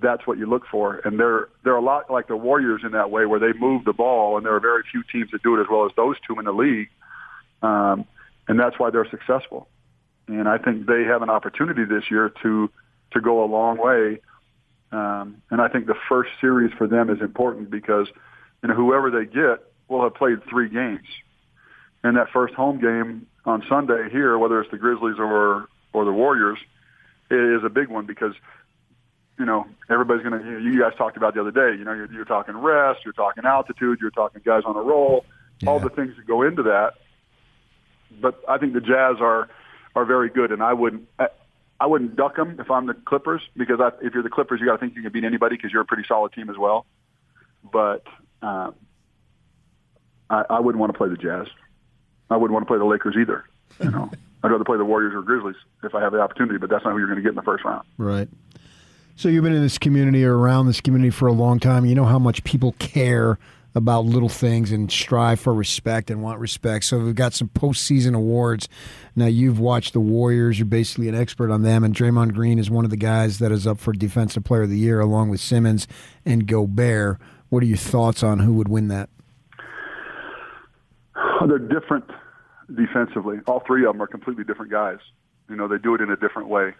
[0.00, 3.10] That's what you look for, and they're they're a lot like the Warriors in that
[3.10, 5.60] way, where they move the ball, and there are very few teams that do it
[5.60, 6.88] as well as those two in the league,
[7.62, 8.06] um,
[8.48, 9.68] and that's why they're successful.
[10.28, 12.70] And I think they have an opportunity this year to
[13.12, 14.20] to go a long way.
[14.92, 18.06] Um, and I think the first series for them is important because
[18.62, 21.06] you know whoever they get will have played three games,
[22.04, 26.12] and that first home game on Sunday here, whether it's the Grizzlies or or the
[26.12, 26.58] Warriors,
[27.30, 28.34] is a big one because
[29.38, 30.60] you know everybody's going to.
[30.60, 31.76] You guys talked about the other day.
[31.78, 35.24] You know, you're, you're talking rest, you're talking altitude, you're talking guys on a roll,
[35.66, 36.94] all the things that go into that.
[38.20, 39.48] But I think the Jazz are
[39.94, 41.08] are very good, and I wouldn't.
[41.18, 41.28] I,
[41.80, 44.66] I wouldn't duck them if I'm the Clippers because I, if you're the Clippers, you
[44.66, 46.86] got to think you can beat anybody because you're a pretty solid team as well.
[47.72, 48.04] But
[48.40, 48.76] um,
[50.30, 51.48] I, I wouldn't want to play the Jazz.
[52.32, 53.44] I wouldn't want to play the Lakers either.
[53.82, 54.10] You know,
[54.42, 56.58] I'd rather play the Warriors or Grizzlies if I have the opportunity.
[56.58, 57.86] But that's not who you're going to get in the first round.
[57.98, 58.28] Right.
[59.16, 61.84] So you've been in this community or around this community for a long time.
[61.84, 63.38] You know how much people care
[63.74, 66.84] about little things and strive for respect and want respect.
[66.84, 68.68] So we've got some postseason awards.
[69.16, 70.58] Now you've watched the Warriors.
[70.58, 73.52] You're basically an expert on them, and Draymond Green is one of the guys that
[73.52, 75.86] is up for Defensive Player of the Year, along with Simmons
[76.24, 77.18] and Gobert.
[77.48, 79.08] What are your thoughts on who would win that?
[81.48, 82.04] They're different
[82.74, 83.38] defensively.
[83.46, 84.98] All three of them are completely different guys.
[85.48, 86.72] You know, they do it in a different way.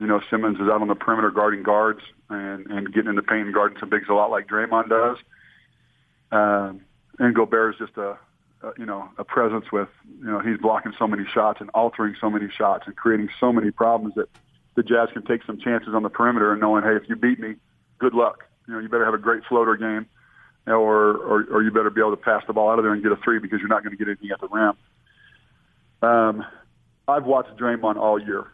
[0.00, 3.22] You know, Simmons is out on the perimeter guarding guards and, and getting in the
[3.22, 5.16] paint and guarding some bigs a lot like Draymond does.
[6.32, 6.80] Um,
[7.18, 8.18] and Gobert is just a,
[8.62, 9.88] a, you know, a presence with,
[10.18, 13.52] you know, he's blocking so many shots and altering so many shots and creating so
[13.52, 14.28] many problems that
[14.74, 17.38] the Jazz can take some chances on the perimeter and knowing, hey, if you beat
[17.38, 17.54] me,
[17.98, 18.44] good luck.
[18.66, 20.06] You know, you better have a great floater game
[20.66, 23.02] or, or, or you better be able to pass the ball out of there and
[23.02, 24.76] get a three because you're not going to get anything at the rim.
[26.02, 26.44] Um,
[27.08, 28.46] I've watched Draymond all year,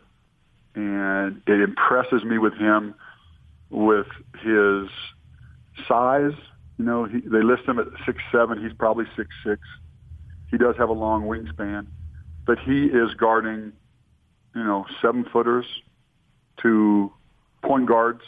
[0.74, 2.94] and it impresses me with him
[3.70, 4.06] with
[4.42, 4.88] his
[5.86, 6.32] size.
[6.78, 8.62] You know, he, they list him at six seven.
[8.62, 9.60] He's probably six six.
[10.50, 11.86] He does have a long wingspan,
[12.46, 13.72] but he is guarding,
[14.54, 15.66] you know, seven footers
[16.62, 17.12] to
[17.62, 18.22] point guards,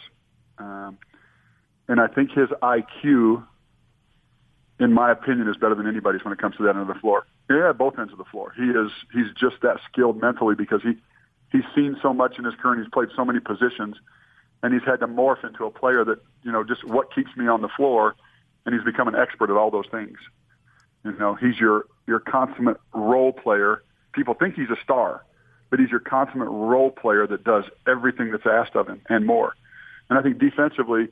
[0.59, 0.99] um,
[1.89, 3.47] and I think his IQ
[4.81, 6.95] in my opinion, is better than anybody's when it comes to that end of the
[6.95, 7.27] floor.
[7.51, 8.53] Yeah, both ends of the floor.
[8.57, 10.95] He is he's just that skilled mentally because he
[11.53, 13.97] he's seen so much in his career and he's played so many positions
[14.63, 17.47] and he's had to morph into a player that, you know, just what keeps me
[17.47, 18.15] on the floor
[18.65, 20.19] and he's become an expert at all those things.
[21.05, 23.83] You know, he's your your consummate role player.
[24.13, 25.25] People think he's a star,
[25.69, 29.55] but he's your consummate role player that does everything that's asked of him and more.
[30.09, 31.09] And I think defensively,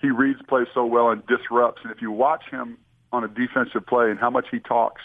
[0.00, 1.82] he reads plays so well and disrupts.
[1.84, 2.78] And if you watch him
[3.12, 5.02] on a defensive play and how much he talks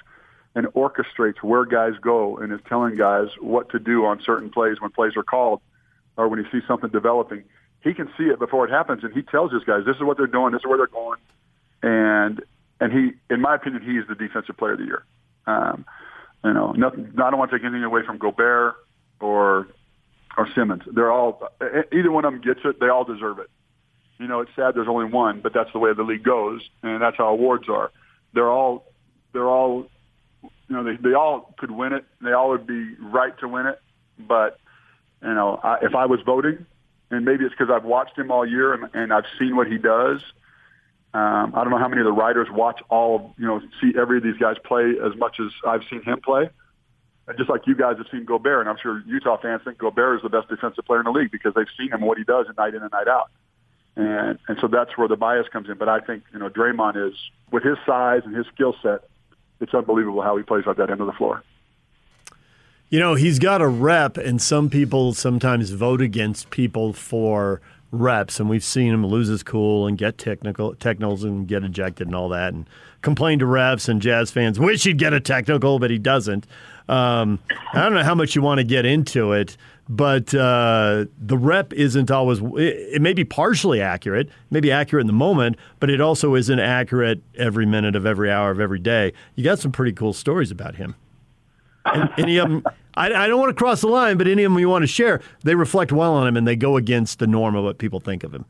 [0.55, 4.81] and orchestrates where guys go and is telling guys what to do on certain plays
[4.81, 5.61] when plays are called
[6.17, 7.43] or when he sees something developing.
[7.83, 10.17] He can see it before it happens and he tells his guys, this is what
[10.17, 11.19] they're doing, this is where they're going.
[11.83, 12.41] And
[12.79, 15.03] and he, in my opinion, he is the defensive player of the year.
[15.47, 15.85] Um,
[16.43, 18.75] you know, nothing, I don't want to take anything away from Gobert
[19.19, 19.67] or
[20.37, 20.83] or Simmons.
[20.91, 21.41] They're all
[21.91, 22.79] either one of them gets it.
[22.79, 23.49] They all deserve it
[24.19, 27.01] you know, it's sad there's only one, but that's the way the league goes, and
[27.01, 27.91] that's how awards are.
[28.33, 28.85] They're all,
[29.33, 29.87] they're all,
[30.41, 32.05] you know, they they all could win it.
[32.21, 33.79] They all would be right to win it,
[34.19, 34.59] but
[35.21, 36.65] you know, I, if I was voting,
[37.11, 39.77] and maybe it's because I've watched him all year and, and I've seen what he
[39.77, 40.21] does.
[41.13, 44.17] Um, I don't know how many of the writers watch all, you know, see every
[44.17, 46.49] of these guys play as much as I've seen him play.
[47.27, 50.17] And just like you guys have seen Gobert, and I'm sure Utah fans think Gobert
[50.17, 52.45] is the best defensive player in the league because they've seen him what he does
[52.57, 53.31] night in and night out
[53.97, 55.77] and and so that's where the bias comes in.
[55.77, 57.15] But I think you know Draymond is
[57.51, 59.09] with his size and his skill set,
[59.59, 61.43] it's unbelievable how he plays at that end of the floor.
[62.89, 67.59] You know, he's got a rep, and some people sometimes vote against people for
[67.91, 72.07] reps, and we've seen him lose his cool and get technical technicals and get ejected
[72.07, 72.65] and all that, and
[73.01, 76.45] complain to refs and Jazz fans wish he'd get a technical, but he doesn't.
[76.87, 77.39] Um,
[77.73, 79.57] I don't know how much you want to get into it,
[79.89, 82.39] but uh, the rep isn't always.
[82.39, 86.59] It, it may be partially accurate, maybe accurate in the moment, but it also isn't
[86.59, 89.13] accurate every minute of every hour of every day.
[89.35, 90.95] You got some pretty cool stories about him.
[91.85, 92.63] And, any of them,
[92.95, 94.87] I, I don't want to cross the line, but any of them you want to
[94.87, 97.99] share, they reflect well on him and they go against the norm of what people
[97.99, 98.45] think of him.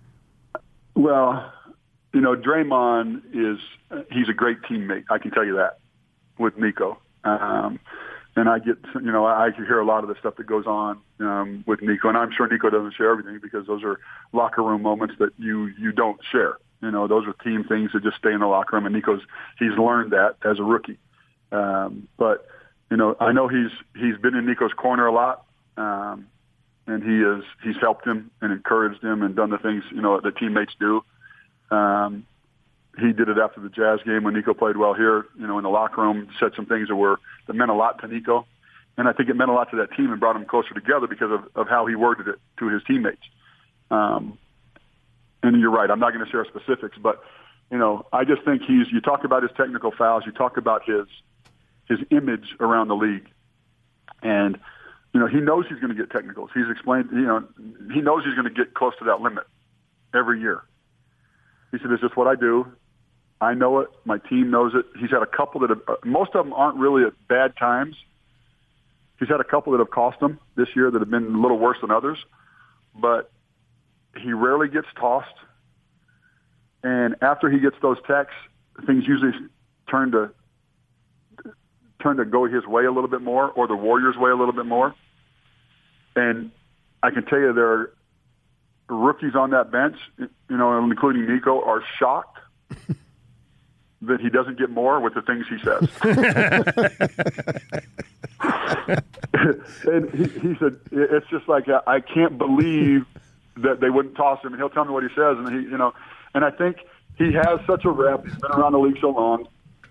[0.95, 1.53] Well,
[2.13, 3.59] you know, Draymond is
[4.11, 5.03] he's a great teammate.
[5.11, 5.77] I can tell you that
[6.39, 6.97] with Nico.
[7.23, 7.79] Um,
[8.37, 10.99] and I get, you know, I hear a lot of the stuff that goes on
[11.19, 13.99] um, with Nico, and I'm sure Nico doesn't share everything because those are
[14.31, 16.57] locker room moments that you you don't share.
[16.83, 19.21] You know, those are team things that just stay in the locker room, and Nico's
[19.57, 20.99] he's learned that as a rookie.
[21.51, 22.47] Um, but
[22.91, 25.43] you know, I know he's he's been in Nico's corner a lot,
[25.75, 26.27] um,
[26.85, 30.21] and he is he's helped him and encouraged him and done the things you know
[30.21, 31.03] that teammates do.
[31.71, 32.27] Um,
[32.99, 35.25] he did it after the Jazz game when Nico played well here.
[35.39, 37.99] You know, in the locker room, said some things that were that meant a lot
[38.01, 38.45] to Nico,
[38.97, 41.07] and I think it meant a lot to that team and brought them closer together
[41.07, 43.21] because of, of how he worded it to his teammates.
[43.91, 44.37] Um,
[45.43, 45.89] and you're right.
[45.89, 47.23] I'm not going to share specifics, but
[47.71, 48.91] you know, I just think he's.
[48.91, 50.23] You talk about his technical fouls.
[50.25, 51.05] You talk about his
[51.87, 53.27] his image around the league,
[54.23, 54.57] and
[55.13, 56.49] you know he knows he's going to get technicals.
[56.53, 57.09] He's explained.
[57.11, 57.43] You know,
[57.93, 59.43] he knows he's going to get close to that limit
[60.13, 60.63] every year.
[61.71, 62.71] He said, "It's just what I do.
[63.39, 63.89] I know it.
[64.05, 66.77] My team knows it." He's had a couple that have, uh, most of them aren't
[66.77, 67.95] really at bad times.
[69.19, 71.57] He's had a couple that have cost him this year that have been a little
[71.57, 72.17] worse than others,
[72.93, 73.31] but
[74.15, 75.33] he rarely gets tossed.
[76.83, 78.33] And after he gets those techs,
[78.85, 79.31] things usually
[79.89, 80.31] turn to
[81.99, 84.53] turn to go his way a little bit more, or the Warriors' way a little
[84.53, 84.93] bit more.
[86.15, 86.51] And
[87.01, 87.93] I can tell you, there are
[88.87, 92.37] rookies on that bench, you know, including Nico, are shocked
[94.03, 95.89] that he doesn't get more with the things he says.
[99.85, 103.05] and he, he said, "It's just like I can't believe
[103.57, 105.77] that they wouldn't toss him." And he'll tell me what he says, and he, you
[105.77, 105.93] know,
[106.33, 106.77] and I think
[107.17, 108.25] he has such a rep.
[108.25, 109.47] He's been around the league so long.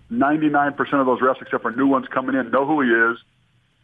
[0.09, 3.17] Ninety-nine percent of those refs, except for new ones coming in, know who he is,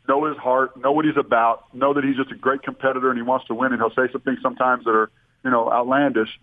[0.08, 3.18] know his heart, know what he's about, know that he's just a great competitor and
[3.18, 3.74] he wants to win.
[3.74, 5.12] And he'll say some things sometimes that are,
[5.44, 6.40] you know, outlandish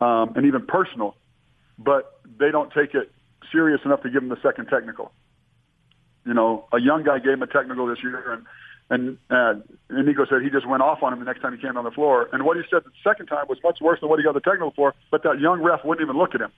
[0.00, 1.16] um, and even personal,
[1.76, 3.10] but they don't take it
[3.52, 5.12] serious enough to give him the second technical.
[6.24, 8.46] You know, a young guy gave him a technical this year, and
[8.90, 9.60] and uh,
[9.90, 11.84] and Nico said he just went off on him the next time he came on
[11.84, 12.28] the floor.
[12.32, 14.40] And what he said the second time was much worse than what he got the
[14.40, 14.94] technical for.
[15.10, 16.52] But that young ref wouldn't even look at him.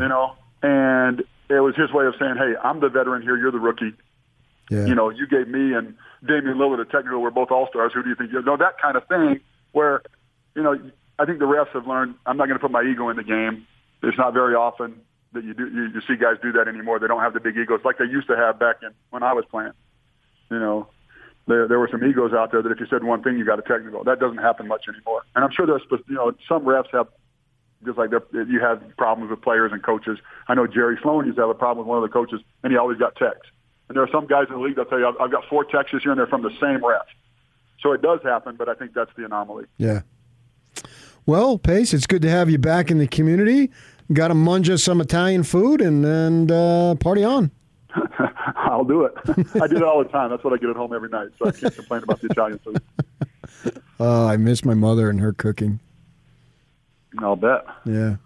[0.00, 3.36] You know, and it was his way of saying, "Hey, I'm the veteran here.
[3.36, 3.94] You're the rookie.
[4.70, 4.86] Yeah.
[4.86, 5.94] You know, you gave me and
[6.26, 7.20] Damian Lillard a technical.
[7.20, 7.92] We're both all stars.
[7.94, 9.40] Who do you think you know that kind of thing?
[9.72, 10.02] Where,
[10.54, 10.78] you know,
[11.18, 12.14] I think the refs have learned.
[12.24, 13.66] I'm not going to put my ego in the game.
[14.02, 15.00] It's not very often
[15.32, 16.98] that you do you, you see guys do that anymore.
[16.98, 19.32] They don't have the big egos like they used to have back in when I
[19.32, 19.72] was playing.
[20.50, 20.88] You know,
[21.46, 23.58] there there were some egos out there that if you said one thing, you got
[23.58, 24.04] a technical.
[24.04, 25.22] That doesn't happen much anymore.
[25.34, 27.08] And I'm sure there's you know some refs have
[27.84, 30.18] just like you have problems with players and coaches.
[30.48, 32.72] I know Jerry Sloan used to have a problem with one of the coaches, and
[32.72, 33.48] he always got techs.
[33.88, 35.64] And there are some guys in the league that tell you, I've, I've got four
[35.64, 37.02] this year, and they're from the same ref.
[37.80, 39.64] So it does happen, but I think that's the anomaly.
[39.76, 40.02] Yeah.
[41.26, 43.70] Well, Pace, it's good to have you back in the community.
[44.12, 47.50] Got to munge us some Italian food and and uh, party on.
[48.56, 49.12] I'll do it.
[49.60, 50.30] I do it all the time.
[50.30, 52.58] That's what I get at home every night, so I can't complain about the Italian
[52.58, 52.80] food.
[54.00, 55.78] Oh, I miss my mother and her cooking.
[57.20, 57.64] I'll bet.
[57.84, 58.16] Yeah.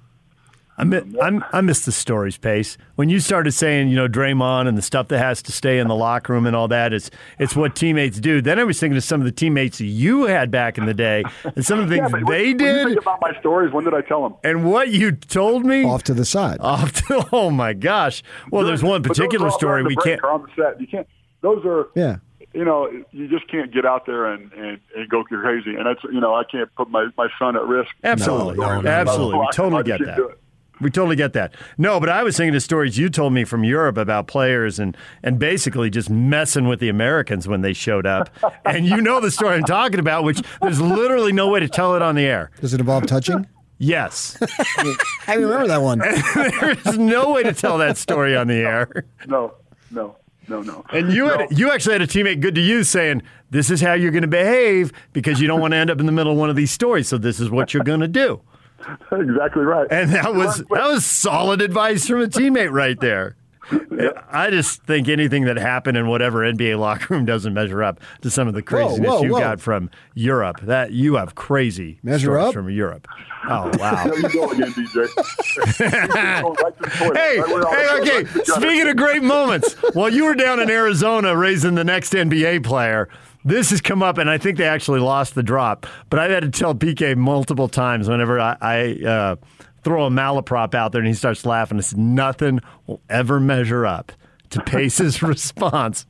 [0.78, 2.76] I miss, I'm, I miss the stories, Pace.
[2.96, 5.88] When you started saying, you know, Draymond and the stuff that has to stay in
[5.88, 8.42] the locker room and all that, it's it's what teammates do.
[8.42, 11.24] Then I was thinking of some of the teammates you had back in the day
[11.56, 13.38] and some of the things Yeah, but they when, When you did think about my
[13.40, 14.34] stories, when did I tell them?
[14.44, 15.84] and what you told me.
[15.84, 16.58] Off to the side.
[16.60, 18.22] Off to, oh my gosh.
[18.50, 20.24] Well, there's one particular all story we break can't.
[20.24, 20.80] on the set.
[20.80, 21.06] You can't.
[21.40, 21.88] Those are.
[21.94, 22.18] Yeah.
[22.52, 25.74] You know, you just can't get out there and, and, and go crazy.
[25.74, 27.90] And that's, you know, I can't put my, my son at risk.
[28.02, 28.64] Absolutely.
[28.64, 29.38] Absolutely.
[29.40, 30.36] We totally get that.
[30.80, 31.55] We totally get that.
[31.78, 34.96] No, but I was thinking of stories you told me from Europe about players and,
[35.22, 38.28] and basically just messing with the Americans when they showed up.
[38.64, 41.96] and you know the story I'm talking about, which there's literally no way to tell
[41.96, 42.50] it on the air.
[42.60, 43.46] Does it involve touching?
[43.78, 44.38] Yes.
[45.26, 45.98] I remember that one.
[46.84, 49.05] There's no way to tell that story on the air.
[49.26, 49.55] No,
[49.90, 50.16] no,
[50.48, 50.84] no, no.
[50.90, 53.92] And you had you actually had a teammate good to you saying, This is how
[53.92, 56.48] you're gonna behave because you don't want to end up in the middle of one
[56.48, 58.40] of these stories, so this is what you're gonna do.
[59.12, 59.86] exactly right.
[59.90, 63.36] And that was that was solid advice from a teammate right there.
[64.31, 68.31] I just think anything that happened in whatever NBA locker room doesn't measure up to
[68.31, 69.40] some of the craziness whoa, you whoa.
[69.40, 70.60] got from Europe.
[70.62, 72.55] That you have crazy Measure up?
[72.55, 73.08] from Europe.
[73.48, 74.05] Oh wow!
[74.06, 75.08] There you go again, DJ.
[77.15, 78.42] Hey, hey, okay.
[78.44, 83.08] Speaking of great moments, while you were down in Arizona raising the next NBA player,
[83.47, 85.86] this has come up, and I think they actually lost the drop.
[86.10, 89.36] But I've had to tell PK multiple times whenever I, I uh,
[89.84, 91.78] throw a malaprop out there and he starts laughing.
[91.78, 94.10] It's nothing will ever measure up
[94.50, 96.07] to Pace's response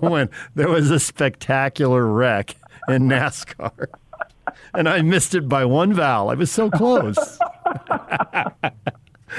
[0.00, 2.56] when there was a spectacular wreck
[2.88, 3.86] in NASCAR.
[4.74, 6.28] And I missed it by one vowel.
[6.28, 7.16] I was so close.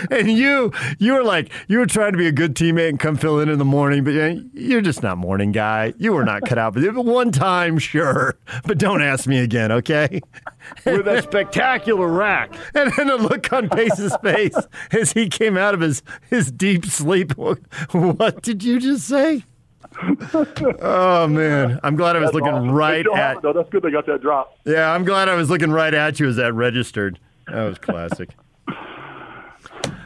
[0.09, 3.15] And you, you were like, you were trying to be a good teammate and come
[3.15, 4.11] fill in in the morning, but
[4.53, 5.93] you're just not morning guy.
[5.97, 6.73] You were not cut out.
[6.73, 10.21] But one time, sure, but don't ask me again, okay?
[10.85, 14.55] With a spectacular rack, and then a look on Pace's face
[14.91, 17.33] as he came out of his his deep sleep.
[17.37, 19.43] What did you just say?
[20.81, 22.71] oh man, I'm glad I was That's looking awesome.
[22.71, 23.43] right They still have at.
[23.43, 23.53] though.
[23.53, 23.83] That's good.
[23.83, 24.55] They got that drop.
[24.65, 27.19] Yeah, I'm glad I was looking right at you as that registered.
[27.47, 28.29] That was classic.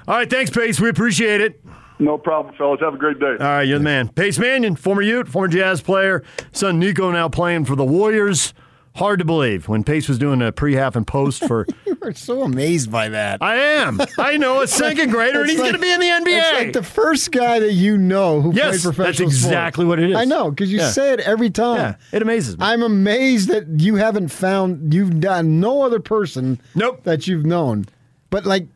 [0.08, 0.80] All right, thanks, Pace.
[0.80, 1.62] We appreciate it.
[1.98, 2.82] No problem, fellas.
[2.82, 3.32] Have a great day.
[3.32, 4.10] All right, you're the man.
[4.10, 6.24] Pace Mannion, former Ute, former Jazz player.
[6.52, 8.54] Son Nico now playing for the Warriors.
[8.96, 11.66] Hard to believe when Pace was doing a pre-half and post for.
[11.86, 13.42] you are so amazed by that.
[13.42, 14.00] I am.
[14.18, 16.38] I know a second grader, and he's like- going to be in the NBA.
[16.40, 19.46] It's like the first guy that you know who Yes, played professional that's sports.
[19.48, 20.16] exactly what it is.
[20.16, 20.92] I know because you Yeah.
[20.92, 21.78] say it every time.
[21.78, 22.66] Yeah, it amazes me.
[22.66, 26.62] I'm amazed that you haven't found you've done no other person.
[26.76, 27.04] Nope.
[27.04, 27.86] That you've known,
[28.30, 28.68] but like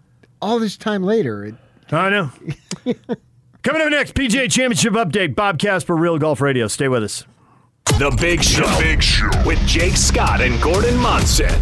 [0.41, 1.55] all this time later, it,
[1.91, 2.31] I know.
[3.63, 5.35] Coming up next, PGA Championship update.
[5.35, 6.67] Bob Casper, Real Golf Radio.
[6.67, 7.25] Stay with us.
[7.85, 8.65] The Big Show.
[8.65, 11.53] The Big Show with Jake Scott and Gordon Monson.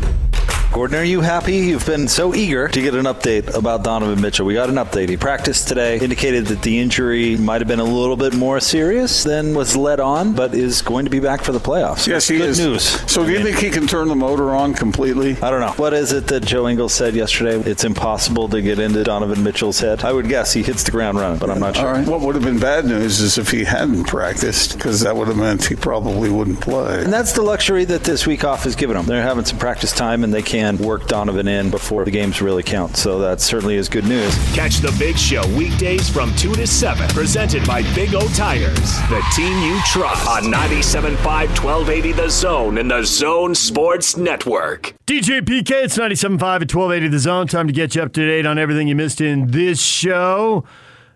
[0.74, 1.56] Gordon, are you happy?
[1.56, 4.46] You've been so eager to get an update about Donovan Mitchell.
[4.46, 5.10] We got an update.
[5.10, 9.24] He practiced today, indicated that the injury might have been a little bit more serious
[9.24, 12.06] than was led on, but is going to be back for the playoffs.
[12.06, 12.60] Yes, he Good is.
[12.60, 12.84] news.
[13.12, 15.32] So do you think he can turn the motor on completely?
[15.42, 15.72] I don't know.
[15.78, 17.58] What is it that Joe Ingles said yesterday?
[17.68, 20.04] It's impossible to get into Donovan Mitchell's head.
[20.04, 21.88] I would guess he hits the ground running, but I'm not sure.
[21.88, 22.08] All right.
[22.08, 25.38] What would have been bad news is if he hadn't practiced, because that would have
[25.38, 27.04] meant he probably wouldn't play.
[27.04, 29.06] And that's the luxury that this week off has given them.
[29.08, 32.64] They're having some practice time and they can work Donovan in before the games really
[32.64, 32.98] count.
[32.98, 34.36] So that certainly is good news.
[34.56, 37.08] Catch the Big Show weekdays from 2 to 7.
[37.10, 40.28] Presented by Big O Tires, the team you trust.
[40.28, 41.18] On 97.5
[41.64, 44.96] 1280 The Zone and the Zone Sports Network.
[45.06, 47.46] DJ PK, it's 97.5 at 1280 The Zone.
[47.46, 50.66] Time to get you up to date on everything you missed in this show.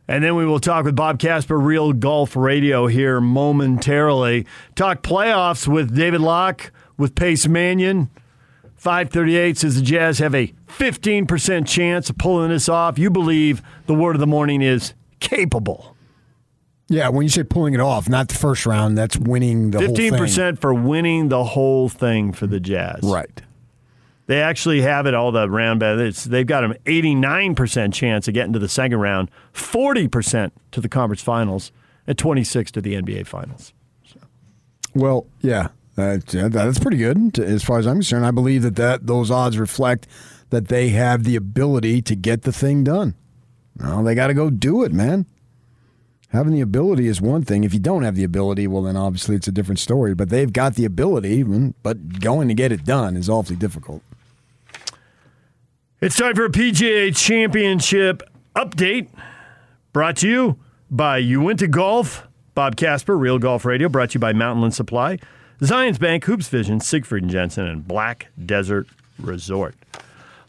[0.07, 4.45] And then we will talk with Bob Casper, Real Golf Radio, here momentarily.
[4.75, 8.11] Talk playoffs with David Locke, with Pace Mannion.
[8.81, 12.97] 538 says the Jazz have a 15% chance of pulling this off.
[12.97, 15.95] You believe the word of the morning is capable.
[16.87, 17.07] yeah.
[17.09, 20.13] When you say pulling it off, not the first round, that's winning the whole thing.
[20.13, 23.01] 15% for winning the whole thing for the Jazz.
[23.03, 23.43] Right.
[24.25, 25.79] They actually have it all the round.
[25.81, 30.81] but It's, they've got an 89% chance of getting to the second round, 40% to
[30.81, 31.71] the conference finals,
[32.07, 33.73] and 26 to the NBA finals.
[34.95, 35.67] Well, yeah,
[36.01, 38.25] that's, yeah, that's pretty good as far as I'm concerned.
[38.25, 40.07] I believe that, that those odds reflect
[40.49, 43.15] that they have the ability to get the thing done.
[43.77, 45.25] Well, they got to go do it, man.
[46.29, 47.63] Having the ability is one thing.
[47.63, 50.13] If you don't have the ability, well, then obviously it's a different story.
[50.13, 54.01] But they've got the ability, mm, but going to get it done is awfully difficult.
[55.99, 58.23] It's time for a PGA Championship
[58.55, 59.09] update
[59.93, 62.27] brought to you by Uinta Golf.
[62.53, 65.19] Bob Casper, Real Golf Radio, brought to you by Mountainland Supply,
[65.61, 68.87] Zions Bank, Hoops Vision, Siegfried and Jensen, and Black Desert
[69.19, 69.75] Resort.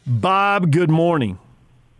[0.07, 1.39] Bob, good morning.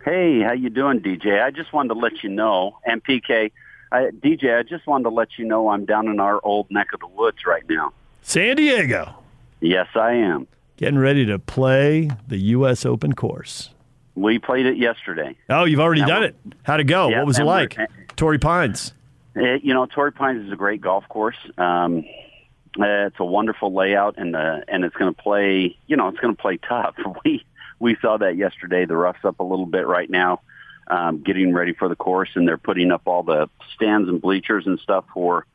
[0.03, 1.41] Hey, how you doing, DJ?
[1.41, 3.51] I just wanted to let you know, and PK,
[3.91, 6.87] I, DJ, I just wanted to let you know I'm down in our old neck
[6.93, 7.93] of the woods right now.
[8.23, 9.13] San Diego.
[9.61, 10.47] Yes, I am.
[10.77, 12.83] Getting ready to play the U.S.
[12.83, 13.69] Open course.
[14.15, 15.35] We played it yesterday.
[15.49, 16.35] Oh, you've already Now done it.
[16.63, 17.09] How'd it go?
[17.09, 17.77] Yeah, what was it like?
[18.15, 18.93] Torrey Pines.
[19.37, 21.37] Uh, you know, Torrey Pines is a great golf course.
[21.59, 22.03] Um,
[22.79, 25.77] uh, it's a wonderful layout, and the and it's going to play.
[25.87, 26.95] You know, it's going to play tough.
[27.23, 27.45] We
[27.79, 28.85] we saw that yesterday.
[28.85, 30.41] The rough's up a little bit right now,
[30.87, 34.65] um, getting ready for the course, and they're putting up all the stands and bleachers
[34.65, 35.45] and stuff for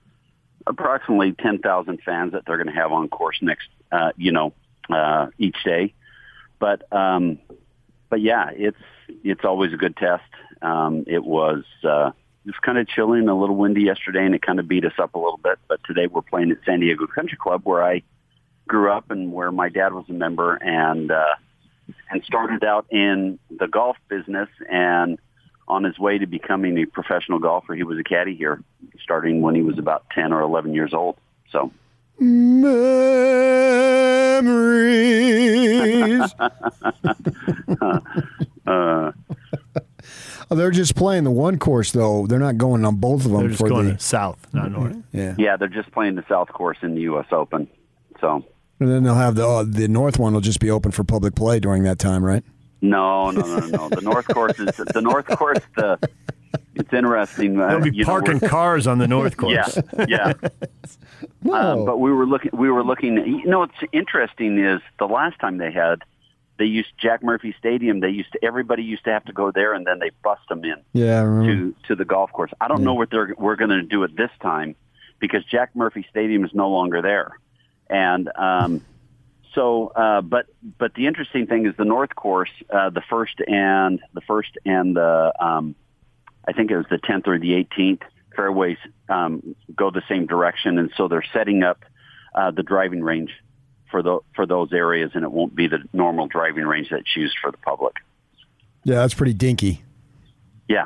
[0.66, 3.68] approximately ten thousand fans that they're going to have on course next.
[3.90, 4.52] Uh, you know,
[4.90, 5.94] uh, each day,
[6.58, 7.38] but um,
[8.10, 8.78] but yeah, it's
[9.24, 10.22] it's always a good test.
[10.62, 12.12] Um, it was uh,
[12.48, 14.94] was kind of chilly and a little windy yesterday, and it kind of beat us
[14.98, 15.58] up a little bit.
[15.68, 18.02] But today we're playing at San Diego Country Club, where I
[18.66, 21.34] grew up and where my dad was a member, and uh,
[22.10, 24.48] and started out in the golf business.
[24.70, 25.18] And
[25.68, 28.62] on his way to becoming a professional golfer, he was a caddy here,
[29.02, 31.16] starting when he was about ten or eleven years old.
[31.52, 31.70] So
[32.20, 33.14] Memories.
[38.66, 39.12] uh,
[40.50, 42.26] Oh, they're just playing the one course, though.
[42.26, 44.70] They're not going on both of them They're just for going the to south, not
[44.72, 44.96] north.
[45.12, 45.34] Yeah.
[45.38, 47.26] yeah, they're just playing the South Course in the U.S.
[47.32, 47.68] Open.
[48.20, 48.44] So
[48.80, 51.34] And then they'll have the uh, the north one will just be open for public
[51.34, 52.42] play during that time, right?
[52.80, 53.88] no, no, no, no.
[53.88, 55.58] The North Course is the North Course.
[55.76, 55.98] The
[56.76, 57.60] it's interesting.
[57.60, 59.78] Uh, They'll be you know, parking we're- cars on the north course.
[59.98, 60.32] Yeah, yeah.
[61.50, 62.50] Um, but we were looking.
[62.54, 63.16] We were looking.
[63.16, 66.02] You know, what's interesting is the last time they had,
[66.58, 68.00] they used Jack Murphy Stadium.
[68.00, 70.64] They used to, everybody used to have to go there, and then they bust them
[70.64, 72.50] in Yeah, to to the golf course.
[72.60, 74.74] I don't know what they're we're going to do it this time
[75.20, 77.38] because Jack Murphy Stadium is no longer there,
[77.88, 78.82] and um,
[79.54, 80.46] so uh, but
[80.78, 84.96] but the interesting thing is the North Course, uh, the first and the first and
[84.96, 85.74] the um,
[86.46, 88.02] I think it was the 10th or the 18th
[88.34, 88.78] fairways
[89.08, 91.84] um, go the same direction, and so they're setting up
[92.34, 93.30] uh, the driving range
[93.90, 97.36] for the for those areas, and it won't be the normal driving range that's used
[97.42, 97.94] for the public.
[98.84, 99.82] Yeah, that's pretty dinky.
[100.68, 100.84] Yeah,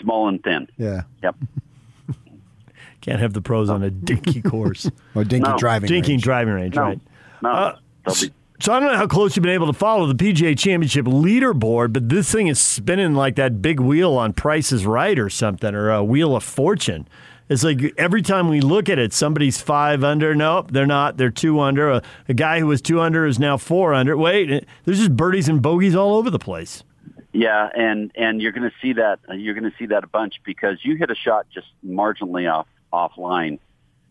[0.00, 0.68] small and thin.
[0.76, 1.02] Yeah.
[1.22, 1.36] Yep.
[3.00, 5.56] Can't have the pros on a dinky course or dinky No.
[5.58, 5.88] driving.
[5.88, 6.22] dinky range.
[6.22, 6.82] driving range, No.
[6.82, 7.00] right?
[7.42, 10.14] No, Uh, be So I don't know how close you've been able to follow the
[10.14, 14.84] PGA Championship leaderboard, but this thing is spinning like that big wheel on Price is
[14.84, 17.08] Right or something, or a Wheel of Fortune.
[17.50, 20.36] It's like every time we look at it, somebody's five under.
[20.36, 21.16] Nope, they're not.
[21.16, 21.90] They're two under.
[21.90, 24.16] A, a guy who was two under is now four under.
[24.16, 26.84] Wait, there's just birdies and bogeys all over the place.
[27.32, 30.36] Yeah, and and you're going to see that you're going to see that a bunch
[30.44, 33.58] because you hit a shot just marginally off offline,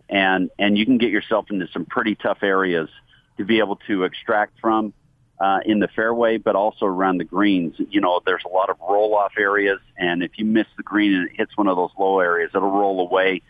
[0.09, 2.90] and and you can get yourself into some pretty tough areas
[3.38, 4.93] to be able to extract from
[5.40, 7.76] uh, in the fairway, but also around the greens.
[7.77, 11.14] You know, there's a lot of roll off areas, and if you miss the green
[11.14, 13.42] and it hits one of those low areas, it'll roll away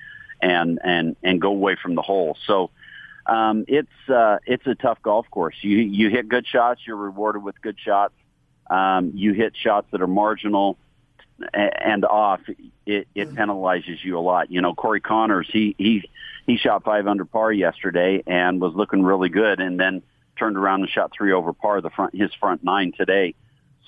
[0.41, 2.37] and and and go away from the hole.
[2.45, 2.71] So.
[3.25, 5.53] Um, it's uh, it's a tough golf course.
[5.61, 8.13] You you hit good shots, you're rewarded with good shots
[8.69, 10.77] um, you hit shots that are marginal
[11.53, 12.41] and off,
[12.85, 14.51] it, it penalizes you a lot.
[14.51, 16.09] You know, Corey Conners, he he
[16.45, 20.01] he shot five under par yesterday and was looking really good, and then
[20.39, 23.35] turned around and shot three over par the front his front nine today.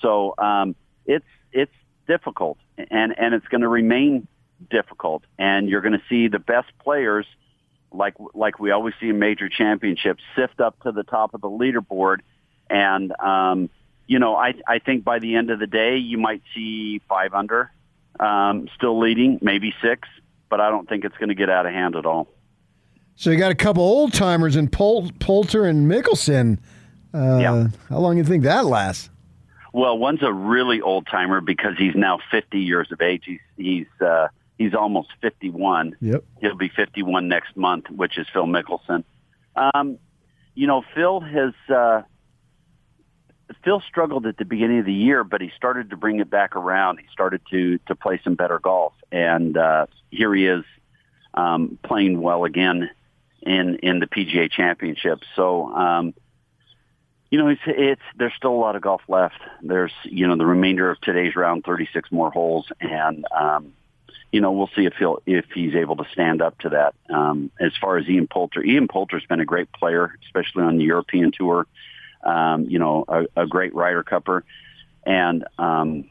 [0.00, 1.72] So um, it's it's
[2.06, 4.28] difficult, and and it's going to remain
[4.70, 7.26] difficult, and you're going to see the best players
[7.94, 11.48] like like we always see in major championships sift up to the top of the
[11.48, 12.18] leaderboard
[12.70, 13.68] and um
[14.06, 17.34] you know i i think by the end of the day you might see 5
[17.34, 17.70] under
[18.18, 20.08] um still leading maybe 6
[20.48, 22.28] but i don't think it's going to get out of hand at all
[23.22, 26.58] So you got a couple old timers in Pol- Poulter and Mickelson.
[27.14, 27.68] Uh, Yeah.
[27.88, 29.10] How long do you think that lasts?
[29.72, 33.86] well one's a really old timer because he's now 50 years of age he's he's
[34.04, 34.26] uh
[34.58, 36.24] he's almost 51 Yep.
[36.40, 39.04] He'll be 51 next month, which is Phil Mickelson.
[39.54, 39.98] Um,
[40.56, 42.02] you know, Phil has uh,
[43.64, 46.56] Phil struggled at the beginning of the year, but he started to bring it back
[46.56, 46.98] around.
[46.98, 50.64] He started to to play some better golf, and uh, here he is
[51.34, 52.90] um, playing well again
[53.42, 55.22] in in the PGA Championship.
[55.36, 55.72] So.
[55.72, 56.14] Um,
[57.30, 59.40] you know, it's, it's there's still a lot of golf left.
[59.62, 63.72] There's you know the remainder of today's round, 36 more holes, and um,
[64.32, 66.94] you know, we'll see if he'll if he's able to stand up to that.
[67.10, 70.84] Um, as far as Ian Poulter, Ian Poulter's been a great player, especially on the
[70.84, 71.66] European tour.
[72.24, 74.42] Um, you know, a, a great Ryder Cupper,
[75.04, 76.08] and um,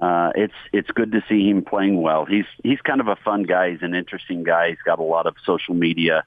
[0.00, 2.24] uh, it's it's good to see him playing well.
[2.24, 3.70] He's he's kind of a fun guy.
[3.72, 4.70] He's an interesting guy.
[4.70, 6.24] He's got a lot of social media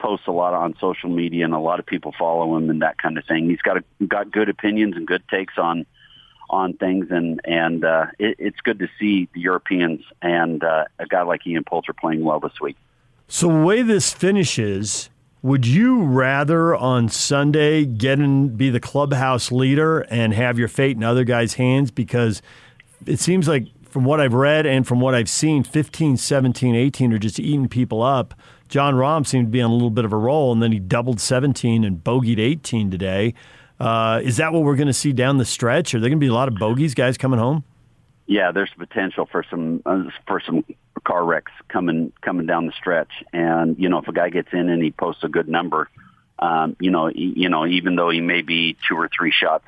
[0.00, 2.98] posts a lot on social media, and a lot of people follow him and that
[2.98, 3.48] kind of thing.
[3.48, 5.86] He's got a, got good opinions and good takes on
[6.48, 11.06] on things, and and uh, it, it's good to see the Europeans and uh, a
[11.06, 12.76] guy like Ian Poulter playing well this week.
[13.28, 15.10] So the way this finishes,
[15.42, 20.96] would you rather on Sunday get and be the clubhouse leader and have your fate
[20.96, 21.90] in other guys' hands?
[21.92, 22.42] Because
[23.06, 27.12] it seems like from what I've read and from what I've seen, 15, 17, 18
[27.12, 28.34] are just eating people up.
[28.68, 30.78] Jon Rahm seemed to be on a little bit of a roll, and then he
[30.78, 33.34] doubled 17 and bogeyed 18 today.
[33.80, 35.94] Uh, is that what we're going to see down the stretch?
[35.94, 37.64] Are there going to be a lot of bogeys, guys coming home?
[38.26, 40.64] Yeah, there's potential for some uh, for some
[41.02, 44.68] car wrecks coming coming down the stretch, and you know if a guy gets in
[44.68, 45.88] and he posts a good number,
[46.38, 49.64] um, you know you know even though he may be two or three shots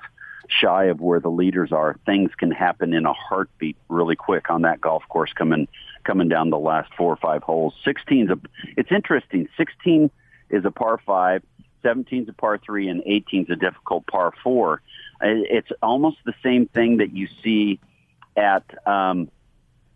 [0.61, 4.63] shy of where the leaders are, things can happen in a heartbeat really quick on
[4.63, 5.69] that golf course coming
[6.05, 7.75] coming down the last four or five holes.
[7.87, 8.39] 16's a
[8.77, 9.49] it's interesting.
[9.57, 10.11] 16
[10.51, 11.43] is a par five.
[11.85, 14.83] 17's a par three and 18's a difficult par four.
[15.21, 17.81] It's almost the same thing that you see
[18.37, 19.31] at um,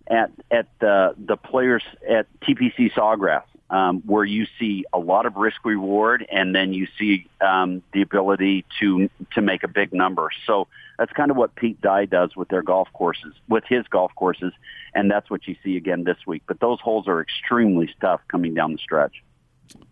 [0.08, 5.36] at at the the players at TPC Sawgrass, um, where you see a lot of
[5.36, 10.30] risk reward, and then you see um, the ability to to make a big number.
[10.46, 14.12] So that's kind of what Pete Dye does with their golf courses, with his golf
[14.14, 14.52] courses,
[14.94, 16.42] and that's what you see again this week.
[16.46, 19.22] But those holes are extremely tough coming down the stretch.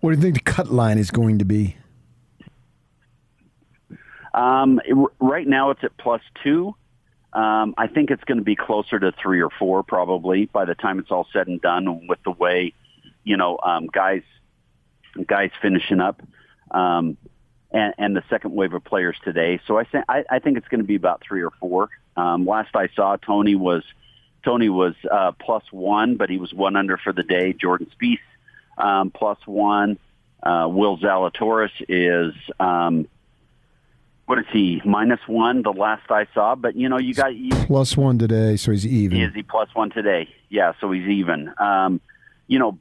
[0.01, 1.77] What do you think the cut line is going to be?
[4.33, 6.75] Um, it- right now, it's at plus two.
[7.33, 10.77] Um, I think it's going to be closer to three or four probably by the
[10.77, 12.07] time it's all said and done.
[12.07, 12.73] With the way,
[13.25, 14.23] you know, um, guys,
[15.27, 16.23] guys finishing up,
[16.70, 17.17] um,
[17.73, 19.61] and, and the second wave of players today.
[19.67, 21.89] So I think I, I think it's going to be about three or four.
[22.17, 23.83] Um, last I saw, Tony was
[24.44, 27.53] Tony was uh, plus one, but he was one under for the day.
[27.53, 28.19] Jordan Spieth
[28.78, 29.99] um, plus one.
[30.43, 33.09] Uh, Will Zalatoris is um,
[34.27, 35.62] what is he minus one?
[35.62, 38.86] The last I saw, but you know, you got you, Plus one today, so he's
[38.86, 39.20] even.
[39.20, 40.28] is he plus one today?
[40.49, 41.53] Yeah, so he's even.
[41.59, 42.01] Um,
[42.47, 42.79] you know,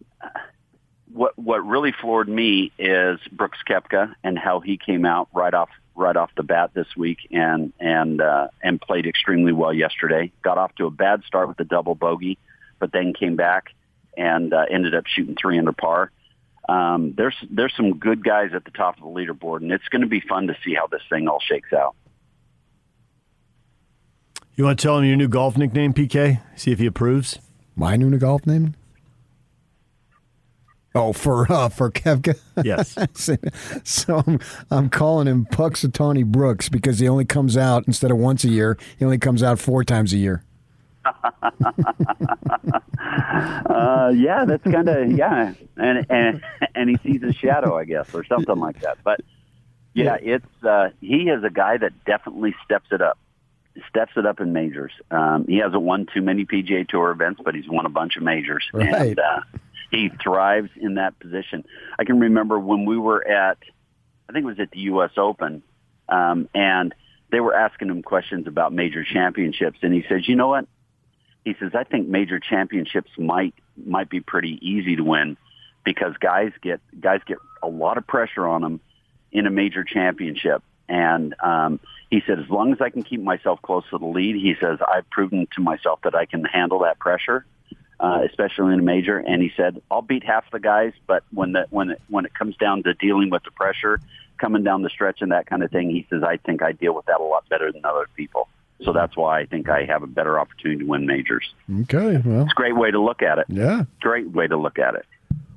[1.11, 5.69] what what really floored me is Brooks Koepka and how he came out right off
[5.95, 10.32] right off the bat this week and and uh, and played extremely well yesterday.
[10.42, 12.38] Got off to a bad start with a double bogey,
[12.80, 13.69] but then came back
[14.17, 16.11] and uh, ended up shooting three under par.
[16.67, 20.01] Um, there's there's some good guys at the top of the leaderboard, and it's going
[20.01, 21.95] to be fun to see how this thing all shakes out.
[24.56, 26.42] You want to tell him your new golf nickname, PK?
[26.56, 27.40] See if he approves.
[27.75, 28.75] My new golf name?
[30.95, 32.39] Oh, for uh, for Koepka.
[32.63, 32.95] Yes.
[33.83, 34.39] so I'm,
[34.69, 38.77] I'm calling him Punxsutawney Brooks because he only comes out instead of once a year.
[38.99, 40.43] He only comes out four times a year.
[43.05, 46.41] uh, yeah, that's kind of yeah, and and
[46.75, 48.97] and he sees his shadow, I guess, or something like that.
[49.03, 49.22] But
[49.93, 53.17] yeah, it's uh, he is a guy that definitely steps it up,
[53.89, 54.91] steps it up in majors.
[55.11, 58.23] Um, he hasn't won too many PGA Tour events, but he's won a bunch of
[58.23, 58.93] majors, Right.
[58.93, 59.41] and uh,
[59.93, 61.65] he thrives in that position.
[61.97, 63.57] I can remember when we were at,
[64.30, 65.11] I think it was at the U.S.
[65.17, 65.63] Open,
[66.09, 66.93] um, and
[67.31, 70.67] they were asking him questions about major championships, and he says, "You know what?
[71.45, 75.38] he says I think major championships might might be pretty easy to win
[75.83, 78.80] because guys get guys get a lot of pressure on them
[79.31, 80.63] in a major championship.
[80.88, 84.35] And um, he said, as long as I can keep myself close to the lead,
[84.35, 87.45] he says I've proven to myself that I can handle that pressure,
[88.03, 89.17] uh, especially in a major.
[89.17, 92.33] And he said I'll beat half the guys, but when the when it when it
[92.33, 93.99] comes down to dealing with the pressure
[94.38, 96.93] coming down the stretch and that kind of thing, he says I think I deal
[96.93, 98.49] with that a lot better than other people.
[98.83, 101.53] So that's why I think I have a better opportunity to win majors.
[101.83, 103.45] Okay, well, It's a great way to look at it.
[103.48, 103.85] Yeah.
[104.01, 105.06] Great way to look at it.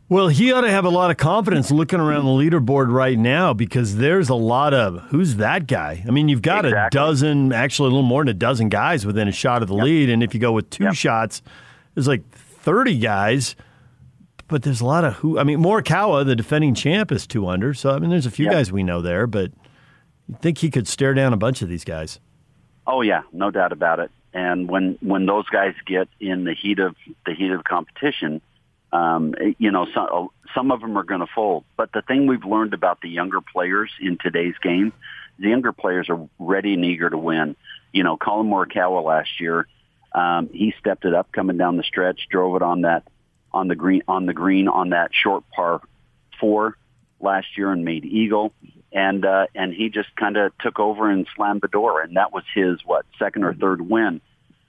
[0.08, 3.52] Well, he ought to have a lot of confidence looking around the leaderboard right now
[3.54, 6.04] because there's a lot of who's that guy?
[6.06, 9.26] I mean, you've got a dozen, actually a little more than a dozen guys within
[9.26, 10.08] a shot of the lead.
[10.08, 11.42] And if you go with two shots,
[11.96, 13.56] there's like 30 guys.
[14.48, 17.74] But there's a lot of who, I mean, Morikawa, the defending champ, is two under.
[17.74, 18.54] So, I mean, there's a few Yep.
[18.54, 19.50] guys we know there, but
[20.28, 22.20] you think he could stare down a bunch of these guys.
[22.86, 24.12] Oh yeah, no doubt about it.
[24.32, 26.94] And when when those guys get in the heat of
[27.26, 28.40] the heat of competition,
[28.92, 31.64] um, you know, some some of them are going to fold.
[31.76, 34.92] But the thing we've learned about the younger players in today's game,
[35.40, 37.56] the younger players are ready and eager to win.
[37.92, 39.66] You know, Collin Morikawa last year,
[40.16, 43.04] um, he stepped it up coming down the stretch, drove it on that
[43.52, 45.82] on the green on the green on that short par
[46.40, 46.76] four
[47.20, 48.52] last year and made eagle.
[48.92, 52.00] And uh, and he just kind of took over and slammed the door.
[52.00, 54.22] And that was his what second or third win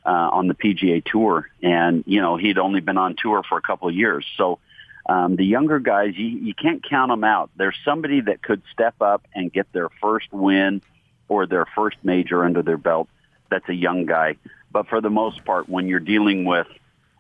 [0.06, 1.50] uh, on the PGA Tour.
[1.64, 4.26] And you know he'd only been on tour for a couple of years.
[4.36, 4.60] So
[5.08, 7.52] um, the younger guys you, you can't count them out.
[7.56, 10.82] There's somebody that could step up and get their first win
[11.30, 13.08] or their first major under their belt
[13.50, 14.36] that's a young guy
[14.72, 16.68] but for the most part when you're dealing with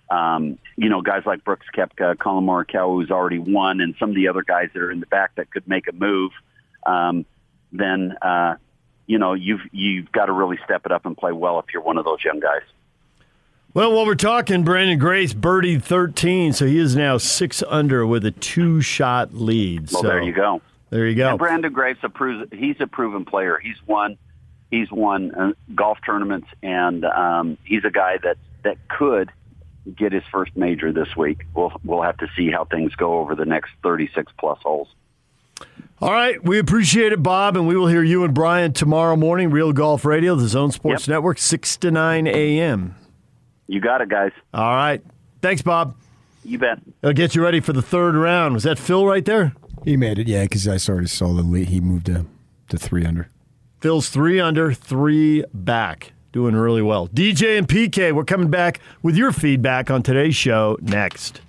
[0.09, 4.15] um, you know, guys like Brooks Koepka, Collin Morikawa, who's already won, and some of
[4.15, 6.31] the other guys that are in the back that could make a move,
[6.85, 7.25] um,
[7.71, 8.55] then uh,
[9.05, 11.81] you know you've you've got to really step it up and play well if you're
[11.81, 12.61] one of those young guys.
[13.73, 18.25] Well, while we're talking, Branden Grace birdied 13, so he is now six under with
[18.25, 19.91] a two shot lead.
[19.91, 20.61] Well, so there you go.
[20.89, 21.31] There you go.
[21.31, 23.59] And Branden Grace a proves, he's a proven player.
[23.61, 24.17] He's won
[24.71, 29.31] he's won uh, golf tournaments, and um, he's a guy that that could
[29.95, 31.45] get his first major this week.
[31.53, 34.89] We'll we'll have to see how things go over the next 36 plus holes.
[35.99, 39.49] All right, we appreciate it, Bob, and we will hear you and Brian tomorrow morning.
[39.49, 42.95] Real Golf Radio, the Zone Sports Network, six to nine a.m.
[43.65, 44.31] You got it, guys.
[44.53, 45.01] All right,
[45.41, 45.95] thanks, Bob.
[46.43, 46.79] You bet.
[47.03, 48.53] I'll get you ready for the third round.
[48.53, 49.53] Was that Phil right there?
[49.83, 51.69] He made it, yeah, because I already saw the lead.
[51.69, 52.25] He moved to,
[52.69, 53.29] to three under.
[53.79, 56.13] Phil's three under, three back.
[56.31, 57.07] Doing really well.
[57.09, 61.41] DJ and PK, we're coming back with your feedback on today's show next.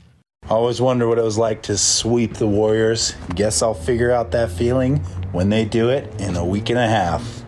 [0.44, 3.15] I always wonder what it was like to sweep the Warriors.
[3.34, 4.98] Guess I'll figure out that feeling
[5.32, 7.44] when they do it in a week and a half.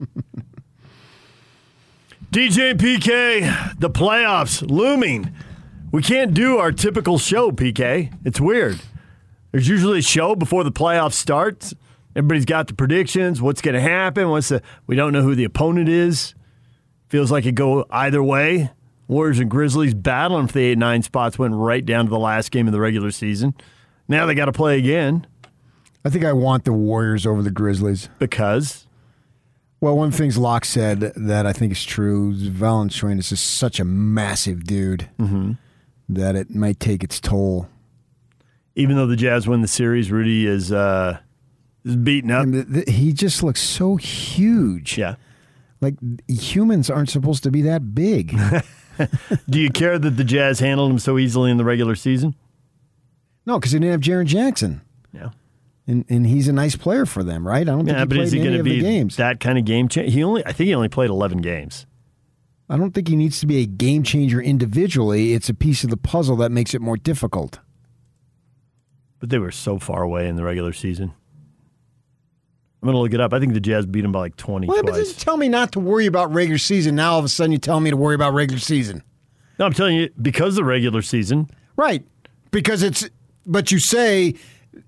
[2.32, 5.32] DJ and PK, the playoffs looming.
[5.92, 8.12] We can't do our typical show, PK.
[8.24, 8.80] It's weird.
[9.52, 11.74] There's usually a show before the playoffs starts.
[12.18, 15.44] Everybody's got the predictions, what's going to happen, what's the we don't know who the
[15.44, 16.34] opponent is.
[17.08, 18.72] Feels like it go either way.
[19.06, 22.50] Warriors and Grizzlies battling for the 8 9 spots went right down to the last
[22.50, 23.54] game of the regular season.
[24.08, 25.26] Now they got to play again.
[26.04, 28.08] I think I want the Warriors over the Grizzlies.
[28.18, 28.86] Because?
[29.80, 33.38] Well, one of the things Locke said that I think is true is Valanciunas is
[33.40, 35.52] such a massive dude Mm-hmm.
[36.08, 37.68] that it might take its toll.
[38.74, 41.18] Even though the Jazz win the series, Rudy is uh,
[41.96, 42.44] beaten up.
[42.44, 44.98] And he just looks so huge.
[44.98, 45.16] Yeah.
[45.80, 45.94] Like
[46.28, 48.36] humans aren't supposed to be that big.
[49.48, 52.34] Do you care that the Jazz handled him so easily in the regular season?
[53.46, 54.82] no, because they didn't have Jaren Jackson.
[55.12, 55.30] Yeah.
[55.86, 57.62] And and he's a nice player for them, right?
[57.62, 59.16] I don't think Yeah, he but played is he going to be games.
[59.16, 60.12] that kind of game change?
[60.12, 61.86] He only, I think he only played 11 games.
[62.68, 65.32] I don't think he needs to be a game changer individually.
[65.32, 67.60] It's a piece of the puzzle that makes it more difficult.
[69.20, 71.14] But they were so far away in the regular season.
[72.80, 73.32] I'm going to look it up.
[73.32, 75.08] I think the Jazz beat him by like 20 Well, but twice.
[75.08, 76.94] just tell me not to worry about regular season.
[76.94, 79.02] Now all of a sudden you tell me to worry about regular season.
[79.58, 82.04] No, I'm telling you, because the regular season, Right.
[82.50, 83.08] Because it's
[83.46, 84.34] but you say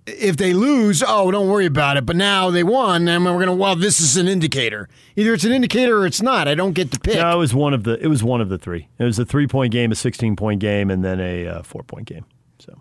[0.07, 2.07] if they lose, oh, don't worry about it.
[2.07, 4.89] But now they won, and we're gonna well, this is an indicator.
[5.17, 6.47] Either it's an indicator or it's not.
[6.49, 7.17] I don't get to pick.
[7.17, 8.89] no, it was one of the it was one of the three.
[8.99, 11.83] It was a three point game, a 16 point game, and then a uh, four
[11.83, 12.25] point game.
[12.61, 12.81] So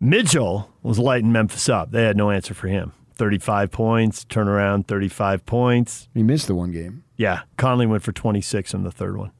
[0.00, 1.90] Mitchell was lighting Memphis up.
[1.90, 2.92] They had no answer for him.
[3.14, 6.08] 35 points, turnaround, 35 points.
[6.14, 7.02] He missed the one game.
[7.16, 9.32] Yeah, Conley went for 26 in the third one.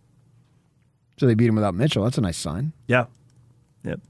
[1.17, 2.03] So they beat him without Mitchell.
[2.05, 2.73] That's a nice sign.
[2.89, 3.07] Yeah.
[3.85, 4.01] Yep.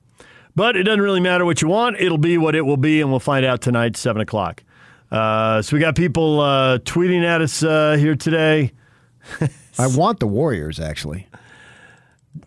[0.54, 2.00] But it doesn't really matter what you want.
[2.00, 4.62] It'll be what it will be, and we'll find out tonight, 7 o'clock.
[5.10, 8.72] Uh, so we got people uh, tweeting at us uh, here today.
[9.78, 11.28] I want the Warriors actually.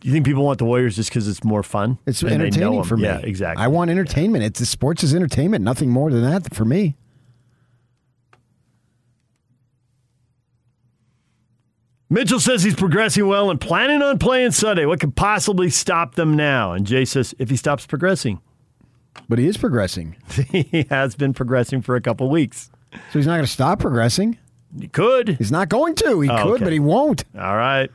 [0.02, 1.98] You think people want the Warriors just because it's more fun?
[2.06, 3.03] It's And entertaining for me.
[3.03, 3.64] Yeah, exactly.
[3.64, 4.44] I want entertainment.
[4.44, 5.64] It's sports is entertainment.
[5.64, 6.95] Nothing more than that for me.
[12.10, 14.86] Mitchell says he's progressing well and planning on playing Sunday.
[14.86, 16.74] What could possibly stop them now?
[16.74, 18.42] And Jay says if he stops progressing.
[19.30, 20.18] But he is progressing.
[20.52, 22.70] he has been progressing for a couple weeks.
[22.94, 24.38] So he's not going to stop progressing.
[24.78, 25.30] He could.
[25.38, 26.20] He's not going to.
[26.22, 26.64] He Oh, could, okay.
[26.66, 27.24] but he won't.
[27.38, 27.90] All right.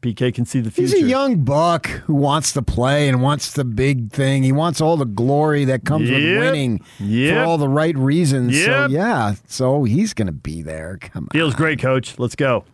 [0.00, 0.96] PK can see the future.
[0.96, 4.44] He's a young buck who wants to play and wants the big thing.
[4.44, 7.34] He wants all the glory that comes with winning Yep.
[7.34, 8.56] for all the right reasons.
[8.56, 8.66] Yep.
[8.66, 10.98] So yeah, so he's going to be there.
[11.00, 11.28] Come on.
[11.30, 12.18] Feels great, coach.
[12.18, 12.64] Let's go.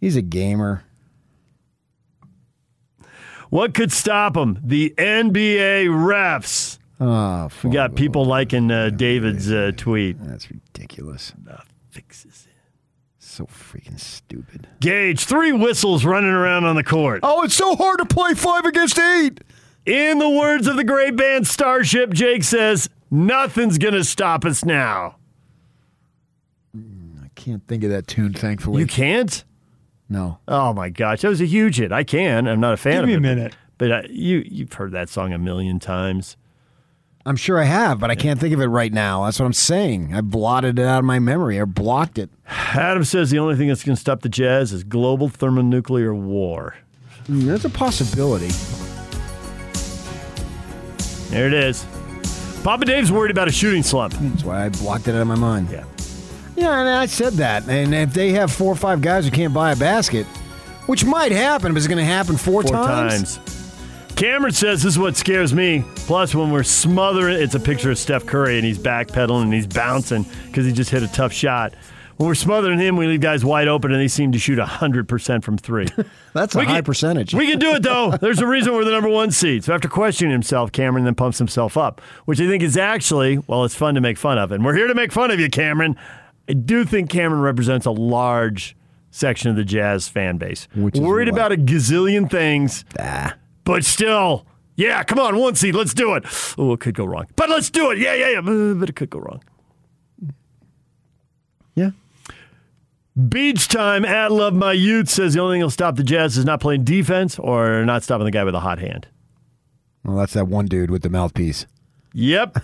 [0.00, 0.82] He's a gamer.
[3.50, 4.58] What could stop him?
[4.62, 6.78] The NBA refs.
[7.00, 10.16] Oh, we got people liking uh, David's uh, tweet.
[10.20, 11.32] That's ridiculous.
[11.44, 12.45] The fixes.
[13.36, 14.66] So freaking stupid.
[14.80, 17.20] Gage, three whistles running around on the court.
[17.22, 19.42] Oh, it's so hard to play five against eight.
[19.84, 24.64] In the words of the great band Starship, Jake says, nothing's going to stop us
[24.64, 25.16] now.
[26.74, 28.80] I can't think of that tune, thankfully.
[28.80, 29.44] You can't?
[30.08, 30.38] No.
[30.48, 31.92] Oh my gosh, that was a huge hit.
[31.92, 32.48] I can.
[32.48, 33.54] I'm not a fan Give of me a minute.
[33.76, 36.38] But uh, you you've heard that song a million times.
[37.26, 39.24] I'm sure I have, but I can't think of it right now.
[39.24, 40.14] That's what I'm saying.
[40.14, 41.60] I blotted it out of my memory.
[41.60, 42.30] I blocked it.
[42.46, 46.76] Adam says the only thing that's going to stop the Jazz is global thermonuclear war.
[47.28, 48.46] Mm, that's a possibility.
[51.30, 51.84] There it is.
[52.62, 54.14] Papa Dave's worried about a shooting slump.
[54.14, 55.68] That's why I blocked it out of my mind.
[55.70, 55.84] Yeah.
[56.56, 57.68] Yeah, and I said that.
[57.68, 60.26] And if they have four or five guys who can't buy a basket,
[60.86, 63.36] which might happen, but it's going to happen four, Four times.
[63.36, 63.45] times.
[64.16, 65.84] Cameron says this is what scares me.
[65.94, 69.66] Plus, when we're smothering, it's a picture of Steph Curry and he's backpedaling and he's
[69.66, 71.74] bouncing because he just hit a tough shot.
[72.16, 75.42] When we're smothering him, we leave guys wide open and they seem to shoot 100%
[75.44, 75.86] from three.
[76.32, 77.34] That's a We high can- percentage.
[77.34, 78.16] We can do it though.
[78.18, 79.64] There's a reason we're the number one seed.
[79.64, 83.64] So after questioning himself, Cameron then pumps himself up, which I think is actually, well,
[83.66, 84.50] it's fun to make fun of.
[84.50, 85.94] And we're here to make fun of you, Cameron.
[86.48, 88.76] I do think Cameron represents a large
[89.10, 90.68] section of the Jazz fan base.
[90.74, 91.34] Which Worried what?
[91.38, 93.34] about a gazillion things, Ah.
[93.66, 94.46] But still,
[94.76, 96.24] yeah, come on, one seed, let's do it.
[96.56, 97.26] Oh, it could go wrong.
[97.36, 97.98] But let's do it.
[97.98, 98.40] Yeah, yeah, yeah.
[98.40, 99.42] But it could go wrong.
[101.74, 101.90] Yeah.
[103.28, 106.44] Beach time at Love My Youth says the only thing that'll stop the Jazz is
[106.44, 109.08] not playing defense or not stopping the guy with a hot hand.
[110.04, 111.66] Well, that's that one dude with the mouthpiece.
[112.12, 112.58] Yep.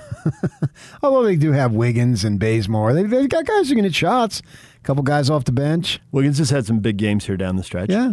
[1.03, 2.95] Although they do have Wiggins and Bazemore.
[2.95, 4.41] They, they've got guys who can hit shots.
[4.77, 6.01] A couple guys off the bench.
[6.13, 7.91] Wiggins has had some big games here down the stretch.
[7.91, 8.13] Yeah.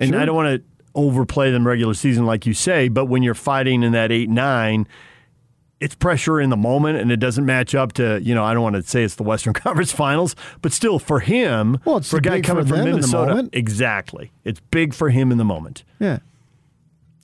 [0.00, 0.20] And Sure.
[0.20, 3.84] I don't want to overplay them regular season like you say, but when you're fighting
[3.84, 4.88] in that 8 9,
[5.78, 8.62] it's pressure in the moment and it doesn't match up to, you know, I don't
[8.62, 12.16] want to say it's the Western Conference Finals, but still for him, Well, it's for
[12.16, 14.32] a guy coming for from them in the Minnesota, exactly.
[14.44, 15.84] It's big for him in the moment.
[16.00, 16.18] Yeah.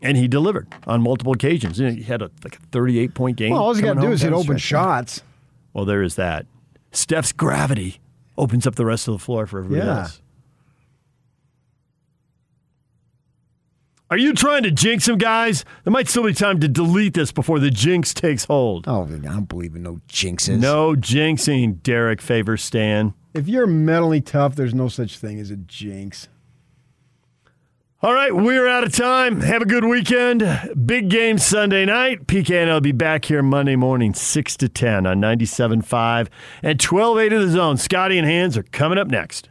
[0.02, 1.78] And he delivered on multiple occasions.
[1.78, 3.52] You know, He had a, like a 38 point game.
[3.52, 5.22] Well, all he's got to do is hit open shots.
[5.72, 6.44] Well, there is that.
[6.90, 8.00] Steph's gravity
[8.36, 10.00] opens up the rest of the floor for everybody Yeah.
[10.02, 10.20] else.
[14.12, 15.64] Are you trying to jinx him, guys?
[15.84, 18.84] There might still be time to delete this before the jinx takes hold.
[18.86, 20.60] Oh, I don't believe in no jinxes.
[20.60, 23.14] No jinxing, Derrick Favors Stan.
[23.32, 26.28] If you're mentally tough, there's no such thing as a jinx.
[28.02, 29.40] All right, we're out of time.
[29.40, 30.44] Have a good weekend.
[30.84, 32.26] Big game Sunday night.
[32.26, 36.28] PK and I'll be back here Monday morning, 6 to 10 on 97.5
[36.62, 37.78] and 12.8 of the zone.
[37.78, 39.48] Scotty and Hans are coming up next.